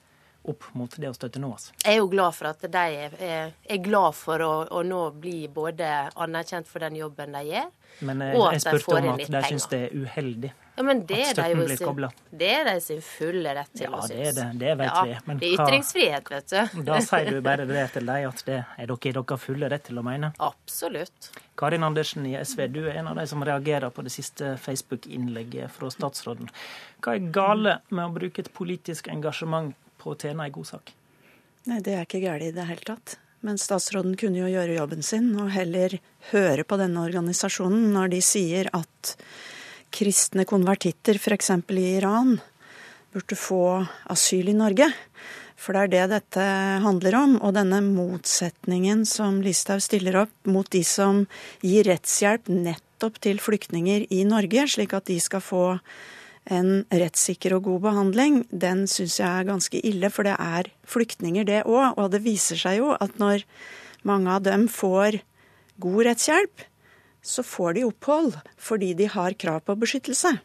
opp 0.43 0.67
mot 0.77 0.97
det 0.99 1.09
å 1.09 1.15
støtte 1.15 1.41
NOAS? 1.41 1.71
Jeg 1.83 1.95
er 1.95 2.01
jo 2.01 2.09
glad 2.11 2.35
for 2.37 2.51
at 2.51 2.65
de 2.75 2.83
er, 3.05 3.15
er 3.63 3.83
glad 3.83 4.17
for 4.17 4.43
å, 4.43 4.51
å, 4.67 4.83
nå 4.87 5.05
bli 5.23 5.47
både 5.51 5.89
anerkjent 6.13 6.69
for 6.69 6.83
den 6.83 6.99
jobben 6.99 7.35
de 7.37 7.45
gjør, 7.51 7.71
Men 8.09 8.25
jeg, 8.25 8.35
jeg 8.57 8.65
spurte 8.65 8.99
om 8.99 9.09
at 9.13 9.25
de 9.37 9.43
syns 9.47 9.69
det 9.71 9.81
er 9.87 9.97
uheldig 10.03 10.53
ja, 10.75 10.83
men 10.83 11.05
det 11.05 11.19
at 11.21 11.35
støtten 11.35 11.59
blir 11.67 11.77
kobla. 11.77 12.07
Det 12.31 12.47
er 12.49 12.63
de 12.65 12.79
sin 12.81 13.01
fulle 13.05 13.51
rett 13.53 13.69
til 13.77 13.85
ja, 13.85 13.91
å 13.93 14.07
synes. 14.07 14.23
Ja, 14.25 14.31
det 14.33 14.41
er 14.41 14.53
det. 14.53 14.59
Det 14.63 14.71
vet 14.79 14.89
ja, 14.89 15.03
vi. 15.05 15.17
Men 15.27 15.41
det 15.41 15.49
er 15.49 15.59
ytringsfrihet, 15.59 16.31
vet 16.33 16.53
du. 16.53 16.79
Da 16.87 16.97
sier 17.05 17.29
du 17.29 17.41
bare 17.45 17.67
det 17.69 17.83
til 17.93 18.09
dem 18.09 18.25
at 18.29 18.41
det 18.47 18.57
er 18.57 18.89
dere 18.89 18.97
i 18.97 19.13
deres 19.19 19.43
fulle 19.43 19.69
rett 19.69 19.85
til 19.85 20.01
å 20.01 20.05
mene? 20.05 20.31
Absolutt. 20.41 21.29
Karin 21.61 21.85
Andersen 21.85 22.25
i 22.25 22.33
SV, 22.39 22.65
du 22.73 22.81
er 22.87 22.97
en 23.03 23.11
av 23.11 23.21
de 23.21 23.27
som 23.29 23.45
reagerer 23.45 23.93
på 23.93 24.05
det 24.07 24.15
siste 24.15 24.55
Facebook-innlegget 24.63 25.69
fra 25.75 25.91
statsråden. 25.93 26.49
Hva 27.05 27.19
er 27.19 27.29
gale 27.35 27.77
med 27.93 28.07
å 28.07 28.15
bruke 28.17 28.41
et 28.41 28.49
politisk 28.57 29.11
engasjement 29.13 29.75
på 30.03 30.13
å 30.13 30.19
tjene 30.19 30.45
en 30.45 30.53
god 30.53 30.69
sak? 30.75 30.93
Nei, 31.69 31.79
det 31.79 31.95
er 31.95 32.07
ikke 32.07 32.23
galt 32.23 32.43
i 32.43 32.53
det 32.55 32.67
hele 32.67 32.87
tatt. 32.87 33.17
Men 33.43 33.59
statsråden 33.59 34.15
kunne 34.19 34.39
jo 34.39 34.51
gjøre 34.51 34.77
jobben 34.77 35.03
sin 35.03 35.33
og 35.35 35.51
heller 35.51 35.97
høre 36.31 36.63
på 36.63 36.79
denne 36.79 37.03
organisasjonen 37.03 37.89
når 37.95 38.13
de 38.13 38.21
sier 38.23 38.69
at 38.75 39.15
kristne 39.93 40.45
konvertitter, 40.49 41.19
f.eks. 41.19 41.51
i 41.75 41.87
Iran, 41.97 42.37
burde 43.13 43.37
få 43.37 43.63
asyl 44.09 44.49
i 44.49 44.57
Norge. 44.57 44.87
For 45.59 45.75
det 45.75 45.83
er 45.83 45.91
det 45.91 46.05
dette 46.15 46.45
handler 46.83 47.19
om. 47.19 47.35
Og 47.43 47.53
denne 47.55 47.79
motsetningen 47.85 49.03
som 49.07 49.41
Listhaug 49.43 49.83
stiller 49.85 50.23
opp 50.23 50.49
mot 50.49 50.67
de 50.73 50.81
som 50.87 51.25
gir 51.61 51.87
rettshjelp 51.87 52.49
nettopp 52.51 53.21
til 53.23 53.39
flyktninger 53.43 54.07
i 54.11 54.23
Norge, 54.27 54.65
slik 54.71 54.95
at 54.97 55.07
de 55.11 55.19
skal 55.23 55.43
få 55.43 55.65
en 56.51 56.83
rettssikker 56.91 57.55
og 57.55 57.67
god 57.69 57.83
behandling, 57.87 58.41
den 58.49 58.85
syns 58.91 59.19
jeg 59.21 59.29
er 59.29 59.47
ganske 59.47 59.79
ille. 59.85 60.09
For 60.11 60.27
det 60.27 60.35
er 60.39 60.71
flyktninger, 60.89 61.47
det 61.47 61.63
òg. 61.63 61.95
Og 61.97 62.11
det 62.13 62.23
viser 62.25 62.59
seg 62.59 62.81
jo 62.81 62.93
at 62.97 63.19
når 63.21 63.45
mange 64.07 64.31
av 64.31 64.43
dem 64.47 64.67
får 64.71 65.21
god 65.83 66.05
rettshjelp, 66.09 66.65
så 67.23 67.43
får 67.47 67.77
de 67.77 67.85
opphold 67.87 68.33
fordi 68.59 68.91
de 68.99 69.07
har 69.07 69.37
krav 69.39 69.63
på 69.63 69.77
beskyttelse. 69.79 70.35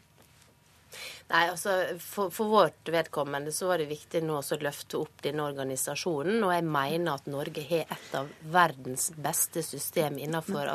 Nei, 1.29 1.43
altså 1.51 1.75
for, 2.01 2.31
for, 2.33 2.49
vårt 2.49 2.89
vedkommende 2.89 3.53
så 3.53 3.67
var 3.69 3.83
det 3.83 3.91
viktig 3.91 4.23
nå 4.25 4.39
å 4.41 4.59
løfte 4.63 4.97
opp 5.03 5.21
denne 5.27 5.45
organisasjonen. 5.45 6.39
Og 6.41 6.55
jeg 6.55 6.65
mener 6.65 7.19
at 7.19 7.29
Norge 7.29 7.65
har 7.69 7.93
et 7.93 8.15
av 8.17 8.31
verdens 8.49 9.11
beste 9.13 9.61
system 9.67 10.17
innenfor 10.23 10.71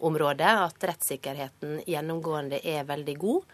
asylområdet. 0.00 0.40
At 0.40 0.84
rettssikkerheten 0.84 1.82
gjennomgående 1.86 2.60
er 2.64 2.84
veldig 2.84 3.16
god. 3.18 3.44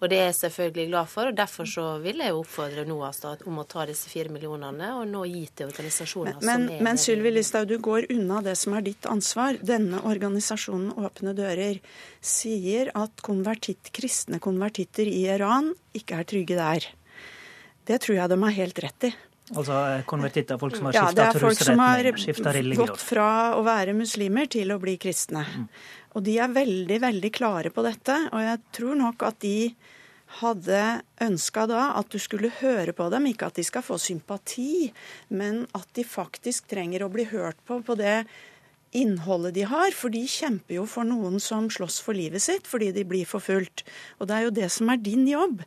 Og 0.00 0.10
det 0.10 0.18
er 0.18 0.26
jeg 0.26 0.34
selvfølgelig 0.34 0.88
glad 0.90 1.08
for. 1.08 1.26
og 1.26 1.36
Derfor 1.36 1.64
så 1.66 1.98
vil 1.98 2.18
jeg 2.18 2.34
oppfordre 2.34 2.84
NOAS 2.84 3.24
om 3.46 3.58
å 3.58 3.64
ta 3.64 3.86
disse 3.86 4.08
fire 4.08 4.28
millionene 4.28 4.94
og 5.00 5.08
nå 5.08 5.24
gi 5.24 5.46
til 5.54 5.66
organisasjoner 5.70 6.36
men, 6.40 6.42
som 6.42 6.68
er 6.76 6.82
Men 6.82 6.98
Sylvi 6.98 7.30
Listhaug, 7.30 7.68
du 7.68 7.78
går 7.78 8.10
unna 8.10 8.42
det 8.42 8.56
som 8.56 8.74
er 8.74 8.82
ditt 8.82 9.06
ansvar. 9.06 9.58
Denne 9.62 10.02
organisasjonen 10.04 10.92
Åpne 10.96 11.34
dører 11.34 11.80
sier 12.20 12.90
at 12.94 13.22
konvertitt, 13.22 13.90
kristne 13.92 14.38
konvertitter 14.38 15.06
i 15.06 15.26
Iran 15.26 15.72
ikke 15.96 16.20
er 16.20 16.28
trygge 16.28 16.56
der. 16.56 16.90
Det 17.86 18.00
tror 18.02 18.16
jeg 18.18 18.28
de 18.28 18.42
har 18.42 18.56
helt 18.56 18.78
rett 18.82 19.06
i. 19.06 19.14
Altså 19.54 19.80
konvertitter, 20.10 20.58
folk 20.58 20.74
som 20.74 20.88
har 20.88 20.96
skifta 20.96 21.26
ja, 21.28 21.34
trosretning, 21.36 22.16
skifta 22.18 22.54
religion? 22.56 22.88
Gått 22.88 23.02
fra 23.04 23.28
å 23.54 23.60
være 23.66 23.94
muslimer 23.94 24.48
til 24.50 24.74
å 24.74 24.80
bli 24.82 24.96
kristne. 24.98 25.44
Mm. 25.46 25.68
Og 26.18 26.24
de 26.26 26.38
er 26.42 26.50
veldig, 26.50 26.96
veldig 27.04 27.30
klare 27.34 27.70
på 27.70 27.84
dette. 27.86 28.16
Og 28.32 28.42
jeg 28.42 28.62
tror 28.74 28.98
nok 28.98 29.22
at 29.28 29.38
de 29.44 29.58
hadde 30.40 30.82
ønska 31.22 31.66
da 31.70 31.92
at 32.00 32.10
du 32.10 32.18
skulle 32.22 32.50
høre 32.58 32.94
på 32.96 33.06
dem. 33.12 33.28
Ikke 33.30 33.50
at 33.52 33.60
de 33.60 33.64
skal 33.66 33.84
få 33.86 34.00
sympati, 34.02 34.90
men 35.28 35.64
at 35.78 35.86
de 35.94 36.02
faktisk 36.06 36.66
trenger 36.72 37.06
å 37.06 37.12
bli 37.12 37.28
hørt 37.30 37.60
på 37.68 37.78
på 37.86 37.98
det 38.00 38.24
innholdet 38.96 39.54
de 39.54 39.66
har. 39.68 39.92
For 39.94 40.10
de 40.10 40.24
kjemper 40.30 40.80
jo 40.80 40.88
for 40.90 41.06
noen 41.06 41.38
som 41.42 41.70
slåss 41.70 42.00
for 42.02 42.18
livet 42.18 42.42
sitt 42.42 42.66
fordi 42.66 42.90
de 42.96 43.06
blir 43.06 43.28
forfulgt. 43.28 43.86
Og 44.18 44.26
det 44.26 44.38
er 44.40 44.48
jo 44.48 44.56
det 44.58 44.72
som 44.74 44.90
er 44.90 45.02
din 45.02 45.26
jobb. 45.30 45.62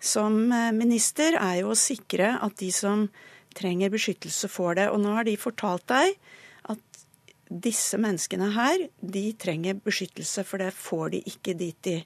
Som 0.00 0.36
minister, 0.76 1.36
er 1.36 1.60
jo 1.60 1.74
å 1.74 1.78
sikre 1.78 2.32
at 2.40 2.56
de 2.60 2.70
som 2.72 3.08
trenger 3.56 3.92
beskyttelse, 3.92 4.48
får 4.48 4.78
det. 4.78 4.86
Og 4.92 5.02
nå 5.02 5.16
har 5.16 5.26
de 5.28 5.36
fortalt 5.40 5.86
deg 5.90 6.14
at 6.72 7.02
disse 7.50 7.98
menneskene 8.00 8.52
her, 8.54 8.86
de 9.00 9.24
trenger 9.40 9.80
beskyttelse, 9.84 10.44
for 10.46 10.62
det 10.62 10.72
får 10.76 11.16
de 11.16 11.22
ikke 11.28 11.56
dit 11.58 11.78
de 11.86 11.98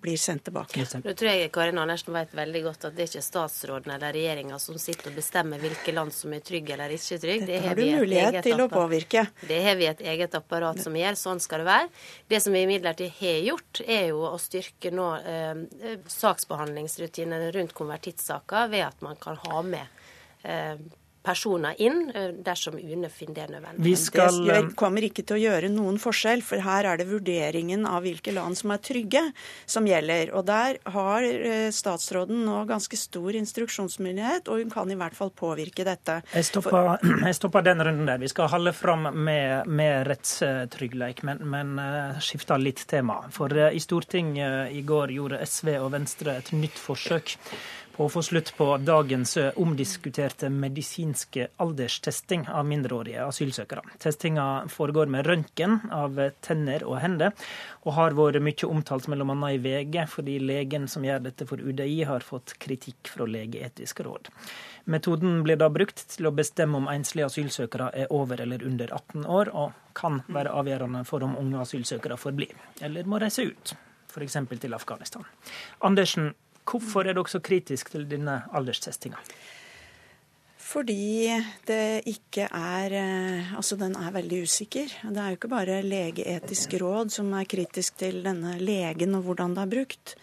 blir 0.00 0.16
sendt 0.16 0.44
tilbake. 0.44 0.84
Nå 1.04 1.12
tror 1.12 1.30
jeg 1.30 1.50
Karin 1.52 1.78
Andersen 1.78 2.14
vet 2.14 2.32
veldig 2.34 2.62
godt 2.64 2.86
at 2.88 2.96
det 2.96 3.04
er 3.04 3.10
ikke 3.10 3.24
statsråden 3.24 3.92
eller 3.94 4.14
regjeringa 4.16 4.58
som 4.62 4.78
sitter 4.80 5.10
og 5.10 5.18
bestemmer 5.20 5.60
hvilke 5.60 5.94
land 5.94 6.14
som 6.16 6.32
er 6.36 6.44
trygge 6.44 6.74
eller 6.76 6.94
ikke 6.96 7.18
trygge. 7.22 7.48
Det 7.50 7.60
har 7.64 7.76
du 7.76 7.84
mulighet 7.84 8.40
til 8.46 8.64
å 8.64 8.68
påvirke. 8.72 9.26
Det 9.48 9.60
har 9.66 9.76
vi 9.80 9.88
et 9.90 10.04
eget 10.14 10.36
apparat 10.38 10.80
som 10.82 10.96
gjør. 10.96 11.18
Sånn 11.20 11.42
skal 11.42 11.64
det 11.64 11.68
være. 11.70 11.90
Det 12.32 12.40
som 12.44 12.56
vi 12.56 12.64
imidlertid 12.66 13.12
har 13.20 13.42
gjort, 13.50 13.82
er 13.86 14.06
jo 14.12 14.24
å 14.30 14.36
styrke 14.40 14.94
nå 14.94 15.10
eh, 15.20 15.98
saksbehandlingsrutinene 16.20 17.52
rundt 17.56 17.76
konvertittsaker 17.76 18.72
ved 18.72 18.86
at 18.88 19.04
man 19.04 19.20
kan 19.20 19.36
ha 19.44 19.62
med 19.66 20.00
eh, 20.42 20.80
personer 21.22 21.76
inn 21.78 22.10
eh, 22.14 22.30
dersom 22.44 22.78
UNE 22.78 23.10
finner 23.12 23.34
det 23.46 23.54
nødvendig. 23.54 23.96
Skal... 23.98 24.40
Det 24.46 24.56
eh, 24.56 24.68
kommer 24.78 25.04
ikke 25.04 25.24
til 25.26 25.36
å 25.36 25.40
gjøre 25.40 25.70
noen 25.72 25.98
forskjell, 26.00 26.42
for 26.44 26.62
her 26.64 26.88
er 26.88 27.00
det 27.00 27.08
vurderingen 27.10 27.84
av 27.88 28.04
hvilke 28.06 28.32
land 28.34 28.56
som 28.58 28.72
er 28.74 28.80
trygge, 28.84 29.22
som 29.68 29.88
gjelder. 29.88 30.32
Og 30.38 30.46
der 30.48 30.80
har 30.94 31.26
eh, 31.26 31.68
statsråden 31.74 32.44
nå 32.46 32.62
ganske 32.70 32.96
stor 32.98 33.36
instruksjonsmyndighet, 33.40 34.48
og 34.48 34.64
hun 34.64 34.72
kan 34.72 34.92
i 34.92 34.98
hvert 35.00 35.16
fall 35.16 35.32
påvirke 35.36 35.84
dette. 35.86 36.20
Jeg 36.32 36.48
stopper, 36.48 36.96
jeg 37.28 37.36
stopper 37.36 37.66
den 37.68 37.84
runden 37.84 38.08
der. 38.08 38.22
Vi 38.22 38.30
skal 38.32 38.48
holde 38.52 38.72
fram 38.76 39.10
med, 39.12 39.68
med 39.68 40.08
rettstrygghet, 40.08 41.24
men, 41.26 41.44
men 41.52 41.76
skifter 42.24 42.60
litt 42.60 42.86
tema. 42.88 43.20
For 43.34 43.52
i 43.70 43.80
Stortinget 43.82 44.72
i 44.72 44.80
går 44.86 45.12
gjorde 45.14 45.42
SV 45.44 45.74
og 45.76 45.92
Venstre 45.92 46.38
et 46.40 46.50
nytt 46.56 46.80
forsøk 46.80 47.36
på 47.96 48.06
å 48.06 48.10
få 48.12 48.22
slutt 48.24 48.52
på 48.56 48.66
dagens 48.84 49.36
eh, 49.40 49.56
omdiskuterte 49.60 50.50
medisinske 50.52 51.48
alderstesting 51.62 52.46
av 52.48 52.66
mindreårige 52.68 53.26
asylsøkere. 53.26 53.84
Testinga 54.02 54.46
foregår 54.72 55.10
med 55.12 55.26
røntgen 55.26 55.78
av 55.94 56.18
tenner 56.44 56.84
og 56.86 56.98
hender, 57.02 57.36
og 57.84 57.96
har 57.98 58.16
vært 58.18 58.42
mye 58.44 58.68
omtalt 58.70 59.08
bl.a. 59.10 59.36
i 59.50 59.60
VG, 59.62 60.00
fordi 60.10 60.38
legen 60.42 60.88
som 60.88 61.04
gjør 61.06 61.24
dette 61.28 61.46
for 61.48 61.60
UDI, 61.60 62.02
har 62.08 62.24
fått 62.26 62.56
kritikk 62.62 63.12
fra 63.14 63.28
Legeetisk 63.28 64.02
råd. 64.06 64.30
Metoden 64.90 65.42
blir 65.44 65.58
da 65.60 65.68
brukt 65.70 66.02
til 66.14 66.28
å 66.28 66.34
bestemme 66.34 66.80
om 66.80 66.88
enslige 66.90 67.28
asylsøkere 67.28 67.90
er 68.02 68.12
over 68.14 68.40
eller 68.40 68.64
under 68.66 68.92
18 68.96 69.26
år, 69.26 69.52
og 69.54 69.94
kan 69.96 70.22
være 70.28 70.54
avgjørende 70.56 71.04
for 71.08 71.24
om 71.26 71.36
unge 71.38 71.60
asylsøkere 71.62 72.18
får 72.20 72.36
bli, 72.38 72.48
eller 72.86 73.08
må 73.08 73.20
reise 73.20 73.44
ut, 73.50 73.74
f.eks. 74.10 74.38
til 74.62 74.74
Afghanistan. 74.74 75.26
Andersen, 75.86 76.32
Hvorfor 76.70 77.06
er 77.06 77.16
dere 77.16 77.30
så 77.30 77.40
kritiske 77.42 77.96
til 77.96 78.06
denne 78.10 78.42
alderstestinga? 78.54 79.18
Fordi 80.70 81.26
det 81.66 82.06
ikke 82.06 82.46
er 82.46 82.94
eh, 82.94 83.50
Altså, 83.58 83.74
den 83.80 83.96
er 83.98 84.12
veldig 84.14 84.44
usikker. 84.46 84.92
Det 85.02 85.18
er 85.18 85.32
jo 85.32 85.38
ikke 85.40 85.50
bare 85.50 85.80
Legeetisk 85.82 86.76
råd 86.78 87.10
som 87.16 87.32
er 87.34 87.48
kritisk 87.50 87.98
til 87.98 88.22
denne 88.26 88.54
legen 88.62 89.16
og 89.18 89.26
hvordan 89.26 89.56
det 89.56 89.64
er 89.64 89.74
brukt. 89.74 90.14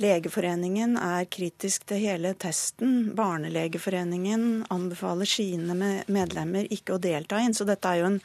Legeforeningen 0.00 0.94
er 0.96 1.26
kritisk 1.28 1.88
til 1.90 2.04
hele 2.04 2.32
testen. 2.38 3.10
Barnelegeforeningen 3.18 4.66
anbefaler 4.70 5.28
sine 5.28 5.74
medlemmer 6.06 6.70
ikke 6.70 6.94
å 6.94 7.02
delta 7.02 7.42
inn. 7.42 7.56
Så 7.56 7.66
dette 7.68 7.90
er 7.90 8.04
jo 8.04 8.10
en 8.12 8.20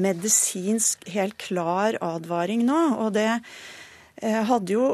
medisinsk 0.00 1.04
helt 1.12 1.36
klar 1.42 1.98
advaring 2.00 2.62
nå. 2.68 2.80
Og 3.02 3.10
det 3.18 3.28
eh, 3.34 4.42
hadde 4.46 4.78
jo 4.78 4.86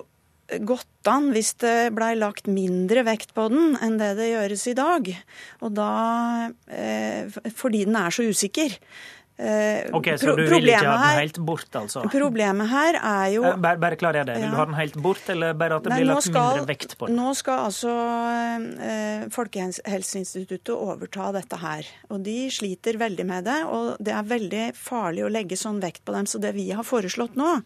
gått 0.65 1.09
an 1.11 1.31
hvis 1.35 1.55
det 1.63 1.93
blei 1.97 2.15
lagt 2.19 2.49
mindre 2.51 3.05
vekt 3.07 3.35
på 3.37 3.49
den 3.53 3.77
enn 3.85 3.99
det 4.01 4.15
det 4.19 4.31
gjøres 4.33 4.67
i 4.71 4.77
dag. 4.79 5.13
Og 5.65 5.77
da 5.77 5.93
eh, 6.73 7.29
Fordi 7.57 7.85
den 7.89 7.99
er 8.01 8.15
så 8.15 8.27
usikker. 8.29 8.77
Eh, 9.39 9.87
ok, 9.95 10.09
Så 10.19 10.33
du 10.35 10.49
vil 10.51 10.67
ikke 10.67 10.81
ha 10.83 10.97
den 10.99 11.21
helt 11.21 11.37
bort, 11.47 11.69
altså? 11.79 12.01
Problemet 12.11 12.67
her 12.73 12.97
er 12.99 13.29
jo 13.37 13.45
eh, 13.47 13.55
Bare, 13.63 13.79
bare 13.79 13.95
jeg 13.95 14.27
det. 14.27 14.35
Vil 14.43 14.51
du 14.51 14.57
ha 14.59 14.65
den 14.67 14.75
helt 14.75 14.97
bort, 14.99 15.29
eller 15.31 15.53
bare 15.55 15.79
at 15.79 15.87
det 15.87 15.93
Nei, 15.93 16.01
blir 16.01 16.11
lagt 16.11 16.27
skal, 16.27 16.49
mindre 16.57 16.71
vekt 16.73 16.97
på 16.99 17.07
den? 17.07 17.21
Nå 17.21 17.35
skal 17.39 17.69
altså 17.69 17.95
eh, 18.83 19.29
Folkehelseinstituttet 19.31 20.75
overta 20.75 21.31
dette 21.37 21.61
her. 21.63 21.87
Og 22.11 22.27
de 22.27 22.39
sliter 22.51 22.99
veldig 22.99 23.29
med 23.31 23.47
det. 23.47 23.61
Og 23.71 23.95
det 24.03 24.17
er 24.19 24.27
veldig 24.35 24.65
farlig 24.75 25.23
å 25.29 25.31
legge 25.31 25.61
sånn 25.61 25.79
vekt 25.87 26.03
på 26.03 26.19
dem. 26.19 26.27
Så 26.27 26.43
det 26.43 26.57
vi 26.59 26.73
har 26.75 26.87
foreslått 26.89 27.39
nå, 27.39 27.61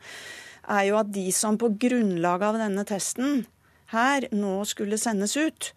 er 0.68 0.88
jo 0.88 0.98
at 1.00 1.12
de 1.14 1.26
som 1.34 1.58
på 1.58 1.72
grunnlag 1.80 2.44
av 2.46 2.58
denne 2.60 2.84
testen 2.88 3.44
her 3.92 4.28
nå 4.32 4.62
skulle 4.68 5.00
sendes 5.00 5.36
ut, 5.36 5.72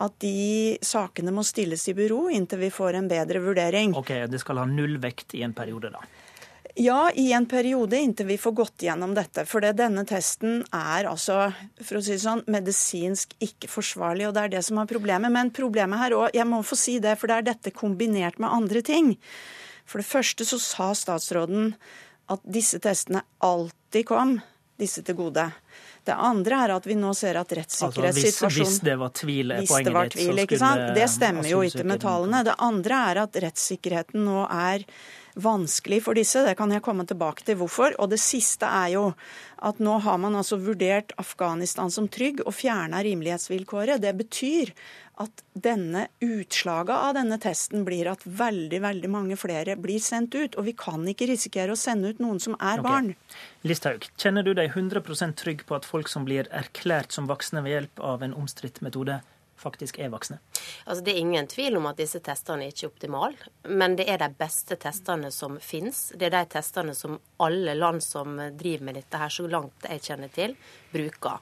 at 0.00 0.14
de 0.22 0.78
sakene 0.86 1.34
må 1.34 1.44
stilles 1.44 1.82
i 1.90 1.96
bero 1.96 2.28
inntil 2.32 2.62
vi 2.62 2.70
får 2.72 2.96
en 3.00 3.10
bedre 3.10 3.42
vurdering. 3.42 3.94
Ok, 3.98 4.14
Det 4.30 4.40
skal 4.40 4.62
ha 4.62 4.66
null 4.68 4.98
vekt 5.02 5.34
i 5.34 5.42
en 5.44 5.54
periode, 5.56 5.90
da? 5.92 6.00
Ja, 6.78 7.10
i 7.14 7.32
en 7.32 7.46
periode 7.50 7.98
inntil 7.98 8.28
vi 8.28 8.38
får 8.38 8.52
gått 8.56 8.84
gjennom 8.86 9.14
dette. 9.14 9.42
For 9.44 9.60
denne 9.60 10.04
testen 10.08 10.62
er 10.72 11.08
altså, 11.10 11.50
for 11.82 11.98
å 11.98 12.02
si 12.04 12.14
det 12.14 12.22
sånn, 12.22 12.44
medisinsk 12.46 13.34
ikke 13.42 13.68
forsvarlig. 13.68 14.28
Og 14.28 14.36
det 14.36 14.44
er 14.44 14.52
det 14.54 14.62
som 14.64 14.78
er 14.78 14.88
problemet. 14.90 15.34
Men 15.34 15.50
problemet 15.54 16.00
her 16.00 16.14
òg, 16.16 16.28
jeg 16.36 16.46
må 16.48 16.62
få 16.64 16.78
si 16.78 17.00
det, 17.02 17.16
for 17.18 17.28
det 17.28 17.40
er 17.40 17.48
dette 17.50 17.74
kombinert 17.74 18.38
med 18.40 18.54
andre 18.54 18.84
ting. 18.86 19.16
For 19.84 20.00
det 20.00 20.06
første 20.06 20.46
så 20.46 20.60
sa 20.62 20.92
statsråden 20.94 21.74
at 22.30 22.42
disse 22.44 22.78
testene 22.82 23.22
alltid 23.44 24.06
kom 24.08 24.38
disse 24.80 25.02
til 25.04 25.16
gode. 25.18 25.44
Det 26.04 26.16
andre 26.16 26.62
er 26.64 26.72
at 26.78 26.86
vi 26.88 26.96
nå 26.96 27.12
ser 27.16 27.36
at 27.36 27.50
rettssikkerhetssituasjonen 27.58 28.46
altså 28.46 28.48
hvis, 28.48 28.68
hvis, 28.70 28.84
det 28.86 28.96
var 29.00 29.10
tvil, 29.20 29.52
er 29.52 29.66
poenget 29.68 30.14
ditt, 30.14 30.56
så 30.60 30.70
skulle 30.70 30.94
Det 30.96 31.08
stemmer 31.12 31.50
jo 31.50 31.62
ikke 31.66 31.84
med 31.86 32.02
tallene. 32.02 32.44
Det 32.46 32.56
andre 32.70 33.00
er 33.10 33.20
at 33.26 33.40
rettssikkerheten 33.44 34.24
nå 34.24 34.44
er 34.46 34.86
vanskelig 35.34 36.02
for 36.06 36.18
disse. 36.18 36.42
Det 36.46 36.56
kan 36.58 36.72
jeg 36.74 36.84
komme 36.84 37.06
tilbake 37.08 37.44
til 37.46 37.58
hvorfor. 37.60 37.94
Og 38.00 38.10
det 38.12 38.20
siste 38.22 38.68
er 38.68 38.94
jo 38.96 39.04
at 39.60 39.80
nå 39.82 39.98
har 40.04 40.18
man 40.22 40.38
altså 40.38 40.58
vurdert 40.60 41.12
Afghanistan 41.20 41.92
som 41.92 42.08
trygg 42.08 42.42
og 42.46 42.54
fjerna 42.56 43.02
rimelighetsvilkåret. 43.04 44.00
Det 44.02 44.14
betyr 44.16 44.72
at 45.20 45.42
denne 45.52 46.06
utslaget 46.24 46.94
av 46.94 47.12
denne 47.18 47.36
testen 47.42 47.84
blir 47.84 48.08
at 48.08 48.22
veldig 48.24 48.80
veldig 48.80 49.10
mange 49.12 49.36
flere 49.40 49.76
blir 49.76 50.00
sendt 50.00 50.34
ut. 50.38 50.56
Og 50.56 50.70
vi 50.70 50.74
kan 50.78 51.04
ikke 51.12 51.28
risikere 51.28 51.76
å 51.76 51.80
sende 51.80 52.14
ut 52.14 52.22
noen 52.24 52.40
som 52.40 52.56
er 52.56 52.80
okay. 52.80 52.86
barn. 52.86 53.10
Listhaug, 53.68 54.08
kjenner 54.20 54.46
du 54.46 54.54
deg 54.56 54.72
100% 54.72 55.36
trygg 55.40 55.66
på 55.68 55.76
at 55.76 55.88
folk 55.88 56.08
som 56.08 56.24
blir 56.28 56.48
erklært 56.48 57.12
som 57.12 57.28
voksne 57.28 57.64
ved 57.66 57.76
hjelp 57.76 58.02
av 58.12 58.24
en 58.24 58.36
omstridt 58.40 58.80
metode, 58.86 59.20
faktisk 59.60 59.98
er 60.00 60.12
voksne? 60.12 60.38
Altså, 60.86 61.04
det 61.04 61.14
er 61.14 61.20
ingen 61.20 61.48
tvil 61.50 61.76
om 61.78 61.88
at 61.90 62.00
disse 62.00 62.20
testene 62.24 62.66
er 62.66 62.74
ikke 62.74 62.86
er 62.86 62.92
optimale, 62.94 63.50
men 63.68 63.96
det 63.98 64.08
er 64.10 64.20
de 64.22 64.30
beste 64.38 64.78
testene 64.80 65.30
som 65.34 65.58
finnes. 65.62 66.08
Det 66.16 66.30
er 66.30 66.36
de 66.38 66.42
testene 66.56 66.96
som 66.96 67.18
alle 67.44 67.76
land 67.76 68.02
som 68.04 68.40
driver 68.58 68.88
med 68.88 69.00
dette 69.00 69.20
her, 69.20 69.32
så 69.32 69.46
langt 69.50 69.88
jeg 69.88 70.04
kjenner 70.08 70.32
til, 70.34 70.56
bruker. 70.92 71.40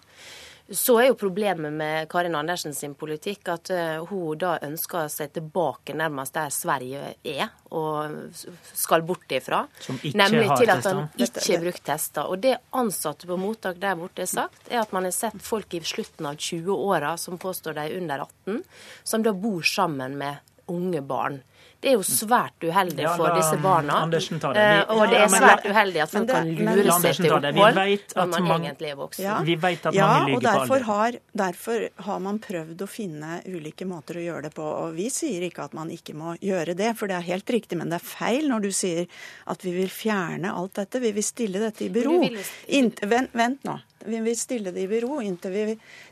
Så 0.69 0.99
er 1.01 1.07
jo 1.09 1.16
problemet 1.16 1.73
med 1.73 2.09
Karin 2.12 2.35
Andersen 2.36 2.74
sin 2.77 2.93
politikk 2.99 3.49
at 3.49 3.70
uh, 3.73 4.05
hun 4.11 4.36
da 4.36 4.59
ønsker 4.66 5.09
seg 5.12 5.32
tilbake 5.32 5.95
nærmest 5.97 6.36
der 6.36 6.53
Sverige 6.53 7.15
er 7.24 7.49
og 7.73 8.35
skal 8.77 9.05
bort 9.09 9.32
ifra. 9.32 9.62
Nemlig 9.89 10.51
til 10.59 10.73
at 10.73 10.85
han 10.85 11.07
ikke 11.16 11.45
har 11.47 11.65
brukt 11.65 11.85
tester. 11.89 12.28
Og 12.28 12.43
det 12.45 12.59
ansatte 12.77 13.28
på 13.31 13.40
mottak 13.40 13.81
der 13.81 13.97
borte 13.97 14.27
har 14.27 14.31
sagt, 14.31 14.69
er 14.69 14.82
at 14.82 14.93
man 14.93 15.09
har 15.09 15.16
sett 15.16 15.40
folk 15.45 15.73
i 15.73 15.81
slutten 15.81 16.28
av 16.28 16.36
20-åra 16.36 17.16
som 17.20 17.40
påstår 17.40 17.78
de 17.78 17.86
er 17.89 17.97
under 18.03 18.27
18, 18.28 18.62
som 19.09 19.24
da 19.24 19.32
bor 19.32 19.65
sammen 19.65 20.20
med 20.20 20.45
unge 20.69 21.01
barn. 21.01 21.40
Det 21.78 21.92
er 21.92 21.94
jo 21.94 22.02
svært 22.02 22.64
uheldig 22.66 23.05
ja, 23.05 23.12
for 23.14 23.30
disse 23.38 23.59
barna. 23.62 24.00
Andersen 24.02 24.40
tar 24.42 24.56
det. 24.56 24.62
Vi, 24.66 24.78
eh, 24.82 24.94
og 24.96 25.12
det 25.12 25.20
er 25.22 25.28
svært 25.30 25.66
uheldig 25.68 26.00
at 26.02 26.10
folk 26.10 26.30
kan 26.32 26.48
lure 26.59 26.96
seg 27.05 27.20
til 27.22 27.34
opphold 27.36 27.78
når 28.18 28.46
man 28.48 28.59
man 28.59 28.66
egentlig 28.66 28.90
er 28.90 28.98
voksen. 28.98 29.24
Ja, 29.24 29.36
vi 29.46 29.55
vet 29.62 29.86
at 29.86 29.94
ja, 29.94 30.09
mange 30.09 30.32
lyver 30.32 30.42
på 30.42 30.74
alder. 30.74 30.86
Har, 30.88 31.18
derfor 31.44 31.84
har 32.09 32.22
man 32.24 32.40
prøvd 32.42 32.82
å 32.82 32.88
finne 32.90 33.40
ulike 33.46 33.86
måter 33.88 34.18
å 34.18 34.24
gjøre 34.24 34.48
det 34.48 34.52
på. 34.56 34.66
Og 34.66 34.96
vi 34.98 35.09
sier 35.12 35.44
ikke 35.46 35.68
at 35.68 35.76
man 35.78 35.92
ikke 35.94 36.16
må 36.18 36.34
gjøre 36.42 36.74
det, 36.78 36.92
for 36.98 37.10
det 37.10 37.18
er 37.18 37.28
helt 37.28 37.55
riktig. 37.59 37.78
Men 37.78 37.92
det 37.92 38.00
er 38.00 38.09
feil 38.09 38.48
når 38.50 38.66
du 38.66 38.70
sier 38.74 39.06
at 39.46 39.66
vi 39.66 39.76
vil 39.76 39.92
fjerne 39.92 40.55
alt 40.55 40.78
dette. 40.80 41.02
Vi 41.05 41.14
vil 41.14 41.26
stille 41.26 41.62
dette 41.62 41.86
i 41.86 41.92
bero. 41.94 42.18
Vent, 42.26 43.32
vent 43.38 43.68
nå. 43.68 43.78
Vi 44.09 44.20
vil 44.22 44.36
stille 44.38 44.70
det 44.74 44.84
i 44.84 44.90
bero 44.90 45.18
inntil 45.20 45.55
vi 45.55 45.64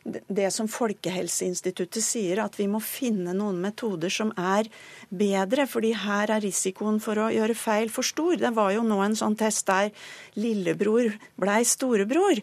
Det 0.06 0.50
som 0.54 0.68
Folkehelseinstituttet 0.70 2.04
sier, 2.04 2.38
at 2.44 2.54
vi 2.60 2.68
må 2.70 2.78
finne 2.84 3.34
noen 3.34 3.58
metoder 3.62 4.12
som 4.12 4.30
er 4.38 4.68
bedre, 5.10 5.66
fordi 5.66 5.90
her 5.98 6.30
er 6.30 6.44
risikoen 6.44 7.00
for 7.02 7.18
å 7.18 7.32
gjøre 7.34 7.56
feil 7.58 7.90
for 7.90 8.06
stor. 8.06 8.36
Det 8.38 8.52
var 8.54 8.70
jo 8.76 8.84
nå 8.86 9.00
en 9.02 9.18
sånn 9.18 9.34
test 9.38 9.66
der 9.66 9.90
lillebror 10.38 11.10
blei 11.42 11.62
storebror. 11.66 12.42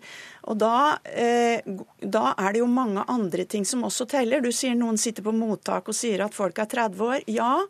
Og 0.52 0.60
da, 0.60 1.00
eh, 1.08 1.64
da, 2.04 2.34
er 2.36 2.52
det 2.52 2.60
jo 2.60 2.68
mange 2.68 3.06
andre 3.08 3.46
ting 3.48 3.64
som 3.64 3.86
også 3.88 4.10
teller. 4.12 4.42
Du 4.44 4.52
sier 4.52 4.76
noen 4.76 5.00
sitter 5.00 5.24
på 5.24 5.32
mottak 5.32 5.88
og 5.88 5.96
sier 5.96 6.26
at 6.26 6.36
folk 6.36 6.60
er 6.60 6.68
30 6.68 7.00
år. 7.00 7.24
Ja, 7.32 7.64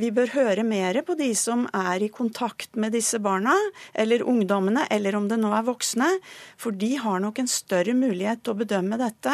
vi 0.00 0.08
bør 0.10 0.32
høre 0.32 0.64
mer 0.64 0.96
på 1.04 1.18
de 1.18 1.28
som 1.36 1.66
er 1.68 2.02
i 2.02 2.08
kontakt 2.08 2.76
med 2.80 2.96
disse 2.96 3.20
barna, 3.20 3.54
eller 3.92 4.24
ungdommene, 4.24 4.86
eller 4.90 5.18
om 5.18 5.28
det 5.28 5.38
nå 5.42 5.52
er 5.52 5.68
voksne. 5.68 6.08
For 6.56 6.72
de 6.72 6.94
har 6.96 7.20
nok 7.20 7.42
en 7.42 7.50
større 7.50 7.92
mulighet 7.92 8.42
til 8.42 8.54
å 8.54 8.60
bedømme 8.64 8.98
dette 9.00 9.33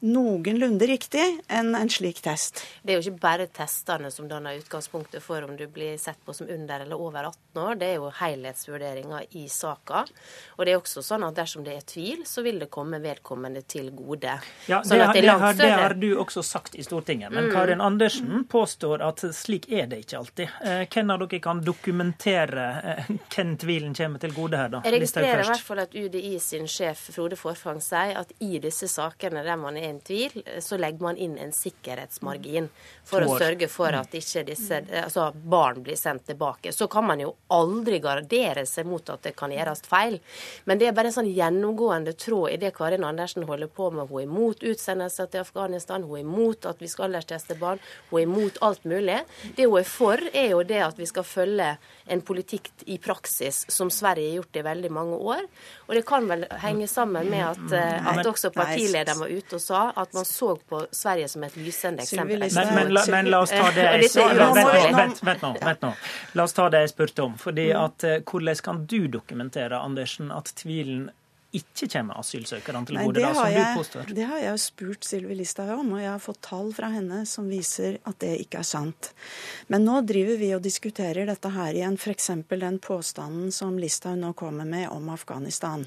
noenlunde 0.00 0.86
riktig 0.86 1.24
enn 1.48 1.74
en 1.74 1.90
slik 1.90 2.20
test. 2.22 2.62
Det 2.82 2.92
er 2.94 3.00
jo 3.00 3.08
ikke 3.08 3.22
bare 3.22 3.46
testene 3.50 4.10
som 4.14 4.28
danner 4.30 4.58
utgangspunktet 4.60 5.22
for 5.22 5.42
om 5.42 5.56
du 5.58 5.64
blir 5.66 5.96
sett 5.98 6.20
på 6.24 6.34
som 6.36 6.48
under 6.50 6.84
eller 6.84 7.00
over 7.00 7.30
18 7.30 7.62
år. 7.62 7.78
Det 7.80 7.88
er 7.88 7.96
jo 7.98 8.10
helhetsvurderinga 8.20 9.22
i 9.40 9.48
saka. 9.50 10.04
Og 10.56 10.64
det 10.64 10.74
er 10.74 10.78
også 10.78 11.02
sånn 11.02 11.26
at 11.26 11.34
dersom 11.38 11.64
det 11.66 11.74
er 11.74 11.86
tvil, 11.88 12.22
så 12.26 12.44
vil 12.46 12.60
det 12.62 12.70
komme 12.70 13.00
vedkommende 13.02 13.64
til 13.66 13.90
gode. 13.96 14.36
Ja, 14.70 14.82
sånn 14.84 15.02
det, 15.02 15.08
det, 15.18 15.24
det, 15.26 15.34
har, 15.42 15.58
det, 15.58 15.72
har, 15.82 15.96
du 15.98 16.08
også 16.22 16.44
sagt 16.46 16.78
i 16.78 16.86
Stortinget. 16.86 17.34
Men 17.34 17.48
mm. 17.48 17.52
Karin 17.56 17.82
Andersen 17.82 18.46
påstår 18.50 19.02
at 19.02 19.24
slik 19.34 19.66
er 19.72 19.90
det 19.90 20.04
ikke 20.04 20.20
alltid. 20.22 20.54
Eh, 20.62 20.84
hvem 20.86 21.14
av 21.14 21.24
dere 21.24 21.42
kan 21.42 21.64
dokumentere 21.64 22.68
eh, 22.94 23.10
hvem 23.34 23.56
tvilen 23.58 23.98
kommer 23.98 24.22
til 24.22 24.36
gode 24.36 24.62
her, 24.62 24.70
da? 24.76 24.84
Jeg 24.86 24.98
registrerer 25.00 25.42
i 25.42 25.50
hvert 25.50 25.66
fall 25.66 25.82
at 25.82 25.98
UDI 25.98 26.36
sin 26.42 26.70
sjef 26.70 27.08
Frode 27.14 27.38
Forfang 27.40 27.82
sier 27.82 28.14
at 28.22 28.30
i 28.44 28.62
disse 28.62 28.86
sakene 28.90 29.42
der 29.42 29.58
man 29.58 29.76
er 29.76 29.87
en 29.88 30.00
tvil, 30.04 30.42
så 30.64 30.78
legger 30.80 31.04
man 31.04 31.16
inn 31.16 31.36
en 31.38 31.52
sikkerhetsmargin 31.54 32.68
for 33.08 33.24
å 33.24 33.38
sørge 33.40 33.68
for 33.72 33.94
at 33.96 34.14
ikke 34.14 34.44
disse 34.48 34.80
altså 35.02 35.28
barn 35.32 35.82
blir 35.84 35.96
sendt 35.98 36.26
tilbake. 36.28 36.72
Så 36.72 36.88
kan 36.92 37.06
man 37.08 37.22
jo 37.22 37.34
aldri 37.54 38.00
gardere 38.04 38.66
seg 38.68 38.88
mot 38.88 39.10
at 39.10 39.24
det 39.26 39.34
kan 39.38 39.52
gjøres 39.54 39.84
feil. 39.88 40.18
Men 40.68 40.80
det 40.80 40.88
er 40.88 40.96
bare 40.96 41.12
en 41.12 41.18
sånn 41.18 41.30
gjennomgående 41.32 42.14
tråd 42.18 42.54
i 42.54 42.60
det 42.60 42.74
Karin 42.76 43.06
Andersen 43.08 43.46
holder 43.48 43.70
på 43.72 43.90
med. 43.94 44.08
Hun 44.10 44.22
er 44.22 44.28
imot 44.28 44.64
utsendelser 44.66 45.30
til 45.32 45.44
Afghanistan, 45.44 46.04
hun 46.04 46.20
er 46.20 46.26
imot 46.26 46.68
at 46.68 46.82
vi 46.82 46.90
skal 46.90 47.08
aldersteste 47.08 47.58
barn, 47.60 47.82
hun 48.10 48.20
er 48.20 48.26
imot 48.26 48.60
alt 48.64 48.84
mulig. 48.88 49.20
Det 49.56 49.68
hun 49.68 49.80
er 49.80 49.88
for, 49.88 50.22
er 50.32 50.52
jo 50.52 50.62
det 50.66 50.82
at 50.84 51.00
vi 51.00 51.08
skal 51.08 51.26
følge 51.26 51.72
en 52.08 52.24
politikk 52.24 52.70
i 52.86 52.98
praksis 53.02 53.64
som 53.72 53.90
Sverige 53.92 54.30
har 54.30 54.40
gjort 54.40 54.60
i 54.60 54.66
veldig 54.66 54.92
mange 54.92 55.18
år. 55.34 55.44
Og 55.88 55.94
det 55.96 56.04
kan 56.08 56.28
vel 56.28 56.44
henge 56.62 56.88
sammen 56.90 57.30
med 57.30 57.44
at, 57.46 57.72
eh, 57.76 58.08
at 58.12 58.26
også 58.26 58.52
partilederen 58.54 59.20
var 59.22 59.32
ute 59.32 59.58
og 59.58 59.62
sa 59.62 59.77
at 59.96 60.16
man 60.16 60.24
så 60.28 60.54
på 60.56 60.80
Sverige 60.92 61.28
som 61.28 61.44
et 61.46 61.56
lysende 61.56 62.02
eksempel. 62.02 62.44
Men, 62.44 62.74
men, 62.74 62.92
la, 62.94 63.04
men 63.10 63.30
la 63.32 63.42
oss 63.44 63.54
ta 63.54 63.70
det 63.76 63.86
jeg 63.86 64.10
vent, 65.02 65.22
vent, 65.22 65.44
nå, 65.44 65.52
vent 65.62 65.86
nå. 65.86 65.92
La 66.38 66.48
oss 66.48 66.56
ta 66.56 66.68
det 66.72 66.84
jeg 66.86 66.94
spurte 66.94 67.28
om. 67.28 67.38
fordi 67.38 67.70
mm. 67.72 67.78
at 67.84 68.08
eh, 68.08 68.18
Hvordan 68.24 68.62
kan 68.64 68.84
du 68.86 69.00
dokumentere 69.12 69.78
Andersen, 69.78 70.32
at 70.34 70.52
tvilen 70.56 71.08
ikke 71.56 71.86
kommer 71.88 72.18
asylsøkerne 72.20 72.82
til 72.88 72.98
gode, 73.00 73.22
da, 73.22 73.30
som 73.32 73.46
jeg, 73.48 73.64
du 73.64 73.80
påstår? 73.80 74.10
Det 74.16 74.24
har 74.28 74.40
jeg 74.42 74.52
jo 74.52 74.60
spurt 74.60 75.06
Sylvi 75.08 75.36
Listhaug 75.38 75.72
om, 75.78 75.94
og 75.96 76.02
jeg 76.02 76.10
har 76.10 76.20
fått 76.20 76.40
tall 76.44 76.72
fra 76.76 76.90
henne 76.92 77.22
som 77.28 77.48
viser 77.48 77.96
at 78.08 78.18
det 78.20 78.34
ikke 78.44 78.60
er 78.60 78.68
sant. 78.68 79.12
Men 79.72 79.86
nå 79.88 80.02
driver 80.08 80.40
vi 80.40 80.50
og 80.56 80.64
diskuterer 80.64 81.28
dette 81.28 81.52
her 81.54 81.72
igjen, 81.72 81.96
f.eks. 81.96 82.30
den 82.52 82.80
påstanden 82.84 83.54
som 83.54 83.78
Listhaug 83.80 84.20
nå 84.20 84.34
kommer 84.36 84.68
med 84.68 84.90
om 84.92 85.08
Afghanistan. 85.14 85.86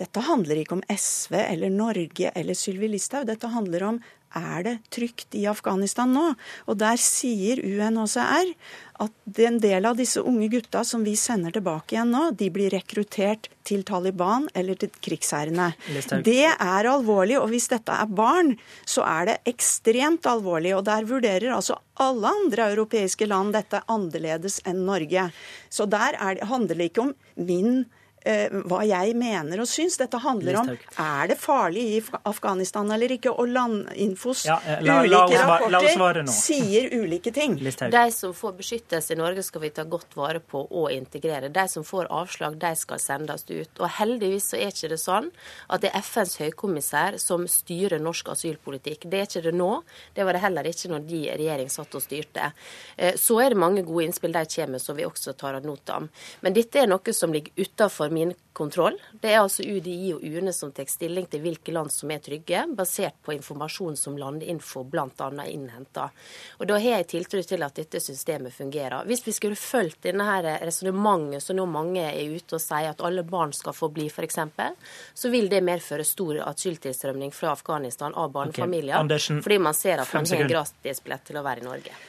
Dette 0.00 0.22
handler 0.24 0.62
ikke 0.62 0.78
om 0.78 0.86
SV 0.88 1.36
eller 1.42 1.72
Norge 1.74 2.32
eller 2.32 2.56
Sylvi 2.56 2.88
Listhaug. 2.88 3.28
Dette 3.28 3.52
handler 3.52 3.86
om 3.90 4.00
er 4.30 4.62
det 4.62 4.76
trygt 4.94 5.34
i 5.34 5.42
Afghanistan 5.50 6.12
nå? 6.14 6.22
Og 6.70 6.78
der 6.78 7.00
sier 7.02 7.58
UNHCR 7.58 8.52
at 9.02 9.40
en 9.42 9.58
del 9.62 9.88
av 9.88 9.96
disse 9.98 10.22
unge 10.22 10.46
gutta 10.52 10.84
som 10.86 11.02
vi 11.02 11.16
sender 11.18 11.54
tilbake 11.56 11.96
igjen 11.96 12.12
nå, 12.14 12.22
de 12.38 12.50
blir 12.54 12.70
rekruttert 12.70 13.48
til 13.66 13.82
Taliban 13.88 14.46
eller 14.54 14.78
til 14.78 14.92
krigsherrene. 15.02 15.72
Det 16.26 16.46
er 16.46 16.90
alvorlig, 16.92 17.40
og 17.40 17.50
hvis 17.50 17.70
dette 17.72 17.96
er 17.96 18.06
barn, 18.06 18.54
så 18.86 19.02
er 19.08 19.32
det 19.32 19.38
ekstremt 19.50 20.28
alvorlig. 20.30 20.76
Og 20.78 20.84
der 20.86 21.08
vurderer 21.10 21.56
altså 21.56 21.80
alle 22.00 22.30
andre 22.30 22.70
europeiske 22.76 23.26
land 23.26 23.56
dette 23.56 23.82
annerledes 23.90 24.60
enn 24.68 24.84
Norge. 24.86 25.30
Så 25.72 25.90
der 25.90 26.14
det, 26.20 26.46
handler 26.46 26.78
det 26.78 26.92
ikke 26.92 27.08
om 27.08 27.16
min 27.34 27.82
hva 28.20 28.82
jeg 28.84 29.14
mener 29.16 29.62
og 29.62 29.68
syns. 29.68 29.96
Dette 30.00 30.18
handler 30.20 30.60
om 30.60 30.70
er 30.70 31.30
det 31.30 31.36
farlig 31.40 31.84
i 31.96 32.00
Afghanistan 32.28 32.90
eller 32.92 33.14
ikke. 33.16 33.32
Og 33.32 33.48
Landinfos 33.48 34.44
ja, 34.48 34.58
la, 34.84 35.00
la, 35.06 35.22
ulike 35.24 35.40
rapporter 35.40 36.30
sier 36.34 36.90
ulike 37.00 37.32
ting. 37.34 37.56
De 37.60 38.04
som 38.14 38.34
får 38.36 38.56
beskyttelse 38.58 39.14
i 39.14 39.18
Norge, 39.20 39.44
skal 39.46 39.64
vi 39.64 39.72
ta 39.74 39.84
godt 39.88 40.16
vare 40.18 40.40
på 40.40 40.62
og 40.64 40.90
integrere. 40.92 41.48
De 41.52 41.66
som 41.68 41.84
får 41.86 42.10
avslag, 42.12 42.58
de 42.60 42.74
skal 42.76 43.00
sendes 43.02 43.46
ut. 43.50 43.80
Og 43.80 43.88
heldigvis 43.98 44.50
så 44.52 44.60
er 44.60 44.74
ikke 44.74 44.92
det 44.92 45.00
sånn 45.00 45.30
at 45.68 45.84
det 45.84 45.92
er 45.94 46.04
FNs 46.04 46.36
høykommissær 46.40 47.18
som 47.22 47.46
styrer 47.50 48.02
norsk 48.02 48.32
asylpolitikk. 48.34 49.08
Det 49.10 49.20
er 49.20 49.28
ikke 49.28 49.44
det 49.48 49.54
nå. 49.56 49.70
Det 50.14 50.26
var 50.26 50.36
det 50.36 50.44
heller 50.44 50.68
ikke 50.70 50.92
når 50.92 51.06
de 51.08 51.22
i 51.24 51.32
regjering 51.34 51.70
satt 51.72 51.96
og 51.96 52.04
styrte. 52.04 52.50
Eh, 52.96 53.16
så 53.20 53.40
er 53.44 53.54
det 53.54 53.60
mange 53.60 53.84
gode 53.86 54.06
innspill 54.08 54.34
de 54.34 54.44
kommer 54.54 54.82
som 54.82 54.98
vi 54.98 55.06
også 55.08 55.34
tar 55.38 55.58
ad 55.58 55.68
notam. 55.68 56.08
Men 56.44 56.56
dette 56.56 56.82
er 56.82 56.90
noe 56.90 57.16
som 57.16 57.32
ligger 57.34 57.66
utafor 57.66 58.09
min 58.10 58.34
kontroll. 58.52 58.96
Det 59.12 59.30
er 59.32 59.40
altså 59.40 59.62
UDI 59.62 60.12
og 60.16 60.24
UNE 60.24 60.52
som 60.52 60.72
tar 60.74 60.88
stilling 60.90 61.26
til 61.30 61.42
hvilke 61.44 61.72
land 61.72 61.92
som 61.94 62.10
er 62.12 62.20
trygge, 62.24 62.64
basert 62.76 63.16
på 63.24 63.32
informasjon 63.36 63.96
som 63.96 64.18
Landinfo 64.20 64.82
bl.a. 64.84 65.30
innhenter. 65.46 66.12
Og 66.58 66.66
Da 66.68 66.78
har 66.78 66.98
jeg 66.98 67.08
tiltro 67.14 67.42
til 67.46 67.64
at 67.64 67.80
dette 67.80 68.02
systemet 68.02 68.54
fungerer. 68.54 69.06
Hvis 69.08 69.24
vi 69.26 69.34
skulle 69.36 69.56
fulgt 69.56 70.02
denne 70.08 70.26
resonnementet 70.60 71.44
som 71.44 71.56
nå 71.56 71.66
mange 71.70 72.04
er 72.04 72.36
ute 72.36 72.58
og 72.58 72.62
sier, 72.62 72.90
at 72.92 73.02
alle 73.06 73.24
barn 73.24 73.54
skal 73.56 73.76
få 73.76 73.90
bli 73.94 74.10
f.eks., 74.10 74.40
så 75.14 75.32
vil 75.32 75.48
det 75.50 75.62
medføre 75.64 76.04
stor 76.04 76.42
asyltilstrømning 76.50 77.32
fra 77.32 77.54
Afghanistan 77.56 78.14
av 78.14 78.32
barnefamilier. 78.34 79.00
Okay. 79.00 79.42
fordi 79.42 79.58
man 79.58 79.74
ser 79.74 80.02
at 80.02 80.14
man 80.14 80.26
har 80.26 80.42
en 80.44 80.56
gratisbillett 80.56 81.30
til 81.30 81.40
å 81.40 81.46
være 81.46 81.62
i 81.64 81.68
Norge. 81.68 82.00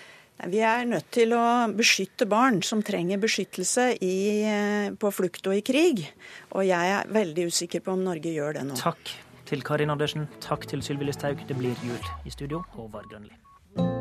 Vi 0.49 0.61
er 0.65 0.87
nødt 0.89 1.11
til 1.13 1.35
å 1.37 1.69
beskytte 1.77 2.25
barn 2.29 2.61
som 2.65 2.81
trenger 2.81 3.21
beskyttelse 3.21 3.91
i, 4.01 4.43
eh, 4.43 4.89
på 4.97 5.11
flukt 5.13 5.45
og 5.47 5.53
i 5.53 5.61
krig. 5.61 6.07
Og 6.51 6.65
jeg 6.65 6.95
er 6.95 7.05
veldig 7.07 7.45
usikker 7.51 7.81
på 7.81 7.93
om 7.93 8.03
Norge 8.03 8.33
gjør 8.33 8.53
det 8.53 8.65
nå. 8.65 8.75
Takk 8.75 9.13
til 9.45 9.61
Karin 9.61 9.89
Andersen. 9.89 10.27
Takk 10.41 10.65
til 10.65 10.81
Sylvi 10.81 11.05
Listhaug. 11.05 11.45
Det 11.47 11.57
blir 11.57 11.75
jul 11.85 11.99
i 12.25 12.29
studio. 12.29 12.63
Håvard 12.73 13.09
Grønli. 13.11 13.35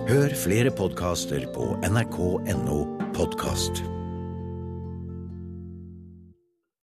Hør 0.08 0.34
flere 0.34 0.70
podkaster 0.70 1.46
på 1.54 1.76
nrk.no 1.86 2.82
podkast. 3.14 3.99